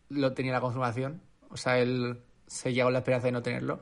lo 0.07 0.33
tenía 0.33 0.53
la 0.53 0.61
confirmación, 0.61 1.21
o 1.49 1.57
sea, 1.57 1.77
él 1.77 2.21
se 2.47 2.71
llegó 2.71 2.89
la 2.89 2.99
esperanza 2.99 3.27
de 3.27 3.33
no 3.33 3.41
tenerlo. 3.41 3.81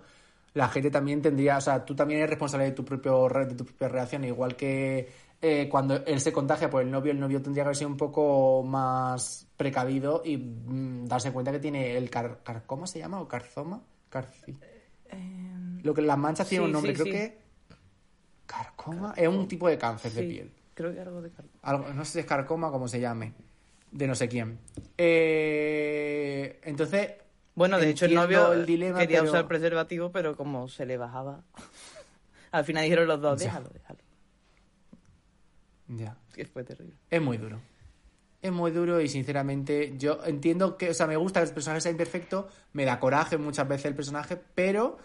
La 0.55 0.67
gente 0.67 0.89
también 0.89 1.21
tendría, 1.21 1.57
o 1.57 1.61
sea, 1.61 1.85
tú 1.85 1.93
también 1.95 2.21
eres 2.21 2.31
responsable 2.31 2.65
de 2.65 2.71
tu 2.71 2.83
propio 2.83 3.29
de 3.29 3.53
tu 3.53 3.63
propia 3.63 3.87
reacción, 3.87 4.23
igual 4.23 4.55
que 4.55 5.11
eh, 5.43 5.69
cuando 5.69 6.03
él 6.07 6.19
se 6.19 6.33
contagia 6.33 6.71
por 6.71 6.81
el 6.81 6.89
novio, 6.89 7.11
el 7.11 7.19
novio 7.19 7.39
tendría 7.39 7.65
que 7.65 7.67
haber 7.67 7.77
sido 7.77 7.91
un 7.91 7.97
poco 7.97 8.63
más 8.63 9.47
precavido 9.55 10.23
y 10.25 10.37
mm, 10.37 11.05
darse 11.05 11.31
cuenta 11.31 11.51
que 11.51 11.59
tiene 11.59 11.95
el 11.95 12.09
car 12.09 12.39
carcoma, 12.41 12.87
¿se 12.87 12.97
llama? 12.97 13.21
¿O 13.21 13.27
carzoma? 13.27 13.79
Carci. 14.09 14.57
Lo 15.83 15.93
que 15.93 16.01
las 16.01 16.17
manchas 16.17 16.47
tienen 16.49 16.65
sí, 16.65 16.67
un 16.69 16.71
nombre, 16.73 16.95
sí, 16.95 17.01
creo 17.01 17.05
sí. 17.05 17.19
que... 17.19 17.37
Carcoma 18.47 19.13
es 19.15 19.27
un 19.27 19.47
tipo 19.47 19.67
de 19.67 19.77
cáncer 19.77 20.11
de 20.13 20.23
piel. 20.23 20.51
Creo 20.73 20.93
que 20.93 20.99
algo 20.99 21.21
de 21.21 21.29
carne. 21.31 21.51
Algo- 21.61 21.93
no 21.93 22.03
sé 22.05 22.11
si 22.13 22.19
es 22.19 22.25
carcoma, 22.25 22.71
como 22.71 22.87
se 22.87 22.99
llame. 22.99 23.33
De 23.91 24.07
no 24.07 24.15
sé 24.15 24.27
quién. 24.27 24.59
Eh, 24.97 26.59
entonces... 26.63 27.11
Bueno, 27.55 27.77
de 27.79 27.89
hecho 27.89 28.05
el 28.05 28.15
novio 28.15 28.51
el 28.53 28.65
dilema, 28.65 28.99
quería 28.99 29.19
pero- 29.19 29.31
usar 29.31 29.47
preservativo, 29.47 30.11
pero 30.11 30.35
como 30.35 30.67
se 30.67 30.85
le 30.85 30.97
bajaba... 30.97 31.43
Al 32.51 32.65
final 32.65 32.83
dijeron 32.83 33.07
los 33.07 33.19
dos, 33.21 33.39
Ya. 33.39 33.45
déjalo, 33.47 33.69
déjalo. 33.73 33.99
Ya. 35.87 36.17
Que 36.33 36.45
fue 36.45 36.63
terrible. 36.63 36.95
Es 37.09 37.21
muy 37.21 37.37
duro. 37.37 37.59
Es 38.41 38.51
muy 38.51 38.71
duro 38.71 38.99
y 39.01 39.07
sinceramente 39.07 39.93
yo 39.97 40.19
entiendo 40.25 40.77
que, 40.77 40.89
o 40.89 40.93
sea, 40.93 41.07
me 41.07 41.15
gusta 41.15 41.39
que 41.41 41.47
el 41.47 41.53
personaje 41.53 41.81
sea 41.81 41.91
imperfecto, 41.91 42.49
me 42.73 42.85
da 42.85 42.99
coraje 42.99 43.37
muchas 43.37 43.67
veces 43.67 43.85
el 43.85 43.95
personaje, 43.95 44.37
pero 44.55 44.97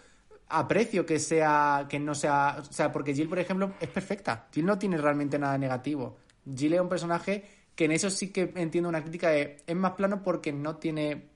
aprecio 0.49 1.05
que 1.05 1.19
sea, 1.19 1.85
que 1.87 1.99
no 1.99 2.15
sea, 2.15 2.57
o 2.59 2.73
sea, 2.73 2.91
porque 2.91 3.13
Jill, 3.13 3.29
por 3.29 3.39
ejemplo, 3.39 3.73
es 3.79 3.89
perfecta. 3.89 4.47
Jill 4.51 4.65
no 4.65 4.77
tiene 4.77 4.97
realmente 4.97 5.37
nada 5.37 5.57
negativo. 5.57 6.17
Jill 6.53 6.73
es 6.73 6.81
un 6.81 6.89
personaje 6.89 7.45
que 7.75 7.85
en 7.85 7.91
eso 7.91 8.09
sí 8.09 8.31
que 8.31 8.51
entiendo 8.55 8.89
una 8.89 9.01
crítica 9.01 9.29
de, 9.29 9.57
es 9.65 9.75
más 9.75 9.93
plano 9.93 10.21
porque 10.23 10.51
no 10.51 10.77
tiene 10.77 11.29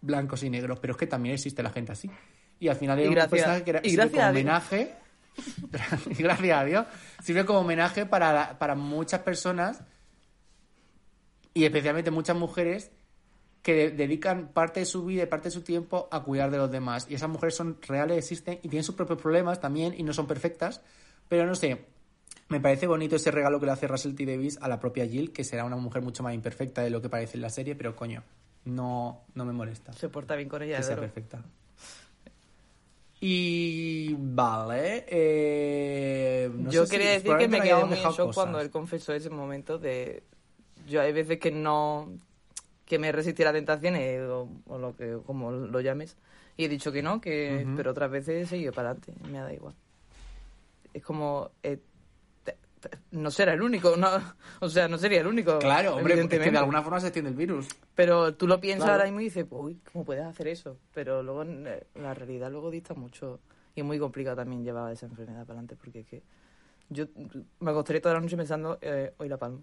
blancos 0.00 0.42
y 0.42 0.50
negros, 0.50 0.78
pero 0.78 0.92
es 0.92 0.96
que 0.98 1.06
también 1.06 1.34
existe 1.34 1.62
la 1.62 1.70
gente 1.70 1.92
así. 1.92 2.10
Y 2.60 2.68
al 2.68 2.76
final 2.76 2.98
es 3.00 3.08
un 3.08 3.14
personaje 3.14 3.64
que 3.64 3.70
era, 3.70 3.80
y 3.82 3.96
gracias 3.96 4.12
como 4.12 4.30
homenaje, 4.30 4.94
gracias 6.18 6.58
a 6.58 6.64
Dios, 6.64 6.86
sirve 7.22 7.44
como 7.44 7.60
homenaje 7.60 8.06
para, 8.06 8.58
para 8.58 8.74
muchas 8.74 9.20
personas 9.20 9.82
y 11.54 11.64
especialmente 11.64 12.10
muchas 12.10 12.36
mujeres 12.36 12.90
que 13.62 13.74
de- 13.74 13.90
dedican 13.90 14.48
parte 14.48 14.80
de 14.80 14.86
su 14.86 15.04
vida 15.04 15.22
y 15.24 15.26
parte 15.26 15.48
de 15.48 15.52
su 15.52 15.62
tiempo 15.62 16.08
a 16.10 16.22
cuidar 16.22 16.50
de 16.50 16.58
los 16.58 16.70
demás. 16.70 17.06
Y 17.10 17.14
esas 17.14 17.28
mujeres 17.28 17.54
son 17.54 17.76
reales, 17.86 18.18
existen 18.18 18.54
y 18.62 18.68
tienen 18.68 18.84
sus 18.84 18.94
propios 18.94 19.20
problemas 19.20 19.60
también 19.60 19.94
y 19.96 20.02
no 20.02 20.12
son 20.12 20.26
perfectas. 20.26 20.80
Pero 21.28 21.44
no 21.46 21.54
sé, 21.54 21.84
me 22.48 22.60
parece 22.60 22.86
bonito 22.86 23.16
ese 23.16 23.30
regalo 23.30 23.60
que 23.60 23.66
le 23.66 23.72
hace 23.72 23.86
Russell 23.86 24.14
T. 24.14 24.24
Davis 24.24 24.58
a 24.62 24.68
la 24.68 24.80
propia 24.80 25.06
Jill, 25.06 25.32
que 25.32 25.44
será 25.44 25.64
una 25.64 25.76
mujer 25.76 26.02
mucho 26.02 26.22
más 26.22 26.32
imperfecta 26.34 26.82
de 26.82 26.90
lo 26.90 27.02
que 27.02 27.08
parece 27.10 27.36
en 27.36 27.42
la 27.42 27.50
serie, 27.50 27.74
pero 27.74 27.94
coño, 27.94 28.22
no, 28.64 29.22
no 29.34 29.44
me 29.44 29.52
molesta 29.52 29.92
Se 29.92 30.08
porta 30.08 30.34
bien 30.36 30.48
con 30.48 30.62
ella, 30.62 30.78
que 30.78 30.82
sea 30.84 30.96
perfecta. 30.96 31.42
Y 33.20 34.14
vale, 34.16 35.04
eh, 35.08 36.50
no 36.54 36.70
yo 36.70 36.86
sé 36.86 36.92
quería 36.92 37.08
si- 37.18 37.22
decir 37.24 37.36
que 37.36 37.48
me 37.48 37.60
quedé 37.60 37.84
muy 37.84 37.98
en 37.98 38.04
shock 38.04 38.16
cosas. 38.16 38.34
cuando 38.34 38.60
él 38.60 38.70
confesó 38.70 39.12
ese 39.12 39.28
momento 39.28 39.76
de... 39.78 40.22
Yo 40.88 41.00
hay 41.02 41.12
veces 41.12 41.38
que 41.40 41.50
no... 41.50 42.12
que 42.88 42.98
me 42.98 43.12
resistí 43.12 43.42
a 43.42 43.46
la 43.46 43.52
tentación 43.52 43.96
eh, 43.96 44.20
o, 44.22 44.48
o 44.66 44.78
lo 44.78 44.96
que 44.96 45.18
como 45.26 45.52
lo 45.52 45.80
llames 45.80 46.16
y 46.56 46.64
he 46.64 46.68
dicho 46.68 46.90
que 46.90 47.02
no, 47.02 47.20
que 47.20 47.66
pero 47.76 47.90
otras 47.92 48.10
veces 48.10 48.44
he 48.44 48.46
seguido 48.46 48.72
para 48.72 48.90
adelante, 48.90 49.12
me 49.30 49.38
da 49.38 49.52
igual. 49.52 49.74
Es 50.94 51.02
como... 51.04 51.50
eh, 51.62 51.78
no 53.10 53.30
será 53.32 53.54
el 53.54 53.62
único, 53.62 53.96
no, 53.96 54.08
o 54.60 54.68
sea, 54.68 54.86
no 54.88 54.98
sería 54.98 55.20
el 55.20 55.26
único. 55.26 55.58
Claro, 55.58 55.96
hombre, 55.96 56.16
porque 56.16 56.38
de 56.38 56.56
alguna 56.58 56.82
forma 56.82 57.00
se 57.00 57.08
extiende 57.08 57.30
el 57.30 57.36
virus. 57.36 57.68
Pero 57.94 58.34
tú 58.34 58.46
lo 58.46 58.60
piensas 58.60 58.84
Claro. 58.86 58.92
ahora 59.00 59.04
mismo 59.06 59.20
y 59.20 59.24
dices, 59.24 59.46
uy, 59.50 59.80
¿cómo 59.92 60.04
puedes 60.04 60.24
hacer 60.24 60.46
eso? 60.48 60.76
Pero 60.94 61.22
luego 61.22 61.42
eh, 61.44 61.84
la 61.96 62.14
realidad 62.14 62.50
luego 62.50 62.70
dista 62.70 62.94
mucho. 62.94 63.40
Y 63.74 63.80
es 63.80 63.86
muy 63.86 63.98
complicado 63.98 64.36
también 64.36 64.64
llevar 64.64 64.92
esa 64.92 65.06
enfermedad 65.06 65.40
para 65.44 65.58
adelante 65.58 65.76
porque 65.76 66.00
es 66.00 66.06
que 66.06 66.22
yo 66.88 67.06
me 67.60 67.70
acostaré 67.72 68.00
toda 68.00 68.14
la 68.14 68.20
noche 68.20 68.36
pensando, 68.36 68.78
eh, 68.80 69.12
hoy 69.18 69.28
la 69.28 69.36
palmo, 69.36 69.62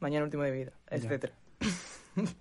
mañana 0.00 0.24
último 0.24 0.42
de 0.44 0.50
mi 0.52 0.58
vida, 0.58 0.72
etcétera. 0.88 1.32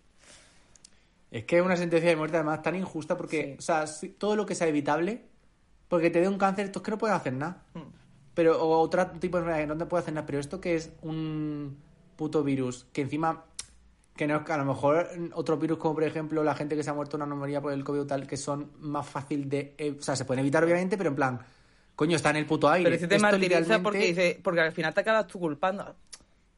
Es 1.31 1.45
que 1.45 1.57
es 1.59 1.63
una 1.63 1.77
sentencia 1.77 2.09
de 2.09 2.15
muerte 2.17 2.35
además 2.37 2.61
tan 2.61 2.75
injusta 2.75 3.15
porque, 3.15 3.51
Sí. 3.51 3.55
o 3.57 3.61
sea, 3.61 3.87
si- 3.87 4.09
todo 4.09 4.35
lo 4.35 4.45
que 4.45 4.53
sea 4.53 4.67
evitable, 4.67 5.21
porque 5.87 6.09
te 6.09 6.19
dé 6.19 6.27
un 6.27 6.37
cáncer, 6.37 6.71
tú 6.71 6.79
es 6.79 6.83
que 6.85 6.91
no 6.91 6.97
puedes 6.97 7.15
hacer 7.15 7.31
nada. 7.33 7.63
Mm. 7.73 7.79
Pero, 8.33 8.61
o 8.61 8.79
otro 8.81 9.05
tipo 9.11 9.37
de 9.37 9.43
enfermedad 9.43 9.59
que 9.59 9.67
no 9.67 9.77
te 9.77 9.85
puede 9.85 10.01
hacer 10.01 10.13
nada, 10.13 10.25
pero 10.25 10.39
esto 10.39 10.59
que 10.59 10.75
es 10.75 10.91
un 11.01 11.77
puto 12.17 12.43
virus, 12.43 12.85
que 12.91 13.01
encima, 13.01 13.45
que 14.15 14.27
no 14.27 14.35
es 14.37 14.41
que 14.43 14.51
a 14.51 14.57
lo 14.57 14.65
mejor 14.65 15.07
otro 15.33 15.55
virus 15.57 15.77
como 15.77 15.93
por 15.95 16.03
ejemplo 16.03 16.43
la 16.43 16.53
gente 16.53 16.75
que 16.75 16.83
se 16.83 16.89
ha 16.89 16.93
muerto 16.93 17.17
de 17.17 17.23
una 17.23 17.33
neumonía 17.33 17.61
por 17.61 17.71
el 17.71 17.83
COVID 17.85 18.01
o 18.01 18.07
tal, 18.07 18.27
que 18.27 18.35
son 18.37 18.71
más 18.79 19.07
fácil 19.07 19.47
de, 19.49 19.73
eh, 19.77 19.95
o 19.97 20.01
sea, 20.01 20.17
se 20.17 20.25
pueden 20.25 20.41
evitar 20.41 20.61
obviamente, 20.63 20.97
pero 20.97 21.09
en 21.11 21.15
plan, 21.15 21.39
coño, 21.95 22.17
está 22.17 22.29
en 22.31 22.35
el 22.37 22.45
puto 22.45 22.69
aire. 22.69 22.89
Pero 22.89 23.01
si 23.01 23.07
te 23.07 23.15
Esto 23.15 23.25
martiriza 23.25 23.59
literalmente- 23.61 23.83
porque 23.83 24.05
dice, 24.05 24.39
porque 24.43 24.59
al 24.61 24.71
final 24.73 24.93
te 24.93 24.99
acabas 24.99 25.27
tú 25.27 25.39
culpando. 25.39 25.95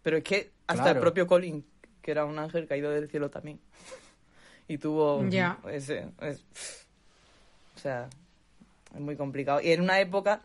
Pero 0.01 0.17
es 0.17 0.23
que 0.23 0.51
hasta 0.67 0.81
Claro. 0.83 0.97
el 0.97 1.01
propio 1.01 1.27
Colin, 1.27 1.63
que 2.03 2.11
era 2.11 2.25
un 2.25 2.37
ángel 2.37 2.67
caído 2.67 2.91
del 2.91 3.09
cielo 3.09 3.29
también. 3.31 3.59
Y 4.67 4.77
tuvo 4.77 5.25
Ya. 5.27 5.57
ese, 5.69 6.07
es- 6.21 6.85
o 7.75 7.79
sea, 7.79 8.07
es 8.93 8.99
muy 9.01 9.15
complicado. 9.17 9.59
Y 9.59 9.71
en 9.71 9.81
una 9.81 9.99
época, 9.99 10.39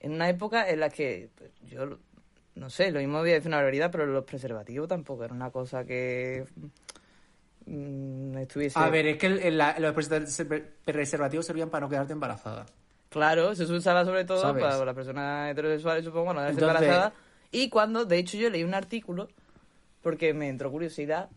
en 0.00 0.12
una 0.12 0.28
época 0.30 0.68
en 0.70 0.80
la 0.80 0.88
que 0.88 1.28
yo 1.70 1.98
no 2.54 2.70
sé, 2.70 2.90
lo 2.90 3.00
mismo 3.00 3.18
voy 3.18 3.30
a 3.32 3.34
decir 3.34 3.48
una 3.48 3.56
barbaridad, 3.58 3.90
pero 3.90 4.06
los 4.06 4.24
preservativos 4.24 4.88
tampoco 4.88 5.24
era 5.24 5.34
una 5.34 5.50
cosa 5.50 5.84
que 5.84 6.46
mm, 7.66 8.36
estuviese 8.38 8.78
A 8.78 8.88
ver, 8.88 9.06
es 9.06 9.18
que 9.18 9.26
el- 9.26 9.38
el- 9.40 9.58
la- 9.58 9.78
los 9.78 9.94
preserv- 9.94 10.64
preservativos 10.84 11.44
servían 11.46 11.68
para 11.70 11.82
no 11.86 11.90
quedarte 11.90 12.12
embarazada. 12.12 12.64
Claro, 13.10 13.54
se 13.54 13.64
usaba 13.64 14.04
sobre 14.04 14.24
todo 14.24 14.40
¿Sabes? 14.40 14.62
para 14.62 14.84
las 14.84 14.94
personas 14.94 15.50
heterosexuales, 15.52 16.04
supongo, 16.04 16.32
no 16.32 16.40
quedarse 16.40 16.54
Entonces- 16.60 16.80
embarazadas. 16.82 17.12
Y 17.50 17.68
cuando, 17.68 18.04
de 18.04 18.18
hecho, 18.18 18.36
yo 18.36 18.50
leí 18.50 18.64
un 18.64 18.74
artículo, 18.74 19.28
porque 20.04 20.32
me 20.34 20.48
entró 20.48 20.70
curiosidad, 20.70 21.28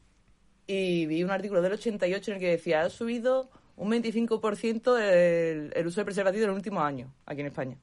y 0.68 1.08
vi 1.08 1.24
un 1.24 1.32
artículo 1.32 1.62
del 1.64 1.74
88 1.74 2.32
en 2.32 2.36
el 2.36 2.42
que 2.42 2.50
decía, 2.52 2.82
ha 2.82 2.90
subido 2.92 3.50
un 3.78 3.90
25% 3.92 5.00
el, 5.00 5.72
el 5.76 5.88
uso 5.88 6.02
de 6.02 6.06
preservativo 6.06 6.44
en 6.44 6.50
el 6.52 6.56
último 6.56 6.82
año, 6.82 7.12
aquí 7.26 7.42
en 7.42 7.48
España. 7.48 7.78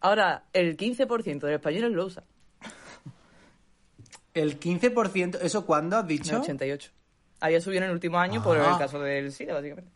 Ahora, 0.00 0.44
el 0.52 0.76
15% 0.76 1.24
de 1.24 1.34
los 1.52 1.52
españoles 1.60 1.92
lo 1.92 2.04
usa. 2.06 2.24
El 4.34 4.60
15%, 4.60 5.38
¿eso 5.42 5.66
cuándo 5.66 5.96
has 5.96 6.06
dicho? 6.06 6.36
el 6.36 6.42
88. 6.42 6.92
Había 7.40 7.60
subido 7.60 7.78
en 7.82 7.84
el 7.88 7.92
último 7.92 8.18
año 8.18 8.42
por 8.42 8.56
Ah. 8.58 8.72
el 8.72 8.78
caso 8.78 9.00
del 9.00 9.32
SIDA, 9.32 9.54
básicamente. 9.54 9.90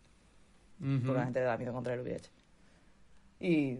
Ujú. 0.81 1.01
Porque 1.07 1.19
la 1.19 1.25
gente 1.25 1.39
le 1.41 1.45
da 1.47 1.57
miedo 1.57 1.73
contra 1.73 1.95
el 1.95 2.01
VIH. 2.01 2.31
Y 3.41 3.79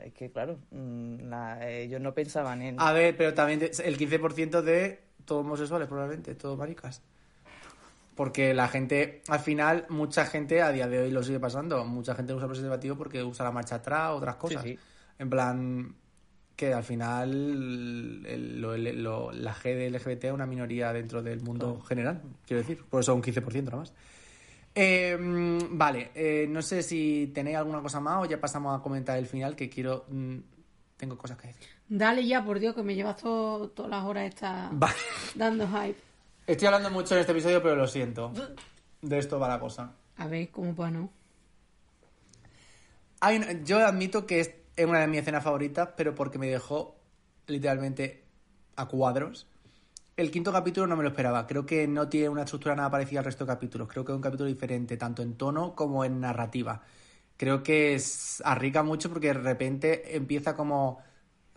es 0.00 0.12
que, 0.14 0.30
claro, 0.30 0.58
mm, 0.70 1.28
la- 1.28 1.68
ellos 1.70 2.00
no 2.00 2.14
pensaban 2.14 2.62
en... 2.62 2.76
A 2.80 2.92
ver, 2.92 3.16
pero 3.16 3.34
también 3.34 3.60
el 3.62 3.98
15% 3.98 4.62
de 4.62 5.00
todos 5.26 5.44
homosexuales, 5.44 5.86
probablemente, 5.88 6.34
todos 6.34 6.56
maricas. 6.56 7.02
Porque 8.14 8.54
la 8.54 8.66
gente, 8.68 9.20
al 9.28 9.40
final, 9.40 9.84
mucha 9.90 10.24
gente 10.24 10.62
a 10.62 10.72
día 10.72 10.88
de 10.88 11.00
hoy 11.00 11.10
lo 11.10 11.22
sigue 11.22 11.38
pasando. 11.38 11.84
Mucha 11.84 12.14
gente 12.14 12.32
usa 12.32 12.48
preservativo 12.48 12.96
porque 12.96 13.22
usa 13.22 13.44
la 13.44 13.52
marcha 13.52 13.74
atrás, 13.74 14.12
otras 14.12 14.36
cosas. 14.36 14.62
sí. 14.62 14.78
En 15.18 15.28
plan, 15.30 15.94
que 16.56 16.72
al 16.72 16.84
final 16.84 17.30
el- 18.26 18.60
lo- 18.60 18.76
lo- 18.76 19.32
la 19.32 19.54
G 19.54 19.74
de 19.74 19.86
LGBT 19.90 20.24
es 20.28 20.32
una 20.32 20.46
minoría 20.46 20.92
dentro 20.94 21.22
del 21.22 21.40
mundo 21.42 21.80
general, 21.82 22.22
quiero 22.46 22.62
decir. 22.62 22.82
Por 22.88 23.00
eso 23.00 23.14
un 23.14 23.22
15% 23.22 23.64
nada 23.64 23.76
más. 23.78 23.92
Eh, 24.74 25.16
mm, 25.18 25.76
vale, 25.76 26.10
eh, 26.14 26.46
no 26.48 26.60
sé 26.62 26.82
si 26.82 27.30
tenéis 27.34 27.56
alguna 27.58 27.80
cosa 27.82 27.98
más 28.00 28.22
o 28.22 28.26
ya 28.26 28.38
pasamos 28.40 28.78
a 28.78 28.82
comentar 28.82 29.16
el 29.18 29.26
final, 29.26 29.56
que 29.56 29.68
quiero... 29.70 30.04
mm, 30.08 30.36
tengo 30.98 31.16
cosas 31.18 31.36
que 31.38 31.48
decir. 31.48 31.68
Dale 31.88 32.26
ya, 32.26 32.44
por 32.44 32.58
Dios, 32.58 32.74
que 32.74 32.82
me 32.82 32.94
llevas 32.94 33.16
todo- 33.16 33.68
todas 33.68 33.90
las 33.90 34.04
horas 34.04 34.34
Vale. 34.72 34.94
dando 35.34 35.68
hype. 35.68 35.98
Estoy 36.46 36.66
hablando 36.66 36.90
mucho 36.90 37.14
en 37.14 37.20
este 37.20 37.32
episodio, 37.32 37.62
pero 37.62 37.76
lo 37.76 37.86
siento. 37.86 38.32
De 39.02 39.18
esto 39.18 39.38
va 39.38 39.48
la 39.48 39.60
cosa. 39.60 39.92
A 40.16 40.26
ver, 40.26 40.48
¿cómo 40.50 40.74
para 40.74 40.90
no? 40.90 41.10
Hay 43.20 43.36
un- 43.38 43.64
yo 43.64 43.78
admito 43.84 44.26
que 44.26 44.40
es 44.40 44.50
es 44.76 44.84
una 44.84 45.00
de 45.00 45.06
mis 45.06 45.20
escenas 45.20 45.42
favoritas, 45.42 45.88
pero 45.96 46.14
porque 46.14 46.38
me 46.38 46.48
dejó 46.48 46.96
literalmente 47.46 48.24
a 48.76 48.84
cuadros. 48.88 49.46
El 50.18 50.30
quinto 50.30 50.52
capítulo 50.52 50.86
no 50.86 50.96
me 50.96 51.02
lo 51.02 51.08
esperaba. 51.08 51.46
Creo 51.46 51.64
que 51.64 51.88
no 51.88 52.10
tiene 52.10 52.28
una 52.28 52.42
estructura 52.42 52.76
nada 52.76 52.90
parecida 52.90 53.20
al 53.20 53.24
resto 53.24 53.46
de 53.46 53.52
capítulos. 53.54 53.88
Creo 53.88 54.04
que 54.04 54.12
es 54.12 54.16
un 54.16 54.20
capítulo 54.20 54.46
diferente, 54.50 54.98
tanto 54.98 55.22
en 55.22 55.34
tono 55.38 55.74
como 55.74 56.04
en 56.04 56.20
narrativa. 56.20 56.82
Creo 57.38 57.62
que 57.62 57.94
es, 57.94 58.42
arriesga 58.44 58.82
mucho 58.82 59.08
porque 59.08 59.28
de 59.28 59.32
repente 59.32 60.14
empieza 60.14 60.54
como 60.54 60.98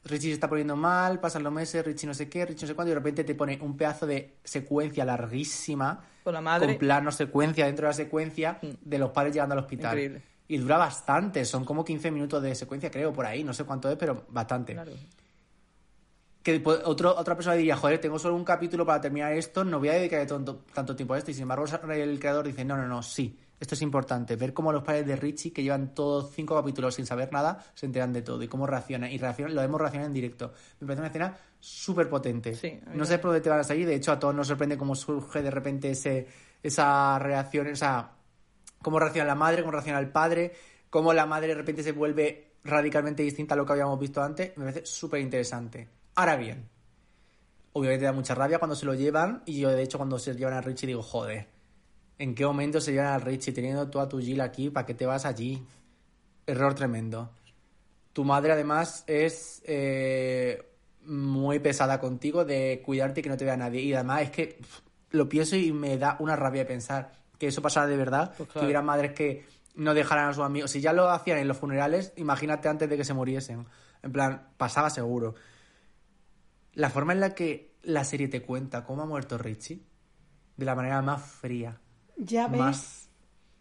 Richie 0.05 0.29
se 0.29 0.33
está 0.33 0.47
poniendo 0.47 0.75
mal, 0.75 1.19
pasan 1.19 1.43
los 1.43 1.51
meses, 1.53 1.85
Richie 1.85 2.07
no 2.07 2.13
sé 2.13 2.29
qué, 2.29 2.45
Richie 2.45 2.61
no 2.63 2.67
sé 2.67 2.75
cuándo, 2.75 2.89
y 2.89 2.93
de 2.93 2.99
repente 2.99 3.23
te 3.23 3.35
pone 3.35 3.59
un 3.61 3.75
pedazo 3.75 4.05
de 4.07 4.37
secuencia 4.43 5.05
larguísima, 5.05 6.05
Con 6.23 6.33
la 6.33 6.41
madre. 6.41 6.67
con 6.67 6.77
plano 6.77 7.11
secuencia 7.11 7.65
dentro 7.65 7.85
de 7.85 7.89
la 7.89 7.93
secuencia 7.93 8.59
de 8.61 8.97
los 8.97 9.11
padres 9.11 9.33
llegando 9.33 9.53
al 9.53 9.59
hospital. 9.59 9.91
Increíble. 9.97 10.21
Y 10.47 10.57
dura 10.57 10.77
bastante, 10.77 11.45
son 11.45 11.63
como 11.63 11.85
15 11.85 12.09
minutos 12.11 12.41
de 12.41 12.55
secuencia, 12.55 12.89
creo, 12.89 13.13
por 13.13 13.25
ahí, 13.25 13.43
no 13.43 13.53
sé 13.53 13.65
cuánto 13.65 13.89
es, 13.89 13.97
pero 13.97 14.25
bastante. 14.29 14.73
Claro. 14.73 14.93
que 16.41 16.63
otro, 16.65 17.15
otra 17.15 17.35
persona 17.35 17.55
diría, 17.55 17.75
joder, 17.75 17.99
tengo 17.99 18.17
solo 18.17 18.35
un 18.35 18.43
capítulo 18.43 18.85
para 18.85 18.99
terminar 19.01 19.33
esto, 19.33 19.63
no 19.63 19.77
voy 19.77 19.89
a 19.89 19.93
dedicar 19.93 20.25
tanto, 20.25 20.63
tanto 20.73 20.95
tiempo 20.95 21.13
a 21.13 21.17
esto. 21.19 21.29
Y 21.29 21.35
sin 21.35 21.43
embargo, 21.43 21.65
el 21.91 22.19
creador 22.19 22.47
dice, 22.47 22.65
no, 22.65 22.77
no, 22.77 22.87
no, 22.87 23.03
sí, 23.03 23.37
esto 23.59 23.75
es 23.75 23.81
importante. 23.81 24.35
Ver 24.35 24.53
cómo 24.53 24.71
los 24.71 24.83
padres 24.83 25.05
de 25.05 25.15
Richie, 25.15 25.51
que 25.51 25.63
llevan 25.63 25.93
todos 25.93 26.31
cinco 26.33 26.55
capítulos 26.55 26.95
sin 26.95 27.05
saber 27.05 27.31
nada, 27.31 27.63
se 27.73 27.85
enteran 27.85 28.13
de 28.13 28.21
todo 28.21 28.41
y 28.41 28.47
cómo 28.47 28.65
reaccionan. 28.65 29.11
Y 29.11 29.17
reaccionan, 29.17 29.55
lo 29.55 29.61
vemos 29.61 29.81
reaccionar 29.81 30.07
en 30.07 30.13
directo. 30.13 30.53
Me 30.79 30.87
parece 30.87 31.01
una 31.01 31.07
escena 31.07 31.37
súper 31.59 32.09
potente. 32.09 32.55
Sí, 32.55 32.79
no 32.93 33.05
sé 33.05 33.19
por 33.19 33.31
dónde 33.31 33.41
te 33.41 33.49
van 33.49 33.59
a 33.59 33.63
salir. 33.63 33.87
De 33.87 33.95
hecho, 33.95 34.11
a 34.11 34.19
todos 34.19 34.33
nos 34.33 34.47
sorprende 34.47 34.77
cómo 34.77 34.95
surge 34.95 35.41
de 35.41 35.51
repente 35.51 35.91
ese, 35.91 36.27
esa 36.63 37.19
reacción, 37.19 37.67
esa 37.67 38.11
cómo 38.81 38.99
reacciona 38.99 39.27
la 39.27 39.35
madre, 39.35 39.61
cómo 39.61 39.71
reacciona 39.71 39.99
el 39.99 40.09
padre, 40.09 40.53
cómo 40.89 41.13
la 41.13 41.25
madre 41.25 41.49
de 41.49 41.55
repente 41.55 41.83
se 41.83 41.91
vuelve 41.91 42.53
radicalmente 42.63 43.23
distinta 43.23 43.53
a 43.53 43.57
lo 43.57 43.65
que 43.65 43.73
habíamos 43.73 43.99
visto 43.99 44.21
antes, 44.21 44.57
me 44.57 44.65
parece 44.65 44.85
súper 44.85 45.21
interesante. 45.21 45.87
Ahora 46.15 46.35
bien, 46.35 46.67
obviamente 47.73 48.05
da 48.05 48.11
mucha 48.11 48.35
rabia 48.35 48.59
cuando 48.59 48.75
se 48.75 48.85
lo 48.85 48.93
llevan, 48.93 49.43
y 49.45 49.59
yo 49.59 49.69
de 49.69 49.81
hecho 49.81 49.97
cuando 49.97 50.19
se 50.19 50.33
llevan 50.35 50.53
a 50.53 50.61
Richie 50.61 50.87
digo, 50.87 51.01
joder, 51.01 51.47
¿en 52.19 52.35
qué 52.35 52.45
momento 52.45 52.79
se 52.79 52.91
llevan 52.91 53.07
a 53.07 53.17
Richie 53.17 53.53
teniendo 53.53 53.89
tú 53.89 53.99
a 53.99 54.07
tu 54.07 54.19
Jill 54.19 54.41
aquí? 54.41 54.69
¿Para 54.69 54.85
qué 54.85 54.93
te 54.93 55.05
vas 55.05 55.25
allí? 55.25 55.65
Error 56.45 56.75
tremendo. 56.75 57.31
Tu 58.13 58.23
madre 58.23 58.51
además 58.51 59.03
es 59.07 59.63
eh, 59.65 60.61
muy 61.05 61.59
pesada 61.59 61.99
contigo 61.99 62.43
de 62.43 62.81
cuidarte 62.85 63.21
y 63.21 63.23
que 63.23 63.29
no 63.29 63.37
te 63.37 63.45
vea 63.45 63.57
nadie. 63.57 63.81
Y 63.81 63.93
además 63.93 64.23
es 64.23 64.31
que 64.31 64.57
pff, 64.59 64.81
lo 65.11 65.29
pienso 65.29 65.55
y 65.55 65.71
me 65.71 65.97
da 65.97 66.17
una 66.19 66.35
rabia 66.35 66.67
pensar 66.67 67.13
que 67.37 67.47
eso 67.47 67.61
pasara 67.61 67.87
de 67.87 67.97
verdad. 67.97 68.33
Pues 68.37 68.49
claro. 68.49 68.59
Que 68.59 68.65
hubiera 68.65 68.81
madres 68.81 69.13
que 69.13 69.45
no 69.75 69.93
dejaran 69.93 70.29
a 70.29 70.33
sus 70.33 70.43
amigos. 70.43 70.71
Si 70.71 70.81
ya 70.81 70.91
lo 70.91 71.09
hacían 71.09 71.37
en 71.37 71.47
los 71.47 71.57
funerales, 71.57 72.11
imagínate 72.17 72.67
antes 72.67 72.89
de 72.89 72.97
que 72.97 73.05
se 73.05 73.13
muriesen. 73.13 73.65
En 74.03 74.11
plan, 74.11 74.49
pasaba 74.57 74.89
seguro. 74.89 75.35
La 76.73 76.89
forma 76.89 77.13
en 77.13 77.21
la 77.21 77.33
que 77.33 77.75
la 77.83 78.03
serie 78.03 78.27
te 78.27 78.41
cuenta 78.41 78.83
cómo 78.83 79.03
ha 79.03 79.05
muerto 79.05 79.37
Richie, 79.37 79.81
de 80.57 80.65
la 80.65 80.75
manera 80.75 81.01
más 81.01 81.21
fría, 81.21 81.79
Ya 82.19 82.47
ves, 82.47 82.59
más... 82.59 83.09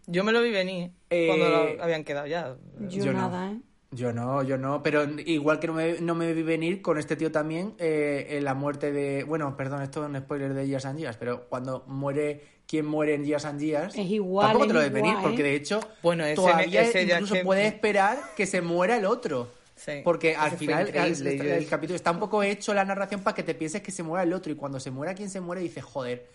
Yo 0.07 0.25
me 0.25 0.33
lo 0.33 0.43
vi 0.43 0.51
venir 0.51 0.91
Eh, 1.11 1.27
cuando 1.27 1.49
lo 1.49 1.83
habían 1.83 2.03
quedado 2.05 2.27
ya. 2.27 2.57
yo, 2.89 3.05
yo 3.05 3.13
no. 3.13 3.19
nada, 3.19 3.53
¿eh? 3.53 3.61
Yo 3.91 4.13
no, 4.13 4.43
yo 4.43 4.59
no, 4.59 4.83
pero 4.83 5.05
igual 5.25 5.59
que 5.59 5.67
no 5.67 5.73
me, 5.73 5.99
no 6.01 6.15
me 6.15 6.35
vi 6.35 6.43
venir 6.43 6.83
con 6.83 6.99
este 6.99 7.17
tío 7.17 7.33
también, 7.33 7.75
eh, 7.79 8.27
en 8.31 8.45
la 8.45 8.53
muerte 8.55 8.93
de... 8.93 9.25
Bueno, 9.25 9.57
perdón, 9.57 9.81
esto 9.83 10.03
es 10.05 10.11
un 10.11 10.19
spoiler 10.19 10.53
de 10.53 10.67
Years 10.67 10.85
and 10.85 10.99
Years, 10.99 11.17
pero 11.17 11.49
cuando 11.49 11.85
muere 11.87 12.43
quien 12.67 12.85
muere 12.85 13.15
en 13.15 13.25
Years 13.25 13.47
and 13.47 13.61
Years... 13.61 13.95
Es 13.97 14.11
igual, 14.11 14.49
Tampoco 14.49 14.67
te 14.67 14.73
lo 14.75 14.81
ves 14.81 14.93
venir, 14.93 15.15
porque 15.23 15.41
¿eh? 15.41 15.45
de 15.45 15.55
hecho 15.55 15.81
Bueno, 16.03 16.25
ese- 16.27 16.35
todavía 16.37 16.83
ese 16.83 17.03
incluso 17.03 17.33
que- 17.35 17.45
puedes 17.45 17.67
esperar 17.73 18.19
que 18.37 18.45
se 18.45 18.61
muera 18.61 18.97
el 18.97 19.07
otro. 19.07 19.49
Sí, 19.75 20.01
Porque 20.05 20.35
al 20.37 20.51
final 20.51 20.89
el, 20.89 21.27
el 21.27 21.67
capítulo 21.69 21.95
está 21.97 22.11
un 22.11 22.19
poco 22.19 22.43
hecho 22.43 22.75
la 22.75 22.85
narración 22.85 23.23
para 23.23 23.35
que 23.37 23.43
te 23.45 23.55
pienses 23.55 23.81
que 23.81 23.93
se 23.93 24.03
muera 24.03 24.25
el 24.25 24.33
otro 24.33 24.51
y 24.53 24.57
cuando 24.57 24.81
se 24.81 24.91
muera 24.91 25.15
quien 25.15 25.31
se 25.31 25.41
muere 25.41 25.63
dices, 25.63 25.85
joder, 25.85 26.27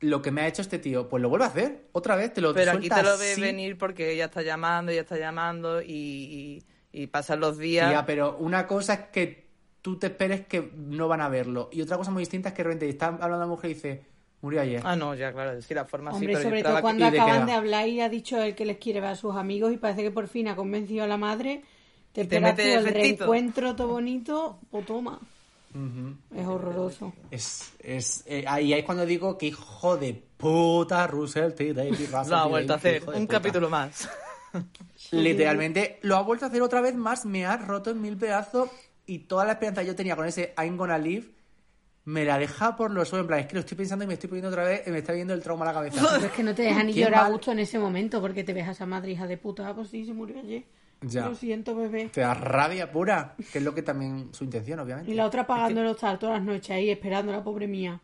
lo 0.00 0.22
que 0.22 0.30
me 0.30 0.40
ha 0.40 0.48
hecho 0.48 0.62
este 0.62 0.78
tío, 0.78 1.08
pues 1.08 1.22
lo 1.22 1.28
vuelve 1.28 1.44
a 1.44 1.48
hacer, 1.48 1.88
otra 1.92 2.16
vez, 2.16 2.32
te 2.32 2.40
lo 2.40 2.54
Pero 2.54 2.72
aquí 2.72 2.88
te 2.88 3.02
lo 3.02 3.18
ves 3.18 3.32
así. 3.32 3.40
venir 3.40 3.76
porque 3.76 4.12
ella 4.12 4.26
está 4.26 4.42
llamando, 4.42 4.92
ella 4.92 5.02
está 5.02 5.18
llamando 5.18 5.82
y, 5.82 6.62
y, 6.92 7.02
y 7.02 7.06
pasan 7.06 7.40
los 7.40 7.58
días. 7.58 7.90
Tía, 7.90 8.06
pero 8.06 8.36
una 8.38 8.66
cosa 8.66 8.94
es 8.94 9.00
que 9.12 9.48
tú 9.82 9.98
te 9.98 10.08
esperes 10.08 10.46
que 10.46 10.72
no 10.74 11.08
van 11.08 11.20
a 11.20 11.28
verlo. 11.28 11.68
Y 11.72 11.82
otra 11.82 11.96
cosa 11.96 12.10
muy 12.10 12.22
distinta 12.22 12.48
es 12.50 12.54
que 12.54 12.62
de 12.62 12.68
repente 12.68 12.88
está 12.88 13.08
hablando 13.08 13.38
la 13.40 13.46
mujer 13.46 13.70
y 13.70 13.74
dice, 13.74 14.02
murió 14.40 14.62
ayer. 14.62 14.82
Ah, 14.84 14.96
no, 14.96 15.14
ya, 15.14 15.32
claro, 15.32 15.60
sí, 15.60 15.74
la 15.74 15.84
forma 15.84 16.10
Hombre, 16.12 16.28
sí, 16.28 16.32
pero 16.38 16.48
sobre 16.50 16.62
todo 16.62 16.76
que- 16.76 16.82
cuando 16.82 17.04
¿Y 17.06 17.10
de 17.10 17.16
qué 17.16 17.20
acaban 17.20 17.46
de 17.46 17.52
hablar 17.52 17.88
y 17.88 18.00
ha 18.00 18.08
dicho 18.08 18.42
él 18.42 18.54
que 18.54 18.64
les 18.64 18.78
quiere 18.78 19.00
ver 19.00 19.10
a 19.10 19.16
sus 19.16 19.36
amigos 19.36 19.72
y 19.72 19.76
parece 19.76 20.02
que 20.02 20.10
por 20.10 20.28
fin 20.28 20.48
ha 20.48 20.56
convencido 20.56 21.04
a 21.04 21.06
la 21.08 21.16
madre. 21.18 21.62
Te 22.12 22.24
te 22.24 22.36
esperas 22.36 22.58
el 22.58 22.84
reencuentro 22.94 23.76
todo 23.76 23.88
bonito 23.88 24.58
o 24.70 24.80
toma. 24.80 25.20
Es 26.34 26.46
horroroso. 26.46 27.12
Es, 27.30 27.72
es, 27.78 28.24
eh, 28.26 28.44
ahí 28.46 28.72
es 28.72 28.84
cuando 28.84 29.06
digo 29.06 29.38
que 29.38 29.46
hijo 29.46 29.96
de 29.96 30.14
puta 30.36 31.06
Russell 31.06 31.52
T. 31.52 31.72
Davies, 31.74 32.10
Russell 32.10 32.30
Lo 32.30 32.36
ha 32.36 32.46
vuelto 32.46 32.72
a 32.72 32.76
hacer, 32.76 33.02
un 33.06 33.26
puta. 33.26 33.26
capítulo 33.26 33.70
más. 33.70 34.08
Literalmente 35.12 36.00
lo 36.02 36.16
ha 36.16 36.22
vuelto 36.22 36.44
a 36.44 36.48
hacer 36.48 36.62
otra 36.62 36.80
vez 36.80 36.96
más, 36.96 37.24
me 37.24 37.46
ha 37.46 37.56
roto 37.56 37.90
en 37.90 38.00
mil 38.00 38.16
pedazos 38.16 38.68
y 39.06 39.20
toda 39.20 39.44
la 39.44 39.52
esperanza 39.52 39.82
que 39.82 39.86
yo 39.88 39.94
tenía 39.94 40.16
con 40.16 40.26
ese 40.26 40.54
I'm 40.58 40.76
gonna 40.76 40.98
live 40.98 41.28
me 42.04 42.24
la 42.24 42.38
deja 42.38 42.76
por 42.76 42.90
los 42.90 43.08
suelos. 43.08 43.24
En 43.24 43.28
plan, 43.28 43.40
es 43.40 43.46
que 43.46 43.54
lo 43.54 43.60
estoy 43.60 43.76
pensando 43.76 44.04
y 44.04 44.08
me 44.08 44.14
estoy 44.14 44.28
poniendo 44.28 44.48
otra 44.48 44.64
vez 44.64 44.82
y 44.86 44.90
me 44.90 44.98
está 44.98 45.12
viendo 45.12 45.34
el 45.34 45.42
trauma 45.42 45.64
a 45.64 45.68
la 45.68 45.74
cabeza. 45.74 46.08
Pero 46.14 46.26
es 46.26 46.32
que 46.32 46.42
no 46.42 46.54
te 46.54 46.62
deja 46.62 46.82
ni 46.82 46.92
llorar 46.92 47.26
a 47.26 47.28
gusto 47.28 47.52
en 47.52 47.60
ese 47.60 47.78
momento 47.78 48.20
porque 48.20 48.42
te 48.42 48.52
ves 48.52 48.66
a 48.66 48.72
esa 48.72 48.86
madre 48.86 49.12
hija 49.12 49.26
de 49.26 49.36
puta. 49.36 49.72
Pues 49.74 49.88
sí, 49.90 50.04
se 50.04 50.12
murió 50.12 50.38
ayer. 50.40 50.64
Ya. 51.02 51.28
Lo 51.28 51.34
siento, 51.34 51.74
bebé. 51.74 52.10
Te 52.12 52.20
da 52.20 52.34
rabia 52.34 52.90
pura, 52.90 53.34
que 53.52 53.58
es 53.58 53.64
lo 53.64 53.74
que 53.74 53.82
también 53.82 54.28
su 54.32 54.44
intención, 54.44 54.80
obviamente. 54.80 55.10
Y 55.10 55.14
la 55.14 55.26
otra 55.26 55.46
pagando 55.46 55.80
el 55.80 55.86
hostal 55.86 56.18
todas 56.18 56.36
las 56.36 56.44
noches 56.44 56.70
ahí 56.70 56.90
esperando 56.90 57.32
a 57.32 57.36
la 57.36 57.44
pobre 57.44 57.66
mía. 57.66 58.00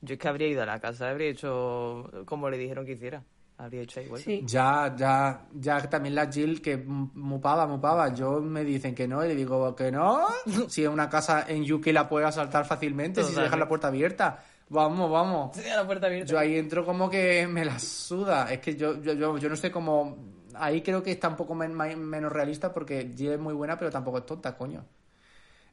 Yo 0.00 0.14
es 0.14 0.20
que 0.20 0.28
habría 0.28 0.48
ido 0.48 0.62
a 0.62 0.66
la 0.66 0.78
casa, 0.78 1.10
habría 1.10 1.28
hecho 1.28 2.08
como 2.24 2.48
le 2.48 2.56
dijeron 2.58 2.86
que 2.86 2.92
hiciera. 2.92 3.24
Habría 3.56 3.82
hecho 3.82 4.00
vuelta. 4.08 4.24
Sí. 4.24 4.42
Ya, 4.46 4.94
ya, 4.96 5.48
ya 5.52 5.90
también 5.90 6.14
la 6.14 6.30
Jill 6.30 6.62
que 6.62 6.76
mupaba, 6.76 7.66
mupaba. 7.66 8.14
Yo 8.14 8.40
me 8.40 8.62
dicen 8.62 8.94
que 8.94 9.08
no 9.08 9.24
y 9.24 9.28
le 9.28 9.34
digo 9.34 9.74
que 9.74 9.90
no. 9.90 10.28
Si 10.68 10.84
en 10.84 10.92
una 10.92 11.08
casa 11.08 11.44
en 11.48 11.70
UK 11.70 11.88
la 11.88 12.08
puedes 12.08 12.28
asaltar 12.28 12.64
fácilmente, 12.64 13.24
si 13.24 13.34
se 13.34 13.40
deja 13.40 13.56
la 13.56 13.66
puerta 13.66 13.88
abierta. 13.88 14.44
Vamos, 14.68 15.10
vamos. 15.10 15.52
Tenía 15.52 15.74
la 15.74 15.84
puerta 15.84 16.06
abierta. 16.06 16.30
Yo 16.30 16.38
ahí 16.38 16.56
entro 16.56 16.84
como 16.84 17.10
que 17.10 17.48
me 17.48 17.64
la 17.64 17.80
suda. 17.80 18.52
Es 18.52 18.60
que 18.60 18.76
yo, 18.76 19.02
yo, 19.02 19.14
yo, 19.14 19.36
yo 19.38 19.48
no 19.48 19.56
sé 19.56 19.72
cómo... 19.72 20.37
Ahí 20.60 20.82
creo 20.82 21.02
que 21.02 21.12
está 21.12 21.28
un 21.28 21.36
poco 21.36 21.54
men- 21.54 21.74
menos 21.74 22.32
realista 22.32 22.72
porque 22.72 23.12
Jill 23.16 23.32
es 23.32 23.40
muy 23.40 23.54
buena, 23.54 23.78
pero 23.78 23.90
tampoco 23.90 24.18
es 24.18 24.26
tonta, 24.26 24.56
coño. 24.56 24.84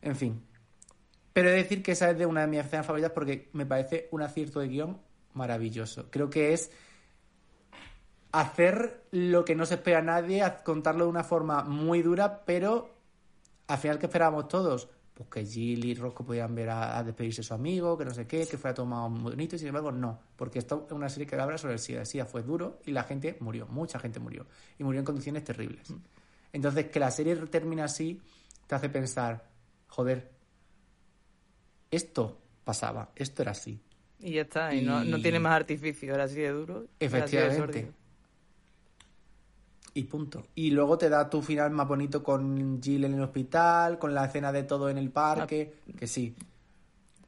En 0.01 0.15
fin. 0.15 0.41
Pero 1.33 1.49
he 1.49 1.53
de 1.53 1.57
decir 1.63 1.83
que 1.83 1.93
esa 1.93 2.11
es 2.11 2.17
de 2.17 2.25
una 2.25 2.41
de 2.41 2.47
mis 2.47 2.59
escenas 2.61 2.85
favoritas 2.85 3.11
porque 3.11 3.49
me 3.53 3.65
parece 3.65 4.09
un 4.11 4.21
acierto 4.21 4.59
de 4.61 4.69
guion 4.69 5.01
maravilloso. 5.33 6.09
Creo 6.11 6.29
que 6.29 6.53
es 6.53 6.71
hacer 8.31 9.07
lo 9.11 9.45
que 9.45 9.55
no 9.55 9.65
se 9.65 9.75
espera 9.75 9.99
a 9.99 10.01
nadie, 10.01 10.43
contarlo 10.63 11.05
de 11.05 11.09
una 11.09 11.23
forma 11.23 11.63
muy 11.63 12.01
dura, 12.01 12.43
pero 12.45 12.95
al 13.67 13.77
final, 13.77 13.99
¿qué 13.99 14.07
esperábamos 14.07 14.47
todos? 14.49 14.89
Pues 15.15 15.29
que 15.29 15.45
Jill 15.45 15.85
y 15.85 15.95
Roscoe 15.95 16.25
pudieran 16.25 16.53
ver 16.53 16.69
a, 16.69 16.97
a 16.99 17.03
despedirse 17.03 17.41
de 17.41 17.47
su 17.47 17.53
amigo, 17.53 17.97
que 17.97 18.03
no 18.03 18.13
sé 18.13 18.27
qué, 18.27 18.45
que 18.45 18.57
fuera 18.57 18.73
todo 18.75 18.85
más 18.85 19.09
bonito, 19.09 19.55
y 19.55 19.59
sin 19.59 19.69
embargo, 19.69 19.89
no, 19.91 20.19
porque 20.35 20.59
esto 20.59 20.83
es 20.85 20.91
una 20.91 21.07
serie 21.07 21.25
que 21.25 21.37
habla 21.37 21.57
sobre 21.57 21.73
el 21.75 21.79
SIDA. 21.79 22.01
El 22.01 22.05
SIDA 22.05 22.25
fue 22.25 22.43
duro 22.43 22.79
y 22.85 22.91
la 22.91 23.03
gente 23.03 23.37
murió, 23.39 23.65
mucha 23.67 23.97
gente 23.97 24.19
murió, 24.19 24.45
y 24.77 24.83
murió 24.83 24.99
en 24.99 25.05
condiciones 25.05 25.45
terribles. 25.45 25.93
Entonces, 26.51 26.87
que 26.87 26.99
la 26.99 27.11
serie 27.11 27.35
termine 27.47 27.81
así 27.81 28.21
te 28.67 28.75
hace 28.75 28.89
pensar, 28.89 29.49
joder, 29.87 30.31
esto 31.91 32.41
pasaba, 32.65 33.11
esto 33.15 33.41
era 33.41 33.51
así. 33.51 33.79
Y 34.19 34.33
ya 34.33 34.41
está, 34.41 34.73
y, 34.75 34.81
No, 34.81 35.03
no 35.05 35.17
Y- 35.17 35.21
tiene 35.21 35.39
más 35.39 35.53
artificio, 35.53 36.13
era 36.13 36.25
así 36.25 36.35
de 36.35 36.49
duro. 36.49 36.87
Efectivamente. 36.99 37.91
Y 39.97 40.03
punto. 40.03 40.45
Y 40.55 40.71
luego 40.71 40.97
te 40.97 41.09
da 41.09 41.29
tu 41.29 41.41
final 41.41 41.71
más 41.71 41.87
bonito 41.87 42.21
con 42.21 42.81
Jill 42.83 43.05
en 43.05 43.13
el 43.13 43.21
hospital, 43.21 43.97
con 43.97 44.13
la 44.13 44.25
escena 44.25 44.51
de 44.51 44.63
todo 44.63 44.89
en 44.89 44.97
el 44.97 45.09
parque, 45.09 45.73
Ah. 45.89 45.91
que 45.97 46.05
sí. 46.05 46.35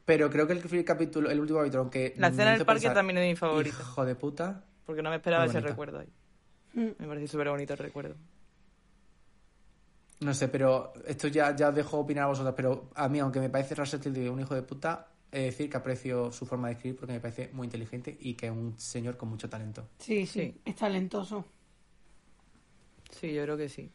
Pero 0.04 0.28
creo 0.30 0.46
que 0.46 0.52
el, 0.52 0.62
el 0.72 0.84
capítulo, 0.84 1.30
el 1.30 1.40
último 1.40 1.58
capítulo, 1.60 1.80
aunque 1.82 2.14
La 2.18 2.28
escena 2.28 2.50
del 2.52 2.64
parque 2.66 2.80
pensar, 2.82 2.94
también 2.94 3.16
es 3.18 3.22
de 3.24 3.28
mi 3.30 3.36
favorita. 3.36 3.76
Hijo 3.80 4.04
de 4.04 4.14
puta. 4.14 4.64
Porque 4.84 5.02
no 5.02 5.10
me 5.10 5.16
esperaba 5.16 5.46
ese 5.46 5.60
recuerdo 5.60 5.98
ahí. 6.00 6.08
Mm. 6.74 6.90
Me 6.98 7.06
parece 7.08 7.28
súper 7.28 7.48
bonito 7.48 7.72
el 7.72 7.78
recuerdo. 7.78 8.14
No 10.20 10.34
sé, 10.34 10.48
pero 10.48 10.92
esto 11.06 11.28
ya, 11.28 11.54
ya 11.54 11.68
os 11.68 11.74
dejo 11.74 11.98
opinar 11.98 12.24
a 12.24 12.28
vosotros. 12.28 12.54
Pero 12.56 12.90
a 12.94 13.08
mí, 13.08 13.18
aunque 13.20 13.40
me 13.40 13.48
parece 13.50 13.74
Russell 13.74 14.00
T. 14.00 14.10
Davies 14.10 14.30
un 14.30 14.40
hijo 14.40 14.54
de 14.54 14.62
puta, 14.62 15.08
he 15.30 15.38
de 15.38 15.44
decir 15.46 15.70
que 15.70 15.76
aprecio 15.76 16.32
su 16.32 16.44
forma 16.44 16.68
de 16.68 16.74
escribir 16.74 16.98
porque 16.98 17.12
me 17.12 17.20
parece 17.20 17.50
muy 17.52 17.66
inteligente 17.66 18.16
y 18.20 18.34
que 18.34 18.46
es 18.46 18.52
un 18.52 18.78
señor 18.78 19.16
con 19.16 19.28
mucho 19.28 19.48
talento. 19.48 19.88
Sí, 19.98 20.26
sí, 20.26 20.40
Sí. 20.52 20.60
es 20.64 20.76
talentoso. 20.76 21.44
Sí, 23.10 23.32
yo 23.32 23.42
creo 23.44 23.56
que 23.56 23.68
sí. 23.68 23.90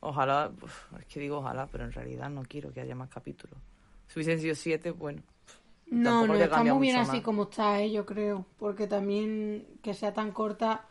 Ojalá, 0.00 0.50
es 0.98 1.06
que 1.06 1.20
digo 1.20 1.38
ojalá, 1.38 1.66
pero 1.66 1.84
en 1.84 1.92
realidad 1.92 2.30
no 2.30 2.42
quiero 2.42 2.72
que 2.72 2.80
haya 2.80 2.94
más 2.94 3.08
capítulos. 3.08 3.58
Si 4.08 4.18
hubiesen 4.18 4.40
sido 4.40 4.54
siete, 4.54 4.90
bueno. 4.90 5.22
No, 5.88 6.10
Tampoco 6.10 6.26
no, 6.26 6.34
le 6.34 6.44
está 6.44 6.64
muy 6.64 6.80
bien 6.80 6.96
así 6.96 7.16
más. 7.16 7.20
como 7.22 7.42
está, 7.44 7.80
¿eh? 7.80 7.90
yo 7.92 8.04
creo. 8.04 8.44
Porque 8.58 8.86
también 8.86 9.66
que 9.82 9.94
sea 9.94 10.12
tan 10.12 10.32
corta 10.32 10.84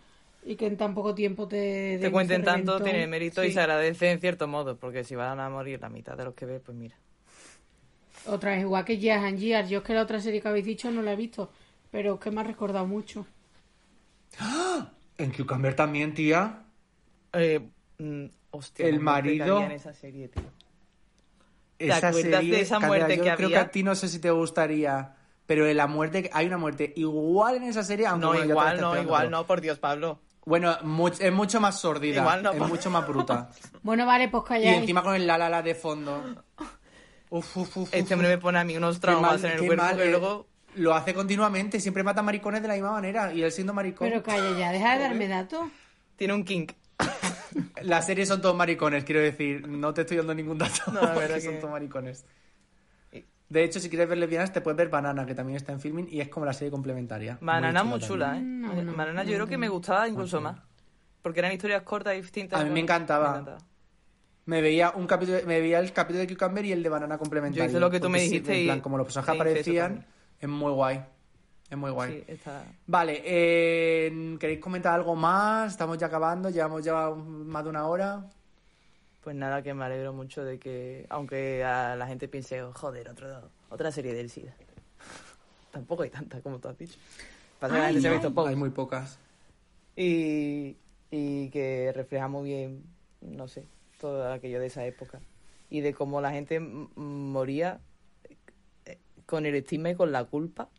y 0.45 0.55
que 0.55 0.67
en 0.67 0.77
tan 0.77 0.93
poco 0.93 1.13
tiempo 1.13 1.47
te... 1.47 1.97
Te 1.99 2.11
cuenten 2.11 2.43
tanto, 2.43 2.81
tiene 2.81 3.07
mérito 3.07 3.43
y 3.43 3.51
se 3.51 3.59
agradece 3.59 4.11
en 4.11 4.19
cierto 4.19 4.47
modo, 4.47 4.77
porque 4.77 5.03
si 5.03 5.15
van 5.15 5.39
a 5.39 5.49
morir 5.49 5.81
la 5.81 5.89
mitad 5.89 6.15
de 6.15 6.25
los 6.25 6.33
que 6.33 6.45
ves, 6.45 6.61
pues 6.63 6.77
mira. 6.77 6.95
Otra 8.27 8.51
vez, 8.51 8.61
igual 8.61 8.85
que 8.85 8.97
Years 8.97 9.23
and 9.23 9.37
Years. 9.37 9.69
Yo 9.69 9.79
es 9.79 9.83
que 9.83 9.93
la 9.93 10.01
otra 10.01 10.19
serie 10.19 10.41
que 10.41 10.47
habéis 10.47 10.65
dicho 10.65 10.89
no 10.91 11.01
la 11.01 11.13
he 11.13 11.15
visto, 11.15 11.51
pero 11.91 12.15
es 12.15 12.19
que 12.19 12.31
me 12.31 12.41
ha 12.41 12.43
recordado 12.43 12.85
mucho. 12.85 13.25
En 15.17 15.31
Cucumber 15.31 15.75
también, 15.75 16.13
tía. 16.13 16.64
Eh, 17.35 17.59
mm, 17.99 18.25
hostia, 18.51 18.87
El 18.87 18.99
marido- 18.99 19.61
en 19.61 19.71
esa 19.71 19.93
serie, 19.93 20.27
tío. 20.29 20.43
¿Te 21.77 21.87
Esa 21.87 22.07
acuerdas 22.07 22.21
serie, 22.41 22.55
de 22.55 22.61
esa 22.61 22.79
Candela, 22.79 22.87
muerte 23.05 23.17
yo 23.17 23.23
que 23.23 23.35
creo 23.35 23.47
había? 23.47 23.57
que 23.59 23.65
a 23.65 23.71
ti 23.71 23.83
no 23.83 23.95
sé 23.95 24.07
si 24.07 24.19
te 24.19 24.31
gustaría, 24.31 25.15
pero 25.45 25.67
en 25.67 25.75
la 25.75 25.87
muerte, 25.87 26.29
hay 26.33 26.47
una 26.47 26.57
muerte 26.57 26.93
igual 26.95 27.57
en 27.57 27.63
esa 27.63 27.83
serie, 27.83 28.07
aunque 28.07 28.21
No, 28.25 28.29
bueno, 28.31 28.45
igual 28.45 28.79
no, 28.81 29.01
igual 29.01 29.21
pero- 29.27 29.29
no, 29.37 29.45
por 29.47 29.59
Dios, 29.61 29.77
Pablo. 29.79 30.19
Bueno, 30.45 30.77
much- 30.83 31.19
es 31.19 31.33
mucho 31.33 31.59
más 31.59 31.79
sordida, 31.79 32.21
Igual 32.21 32.43
no, 32.43 32.51
es 32.53 32.59
mucho 32.59 32.89
más 32.91 33.05
bruta. 33.07 33.49
Bueno, 33.83 34.05
vale, 34.05 34.29
pues 34.29 34.43
y 34.45 34.47
calláis. 34.47 34.77
encima 34.79 35.03
con 35.03 35.15
el 35.15 35.25
la 35.27 35.37
la 35.37 35.49
la 35.49 35.61
de 35.61 35.75
fondo. 35.75 36.43
Uf, 37.29 37.57
uf, 37.57 37.77
uf, 37.77 37.89
Este 37.93 38.13
hombre 38.13 38.29
me 38.29 38.37
pone 38.37 38.59
a 38.59 38.63
mí 38.63 38.77
unos 38.77 38.99
traumas 38.99 39.41
mal, 39.41 39.51
en 39.51 39.57
el 39.59 39.65
cuerpo 39.65 39.83
mal, 39.83 39.97
que 39.97 40.03
eh. 40.05 40.11
luego... 40.11 40.47
Lo 40.75 40.93
hace 40.93 41.13
continuamente, 41.13 41.79
siempre 41.79 42.03
mata 42.03 42.21
maricones 42.21 42.61
de 42.61 42.67
la 42.67 42.73
misma 42.73 42.91
manera. 42.91 43.33
Y 43.33 43.41
él 43.41 43.51
siendo 43.51 43.73
maricón. 43.73 44.09
Pero 44.09 44.21
calla 44.21 44.57
ya, 44.59 44.71
deja 44.73 44.95
de 44.97 45.03
darme 45.03 45.27
datos. 45.29 45.67
Tiene 46.17 46.33
un 46.33 46.43
kink. 46.43 46.73
Las 47.81 48.05
series 48.05 48.27
son 48.27 48.41
todos 48.41 48.55
maricones, 48.55 49.03
quiero 49.03 49.21
decir. 49.21 49.67
No 49.67 49.93
te 49.93 50.01
estoy 50.01 50.17
dando 50.17 50.33
ningún 50.33 50.57
dato. 50.57 50.91
No, 50.91 51.01
la 51.01 51.39
son 51.41 51.59
todos 51.59 51.71
maricones. 51.71 52.25
Y- 53.11 53.23
De 53.49 53.63
hecho, 53.63 53.79
si 53.79 53.89
quieres 53.89 54.07
ver 54.09 54.17
lesbianas, 54.17 54.51
te 54.51 54.61
puedes 54.61 54.77
ver 54.77 54.89
Banana, 54.89 55.25
que 55.25 55.35
también 55.35 55.57
está 55.57 55.71
en 55.71 55.79
filming 55.79 56.07
y 56.09 56.21
es 56.21 56.29
como 56.29 56.45
la 56.45 56.53
serie 56.53 56.71
complementaria. 56.71 57.37
Banana 57.41 57.83
muy 57.83 57.99
también. 57.99 58.07
chula, 58.09 58.37
¿eh? 58.37 58.41
No, 58.41 58.73
no, 58.83 58.93
Banana 58.95 59.23
yo 59.23 59.31
no, 59.31 59.35
creo 59.37 59.47
que 59.47 59.57
me 59.57 59.69
gustaba 59.69 60.07
incluso 60.07 60.41
más. 60.41 60.59
Porque 61.21 61.39
eran 61.39 61.51
historias 61.53 61.81
cortas 61.83 62.13
y 62.15 62.21
distintas. 62.21 62.59
A 62.59 62.63
mí 62.63 62.69
me 62.69 62.81
encantaba. 62.81 63.57
Me 64.45 64.61
veía 64.61 64.91
un 64.91 65.07
capítulo, 65.07 65.39
me 65.47 65.59
veía 65.59 65.79
el 65.79 65.91
capítulo 65.91 66.19
de 66.19 66.27
Cucumber 66.35 66.63
y 66.65 66.71
el 66.71 66.83
de 66.83 66.89
Banana 66.89 67.17
complementario. 67.17 67.65
Yo 67.65 67.69
hice 67.71 67.79
lo 67.79 67.89
que 67.89 67.99
tú 67.99 68.09
me 68.09 68.19
sí, 68.19 68.25
dijiste 68.25 68.59
en 68.59 68.65
plan, 68.65 68.77
y- 68.77 68.81
como 68.81 68.97
los 68.97 69.05
personajes 69.07 69.33
aparecían, 69.33 70.05
es 70.39 70.49
muy 70.49 70.71
guay. 70.71 71.03
Es 71.69 71.77
muy 71.77 71.91
guay. 71.91 72.11
Sí, 72.11 72.23
está... 72.31 72.65
Vale, 72.85 73.21
eh, 73.25 74.37
¿queréis 74.39 74.59
comentar 74.59 74.93
algo 74.93 75.15
más? 75.15 75.71
Estamos 75.71 75.97
ya 75.97 76.07
acabando, 76.07 76.49
llevamos 76.49 76.83
ya 76.83 77.09
más 77.09 77.63
de 77.63 77.69
una 77.69 77.87
hora. 77.87 78.29
Pues 79.23 79.35
nada, 79.35 79.63
que 79.63 79.73
me 79.73 79.83
alegro 79.83 80.13
mucho 80.13 80.43
de 80.43 80.59
que, 80.59 81.07
aunque 81.09 81.63
a 81.63 81.95
la 81.95 82.05
gente 82.05 82.27
piense, 82.27 82.61
"Oh, 82.61 82.71
joder, 82.73 83.09
otro, 83.09 83.49
otra 83.69 83.91
serie 83.91 84.13
del 84.13 84.29
SIDA. 84.29 84.53
Tampoco 85.71 86.03
hay 86.03 86.11
tanta 86.11 86.39
como 86.41 86.59
tú 86.59 86.67
has 86.67 86.77
dicho. 86.77 86.99
Pasa 87.59 87.73
que 87.73 87.79
la 87.79 87.87
Ay, 87.87 87.93
gente 87.93 88.07
se 88.09 88.15
ha 88.15 88.19
visto. 88.19 88.47
Hay 88.47 88.55
muy 88.55 88.69
pocas. 88.69 89.17
Y, 89.95 90.77
y 91.09 91.49
que 91.49 91.91
refleja 91.95 92.27
muy 92.27 92.49
bien, 92.49 92.83
no 93.21 93.47
sé, 93.47 93.65
todo 93.99 94.31
aquello 94.31 94.59
de 94.59 94.67
esa 94.67 94.85
época. 94.85 95.19
Y 95.71 95.81
de 95.81 95.95
cómo 95.95 96.21
la 96.21 96.29
gente 96.31 96.59
moría 96.59 97.79
eh, 98.85 98.99
con 99.25 99.47
el 99.47 99.55
estigma 99.55 99.89
y 99.89 99.95
con 99.95 100.11
la 100.11 100.25
culpa 100.25 100.69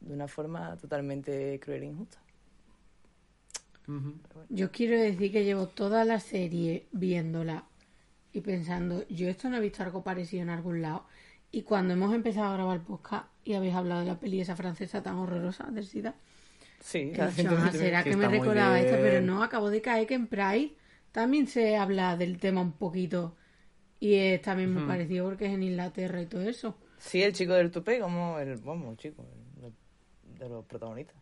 de 0.00 0.14
una 0.14 0.28
forma 0.28 0.76
totalmente 0.76 1.58
cruel 1.60 1.82
e 1.82 1.86
injusta. 1.86 2.18
Yo 4.48 4.70
quiero 4.70 5.00
decir 5.00 5.32
que 5.32 5.44
llevo 5.44 5.66
toda 5.66 6.04
la 6.04 6.20
serie 6.20 6.86
viéndola 6.92 7.64
y 8.32 8.40
pensando, 8.40 9.04
yo 9.08 9.28
esto 9.28 9.48
no 9.48 9.56
he 9.56 9.60
visto 9.60 9.82
algo 9.82 10.04
parecido 10.04 10.42
en 10.44 10.50
algún 10.50 10.80
lado. 10.80 11.06
Y 11.50 11.62
cuando 11.62 11.94
hemos 11.94 12.14
empezado 12.14 12.46
a 12.46 12.54
grabar 12.54 12.76
el 12.76 12.82
podcast 12.84 13.26
y 13.44 13.54
habéis 13.54 13.74
hablado 13.74 14.00
de 14.02 14.06
la 14.06 14.20
peli 14.20 14.40
esa 14.40 14.54
francesa 14.54 15.02
tan 15.02 15.16
horrorosa 15.16 15.64
del 15.72 15.84
SIDA, 15.86 16.14
Sí, 16.78 16.98
he 16.98 17.26
dicho, 17.36 17.50
"Ah, 17.58 17.72
será 17.72 18.04
que 18.04 18.10
que 18.10 18.16
me 18.16 18.28
recordaba 18.28 18.78
esta, 18.80 18.96
bien. 18.96 19.08
pero 19.08 19.20
no, 19.26 19.42
acabo 19.42 19.68
de 19.70 19.82
caer 19.82 20.06
que 20.06 20.14
en 20.14 20.28
Pride 20.28 20.74
también 21.12 21.46
se 21.48 21.76
habla 21.76 22.16
del 22.16 22.38
tema 22.38 22.60
un 22.62 22.72
poquito. 22.72 23.36
Y 23.98 24.14
es 24.14 24.40
también 24.40 24.72
muy 24.72 24.84
parecido 24.84 25.26
porque 25.26 25.46
es 25.46 25.52
en 25.52 25.62
Inglaterra 25.64 26.22
y 26.22 26.26
todo 26.26 26.40
eso. 26.42 26.78
Sí, 26.98 27.22
el 27.22 27.32
chico 27.34 27.52
del 27.54 27.70
tupé, 27.70 27.98
como 27.98 28.38
el, 28.38 28.56
vamos, 28.58 28.96
chico 28.96 29.22
el- 29.22 29.39
de 30.40 30.48
los 30.48 30.64
protagonistas. 30.64 31.16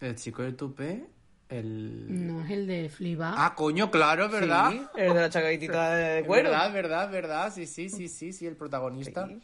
El 0.00 0.14
chico 0.16 0.42
del 0.42 0.56
tupé, 0.56 1.06
el... 1.48 2.06
No 2.26 2.44
es 2.44 2.50
el 2.50 2.66
de 2.66 2.88
Fleabag. 2.88 3.34
Ah, 3.36 3.54
coño, 3.54 3.90
claro, 3.90 4.26
es 4.26 4.32
verdad. 4.32 4.70
Sí, 4.70 4.82
el 4.96 5.14
de 5.14 5.20
la 5.20 5.30
chaquetita 5.30 5.94
de 5.94 6.18
Es 6.20 6.26
cuero. 6.26 6.50
verdad, 6.50 6.72
verdad, 6.72 7.10
verdad. 7.10 7.52
Sí, 7.54 7.66
sí, 7.66 7.88
sí, 7.88 8.08
sí, 8.08 8.32
sí, 8.32 8.46
el 8.46 8.56
protagonista. 8.56 9.26
Sí. 9.26 9.40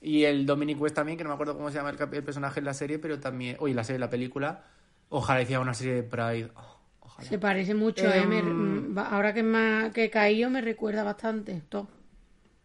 Y 0.00 0.24
el 0.24 0.46
Dominic 0.46 0.80
West 0.80 0.94
también, 0.94 1.18
que 1.18 1.24
no 1.24 1.30
me 1.30 1.34
acuerdo 1.34 1.56
cómo 1.56 1.70
se 1.70 1.76
llama 1.76 1.90
el, 1.90 1.96
cap- 1.96 2.12
el 2.14 2.22
personaje 2.24 2.60
en 2.60 2.66
la 2.66 2.74
serie, 2.74 2.98
pero 2.98 3.18
también... 3.20 3.56
Oye, 3.58 3.74
la 3.74 3.84
serie, 3.84 3.98
la 3.98 4.10
película. 4.10 4.64
Ojalá 5.08 5.42
hiciera 5.42 5.60
una 5.60 5.74
serie 5.74 5.94
de 5.94 6.02
Pride. 6.02 6.50
Oh, 6.56 6.78
ojalá. 7.00 7.28
Se 7.28 7.38
parece 7.38 7.74
mucho, 7.74 8.12
¿eh? 8.12 8.26
Me- 8.26 9.00
ahora 9.02 9.32
que, 9.34 9.42
más, 9.42 9.92
que 9.92 10.04
he 10.04 10.10
caído 10.10 10.50
me 10.50 10.60
recuerda 10.60 11.02
bastante. 11.04 11.62
Todo. 11.68 11.88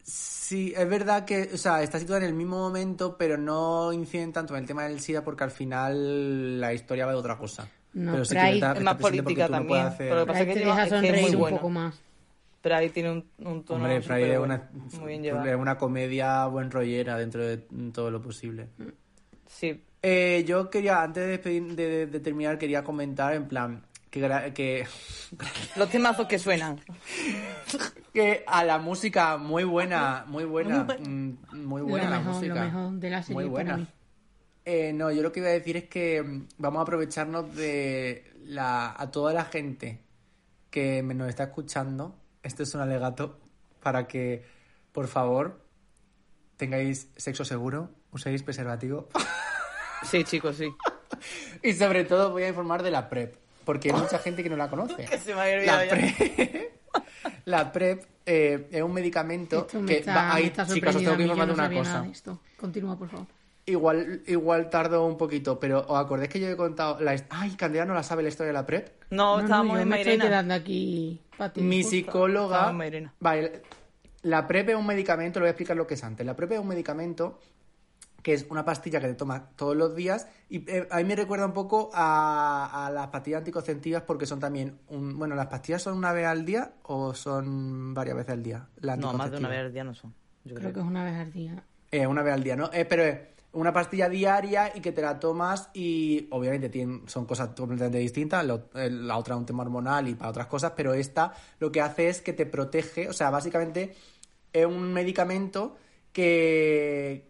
Sí, 0.03 0.73
es 0.75 0.89
verdad 0.89 1.25
que, 1.25 1.49
o 1.53 1.57
sea, 1.57 1.83
está 1.83 1.99
situada 1.99 2.21
en 2.21 2.27
el 2.27 2.33
mismo 2.33 2.57
momento, 2.57 3.15
pero 3.17 3.37
no 3.37 3.93
inciden 3.93 4.33
tanto 4.33 4.55
en 4.55 4.61
el 4.61 4.65
tema 4.67 4.83
del 4.85 4.99
SIDA 4.99 5.23
porque 5.23 5.43
al 5.43 5.51
final 5.51 6.59
la 6.59 6.73
historia 6.73 7.05
va 7.05 7.11
de 7.11 7.17
otra 7.19 7.37
cosa. 7.37 7.69
No, 7.93 8.13
pero 8.13 8.25
sí 8.25 8.35
que 8.35 8.53
está- 8.53 8.71
es 8.71 8.77
está 8.77 8.83
más 8.83 8.95
política 8.95 9.45
tú 9.47 9.51
no 9.51 9.57
también, 9.57 9.67
puedes 9.67 9.85
hacer- 9.93 10.07
pero 10.09 10.15
lo 10.15 10.25
que 10.25 10.27
pasa 10.31 10.41
es 10.41 10.47
que 10.47 10.59
deja 10.59 10.71
es 10.71 10.77
que 10.89 10.95
es 10.95 11.01
sonreír 11.01 11.37
muy 11.37 11.51
un 11.51 11.55
poco 11.57 11.69
más. 11.69 12.01
Pero 12.61 12.75
ahí 12.75 12.89
tiene 12.89 13.11
un, 13.11 13.25
un 13.39 13.63
tono 13.63 13.83
Hombre, 13.85 14.01
Friday 14.01 14.31
es 14.31 14.35
súper 14.35 14.39
una, 14.41 14.69
muy 14.99 15.07
bien 15.07 15.23
llevado. 15.23 15.45
es 15.49 15.55
una 15.55 15.77
comedia 15.77 16.45
buen 16.47 16.69
rollera 16.71 17.17
dentro 17.17 17.45
de 17.45 17.57
todo 17.93 18.11
lo 18.11 18.21
posible. 18.21 18.67
Sí, 19.47 19.83
Eh, 20.01 20.45
yo 20.47 20.69
quería, 20.69 21.01
antes 21.03 21.25
de, 21.25 21.41
despedir- 21.43 21.75
de- 21.75 21.89
de- 21.89 22.07
de 22.07 22.19
terminar, 22.21 22.57
quería 22.57 22.83
comentar 22.85 23.33
en 23.33 23.47
plan 23.49 23.83
que, 24.09 24.21
gra- 24.21 24.53
que, 24.53 24.85
los 25.75 25.89
temazos 25.89 26.27
que 26.27 26.39
suenan. 26.39 26.79
que 28.13 28.43
a 28.47 28.63
la 28.63 28.77
música 28.79 29.37
muy 29.37 29.63
buena, 29.63 30.25
muy 30.27 30.45
buena, 30.45 30.83
mm, 30.99 31.31
muy 31.53 31.81
buena 31.81 32.05
lo 32.05 32.11
la 32.11 32.17
mejor, 32.19 32.33
música. 32.35 32.53
Lo 32.55 32.61
mejor 32.61 32.91
de 32.99 33.09
la 33.09 33.21
serie 33.23 33.35
Muy 33.35 33.45
buena. 33.45 33.71
para 33.71 33.77
mí. 33.83 33.87
Eh, 34.65 34.93
no, 34.93 35.11
yo 35.11 35.21
lo 35.21 35.31
que 35.31 35.39
iba 35.39 35.49
a 35.49 35.53
decir 35.53 35.77
es 35.77 35.85
que 35.85 36.21
mm, 36.21 36.47
vamos 36.57 36.79
a 36.79 36.83
aprovecharnos 36.83 37.55
de 37.55 38.31
la, 38.45 38.93
a 38.97 39.09
toda 39.11 39.33
la 39.33 39.45
gente 39.45 40.01
que 40.69 41.01
me- 41.03 41.13
nos 41.13 41.29
está 41.29 41.43
escuchando. 41.43 42.15
Esto 42.43 42.63
es 42.63 42.73
un 42.73 42.81
alegato 42.81 43.39
para 43.81 44.07
que, 44.07 44.43
por 44.91 45.07
favor, 45.07 45.61
tengáis 46.57 47.09
sexo 47.15 47.45
seguro, 47.45 47.91
uséis 48.11 48.43
preservativo 48.43 49.07
Sí, 50.03 50.23
chicos, 50.23 50.55
sí. 50.57 50.69
y 51.63 51.73
sobre 51.73 52.05
todo 52.05 52.31
voy 52.31 52.43
a 52.43 52.49
informar 52.49 52.83
de 52.83 52.91
la 52.91 53.09
PrEP, 53.09 53.35
porque 53.69 53.91
hay 53.91 54.01
mucha 54.01 54.17
gente 54.17 54.41
que 54.41 54.49
no 54.49 54.57
la 54.57 54.67
conoce. 54.67 55.05
Que 55.09 55.19
se 55.19 55.35
me 55.35 55.41
olvidado 55.41 55.77
La 55.77 55.85
ya. 55.85 55.91
PrEP, 55.91 56.71
la 57.45 57.71
PrEP 57.71 58.03
eh, 58.25 58.67
es 58.71 58.81
un 58.81 58.91
medicamento 58.93 59.59
Esto 59.59 59.79
me 59.79 59.85
que 59.85 59.97
está, 59.99 60.15
va- 60.29 60.39
está 60.39 60.65
chicas, 60.65 60.95
os 60.95 61.03
tengo 61.03 61.15
que 61.17 61.23
informar 61.23 61.47
de 61.49 61.53
no 61.55 61.59
una 61.65 61.69
cosa. 61.77 61.91
nada 61.93 62.03
de 62.05 62.11
esto. 62.11 62.39
Continúa, 62.57 62.97
por 62.97 63.09
favor. 63.09 63.27
Igual, 63.67 64.23
igual 64.25 64.71
tardo 64.71 65.05
un 65.05 65.17
poquito, 65.17 65.59
pero 65.59 65.85
¿os 65.87 65.99
acordáis 65.99 66.31
que 66.31 66.39
yo 66.39 66.47
he 66.49 66.55
contado 66.57 66.99
la 66.99 67.15
Ay, 67.29 67.51
Candela 67.51 67.85
no 67.85 67.93
la 67.93 68.01
sabe 68.01 68.23
la 68.23 68.29
historia 68.29 68.47
de 68.47 68.53
la 68.53 68.65
PrEP? 68.65 68.89
No, 69.11 69.37
No, 69.37 69.43
estábamos 69.43 69.75
no, 69.75 69.81
en 69.83 69.87
me 69.89 70.01
estoy 70.01 70.17
quedando 70.17 70.53
aquí 70.55 71.21
para 71.37 71.53
ti. 71.53 71.61
Mi 71.61 71.83
justo. 71.83 71.91
psicóloga... 71.91 72.71
Vale, 73.19 73.61
la 74.23 74.47
PrEP 74.47 74.69
es 74.69 74.75
un 74.75 74.87
medicamento, 74.87 75.39
lo 75.39 75.43
voy 75.43 75.49
a 75.49 75.51
explicar 75.51 75.77
lo 75.77 75.85
que 75.85 75.93
es 75.93 76.03
antes. 76.03 76.25
La 76.25 76.35
PrEP 76.35 76.53
es 76.53 76.59
un 76.59 76.67
medicamento 76.67 77.39
que 78.21 78.33
es 78.33 78.45
una 78.49 78.65
pastilla 78.65 78.99
que 78.99 79.07
te 79.07 79.13
tomas 79.15 79.55
todos 79.55 79.75
los 79.75 79.95
días 79.95 80.27
y 80.49 80.69
eh, 80.69 80.87
a 80.91 80.97
mí 80.97 81.03
me 81.05 81.15
recuerda 81.15 81.45
un 81.45 81.53
poco 81.53 81.89
a, 81.93 82.87
a 82.87 82.91
las 82.91 83.07
pastillas 83.07 83.39
anticonceptivas 83.39 84.03
porque 84.03 84.25
son 84.25 84.39
también 84.39 84.79
un, 84.89 85.17
bueno 85.17 85.35
las 85.35 85.47
pastillas 85.47 85.81
son 85.81 85.97
una 85.97 86.11
vez 86.11 86.25
al 86.25 86.45
día 86.45 86.73
o 86.83 87.13
son 87.13 87.93
varias 87.93 88.17
veces 88.17 88.33
al 88.33 88.43
día 88.43 88.67
la 88.81 88.97
No, 88.97 89.13
más 89.13 89.31
de 89.31 89.37
una 89.37 89.49
vez 89.49 89.59
al 89.59 89.73
día 89.73 89.83
no 89.83 89.93
son. 89.93 90.13
Yo 90.43 90.55
Creo 90.55 90.73
que 90.73 90.79
es 90.79 90.85
una 90.85 91.03
vez 91.03 91.15
al 91.15 91.31
día. 91.31 91.63
Eh, 91.91 92.05
una 92.07 92.21
vez 92.23 92.33
al 92.33 92.43
día, 92.43 92.55
¿no? 92.55 92.69
Eh, 92.73 92.85
pero 92.85 93.03
es 93.03 93.17
una 93.51 93.73
pastilla 93.73 94.07
diaria 94.09 94.71
y 94.75 94.79
que 94.79 94.91
te 94.91 95.01
la 95.01 95.19
tomas 95.19 95.69
y 95.73 96.27
obviamente 96.31 96.69
tienen, 96.69 97.03
son 97.07 97.25
cosas 97.25 97.49
completamente 97.57 97.97
distintas. 97.97 98.45
Lo- 98.45 98.69
eh, 98.75 98.89
la 98.91 99.17
otra 99.17 99.33
es 99.35 99.39
un 99.39 99.45
tema 99.45 99.63
hormonal 99.63 100.07
y 100.07 100.13
para 100.15 100.29
otras 100.29 100.47
cosas, 100.47 100.73
pero 100.75 100.93
esta 100.93 101.33
lo 101.59 101.71
que 101.71 101.81
hace 101.81 102.09
es 102.09 102.21
que 102.21 102.33
te 102.33 102.45
protege, 102.45 103.09
o 103.09 103.13
sea, 103.13 103.29
básicamente 103.31 103.95
es 104.53 104.65
un 104.65 104.93
medicamento 104.93 105.75
que 106.13 107.28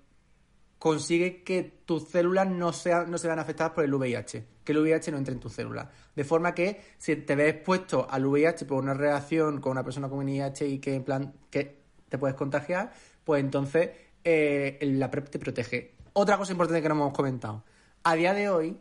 consigue 0.79 1.43
que 1.43 1.81
tus 1.85 2.07
células 2.07 2.49
no, 2.49 2.73
sean, 2.73 3.11
no 3.11 3.17
se 3.17 3.27
vean 3.27 3.39
afectadas 3.39 3.73
por 3.73 3.83
el 3.83 3.93
VIH, 3.93 4.45
que 4.63 4.71
el 4.71 4.79
VIH 4.79 5.11
no 5.11 5.17
entre 5.17 5.33
en 5.33 5.39
tus 5.39 5.53
células. 5.53 5.87
De 6.15 6.23
forma 6.23 6.55
que 6.55 6.81
si 6.97 7.17
te 7.17 7.35
ves 7.35 7.55
expuesto 7.55 8.07
al 8.09 8.25
VIH 8.25 8.65
por 8.65 8.81
una 8.81 8.93
reacción 8.93 9.59
con 9.59 9.73
una 9.73 9.83
persona 9.83 10.09
con 10.09 10.19
VIH 10.19 10.67
y 10.67 10.79
que 10.79 10.95
en 10.95 11.03
plan 11.03 11.33
que 11.51 11.79
te 12.07 12.17
puedes 12.17 12.35
contagiar, 12.35 12.91
pues 13.23 13.43
entonces 13.43 13.89
eh, 14.23 14.79
la 14.81 15.11
PrEP 15.11 15.29
te 15.29 15.37
protege. 15.37 15.95
Otra 16.13 16.37
cosa 16.37 16.53
importante 16.53 16.81
que 16.81 16.89
no 16.89 16.95
hemos 16.95 17.13
comentado. 17.13 17.63
A 18.03 18.15
día 18.15 18.33
de 18.33 18.49
hoy, 18.49 18.77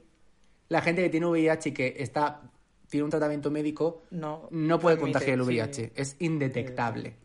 la 0.68 0.80
gente 0.80 1.02
que 1.02 1.10
tiene 1.10 1.26
VIH 1.26 1.70
y 1.70 1.72
que 1.72 1.94
está 1.98 2.42
tiene 2.88 3.04
un 3.04 3.10
tratamiento 3.10 3.50
médico 3.50 4.04
No, 4.10 4.48
no 4.50 4.78
puede 4.78 4.96
contagiar 4.96 5.38
el 5.38 5.44
sí. 5.44 5.48
VIH. 5.48 5.92
Es 5.94 6.16
indetectable. 6.20 7.16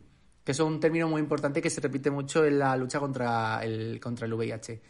Que 0.44 0.52
eso 0.52 0.64
es 0.66 0.72
un 0.72 0.78
término 0.78 1.08
muy 1.08 1.20
importante 1.20 1.62
que 1.62 1.70
se 1.70 1.80
repite 1.80 2.10
mucho 2.10 2.44
en 2.44 2.58
la 2.58 2.76
lucha 2.76 3.00
contra 3.00 3.64
el, 3.64 3.98
contra 4.00 4.26
el 4.26 4.34
VIH. 4.34 4.80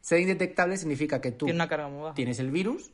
Ser 0.00 0.20
indetectable 0.20 0.76
significa 0.76 1.20
que 1.20 1.32
tú 1.32 1.46
una 1.48 1.68
carga 1.68 1.88
muy 1.88 2.02
baja. 2.02 2.14
tienes 2.14 2.38
el 2.40 2.50
virus, 2.50 2.92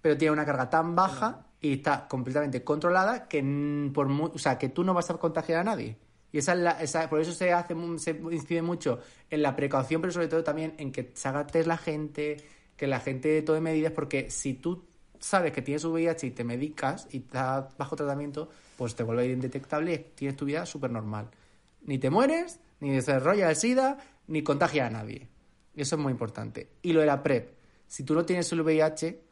pero 0.00 0.16
tiene 0.16 0.32
una 0.32 0.44
carga 0.44 0.68
tan 0.70 0.94
baja 0.94 1.46
y 1.60 1.74
está 1.74 2.06
completamente 2.06 2.62
controlada 2.62 3.26
que 3.28 3.42
mm, 3.42 3.92
por 3.92 4.08
o 4.10 4.38
sea, 4.38 4.58
que 4.58 4.68
tú 4.68 4.84
no 4.84 4.94
vas 4.94 5.10
a 5.10 5.14
contagiar 5.14 5.60
a 5.60 5.64
nadie. 5.64 5.96
Y 6.30 6.38
esa 6.38 6.52
es 6.52 6.58
la, 6.58 6.70
esa- 6.82 7.08
por 7.08 7.20
eso 7.20 7.32
se 7.32 7.52
hace 7.52 7.74
se 7.98 8.10
incide 8.30 8.60
mucho 8.62 9.00
en 9.30 9.40
la 9.42 9.56
precaución, 9.56 10.00
pero 10.02 10.12
sobre 10.12 10.28
todo 10.28 10.44
también 10.44 10.74
en 10.78 10.92
que 10.92 11.10
se 11.14 11.28
haga 11.28 11.46
test 11.46 11.66
la 11.66 11.78
gente, 11.78 12.36
que 12.76 12.86
la 12.86 13.00
gente 13.00 13.40
tome 13.42 13.60
medidas, 13.60 13.92
porque 13.92 14.30
si 14.30 14.54
tú 14.54 14.84
sabes 15.18 15.52
que 15.52 15.62
tienes 15.62 15.84
VIH 15.84 16.26
y 16.26 16.30
te 16.30 16.44
medicas 16.44 17.08
y 17.10 17.18
estás 17.18 17.76
bajo 17.78 17.96
tratamiento, 17.96 18.50
pues 18.76 18.94
te 18.94 19.02
vuelve 19.02 19.26
indetectable 19.26 19.92
y 19.94 19.98
tienes 20.14 20.36
tu 20.36 20.44
vida 20.44 20.64
súper 20.66 20.90
normal. 20.90 21.28
Ni 21.82 21.98
te 21.98 22.10
mueres, 22.10 22.60
ni 22.80 22.90
desarrolla 22.90 23.50
el 23.50 23.56
SIDA, 23.56 23.98
ni 24.26 24.42
contagia 24.42 24.86
a 24.86 24.90
nadie. 24.90 25.28
Eso 25.74 25.96
es 25.96 26.02
muy 26.02 26.12
importante. 26.12 26.70
Y 26.82 26.92
lo 26.92 27.00
de 27.00 27.06
la 27.06 27.22
PrEP. 27.22 27.56
Si 27.86 28.04
tú 28.04 28.14
no 28.14 28.24
tienes 28.24 28.50
el 28.52 28.60
VIH, 28.60 29.28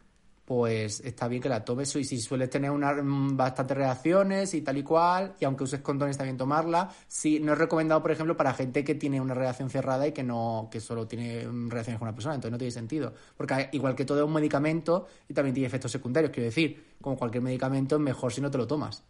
pues 0.47 1.01
está 1.01 1.27
bien 1.27 1.43
que 1.43 1.49
la 1.49 1.65
tomes 1.65 1.95
y 1.97 2.05
si 2.05 2.21
sueles 2.21 2.49
tener 2.49 2.71
una, 2.71 2.95
bastantes 3.03 3.77
reacciones 3.77 4.55
y 4.55 4.63
tal 4.63 4.79
y 4.79 4.85
cual, 4.85 5.35
y 5.41 5.45
aunque 5.45 5.65
uses 5.65 5.81
condón 5.81 6.09
está 6.09 6.23
bien 6.23 6.37
tomarla, 6.37 6.89
sí, 7.09 7.41
no 7.41 7.53
es 7.53 7.59
recomendado, 7.59 8.01
por 8.01 8.13
ejemplo, 8.13 8.37
para 8.37 8.55
gente 8.55 8.85
que 8.85 8.95
tiene 8.95 9.21
una 9.21 9.35
relación 9.35 9.69
cerrada 9.69 10.07
y 10.07 10.13
que 10.13 10.23
no, 10.23 10.69
que 10.71 10.81
solo 10.81 11.09
tiene 11.09 11.43
relaciones 11.69 11.99
con 11.99 12.07
una 12.07 12.15
persona, 12.15 12.37
entonces 12.37 12.53
no 12.53 12.59
tiene 12.59 12.71
sentido, 12.71 13.13
porque 13.37 13.71
igual 13.73 13.97
que 13.97 14.05
todo 14.05 14.21
es 14.21 14.25
un 14.25 14.33
medicamento 14.33 15.09
y 15.29 15.35
también 15.35 15.53
tiene 15.53 15.67
efectos 15.67 15.91
secundarios, 15.91 16.31
quiero 16.33 16.47
decir, 16.47 16.95
como 17.01 17.17
cualquier 17.17 17.43
medicamento 17.43 17.97
es 17.97 18.03
mejor 18.03 18.33
si 18.33 18.41
no 18.41 18.49
te 18.49 18.59
lo 18.59 18.69
tomas. 18.69 19.03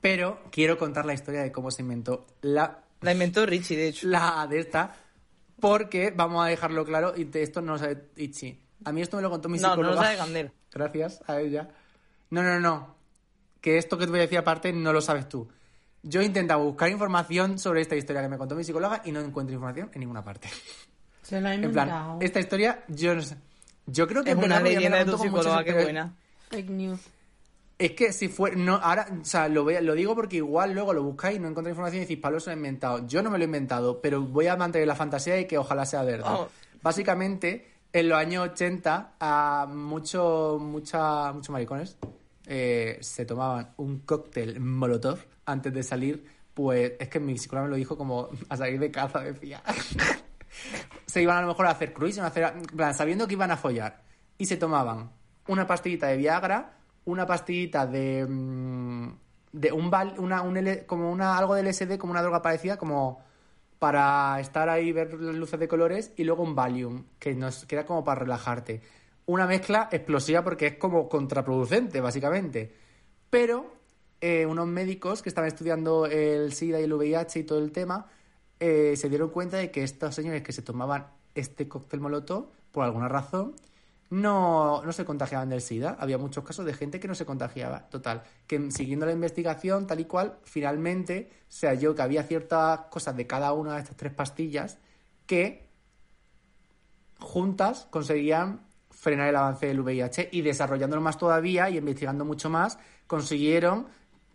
Pero 0.00 0.40
quiero 0.50 0.78
contar 0.78 1.04
la 1.06 1.14
historia 1.14 1.42
de 1.42 1.52
cómo 1.52 1.70
se 1.70 1.82
inventó 1.82 2.26
la... 2.42 2.78
La 3.00 3.12
inventó 3.12 3.46
Richie, 3.46 3.76
de 3.76 3.88
hecho. 3.88 4.08
La 4.08 4.46
de 4.48 4.58
esta, 4.60 4.94
porque 5.60 6.12
vamos 6.14 6.44
a 6.44 6.48
dejarlo 6.48 6.84
claro, 6.84 7.14
y 7.16 7.24
de 7.24 7.42
esto 7.42 7.60
no 7.60 7.72
lo 7.72 7.78
sabe 7.78 8.08
Ichi. 8.16 8.60
A 8.84 8.92
mí 8.92 9.02
esto 9.02 9.16
me 9.16 9.22
lo 9.22 9.30
contó 9.30 9.48
mi 9.48 9.58
No, 9.58 9.70
psicóloga. 9.70 9.94
no 9.94 10.00
lo 10.00 10.02
sabe 10.02 10.16
Gander. 10.16 10.52
Gracias 10.72 11.20
a 11.28 11.40
ella. 11.40 11.68
No, 12.30 12.42
no, 12.42 12.58
no. 12.60 12.96
Que 13.60 13.78
esto 13.78 13.98
que 13.98 14.04
te 14.04 14.10
voy 14.10 14.20
a 14.20 14.22
decir 14.22 14.38
aparte 14.38 14.72
no 14.72 14.92
lo 14.92 15.00
sabes 15.00 15.28
tú. 15.28 15.48
Yo 16.02 16.20
he 16.20 16.24
intentado 16.24 16.60
buscar 16.62 16.90
información 16.90 17.58
sobre 17.58 17.80
esta 17.80 17.96
historia 17.96 18.22
que 18.22 18.28
me 18.28 18.38
contó 18.38 18.54
mi 18.54 18.64
psicóloga 18.64 19.02
y 19.04 19.12
no 19.12 19.20
encuentro 19.20 19.54
información 19.54 19.90
en 19.92 20.00
ninguna 20.00 20.22
parte. 20.24 20.48
Se 21.22 21.40
la 21.40 21.50
ha 21.50 21.54
En 21.54 21.72
plan, 21.72 22.18
esta 22.20 22.40
historia 22.40 22.84
yo 22.88 23.14
no 23.14 23.22
sé. 23.22 23.36
Yo 23.86 24.06
creo 24.06 24.22
que 24.22 24.30
Es 24.30 24.36
una 24.36 24.60
leyenda 24.60 24.98
de 24.98 25.10
tu 25.10 25.18
psicóloga, 25.18 25.64
qué 25.64 25.72
buena. 25.72 26.14
Fake 26.50 26.70
news. 26.70 27.00
Es 27.78 27.92
que 27.92 28.12
si 28.12 28.28
fue. 28.28 28.56
No, 28.56 28.74
ahora, 28.74 29.06
o 29.20 29.24
sea, 29.24 29.48
lo, 29.48 29.70
lo 29.70 29.94
digo 29.94 30.14
porque 30.16 30.38
igual 30.38 30.72
luego 30.72 30.92
lo 30.92 31.04
buscáis 31.04 31.36
y 31.36 31.40
no 31.40 31.48
encontráis 31.48 31.74
información 31.74 32.02
y 32.02 32.06
decís, 32.06 32.18
Pablo 32.18 32.40
se 32.40 32.50
lo 32.50 32.54
ha 32.54 32.56
inventado. 32.56 33.06
Yo 33.06 33.22
no 33.22 33.30
me 33.30 33.38
lo 33.38 33.44
he 33.44 33.46
inventado, 33.46 34.00
pero 34.00 34.20
voy 34.22 34.48
a 34.48 34.56
mantener 34.56 34.88
la 34.88 34.96
fantasía 34.96 35.34
de 35.34 35.46
que 35.46 35.58
ojalá 35.58 35.86
sea 35.86 36.02
verdad. 36.02 36.32
Vamos. 36.32 36.48
Básicamente, 36.82 37.70
en 37.92 38.08
los 38.08 38.18
años 38.18 38.48
80, 38.48 39.14
a 39.20 39.68
mucho, 39.72 40.58
mucha, 40.60 41.32
muchos 41.32 41.50
maricones 41.50 41.96
eh, 42.46 42.98
se 43.00 43.24
tomaban 43.24 43.74
un 43.76 44.00
cóctel 44.00 44.58
molotov 44.58 45.20
antes 45.46 45.72
de 45.72 45.82
salir. 45.82 46.24
Pues 46.54 46.94
es 46.98 47.08
que 47.08 47.20
mi 47.20 47.38
psicóloga 47.38 47.66
me 47.66 47.70
lo 47.70 47.76
dijo 47.76 47.96
como 47.96 48.28
a 48.48 48.56
salir 48.56 48.80
de 48.80 48.90
caza, 48.90 49.20
decía. 49.20 49.62
se 51.06 51.22
iban 51.22 51.38
a 51.38 51.42
lo 51.42 51.48
mejor 51.48 51.66
a 51.66 51.70
hacer 51.70 51.92
cruise, 51.92 52.18
a 52.18 52.26
hacer, 52.26 52.52
plan, 52.74 52.94
sabiendo 52.94 53.28
que 53.28 53.34
iban 53.34 53.50
a 53.50 53.56
follar. 53.56 54.02
Y 54.36 54.46
se 54.46 54.56
tomaban 54.56 55.10
una 55.46 55.66
pastillita 55.66 56.08
de 56.08 56.16
Viagra, 56.16 56.77
una 57.10 57.26
pastillita 57.26 57.86
de. 57.86 58.26
mm, 58.28 59.08
de 59.52 59.72
un 59.72 59.90
una, 60.18 60.42
un 60.42 60.56
L- 60.56 60.84
como 60.86 61.10
una, 61.10 61.38
algo 61.38 61.54
de 61.54 61.62
LSD, 61.62 61.96
como 61.98 62.12
una 62.12 62.22
droga 62.22 62.42
parecida, 62.42 62.76
como 62.76 63.22
para 63.78 64.38
estar 64.40 64.68
ahí, 64.68 64.92
ver 64.92 65.14
las 65.14 65.34
luces 65.34 65.58
de 65.58 65.68
colores, 65.68 66.12
y 66.16 66.24
luego 66.24 66.42
un 66.42 66.54
Valium, 66.54 67.04
que, 67.18 67.34
nos, 67.34 67.64
que 67.64 67.76
era 67.76 67.86
como 67.86 68.04
para 68.04 68.20
relajarte. 68.20 68.82
Una 69.26 69.46
mezcla 69.46 69.88
explosiva 69.90 70.42
porque 70.42 70.66
es 70.66 70.74
como 70.76 71.08
contraproducente, 71.08 72.00
básicamente. 72.00 72.74
Pero 73.30 73.72
eh, 74.20 74.44
unos 74.46 74.66
médicos 74.66 75.22
que 75.22 75.28
estaban 75.28 75.48
estudiando 75.48 76.06
el 76.06 76.52
SIDA 76.52 76.80
y 76.80 76.84
el 76.84 76.92
VIH 76.92 77.38
y 77.40 77.44
todo 77.44 77.58
el 77.58 77.72
tema, 77.72 78.06
eh, 78.60 78.94
se 78.96 79.08
dieron 79.08 79.30
cuenta 79.30 79.56
de 79.58 79.70
que 79.70 79.82
estos 79.82 80.14
señores 80.14 80.42
que 80.42 80.52
se 80.52 80.62
tomaban 80.62 81.06
este 81.34 81.68
cóctel 81.68 82.00
molotov, 82.00 82.48
por 82.72 82.84
alguna 82.84 83.08
razón, 83.08 83.54
no, 84.10 84.82
no 84.84 84.92
se 84.92 85.04
contagiaban 85.04 85.48
del 85.50 85.60
SIDA. 85.60 85.96
Había 85.98 86.18
muchos 86.18 86.44
casos 86.44 86.64
de 86.64 86.72
gente 86.72 86.98
que 86.98 87.08
no 87.08 87.14
se 87.14 87.26
contagiaba. 87.26 87.88
Total, 87.88 88.22
que 88.46 88.70
siguiendo 88.70 89.06
la 89.06 89.12
investigación 89.12 89.86
tal 89.86 90.00
y 90.00 90.04
cual, 90.06 90.38
finalmente 90.44 91.30
se 91.48 91.66
halló 91.66 91.94
que 91.94 92.02
había 92.02 92.22
ciertas 92.22 92.80
cosas 92.90 93.16
de 93.16 93.26
cada 93.26 93.52
una 93.52 93.74
de 93.74 93.80
estas 93.80 93.96
tres 93.96 94.12
pastillas 94.12 94.78
que 95.26 95.68
juntas 97.18 97.86
conseguían 97.90 98.66
frenar 98.90 99.28
el 99.28 99.36
avance 99.36 99.66
del 99.66 99.80
VIH 99.80 100.30
y 100.32 100.40
desarrollándolo 100.40 101.02
más 101.02 101.18
todavía 101.18 101.70
y 101.70 101.76
investigando 101.76 102.24
mucho 102.24 102.50
más, 102.50 102.78
consiguieron 103.06 103.86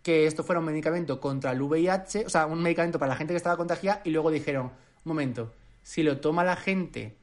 que 0.02 0.26
esto 0.26 0.44
fuera 0.44 0.60
un 0.60 0.66
medicamento 0.66 1.20
contra 1.20 1.52
el 1.52 1.62
VIH, 1.62 2.26
o 2.26 2.28
sea, 2.28 2.46
un 2.46 2.62
medicamento 2.62 2.98
para 2.98 3.10
la 3.10 3.16
gente 3.16 3.32
que 3.32 3.38
estaba 3.38 3.56
contagiada 3.56 4.02
y 4.04 4.10
luego 4.10 4.30
dijeron, 4.30 4.66
un 4.66 4.72
momento, 5.04 5.52
si 5.82 6.02
lo 6.02 6.20
toma 6.20 6.44
la 6.44 6.56
gente 6.56 7.16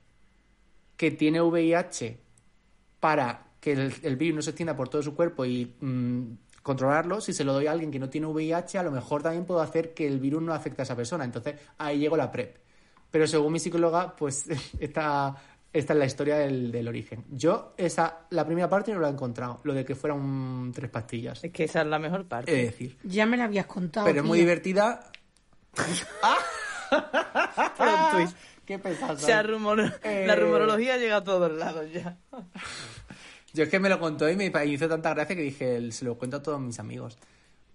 que 0.98 1.12
tiene 1.12 1.42
VIH 1.42 2.20
para 3.02 3.48
que 3.60 3.74
el, 3.74 3.94
el 4.04 4.16
virus 4.16 4.36
no 4.38 4.42
se 4.42 4.52
extienda 4.52 4.78
por 4.78 4.88
todo 4.88 5.04
su 5.04 5.14
cuerpo 5.14 5.44
y 5.44 5.76
mm, 5.82 6.22
controlarlo, 6.64 7.22
si 7.22 7.34
se 7.34 7.44
lo 7.44 7.54
doy 7.54 7.68
a 7.68 7.72
alguien 7.72 7.92
que 7.92 8.00
no 8.00 8.10
tiene 8.10 8.28
VIH, 8.28 8.78
a 8.78 8.84
lo 8.84 8.92
mejor 8.92 9.24
también 9.24 9.46
puedo 9.46 9.62
hacer 9.62 9.94
que 9.94 10.08
el 10.08 10.20
virus 10.20 10.42
no 10.42 10.54
afecte 10.54 10.82
a 10.82 10.84
esa 10.84 10.96
persona. 10.96 11.26
Entonces, 11.26 11.56
ahí 11.78 12.00
llegó 12.00 12.16
la 12.16 12.32
PrEP. 12.32 12.58
Pero 13.10 13.28
según 13.28 13.54
mi 13.54 13.60
psicóloga, 13.60 14.16
pues 14.16 14.46
esta, 14.80 15.36
esta 15.74 15.94
es 15.94 16.00
la 16.00 16.06
historia 16.06 16.38
del, 16.38 16.72
del 16.72 16.88
origen. 16.88 17.26
Yo, 17.30 17.74
esa, 17.78 18.20
la 18.30 18.46
primera 18.46 18.70
parte 18.70 18.94
no 18.94 19.00
la 19.00 19.10
he 19.10 19.12
encontrado, 19.12 19.60
lo 19.64 19.74
de 19.74 19.84
que 19.84 19.96
fueran 19.96 20.72
tres 20.74 20.90
pastillas. 20.90 21.44
Es 21.44 21.52
que 21.52 21.66
esa 21.66 21.82
es 21.82 21.88
la 21.88 22.00
mejor 22.00 22.26
parte. 22.26 22.52
de 22.52 22.66
decir. 22.66 22.98
Ya 23.04 23.26
me 23.26 23.38
la 23.38 23.46
habías 23.46 23.66
contado. 23.66 24.06
Pero 24.06 24.22
es 24.22 24.26
muy 24.26 24.40
divertida. 24.40 25.12
Twist. 28.12 28.36
Qué 28.78 28.80
pesado. 28.80 29.14
O 29.14 29.18
sea, 29.18 29.44
rumor- 29.44 30.00
Eh. 30.04 30.24
la 30.28 30.36
rumorología 30.36 30.98
llega 30.98 31.18
a 31.18 31.24
todos 31.24 31.52
lados 31.52 31.92
ya. 31.92 32.18
Yo 33.54 33.64
es 33.64 33.70
que 33.70 33.80
me 33.80 33.90
lo 33.90 34.00
contó 34.00 34.30
y 34.30 34.36
me 34.38 34.52
hizo 34.66 34.88
tanta 34.88 35.14
gracia 35.14 35.36
que 35.36 35.42
dije, 35.42 35.92
se 35.92 36.06
lo 36.06 36.18
cuento 36.18 36.38
a 36.38 36.42
todos 36.44 36.60
mis 36.62 36.80
amigos. 36.80 37.18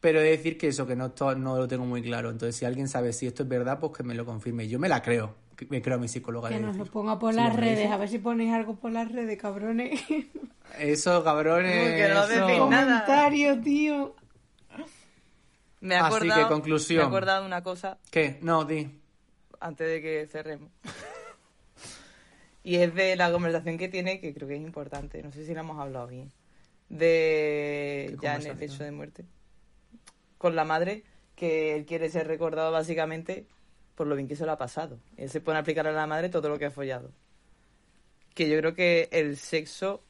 Pero 0.01 0.21
he 0.21 0.25
de 0.25 0.31
decir 0.31 0.57
que 0.57 0.69
eso, 0.69 0.87
que 0.87 0.97
no, 0.97 1.11
to- 1.11 1.35
no 1.35 1.57
lo 1.59 1.69
tengo 1.69 1.85
muy 1.85 2.03
claro. 2.03 2.31
Entonces, 2.31 2.57
si 2.57 2.65
alguien 2.65 2.89
sabe 2.89 3.13
si 3.13 3.27
esto 3.27 3.43
es 3.43 3.49
verdad, 3.49 3.79
pues 3.79 3.93
que 3.93 4.03
me 4.03 4.15
lo 4.15 4.25
confirme. 4.25 4.69
Yo 4.69 4.79
me 4.79 4.89
la 4.89 5.03
creo. 5.03 5.35
que- 5.57 5.67
Me 5.71 5.81
creo 5.83 5.97
a 5.97 5.99
mi 5.99 6.09
psicóloga. 6.09 6.49
Que 6.51 6.57
de 6.57 6.61
nos 6.61 6.77
lo 6.77 6.85
ponga 6.87 7.19
por 7.19 7.33
Si 7.35 7.41
las 7.41 7.55
redes. 7.57 7.79
dice. 7.79 7.93
A 7.93 7.97
ver 7.97 8.09
si 8.09 8.19
ponéis 8.19 8.53
algo 8.55 8.77
por 8.77 8.91
las 8.93 9.11
redes, 9.11 9.39
cabrones. 9.41 10.01
Eso, 10.79 11.23
cabrones. 11.25 11.91
Uy, 11.91 11.97
que 11.97 12.09
no 12.09 12.25
eso. 12.25 12.29
decís 12.29 12.59
nada. 12.71 13.05
Comentario, 13.05 13.61
tío. 13.61 14.15
Me 15.81 15.95
he 15.95 15.99
Así 15.99 16.15
acordado, 16.17 16.43
que, 16.49 16.53
conclusión. 16.55 16.99
Me 16.99 17.05
he 17.05 17.07
acordado 17.07 17.41
de 17.43 17.47
una 17.47 17.63
cosa 17.63 17.99
¿Qué? 18.11 18.39
No, 18.43 18.65
di. 18.65 18.91
Antes 19.61 19.89
de 19.89 20.03
que 20.03 20.27
cerremos. 20.27 20.71
y 22.63 22.77
es 22.77 22.95
de 22.95 23.17
la 23.17 23.31
conversación 23.31 23.79
que 23.79 23.89
tiene, 23.89 24.21
que 24.21 24.35
creo 24.35 24.49
que 24.49 24.57
es 24.57 24.63
importante. 24.63 25.23
No 25.23 25.33
sé 25.33 25.47
si 25.47 25.55
la 25.55 25.61
hemos 25.61 25.79
hablado 25.79 26.07
bien. 26.07 26.33
De 26.89 28.07
¿Qué 28.11 28.19
ya 28.23 28.37
en 28.37 28.47
el 28.47 28.63
hecho 28.63 28.85
de 28.85 28.93
muerte. 28.93 29.25
Con 30.39 30.55
la 30.55 30.65
madre, 30.65 31.05
que 31.35 31.75
él 31.75 31.85
quiere 31.87 32.09
ser 32.11 32.27
recordado 32.27 32.71
básicamente 32.73 33.47
por 33.97 34.07
lo 34.07 34.15
bien 34.15 34.29
que 34.29 34.37
se 34.37 34.47
lo 34.47 34.53
ha 34.53 34.59
pasado. 34.59 35.01
Él 35.17 35.31
se 35.31 35.41
pone 35.41 35.57
a 35.59 35.63
aplicar 35.63 35.87
a 35.87 35.93
la 35.93 36.07
madre 36.07 36.29
todo 36.29 36.49
lo 36.49 36.59
que 36.59 36.67
ha 36.67 36.71
follado. 36.71 37.11
Que 38.35 38.49
yo 38.49 38.59
creo 38.59 38.75
que 38.75 39.09
el 39.11 39.39
sexo, 39.39 40.05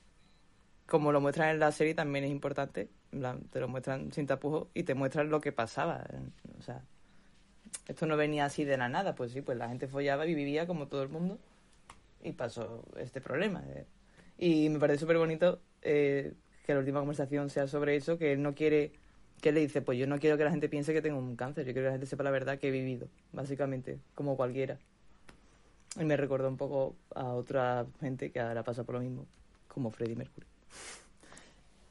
como 0.86 1.12
lo 1.12 1.20
muestran 1.20 1.50
en 1.50 1.60
la 1.60 1.72
serie, 1.72 1.94
también 1.94 2.24
es 2.24 2.30
importante. 2.30 2.90
Te 3.52 3.60
lo 3.60 3.68
muestran 3.68 4.12
sin 4.12 4.26
tapujos 4.26 4.68
y 4.74 4.82
te 4.82 4.94
muestran 4.94 5.30
lo 5.30 5.40
que 5.40 5.52
pasaba. 5.52 6.04
O 6.58 6.62
sea, 6.62 6.82
esto 7.88 8.06
no 8.06 8.16
venía 8.16 8.44
así 8.44 8.64
de 8.64 8.76
la 8.76 8.88
nada, 8.88 9.14
pues 9.14 9.32
sí, 9.32 9.42
pues 9.42 9.56
la 9.58 9.68
gente 9.68 9.86
follaba 9.88 10.26
y 10.26 10.34
vivía 10.34 10.66
como 10.66 10.88
todo 10.88 11.02
el 11.02 11.08
mundo 11.08 11.38
y 12.22 12.32
pasó 12.32 12.84
este 12.96 13.20
problema. 13.20 13.62
eh. 13.68 13.84
Y 14.38 14.68
me 14.68 14.78
parece 14.78 15.00
súper 15.00 15.18
bonito 15.18 15.60
eh, 15.82 16.32
que 16.66 16.74
la 16.74 16.80
última 16.80 16.98
conversación 16.98 17.48
sea 17.48 17.68
sobre 17.68 17.96
eso, 17.96 18.18
que 18.18 18.32
él 18.32 18.42
no 18.42 18.54
quiere, 18.54 18.92
que 19.40 19.50
él 19.50 19.54
le 19.54 19.60
dice, 19.62 19.82
pues 19.82 19.98
yo 19.98 20.06
no 20.06 20.18
quiero 20.18 20.36
que 20.36 20.44
la 20.44 20.50
gente 20.50 20.68
piense 20.68 20.92
que 20.92 21.00
tengo 21.00 21.18
un 21.18 21.36
cáncer, 21.36 21.64
yo 21.64 21.72
quiero 21.72 21.86
que 21.86 21.90
la 21.90 21.92
gente 21.92 22.06
sepa 22.06 22.24
la 22.24 22.30
verdad 22.30 22.58
que 22.58 22.68
he 22.68 22.70
vivido, 22.72 23.08
básicamente, 23.32 23.98
como 24.14 24.36
cualquiera. 24.36 24.78
Y 25.98 26.04
me 26.04 26.16
recordó 26.16 26.48
un 26.48 26.56
poco 26.56 26.96
a 27.14 27.32
otra 27.32 27.86
gente 28.00 28.30
que 28.30 28.40
ahora 28.40 28.62
pasa 28.62 28.84
por 28.84 28.96
lo 28.96 29.00
mismo, 29.00 29.24
como 29.68 29.90
Freddie 29.90 30.16
Mercury. 30.16 30.46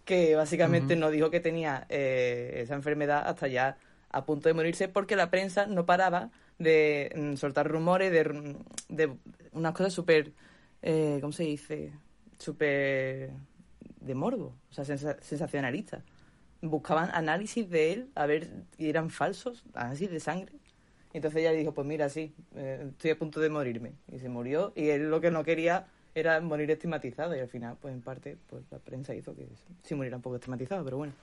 Que 0.04 0.36
básicamente 0.36 0.96
no 0.96 1.10
dijo 1.10 1.32
que 1.32 1.40
tenía 1.40 1.88
eh, 1.90 2.58
esa 2.58 2.76
enfermedad 2.76 3.28
hasta 3.28 3.48
ya 3.48 3.78
a 4.16 4.26
punto 4.26 4.48
de 4.50 4.54
morirse 4.54 4.88
porque 4.88 5.16
la 5.16 5.30
prensa 5.30 5.66
no 5.68 5.86
paraba 5.86 6.32
de 6.58 7.12
mm, 7.16 7.36
soltar 7.36 7.68
rumores 7.70 8.12
de, 8.12 8.24
mm, 8.24 8.96
de 8.96 9.14
unas 9.52 9.74
cosas 9.74 9.92
súper, 9.94 10.32
eh, 10.82 11.18
¿cómo 11.20 11.34
se 11.34 11.44
dice? 11.44 11.92
Súper 12.40 13.32
de 14.00 14.16
morbo, 14.16 14.54
o 14.70 14.74
sea, 14.74 14.86
sensa- 14.86 15.18
sensacionalistas. 15.22 16.04
Buscaban 16.62 17.10
análisis 17.14 17.70
de 17.70 17.94
él 17.94 18.10
a 18.16 18.26
ver 18.26 18.48
si 18.78 18.90
eran 18.90 19.10
falsos, 19.10 19.64
análisis 19.74 20.10
de 20.10 20.20
sangre. 20.20 20.54
Y 21.14 21.18
entonces 21.18 21.42
ella 21.42 21.52
le 21.52 21.58
dijo, 21.58 21.74
pues 21.74 21.86
mira, 21.88 22.08
sí, 22.10 22.34
eh, 22.56 22.88
estoy 22.92 23.12
a 23.12 23.18
punto 23.20 23.40
de 23.42 23.50
morirme. 23.50 23.92
Y 24.12 24.20
se 24.20 24.30
murió 24.30 24.72
y 24.76 24.90
él 24.90 25.10
lo 25.10 25.20
que 25.22 25.32
no 25.32 25.44
quería 25.44 25.88
era 26.14 26.40
morir 26.40 26.72
estigmatizado 26.72 27.36
y 27.36 27.40
al 27.40 27.50
final, 27.50 27.76
pues 27.82 27.94
en 27.94 28.02
parte, 28.02 28.38
pues 28.50 28.64
la 28.72 28.80
prensa 28.80 29.14
hizo 29.14 29.36
que 29.36 29.46
sí 29.84 29.96
muriera 29.96 30.16
un 30.16 30.22
poco 30.24 30.36
estigmatizado, 30.38 30.84
pero 30.86 30.98
bueno. 30.98 31.14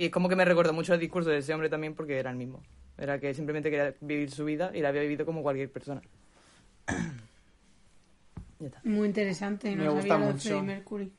Y 0.00 0.06
es 0.06 0.10
como 0.10 0.30
que 0.30 0.34
me 0.36 0.46
recordó 0.46 0.72
mucho 0.72 0.94
el 0.94 1.00
discurso 1.00 1.28
de 1.28 1.36
ese 1.38 1.52
hombre 1.52 1.68
también 1.68 1.94
porque 1.94 2.18
era 2.18 2.30
el 2.30 2.36
mismo. 2.38 2.62
Era 2.96 3.20
que 3.20 3.34
simplemente 3.34 3.70
quería 3.70 3.94
vivir 4.00 4.30
su 4.30 4.46
vida 4.46 4.70
y 4.72 4.80
la 4.80 4.88
había 4.88 5.02
vivido 5.02 5.26
como 5.26 5.42
cualquier 5.42 5.70
persona. 5.70 6.00
ya 8.58 8.66
está. 8.66 8.80
Muy 8.84 9.08
interesante. 9.08 9.70
No 9.76 9.76
Me 9.76 10.00
sabía 10.00 10.16
gusta 10.16 10.18
mucho. 10.18 10.62
Mercury. 10.62 11.12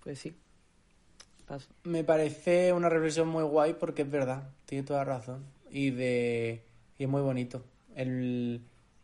Pues 0.00 0.16
sí. 0.20 0.32
Paso. 1.44 1.70
Me 1.82 2.04
parece 2.04 2.72
una 2.72 2.88
reflexión 2.88 3.26
muy 3.26 3.42
guay 3.42 3.74
porque 3.74 4.02
es 4.02 4.10
verdad, 4.12 4.48
tiene 4.64 4.84
toda 4.84 5.02
razón. 5.02 5.44
Y 5.68 5.90
de 5.90 6.62
y 6.98 7.02
es 7.02 7.08
muy 7.08 7.22
bonito. 7.22 7.64
El 7.96 8.60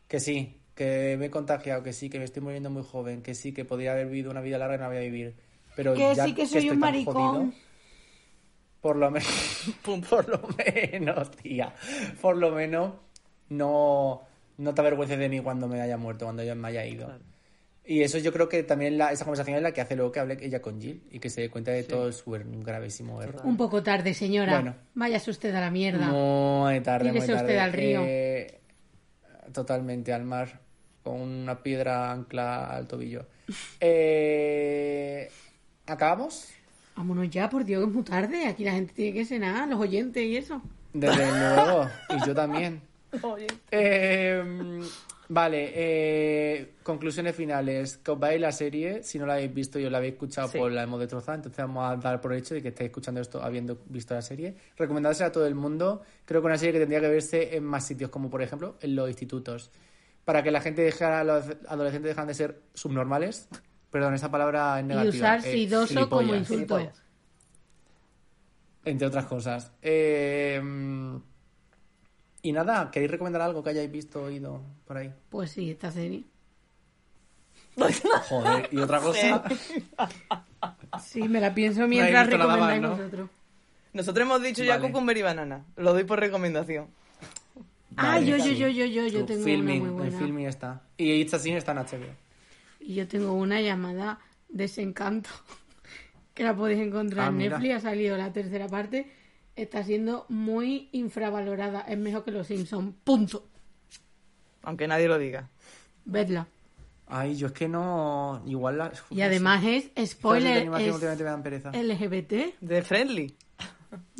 que 0.06 0.20
sí, 0.20 0.56
que 0.76 1.16
me 1.18 1.26
he 1.26 1.30
contagiado, 1.30 1.82
que 1.82 1.92
sí, 1.92 2.08
que 2.08 2.20
me 2.20 2.24
estoy 2.26 2.42
muriendo 2.44 2.70
muy 2.70 2.84
joven, 2.84 3.22
que 3.22 3.34
sí, 3.34 3.52
que 3.52 3.64
podría 3.64 3.90
haber 3.90 4.06
vivido 4.06 4.30
una 4.30 4.40
vida 4.40 4.56
larga 4.56 4.76
y 4.76 4.78
no 4.78 4.82
la 4.84 4.88
voy 4.90 4.98
a 4.98 5.00
vivir. 5.00 5.34
Pero 5.74 5.94
Que 5.94 6.14
ya 6.14 6.24
sí 6.26 6.32
que 6.34 6.46
soy 6.46 6.58
estoy 6.58 6.70
un 6.70 6.80
tan 6.80 6.92
maricón. 6.92 7.14
jodido, 7.14 7.52
por 8.80 8.96
lo 8.96 9.10
menos, 9.10 9.74
por 10.10 10.28
lo 10.28 10.40
menos, 10.56 11.30
tía, 11.32 11.74
por 12.20 12.36
lo 12.36 12.50
menos 12.52 12.94
no, 13.48 14.22
no 14.58 14.74
te 14.74 14.80
avergüences 14.80 15.18
de 15.18 15.28
mí 15.28 15.40
cuando 15.40 15.68
me 15.68 15.80
haya 15.80 15.96
muerto, 15.96 16.24
cuando 16.26 16.42
yo 16.44 16.54
me 16.56 16.68
haya 16.68 16.84
ido. 16.86 17.06
Claro. 17.06 17.22
Y 17.84 18.02
eso 18.02 18.18
yo 18.18 18.34
creo 18.34 18.50
que 18.50 18.62
también 18.64 18.98
la- 18.98 19.12
esa 19.12 19.24
conversación 19.24 19.56
es 19.56 19.62
la 19.62 19.72
que 19.72 19.80
hace 19.80 19.96
luego 19.96 20.12
que 20.12 20.20
hable 20.20 20.36
ella 20.42 20.60
con 20.60 20.78
Jill 20.78 21.02
y 21.10 21.20
que 21.20 21.30
se 21.30 21.40
dé 21.40 21.48
cuenta 21.48 21.70
de 21.70 21.84
todo 21.84 22.12
su 22.12 22.30
er- 22.36 22.44
gravísimo 22.62 23.22
error. 23.22 23.40
Un 23.46 23.56
poco 23.56 23.82
tarde, 23.82 24.12
señora. 24.12 24.52
Bueno. 24.56 24.74
Váyase 24.94 25.30
usted 25.30 25.54
a 25.54 25.60
la 25.60 25.70
mierda. 25.70 26.06
Muy 26.08 26.80
tarde, 26.82 27.04
muy 27.10 27.14
Tírese 27.14 27.32
tarde. 27.32 27.46
usted 27.46 27.58
al 27.58 27.72
río. 27.72 28.02
Eh, 28.04 28.60
totalmente 29.54 30.12
al 30.12 30.24
mar, 30.24 30.60
con 31.02 31.18
una 31.22 31.62
piedra 31.62 32.12
ancla 32.12 32.66
al 32.66 32.86
tobillo. 32.86 33.26
Eh, 33.80 35.30
¿Acabamos? 35.86 36.48
Vámonos 36.98 37.30
ya, 37.30 37.48
por 37.48 37.64
Dios, 37.64 37.80
que 37.84 37.88
es 37.88 37.94
muy 37.94 38.02
tarde. 38.02 38.46
Aquí 38.46 38.64
la 38.64 38.72
gente 38.72 38.92
tiene 38.92 39.12
que 39.12 39.24
cenar, 39.24 39.68
los 39.68 39.78
oyentes 39.78 40.20
y 40.20 40.36
eso. 40.36 40.60
Desde 40.92 41.14
luego, 41.54 41.88
y 42.10 42.26
yo 42.26 42.34
también. 42.34 42.80
Oye. 43.22 43.46
Eh, 43.70 44.80
vale, 45.28 45.70
eh, 45.76 46.72
conclusiones 46.82 47.36
finales. 47.36 47.98
Que 47.98 48.10
os 48.10 48.18
veáis 48.18 48.40
la 48.40 48.50
serie, 48.50 49.04
si 49.04 49.16
no 49.16 49.26
la 49.26 49.34
habéis 49.34 49.54
visto 49.54 49.78
y 49.78 49.84
os 49.84 49.92
la 49.92 49.98
habéis 49.98 50.14
escuchado, 50.14 50.48
Sí. 50.48 50.58
pues 50.58 50.74
la 50.74 50.82
hemos 50.82 50.98
destrozado. 50.98 51.36
Entonces 51.36 51.58
vamos 51.58 51.88
a 51.88 51.94
dar 51.96 52.20
por 52.20 52.32
hecho 52.34 52.54
de 52.54 52.62
que 52.62 52.68
estáis 52.68 52.88
escuchando 52.88 53.20
esto 53.20 53.40
habiendo 53.42 53.78
visto 53.86 54.14
la 54.14 54.22
serie. 54.22 54.56
Recomendársela 54.76 55.28
a 55.28 55.32
todo 55.32 55.46
el 55.46 55.54
mundo. 55.54 56.02
Creo 56.24 56.40
que 56.40 56.46
una 56.48 56.58
serie 56.58 56.72
que 56.72 56.80
tendría 56.80 57.00
que 57.00 57.08
verse 57.08 57.56
en 57.56 57.62
más 57.62 57.86
sitios, 57.86 58.10
como 58.10 58.28
por 58.28 58.42
ejemplo 58.42 58.76
en 58.80 58.96
los 58.96 59.08
institutos. 59.08 59.70
Para 60.24 60.42
que 60.42 60.50
la 60.50 60.60
gente 60.60 60.82
dejara, 60.82 61.22
los 61.22 61.44
adolescentes 61.68 62.10
dejan 62.10 62.26
de 62.26 62.34
ser 62.34 62.60
subnormales. 62.74 63.48
Perdón, 63.90 64.14
esa 64.14 64.30
palabra 64.30 64.78
es 64.78 64.84
Y 64.84 64.88
negativa. 64.88 65.14
usar 65.14 65.38
eh, 65.46 65.52
sidoso 65.52 66.08
como 66.08 66.34
insulto. 66.34 66.76
Gilipollas. 66.78 67.02
Entre 68.84 69.06
otras 69.06 69.24
cosas. 69.26 69.72
Eh, 69.82 70.60
y 72.42 72.52
nada, 72.52 72.90
¿queréis 72.90 73.10
recomendar 73.10 73.42
algo 73.42 73.62
que 73.62 73.70
hayáis 73.70 73.90
visto 73.90 74.20
o 74.22 74.24
oído 74.26 74.60
por 74.86 74.96
ahí? 74.98 75.12
Pues 75.30 75.50
sí, 75.50 75.70
esta 75.70 75.90
serie. 75.90 76.24
Joder, 78.28 78.68
y 78.72 78.78
otra 78.78 79.00
cosa. 79.00 79.44
Sí, 81.02 81.22
me 81.28 81.40
la 81.40 81.54
pienso 81.54 81.86
mientras 81.86 82.26
recomendáis 82.28 82.82
¿no? 82.82 82.90
vosotros. 82.96 83.30
Nosotros 83.92 84.26
hemos 84.26 84.42
dicho 84.42 84.64
ya 84.64 84.80
cucumber 84.80 85.16
y 85.16 85.22
banana. 85.22 85.64
Lo 85.76 85.92
doy 85.92 86.04
por 86.04 86.18
recomendación. 86.20 86.86
Ah, 87.96 88.20
yo, 88.20 88.36
yo, 88.36 88.52
yo, 88.52 88.68
yo, 88.68 88.84
yo, 88.84 89.06
yo 89.08 89.24
tengo 89.24 89.44
filming, 89.44 89.82
una 89.82 89.92
muy 89.92 90.02
El 90.06 90.10
buena. 90.10 90.18
filming 90.18 90.46
está. 90.46 90.80
Y 90.96 91.12
It's 91.20 91.34
a 91.34 91.38
Sin 91.38 91.56
está 91.56 91.72
en 91.72 91.78
HBO. 91.78 92.14
Y 92.88 92.94
yo 92.94 93.06
tengo 93.06 93.34
una 93.34 93.60
llamada 93.60 94.18
Desencanto, 94.48 95.28
que 96.32 96.42
la 96.42 96.56
podéis 96.56 96.80
encontrar 96.80 97.26
Ah, 97.26 97.28
en. 97.28 97.36
Netflix, 97.36 97.74
ha 97.74 97.80
salido 97.80 98.16
la 98.16 98.32
tercera 98.32 98.66
parte. 98.66 99.12
Está 99.56 99.84
siendo 99.84 100.24
muy 100.30 100.88
infravalorada, 100.92 101.82
es 101.82 101.98
mejor 101.98 102.24
que 102.24 102.30
Los 102.30 102.46
Simpsons, 102.46 102.94
punto. 103.04 103.46
Aunque 104.62 104.88
nadie 104.88 105.06
lo 105.06 105.18
diga. 105.18 105.50
Vedla. 106.06 106.46
Ay, 107.08 107.36
yo 107.36 107.48
es 107.48 107.52
que 107.52 107.68
no. 107.68 108.42
Igual 108.46 108.78
la. 108.78 108.90
Y 109.10 109.20
además 109.20 109.62
es, 109.66 109.90
Spoiler. 110.10 110.62
es 110.62 110.90
últimamente 110.94 111.24
me 111.24 111.30
dan 111.30 111.42
pereza. 111.42 111.70
LGBT. 111.72 112.58
De 112.60 112.82
Friendly. 112.82 113.36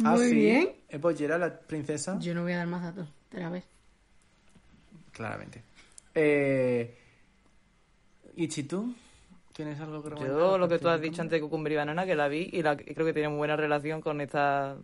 Ah, 0.03 0.13
Muy 0.17 0.29
sí. 0.29 0.35
bien. 0.35 0.71
¿Es 0.89 0.99
Pollera, 0.99 1.37
la 1.39 1.59
princesa? 1.59 2.19
Yo 2.21 2.35
no 2.35 2.43
voy 2.43 2.53
a 2.53 2.59
dar 2.59 2.67
más 2.67 2.83
datos, 2.83 3.07
te 3.31 3.39
la 3.39 3.49
ves. 3.51 3.65
Claramente. 5.13 5.63
Eh... 6.15 6.97
¿Y 8.41 8.47
tú? 8.63 8.95
¿Tienes 9.53 9.81
algo 9.81 10.01
que? 10.01 10.11
Yo 10.25 10.57
lo 10.59 10.69
que 10.69 10.79
tú 10.79 10.89
has 10.89 11.01
dicho 11.01 11.21
antes 11.23 11.39
de 11.39 11.41
cucumber 11.41 11.73
y 11.73 11.77
banana, 11.77 12.07
que 12.07 12.15
la 12.15 12.29
vi 12.29 12.49
y, 12.53 12.63
la, 12.63 12.75
y 12.75 12.95
creo 12.95 13.05
que 13.05 13.13
tiene 13.13 13.29
muy 13.29 13.39
buena 13.39 13.57
relación 13.57 14.01
con 14.01 14.21
esta... 14.21 14.77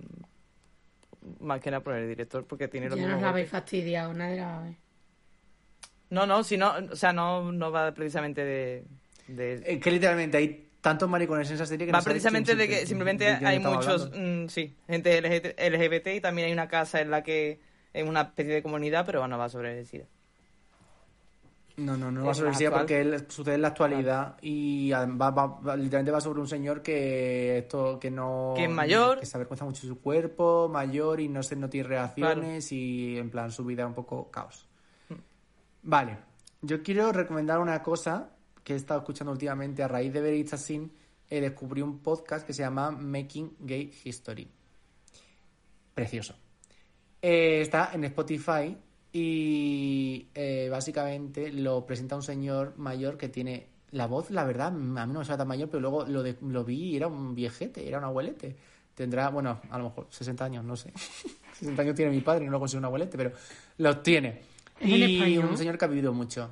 Más 1.39 1.60
que 1.60 1.70
nada 1.70 1.81
por 1.82 1.94
el 1.94 2.09
director, 2.09 2.44
porque 2.44 2.66
tiene 2.66 2.89
los 2.89 2.97
Ya 2.98 3.02
mismos 3.05 3.20
nos 3.20 3.22
la 3.22 3.28
habéis 3.31 3.48
fastidiado, 3.48 4.12
nadie 4.12 4.36
la 4.39 4.47
va 4.47 4.59
a 4.59 4.62
ver. 4.64 4.74
No, 6.10 6.26
no, 6.26 6.43
si 6.43 6.56
no, 6.56 6.74
o 6.90 6.97
sea, 6.97 7.12
no, 7.12 7.52
no 7.52 7.70
va 7.70 7.94
precisamente 7.94 8.44
de... 8.44 8.85
de- 9.28 9.62
Eh, 9.64 9.78
que 9.78 9.90
literalmente 9.93 10.36
hay 10.36 10.68
tantos 10.81 11.09
maricones 11.09 11.48
en 11.48 11.55
esa 11.55 11.66
serie 11.66 11.86
que 11.86 11.93
no 11.93 11.98
va 11.98 12.05
precisamente 12.05 12.56
de 12.56 12.68
que 12.68 12.86
simplemente 12.86 13.24
de 13.36 13.47
hay 13.47 13.60
muchos, 13.60 14.10
mm, 14.12 14.48
sí, 14.48 14.74
gente 14.89 15.16
LGBT, 15.20 15.59
LGBT 15.70 16.06
y 16.16 16.20
también 16.20 16.47
hay 16.48 16.52
una 16.52 16.66
casa 16.68 17.01
en 17.01 17.10
la 17.10 17.22
que 17.22 17.60
es 17.93 18.06
una 18.06 18.22
especie 18.22 18.52
de 18.55 18.62
comunidad, 18.62 19.06
pero 19.06 19.20
bueno, 19.20 19.39
va 19.39 19.48
sobre 19.48 19.78
el 19.78 19.86
SIDA. 19.86 20.06
No, 21.77 21.97
no, 21.97 22.11
no 22.13 22.25
va 22.25 22.35
sobre 22.35 22.51
actual. 22.51 22.73
porque 22.73 23.01
él 23.01 23.27
sucede 23.29 23.57
en 23.57 23.63
la 23.63 23.69
actualidad 23.69 24.37
y 24.41 24.93
además 24.93 25.33
va, 25.37 25.47
va- 25.47 25.77
literalmente 25.77 26.13
va 26.13 26.21
sobre 26.21 26.41
un 26.41 26.47
señor 26.47 26.83
que 26.83 27.59
esto 27.59 27.99
que 27.99 28.13
no 28.13 28.53
Que 28.57 28.65
es 28.65 28.71
mayor. 28.71 29.19
que 29.19 29.27
se 29.27 29.37
avergüenza 29.37 29.65
mucho 29.65 29.83
de 29.83 29.89
su 29.89 30.01
cuerpo, 30.01 30.69
mayor 30.69 31.19
y 31.19 31.29
no 31.29 31.43
se 31.43 31.57
no 31.57 31.69
tiene 31.69 31.89
reacciones 31.89 32.71
y 32.71 33.19
en 33.19 33.29
plan 33.29 33.51
su 33.51 33.65
vida 33.65 33.83
es 33.83 33.89
un 33.89 33.95
poco 33.95 34.31
caos. 34.31 34.69
Hmm. 35.09 35.15
Vale, 35.83 36.19
yo 36.63 36.81
quiero 36.83 37.11
recomendar 37.11 37.59
una 37.59 37.83
cosa 37.83 38.31
que 38.63 38.75
he 38.75 38.77
estado 38.77 39.01
escuchando 39.01 39.33
últimamente 39.33 39.83
a 39.83 39.89
raíz 39.89 40.13
de 40.13 40.21
ver 40.21 40.35
It's 40.35 40.55
a 40.55 40.57
Sin, 40.59 40.93
eh, 41.29 41.41
descubrí 41.41 41.83
un 41.83 41.99
podcast 41.99 42.47
que 42.47 42.53
se 42.53 42.63
llama 42.63 42.93
Making 42.93 43.57
Gay 43.59 43.93
History. 44.05 44.49
Precioso. 45.95 46.35
Eh, 47.21 47.61
está 47.63 47.91
en 47.95 48.05
Spotify 48.05 48.77
y 49.15 50.27
eh, 50.35 50.69
básicamente 50.70 51.51
lo 51.53 51.86
presenta 51.86 52.16
un 52.16 52.23
señor 52.23 52.74
mayor 52.77 53.16
que 53.16 53.28
tiene 53.28 53.69
la 53.93 54.07
voz, 54.07 54.31
la 54.31 54.43
verdad, 54.45 54.66
a 54.69 54.70
mí 54.73 55.12
no 55.12 55.20
me 55.20 55.24
suena 55.24 55.39
tan 55.39 55.47
mayor, 55.49 55.69
pero 55.70 55.81
luego 55.81 56.05
lo, 56.05 56.23
de- 56.24 56.36
lo 56.43 56.65
vi 56.65 56.91
y 56.91 56.97
era 56.97 57.07
un 57.07 57.35
viejete, 57.35 57.86
era 57.86 57.99
un 57.99 58.05
abuelete. 58.05 58.57
Tendrá, 58.95 59.28
bueno, 59.31 59.61
a 59.70 59.78
lo 59.78 59.85
mejor 59.85 60.07
60 60.11 60.45
años, 60.45 60.65
no 60.65 60.77
sé. 60.77 60.93
60 61.59 61.82
años 61.82 61.95
tiene 61.95 62.11
mi 62.11 62.20
padre 62.20 62.43
y 62.43 62.47
no 62.47 62.53
lo 62.53 62.59
considero 62.59 62.81
un 62.81 62.85
abuelete, 62.86 63.16
pero 63.16 63.32
los 63.78 64.03
tiene. 64.03 64.41
¿Es 64.81 64.91
en 64.93 65.28
y 65.28 65.39
un 65.39 65.57
señor 65.57 65.78
que 65.78 65.85
ha 65.85 65.89
vivido 65.89 66.12
mucho. 66.12 66.51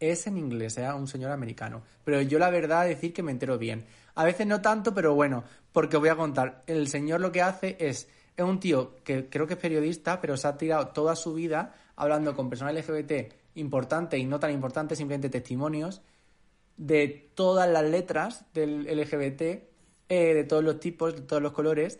Es 0.00 0.26
en 0.26 0.36
inglés, 0.36 0.76
era 0.78 0.94
un 0.96 1.06
señor 1.06 1.30
americano. 1.30 1.82
Pero 2.04 2.20
yo 2.22 2.38
la 2.40 2.50
verdad 2.50 2.86
decir 2.86 3.12
que 3.12 3.22
me 3.22 3.30
entero 3.32 3.56
bien. 3.56 3.86
A 4.16 4.24
veces 4.24 4.46
no 4.48 4.60
tanto, 4.60 4.92
pero 4.92 5.14
bueno, 5.14 5.44
porque 5.72 5.96
os 5.96 6.00
voy 6.00 6.08
a 6.10 6.16
contar. 6.16 6.64
El 6.66 6.88
señor 6.88 7.20
lo 7.20 7.30
que 7.30 7.42
hace 7.42 7.76
es, 7.78 8.08
es 8.42 8.48
un 8.48 8.60
tío 8.60 8.96
que 9.04 9.28
creo 9.28 9.46
que 9.46 9.54
es 9.54 9.58
periodista, 9.60 10.20
pero 10.20 10.36
se 10.36 10.46
ha 10.48 10.56
tirado 10.56 10.88
toda 10.88 11.16
su 11.16 11.34
vida 11.34 11.74
hablando 11.96 12.34
con 12.34 12.48
personas 12.48 12.74
LGBT 12.74 13.32
importantes 13.56 14.20
y 14.20 14.24
no 14.24 14.38
tan 14.38 14.52
importantes, 14.52 14.98
simplemente 14.98 15.28
testimonios, 15.28 16.00
de 16.76 17.30
todas 17.34 17.68
las 17.68 17.84
letras 17.84 18.44
del 18.54 18.84
LGBT, 18.86 19.40
eh, 19.42 20.34
de 20.34 20.44
todos 20.44 20.62
los 20.62 20.78
tipos, 20.78 21.14
de 21.16 21.22
todos 21.22 21.42
los 21.42 21.52
colores, 21.52 21.98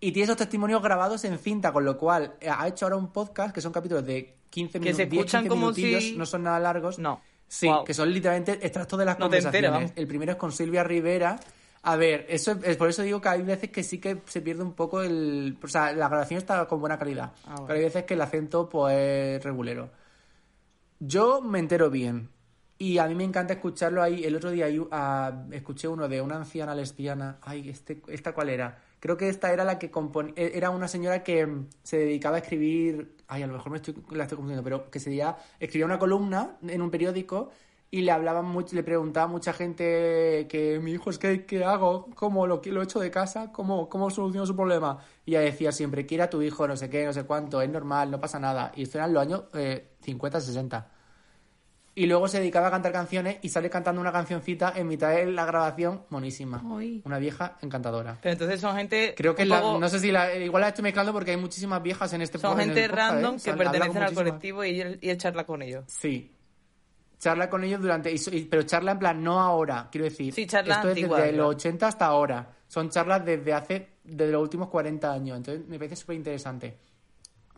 y 0.00 0.12
tiene 0.12 0.24
esos 0.24 0.36
testimonios 0.36 0.80
grabados 0.80 1.24
en 1.24 1.36
cinta, 1.38 1.72
con 1.72 1.84
lo 1.84 1.98
cual 1.98 2.34
eh, 2.40 2.48
ha 2.48 2.68
hecho 2.68 2.86
ahora 2.86 2.96
un 2.96 3.12
podcast 3.12 3.52
que 3.52 3.60
son 3.60 3.72
capítulos 3.72 4.06
de 4.06 4.36
15 4.50 4.72
Que 4.74 4.78
minutos, 4.78 4.96
se 4.96 5.06
10, 5.06 5.20
escuchan 5.20 5.42
15 5.42 5.48
como 5.48 5.62
minutillos, 5.72 6.04
si- 6.04 6.16
no 6.16 6.24
son 6.26 6.44
nada 6.44 6.60
largos. 6.60 6.98
No. 7.00 7.20
Sí, 7.48 7.66
Wow. 7.66 7.82
que 7.84 7.94
son 7.94 8.12
literalmente 8.12 8.52
extractos 8.62 8.98
de 8.98 9.04
las 9.06 9.18
No 9.18 9.24
conversaciones. 9.24 9.70
enteras, 9.72 9.92
el 9.96 10.06
primero 10.06 10.32
es 10.32 10.38
con 10.38 10.52
Silvia 10.52 10.84
Rivera. 10.84 11.40
A 11.82 11.96
ver, 11.96 12.26
eso 12.28 12.58
es, 12.62 12.76
por 12.76 12.88
eso 12.88 13.02
digo 13.02 13.20
que 13.20 13.28
hay 13.28 13.42
veces 13.42 13.70
que 13.70 13.82
sí 13.82 13.98
que 13.98 14.20
se 14.26 14.40
pierde 14.40 14.62
un 14.62 14.74
poco 14.74 15.00
el... 15.02 15.56
O 15.62 15.68
sea, 15.68 15.92
la 15.92 16.08
grabación 16.08 16.38
está 16.38 16.66
con 16.66 16.80
buena 16.80 16.98
calidad, 16.98 17.32
Ah, 17.44 17.52
bueno. 17.52 17.66
pero 17.66 17.78
hay 17.78 17.84
veces 17.84 18.04
que 18.04 18.14
el 18.14 18.20
acento 18.20 18.68
pues 18.68 18.94
es 18.96 19.44
regulero. 19.44 19.90
Yo 20.98 21.40
me 21.40 21.58
entero 21.58 21.90
bien. 21.90 22.30
Y 22.80 22.98
a 22.98 23.06
mí 23.06 23.14
me 23.14 23.24
encanta 23.24 23.54
escucharlo 23.54 24.02
ahí. 24.02 24.24
El 24.24 24.36
otro 24.36 24.50
día 24.50 24.66
ah, 24.92 25.44
escuché 25.50 25.88
uno 25.88 26.08
de 26.08 26.20
una 26.20 26.36
anciana 26.36 26.74
lesbiana. 26.74 27.38
Ay, 27.42 27.68
este, 27.68 28.02
¿esta 28.08 28.32
cuál 28.32 28.50
era? 28.50 28.78
Creo 29.00 29.16
que 29.16 29.28
esta 29.28 29.52
era 29.52 29.64
la 29.64 29.78
que 29.78 29.90
componía... 29.90 30.34
Era 30.36 30.70
una 30.70 30.88
señora 30.88 31.22
que 31.22 31.48
se 31.82 31.98
dedicaba 31.98 32.36
a 32.36 32.40
escribir... 32.40 33.16
Ay, 33.28 33.42
a 33.42 33.46
lo 33.46 33.54
mejor 33.54 33.72
me 33.72 33.78
estoy, 33.78 33.94
la 34.10 34.24
estoy 34.24 34.36
confundiendo, 34.36 34.62
pero 34.62 34.90
que 34.90 35.00
se 35.00 35.10
decía, 35.10 35.36
escribía 35.58 35.86
una 35.86 35.98
columna 35.98 36.56
en 36.66 36.80
un 36.82 36.90
periódico 36.90 37.50
y 37.90 38.02
le 38.02 38.12
hablaban 38.12 38.44
mucho, 38.44 38.76
le 38.76 38.82
preguntaba 38.82 39.24
a 39.24 39.28
mucha 39.28 39.52
gente 39.54 40.46
que 40.48 40.78
mi 40.78 40.92
hijo 40.92 41.08
es 41.10 41.18
que 41.18 41.46
¿qué 41.46 41.64
hago? 41.64 42.10
¿Cómo 42.14 42.46
lo, 42.46 42.60
lo 42.64 42.82
echo 42.82 43.00
de 43.00 43.10
casa? 43.10 43.50
¿Cómo, 43.50 43.88
cómo 43.88 44.10
soluciono 44.10 44.44
su 44.46 44.54
problema? 44.54 44.98
Y 45.24 45.32
ella 45.32 45.40
decía 45.40 45.72
siempre, 45.72 46.04
quiera 46.04 46.24
a 46.24 46.30
tu 46.30 46.42
hijo, 46.42 46.68
no 46.68 46.76
sé 46.76 46.90
qué, 46.90 47.06
no 47.06 47.12
sé 47.14 47.24
cuánto, 47.24 47.62
es 47.62 47.70
normal, 47.70 48.10
no 48.10 48.20
pasa 48.20 48.38
nada. 48.38 48.72
Y 48.76 48.82
esto 48.82 48.98
eran 48.98 49.12
los 49.14 49.22
años 49.22 49.44
eh, 49.54 49.92
50, 50.02 50.40
60. 50.40 50.88
Y 51.94 52.06
luego 52.06 52.28
se 52.28 52.38
dedicaba 52.38 52.68
a 52.68 52.70
cantar 52.70 52.92
canciones 52.92 53.38
y 53.42 53.48
sale 53.48 53.68
cantando 53.70 54.00
una 54.00 54.12
cancioncita 54.12 54.72
en 54.76 54.86
mitad 54.86 55.10
de 55.10 55.26
la 55.26 55.44
grabación, 55.46 56.02
monísima. 56.10 56.62
Ay. 56.78 57.02
Una 57.04 57.18
vieja 57.18 57.56
encantadora. 57.60 58.18
Pero 58.22 58.34
entonces 58.34 58.60
son 58.60 58.76
gente... 58.76 59.14
Creo 59.16 59.34
que 59.34 59.44
la- 59.44 59.60
poco- 59.62 59.80
no 59.80 59.88
sé 59.88 59.98
si 59.98 60.12
la, 60.12 60.32
igual 60.36 60.60
la 60.60 60.68
estoy 60.68 60.84
mezclando 60.84 61.12
porque 61.12 61.32
hay 61.32 61.36
muchísimas 61.38 61.82
viejas 61.82 62.12
en 62.12 62.22
este 62.22 62.38
Son 62.38 62.52
en 62.60 62.68
el 62.70 62.74
gente 62.76 62.88
podcast, 62.88 63.00
¿eh? 63.00 63.14
random 63.14 63.40
que 63.40 63.50
habla 63.50 63.64
con 63.64 63.72
pertenecen 63.72 64.02
al 64.02 64.08
muchísimas. 64.12 64.30
colectivo 64.30 64.64
y 64.64 64.80
él, 64.80 64.98
y 65.00 65.08
él 65.08 65.16
charla 65.18 65.44
con 65.44 65.62
ellos. 65.62 65.84
Sí. 65.88 66.30
Charla 67.18 67.50
con 67.50 67.64
ellos 67.64 67.80
durante. 67.80 68.12
y 68.12 68.44
pero 68.44 68.62
charla 68.62 68.92
en 68.92 68.98
plan, 69.00 69.22
no 69.24 69.40
ahora, 69.40 69.88
quiero 69.90 70.04
decir. 70.04 70.32
Sí, 70.32 70.46
charla 70.46 70.74
Esto 70.76 70.88
es 70.88 70.92
antigua, 70.96 71.18
desde 71.18 71.30
claro. 71.32 71.44
los 71.48 71.54
80 71.56 71.86
hasta 71.88 72.06
ahora. 72.06 72.54
Son 72.68 72.90
charlas 72.90 73.24
desde 73.24 73.52
hace. 73.52 73.88
desde 74.04 74.32
los 74.32 74.42
últimos 74.42 74.68
40 74.68 75.12
años. 75.12 75.36
Entonces 75.36 75.66
me 75.68 75.76
parece 75.78 75.96
súper 75.96 76.16
interesante. 76.16 76.78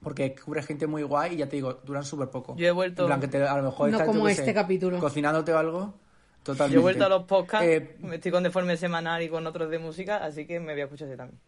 Porque 0.02 0.34
cubre 0.34 0.62
gente 0.62 0.86
muy 0.86 1.02
guay 1.02 1.34
y 1.34 1.36
ya 1.36 1.48
te 1.48 1.56
digo, 1.56 1.74
duran 1.84 2.02
súper 2.04 2.28
poco. 2.30 2.56
Yo 2.56 2.66
he 2.66 2.70
vuelto- 2.70 3.02
En 3.02 3.06
plan, 3.08 3.20
que 3.20 3.28
te- 3.28 3.46
a 3.46 3.56
lo 3.56 3.62
mejor 3.64 3.90
No 3.90 3.98
estás, 3.98 4.06
como 4.08 4.26
este 4.28 4.44
sé, 4.46 4.54
capítulo. 4.54 4.98
Cocinándote 4.98 5.52
o 5.52 5.58
algo. 5.58 5.94
Totalmente. 6.42 6.74
Yo 6.74 6.80
he 6.80 6.82
vuelto 6.82 7.04
a 7.04 7.08
los 7.10 7.24
podcasts, 7.24 7.66
Eh, 7.68 7.96
me 8.00 8.14
estoy 8.16 8.32
con 8.32 8.42
Deforme 8.42 8.76
Semanal 8.78 9.22
y 9.22 9.28
con 9.28 9.46
otros 9.46 9.70
de 9.70 9.78
música, 9.78 10.24
así 10.24 10.46
que 10.46 10.58
me 10.58 10.72
voy 10.72 10.80
a 10.80 10.84
escuchar 10.84 11.06
ese 11.08 11.16
también. 11.18 11.38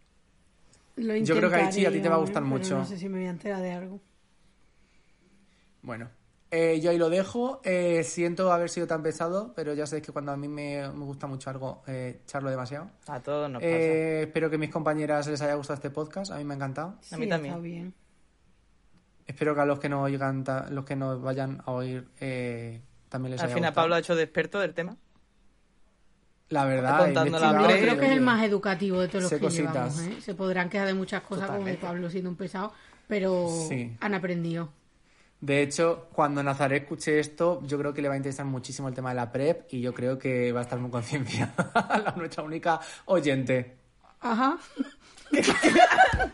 Lo 0.97 1.17
Yo 1.17 1.35
creo 1.35 1.49
que 1.49 1.57
ahí 1.57 1.73
sí, 1.73 1.87
a 1.87 1.91
ti 1.91 2.01
te 2.01 2.09
va 2.11 2.17
a 2.17 2.19
gustar 2.19 2.43
mucho. 2.43 2.77
No 2.77 2.85
sé 2.85 2.99
si 2.99 3.09
me 3.09 3.19
voy 3.21 3.27
a 3.27 3.31
enterar 3.31 3.63
de 3.63 3.73
algo. 3.73 3.99
Bueno, 5.81 6.09
eh, 6.53 6.79
yo 6.81 6.91
ahí 6.91 6.99
lo 6.99 7.11
dejo. 7.11 7.61
Eh, 7.65 8.05
siento 8.05 8.53
haber 8.53 8.69
sido 8.71 8.87
tan 8.87 9.03
pesado, 9.03 9.53
pero 9.57 9.75
ya 9.75 9.87
sabéis 9.87 10.07
que 10.07 10.13
cuando 10.13 10.31
a 10.33 10.37
mí 10.37 10.47
me, 10.47 10.89
me 10.93 11.05
gusta 11.05 11.27
mucho 11.27 11.51
algo, 11.51 11.83
eh, 11.89 12.21
echarlo 12.25 12.51
demasiado. 12.51 12.91
A 13.09 13.19
todos 13.21 13.51
nos 13.51 13.61
pasa. 13.63 13.73
Eh, 13.75 14.23
espero 14.23 14.49
que 14.51 14.57
a 14.57 14.59
mis 14.59 14.71
compañeras 14.71 15.27
les 15.27 15.41
haya 15.43 15.55
gustado 15.55 15.75
este 15.77 15.91
podcast. 15.91 16.31
A 16.31 16.37
mí 16.37 16.45
me 16.45 16.55
ha 16.55 16.57
encantado. 16.57 16.99
A 17.11 17.17
mí 17.17 17.27
también. 17.29 17.55
Está 17.55 17.63
bien. 17.63 17.95
Espero 19.27 19.55
que 19.55 19.61
a 19.63 19.65
los 19.67 19.79
que 19.79 19.89
nos 19.89 20.05
oigan, 20.05 20.45
los 20.71 20.85
que 20.85 20.95
nos 20.97 21.23
vayan 21.23 21.63
a 21.65 21.71
oír, 21.73 22.07
eh, 22.21 22.83
también 23.09 23.31
les 23.33 23.41
Al 23.41 23.47
haya 23.47 23.55
final 23.55 23.71
gustado. 23.71 23.85
Pablo 23.85 23.95
ha 23.95 23.99
hecho 24.01 24.15
de 24.15 24.23
experto 24.25 24.61
del 24.61 24.75
tema. 24.75 24.97
La 26.51 26.67
verdad, 26.67 26.99
contando 26.99 27.39
la 27.39 27.53
Yo 27.63 27.67
creo 27.79 27.99
que 27.99 28.07
es 28.07 28.13
el 28.13 28.21
más 28.21 28.43
educativo 28.45 29.01
de 29.01 29.09
todos 29.09 29.23
los 29.23 29.31
que 29.33 29.39
cositas. 29.39 29.97
llevamos. 29.97 30.19
¿eh? 30.19 30.21
Se 30.21 30.35
podrán 30.35 30.69
quedar 30.69 30.87
de 30.87 30.93
muchas 30.93 31.23
cosas 31.23 31.47
como 31.47 31.65
de 31.65 31.77
Totalmente. 31.77 31.87
Pablo 31.87 32.11
siendo 32.11 32.29
un 32.29 32.37
pesado, 32.37 32.73
pero 33.09 33.49
Sí. 33.71 33.97
han 34.01 34.13
aprendido. 34.15 34.69
De 35.43 35.61
hecho, 35.61 36.07
cuando 36.13 36.41
Nazaret 36.41 36.85
escuche 36.85 37.19
esto, 37.19 37.61
yo 37.65 37.77
creo 37.77 37.93
que 37.93 38.01
le 38.01 38.07
va 38.07 38.15
a 38.15 38.17
interesar 38.17 38.47
muchísimo 38.47 38.87
el 38.87 38.95
tema 38.95 39.09
de 39.09 39.17
la 39.17 39.33
PrEP 39.33 39.67
y 39.75 39.81
yo 39.81 39.93
creo 39.93 40.17
que 40.17 40.53
va 40.53 40.61
a 40.61 40.63
estar 40.63 40.79
muy 40.79 40.89
concienciada. 40.91 41.53
la 42.05 42.15
nuestra 42.17 42.45
única 42.45 42.79
oyente. 43.07 43.77
Ajá. 44.21 44.57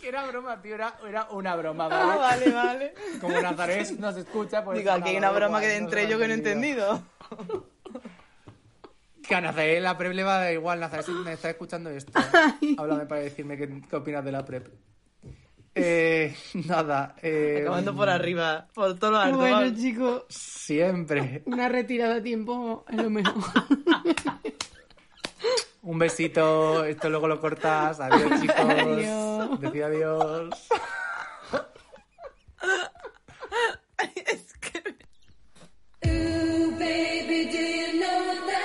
Que 0.00 0.08
era 0.08 0.26
broma, 0.26 0.60
tío, 0.60 0.74
era, 0.74 0.98
era 1.08 1.28
una 1.30 1.54
broma, 1.56 1.86
Ah, 1.86 2.16
¿vale? 2.16 2.50
vale, 2.50 2.52
vale. 2.52 2.94
Como 3.20 3.40
Nazaret 3.40 3.88
nos 3.98 4.16
escucha, 4.16 4.64
pues... 4.64 4.78
Digo, 4.78 4.90
aquí 4.90 5.10
hay 5.10 5.16
una 5.16 5.30
broma 5.30 5.60
que 5.60 5.68
de 5.68 5.76
entre 5.76 6.08
yo 6.08 6.18
que 6.18 6.26
no 6.26 6.34
he 6.34 6.36
entendido. 6.36 7.02
Que 9.26 9.34
a 9.36 9.40
Nazaret 9.40 9.80
la 9.80 9.96
PrEP 9.96 10.12
le 10.12 10.24
va 10.24 10.36
a 10.38 10.40
dar 10.44 10.52
igual. 10.52 10.80
Nazaret, 10.80 11.06
si 11.06 11.12
me 11.12 11.32
está 11.34 11.50
escuchando 11.50 11.88
esto, 11.90 12.12
háblame 12.78 13.06
para 13.06 13.20
decirme 13.20 13.56
qué, 13.56 13.80
qué 13.88 13.96
opinas 13.96 14.24
de 14.24 14.32
la 14.32 14.44
PrEP. 14.44 14.66
Eh, 15.74 16.34
nada. 16.66 17.14
Eh, 17.22 17.60
Acabando 17.62 17.94
por 17.96 18.08
arriba, 18.08 18.66
por 18.74 18.98
todo 18.98 19.12
lo 19.12 19.18
alto. 19.18 19.38
Bueno, 19.38 19.74
chicos. 19.74 20.24
Siempre. 20.28 21.42
Una 21.46 21.68
retirada 21.68 22.16
a 22.16 22.22
tiempo 22.22 22.84
es 22.88 22.96
lo 22.96 23.10
mejor. 23.10 23.34
Un 25.82 25.98
besito, 25.98 26.84
esto 26.84 27.10
luego 27.10 27.26
lo 27.26 27.40
cortas. 27.40 27.98
Adiós, 28.00 28.40
chicos. 28.40 28.56
Adiós. 28.56 29.60
Decid 29.60 29.82
adiós. 29.82 30.68
Es 34.14 34.52
que... 34.60 34.78
Ooh, 36.06 36.70
baby, 36.78 37.46
do 37.50 37.58
you 37.58 38.46
that? 38.46 38.61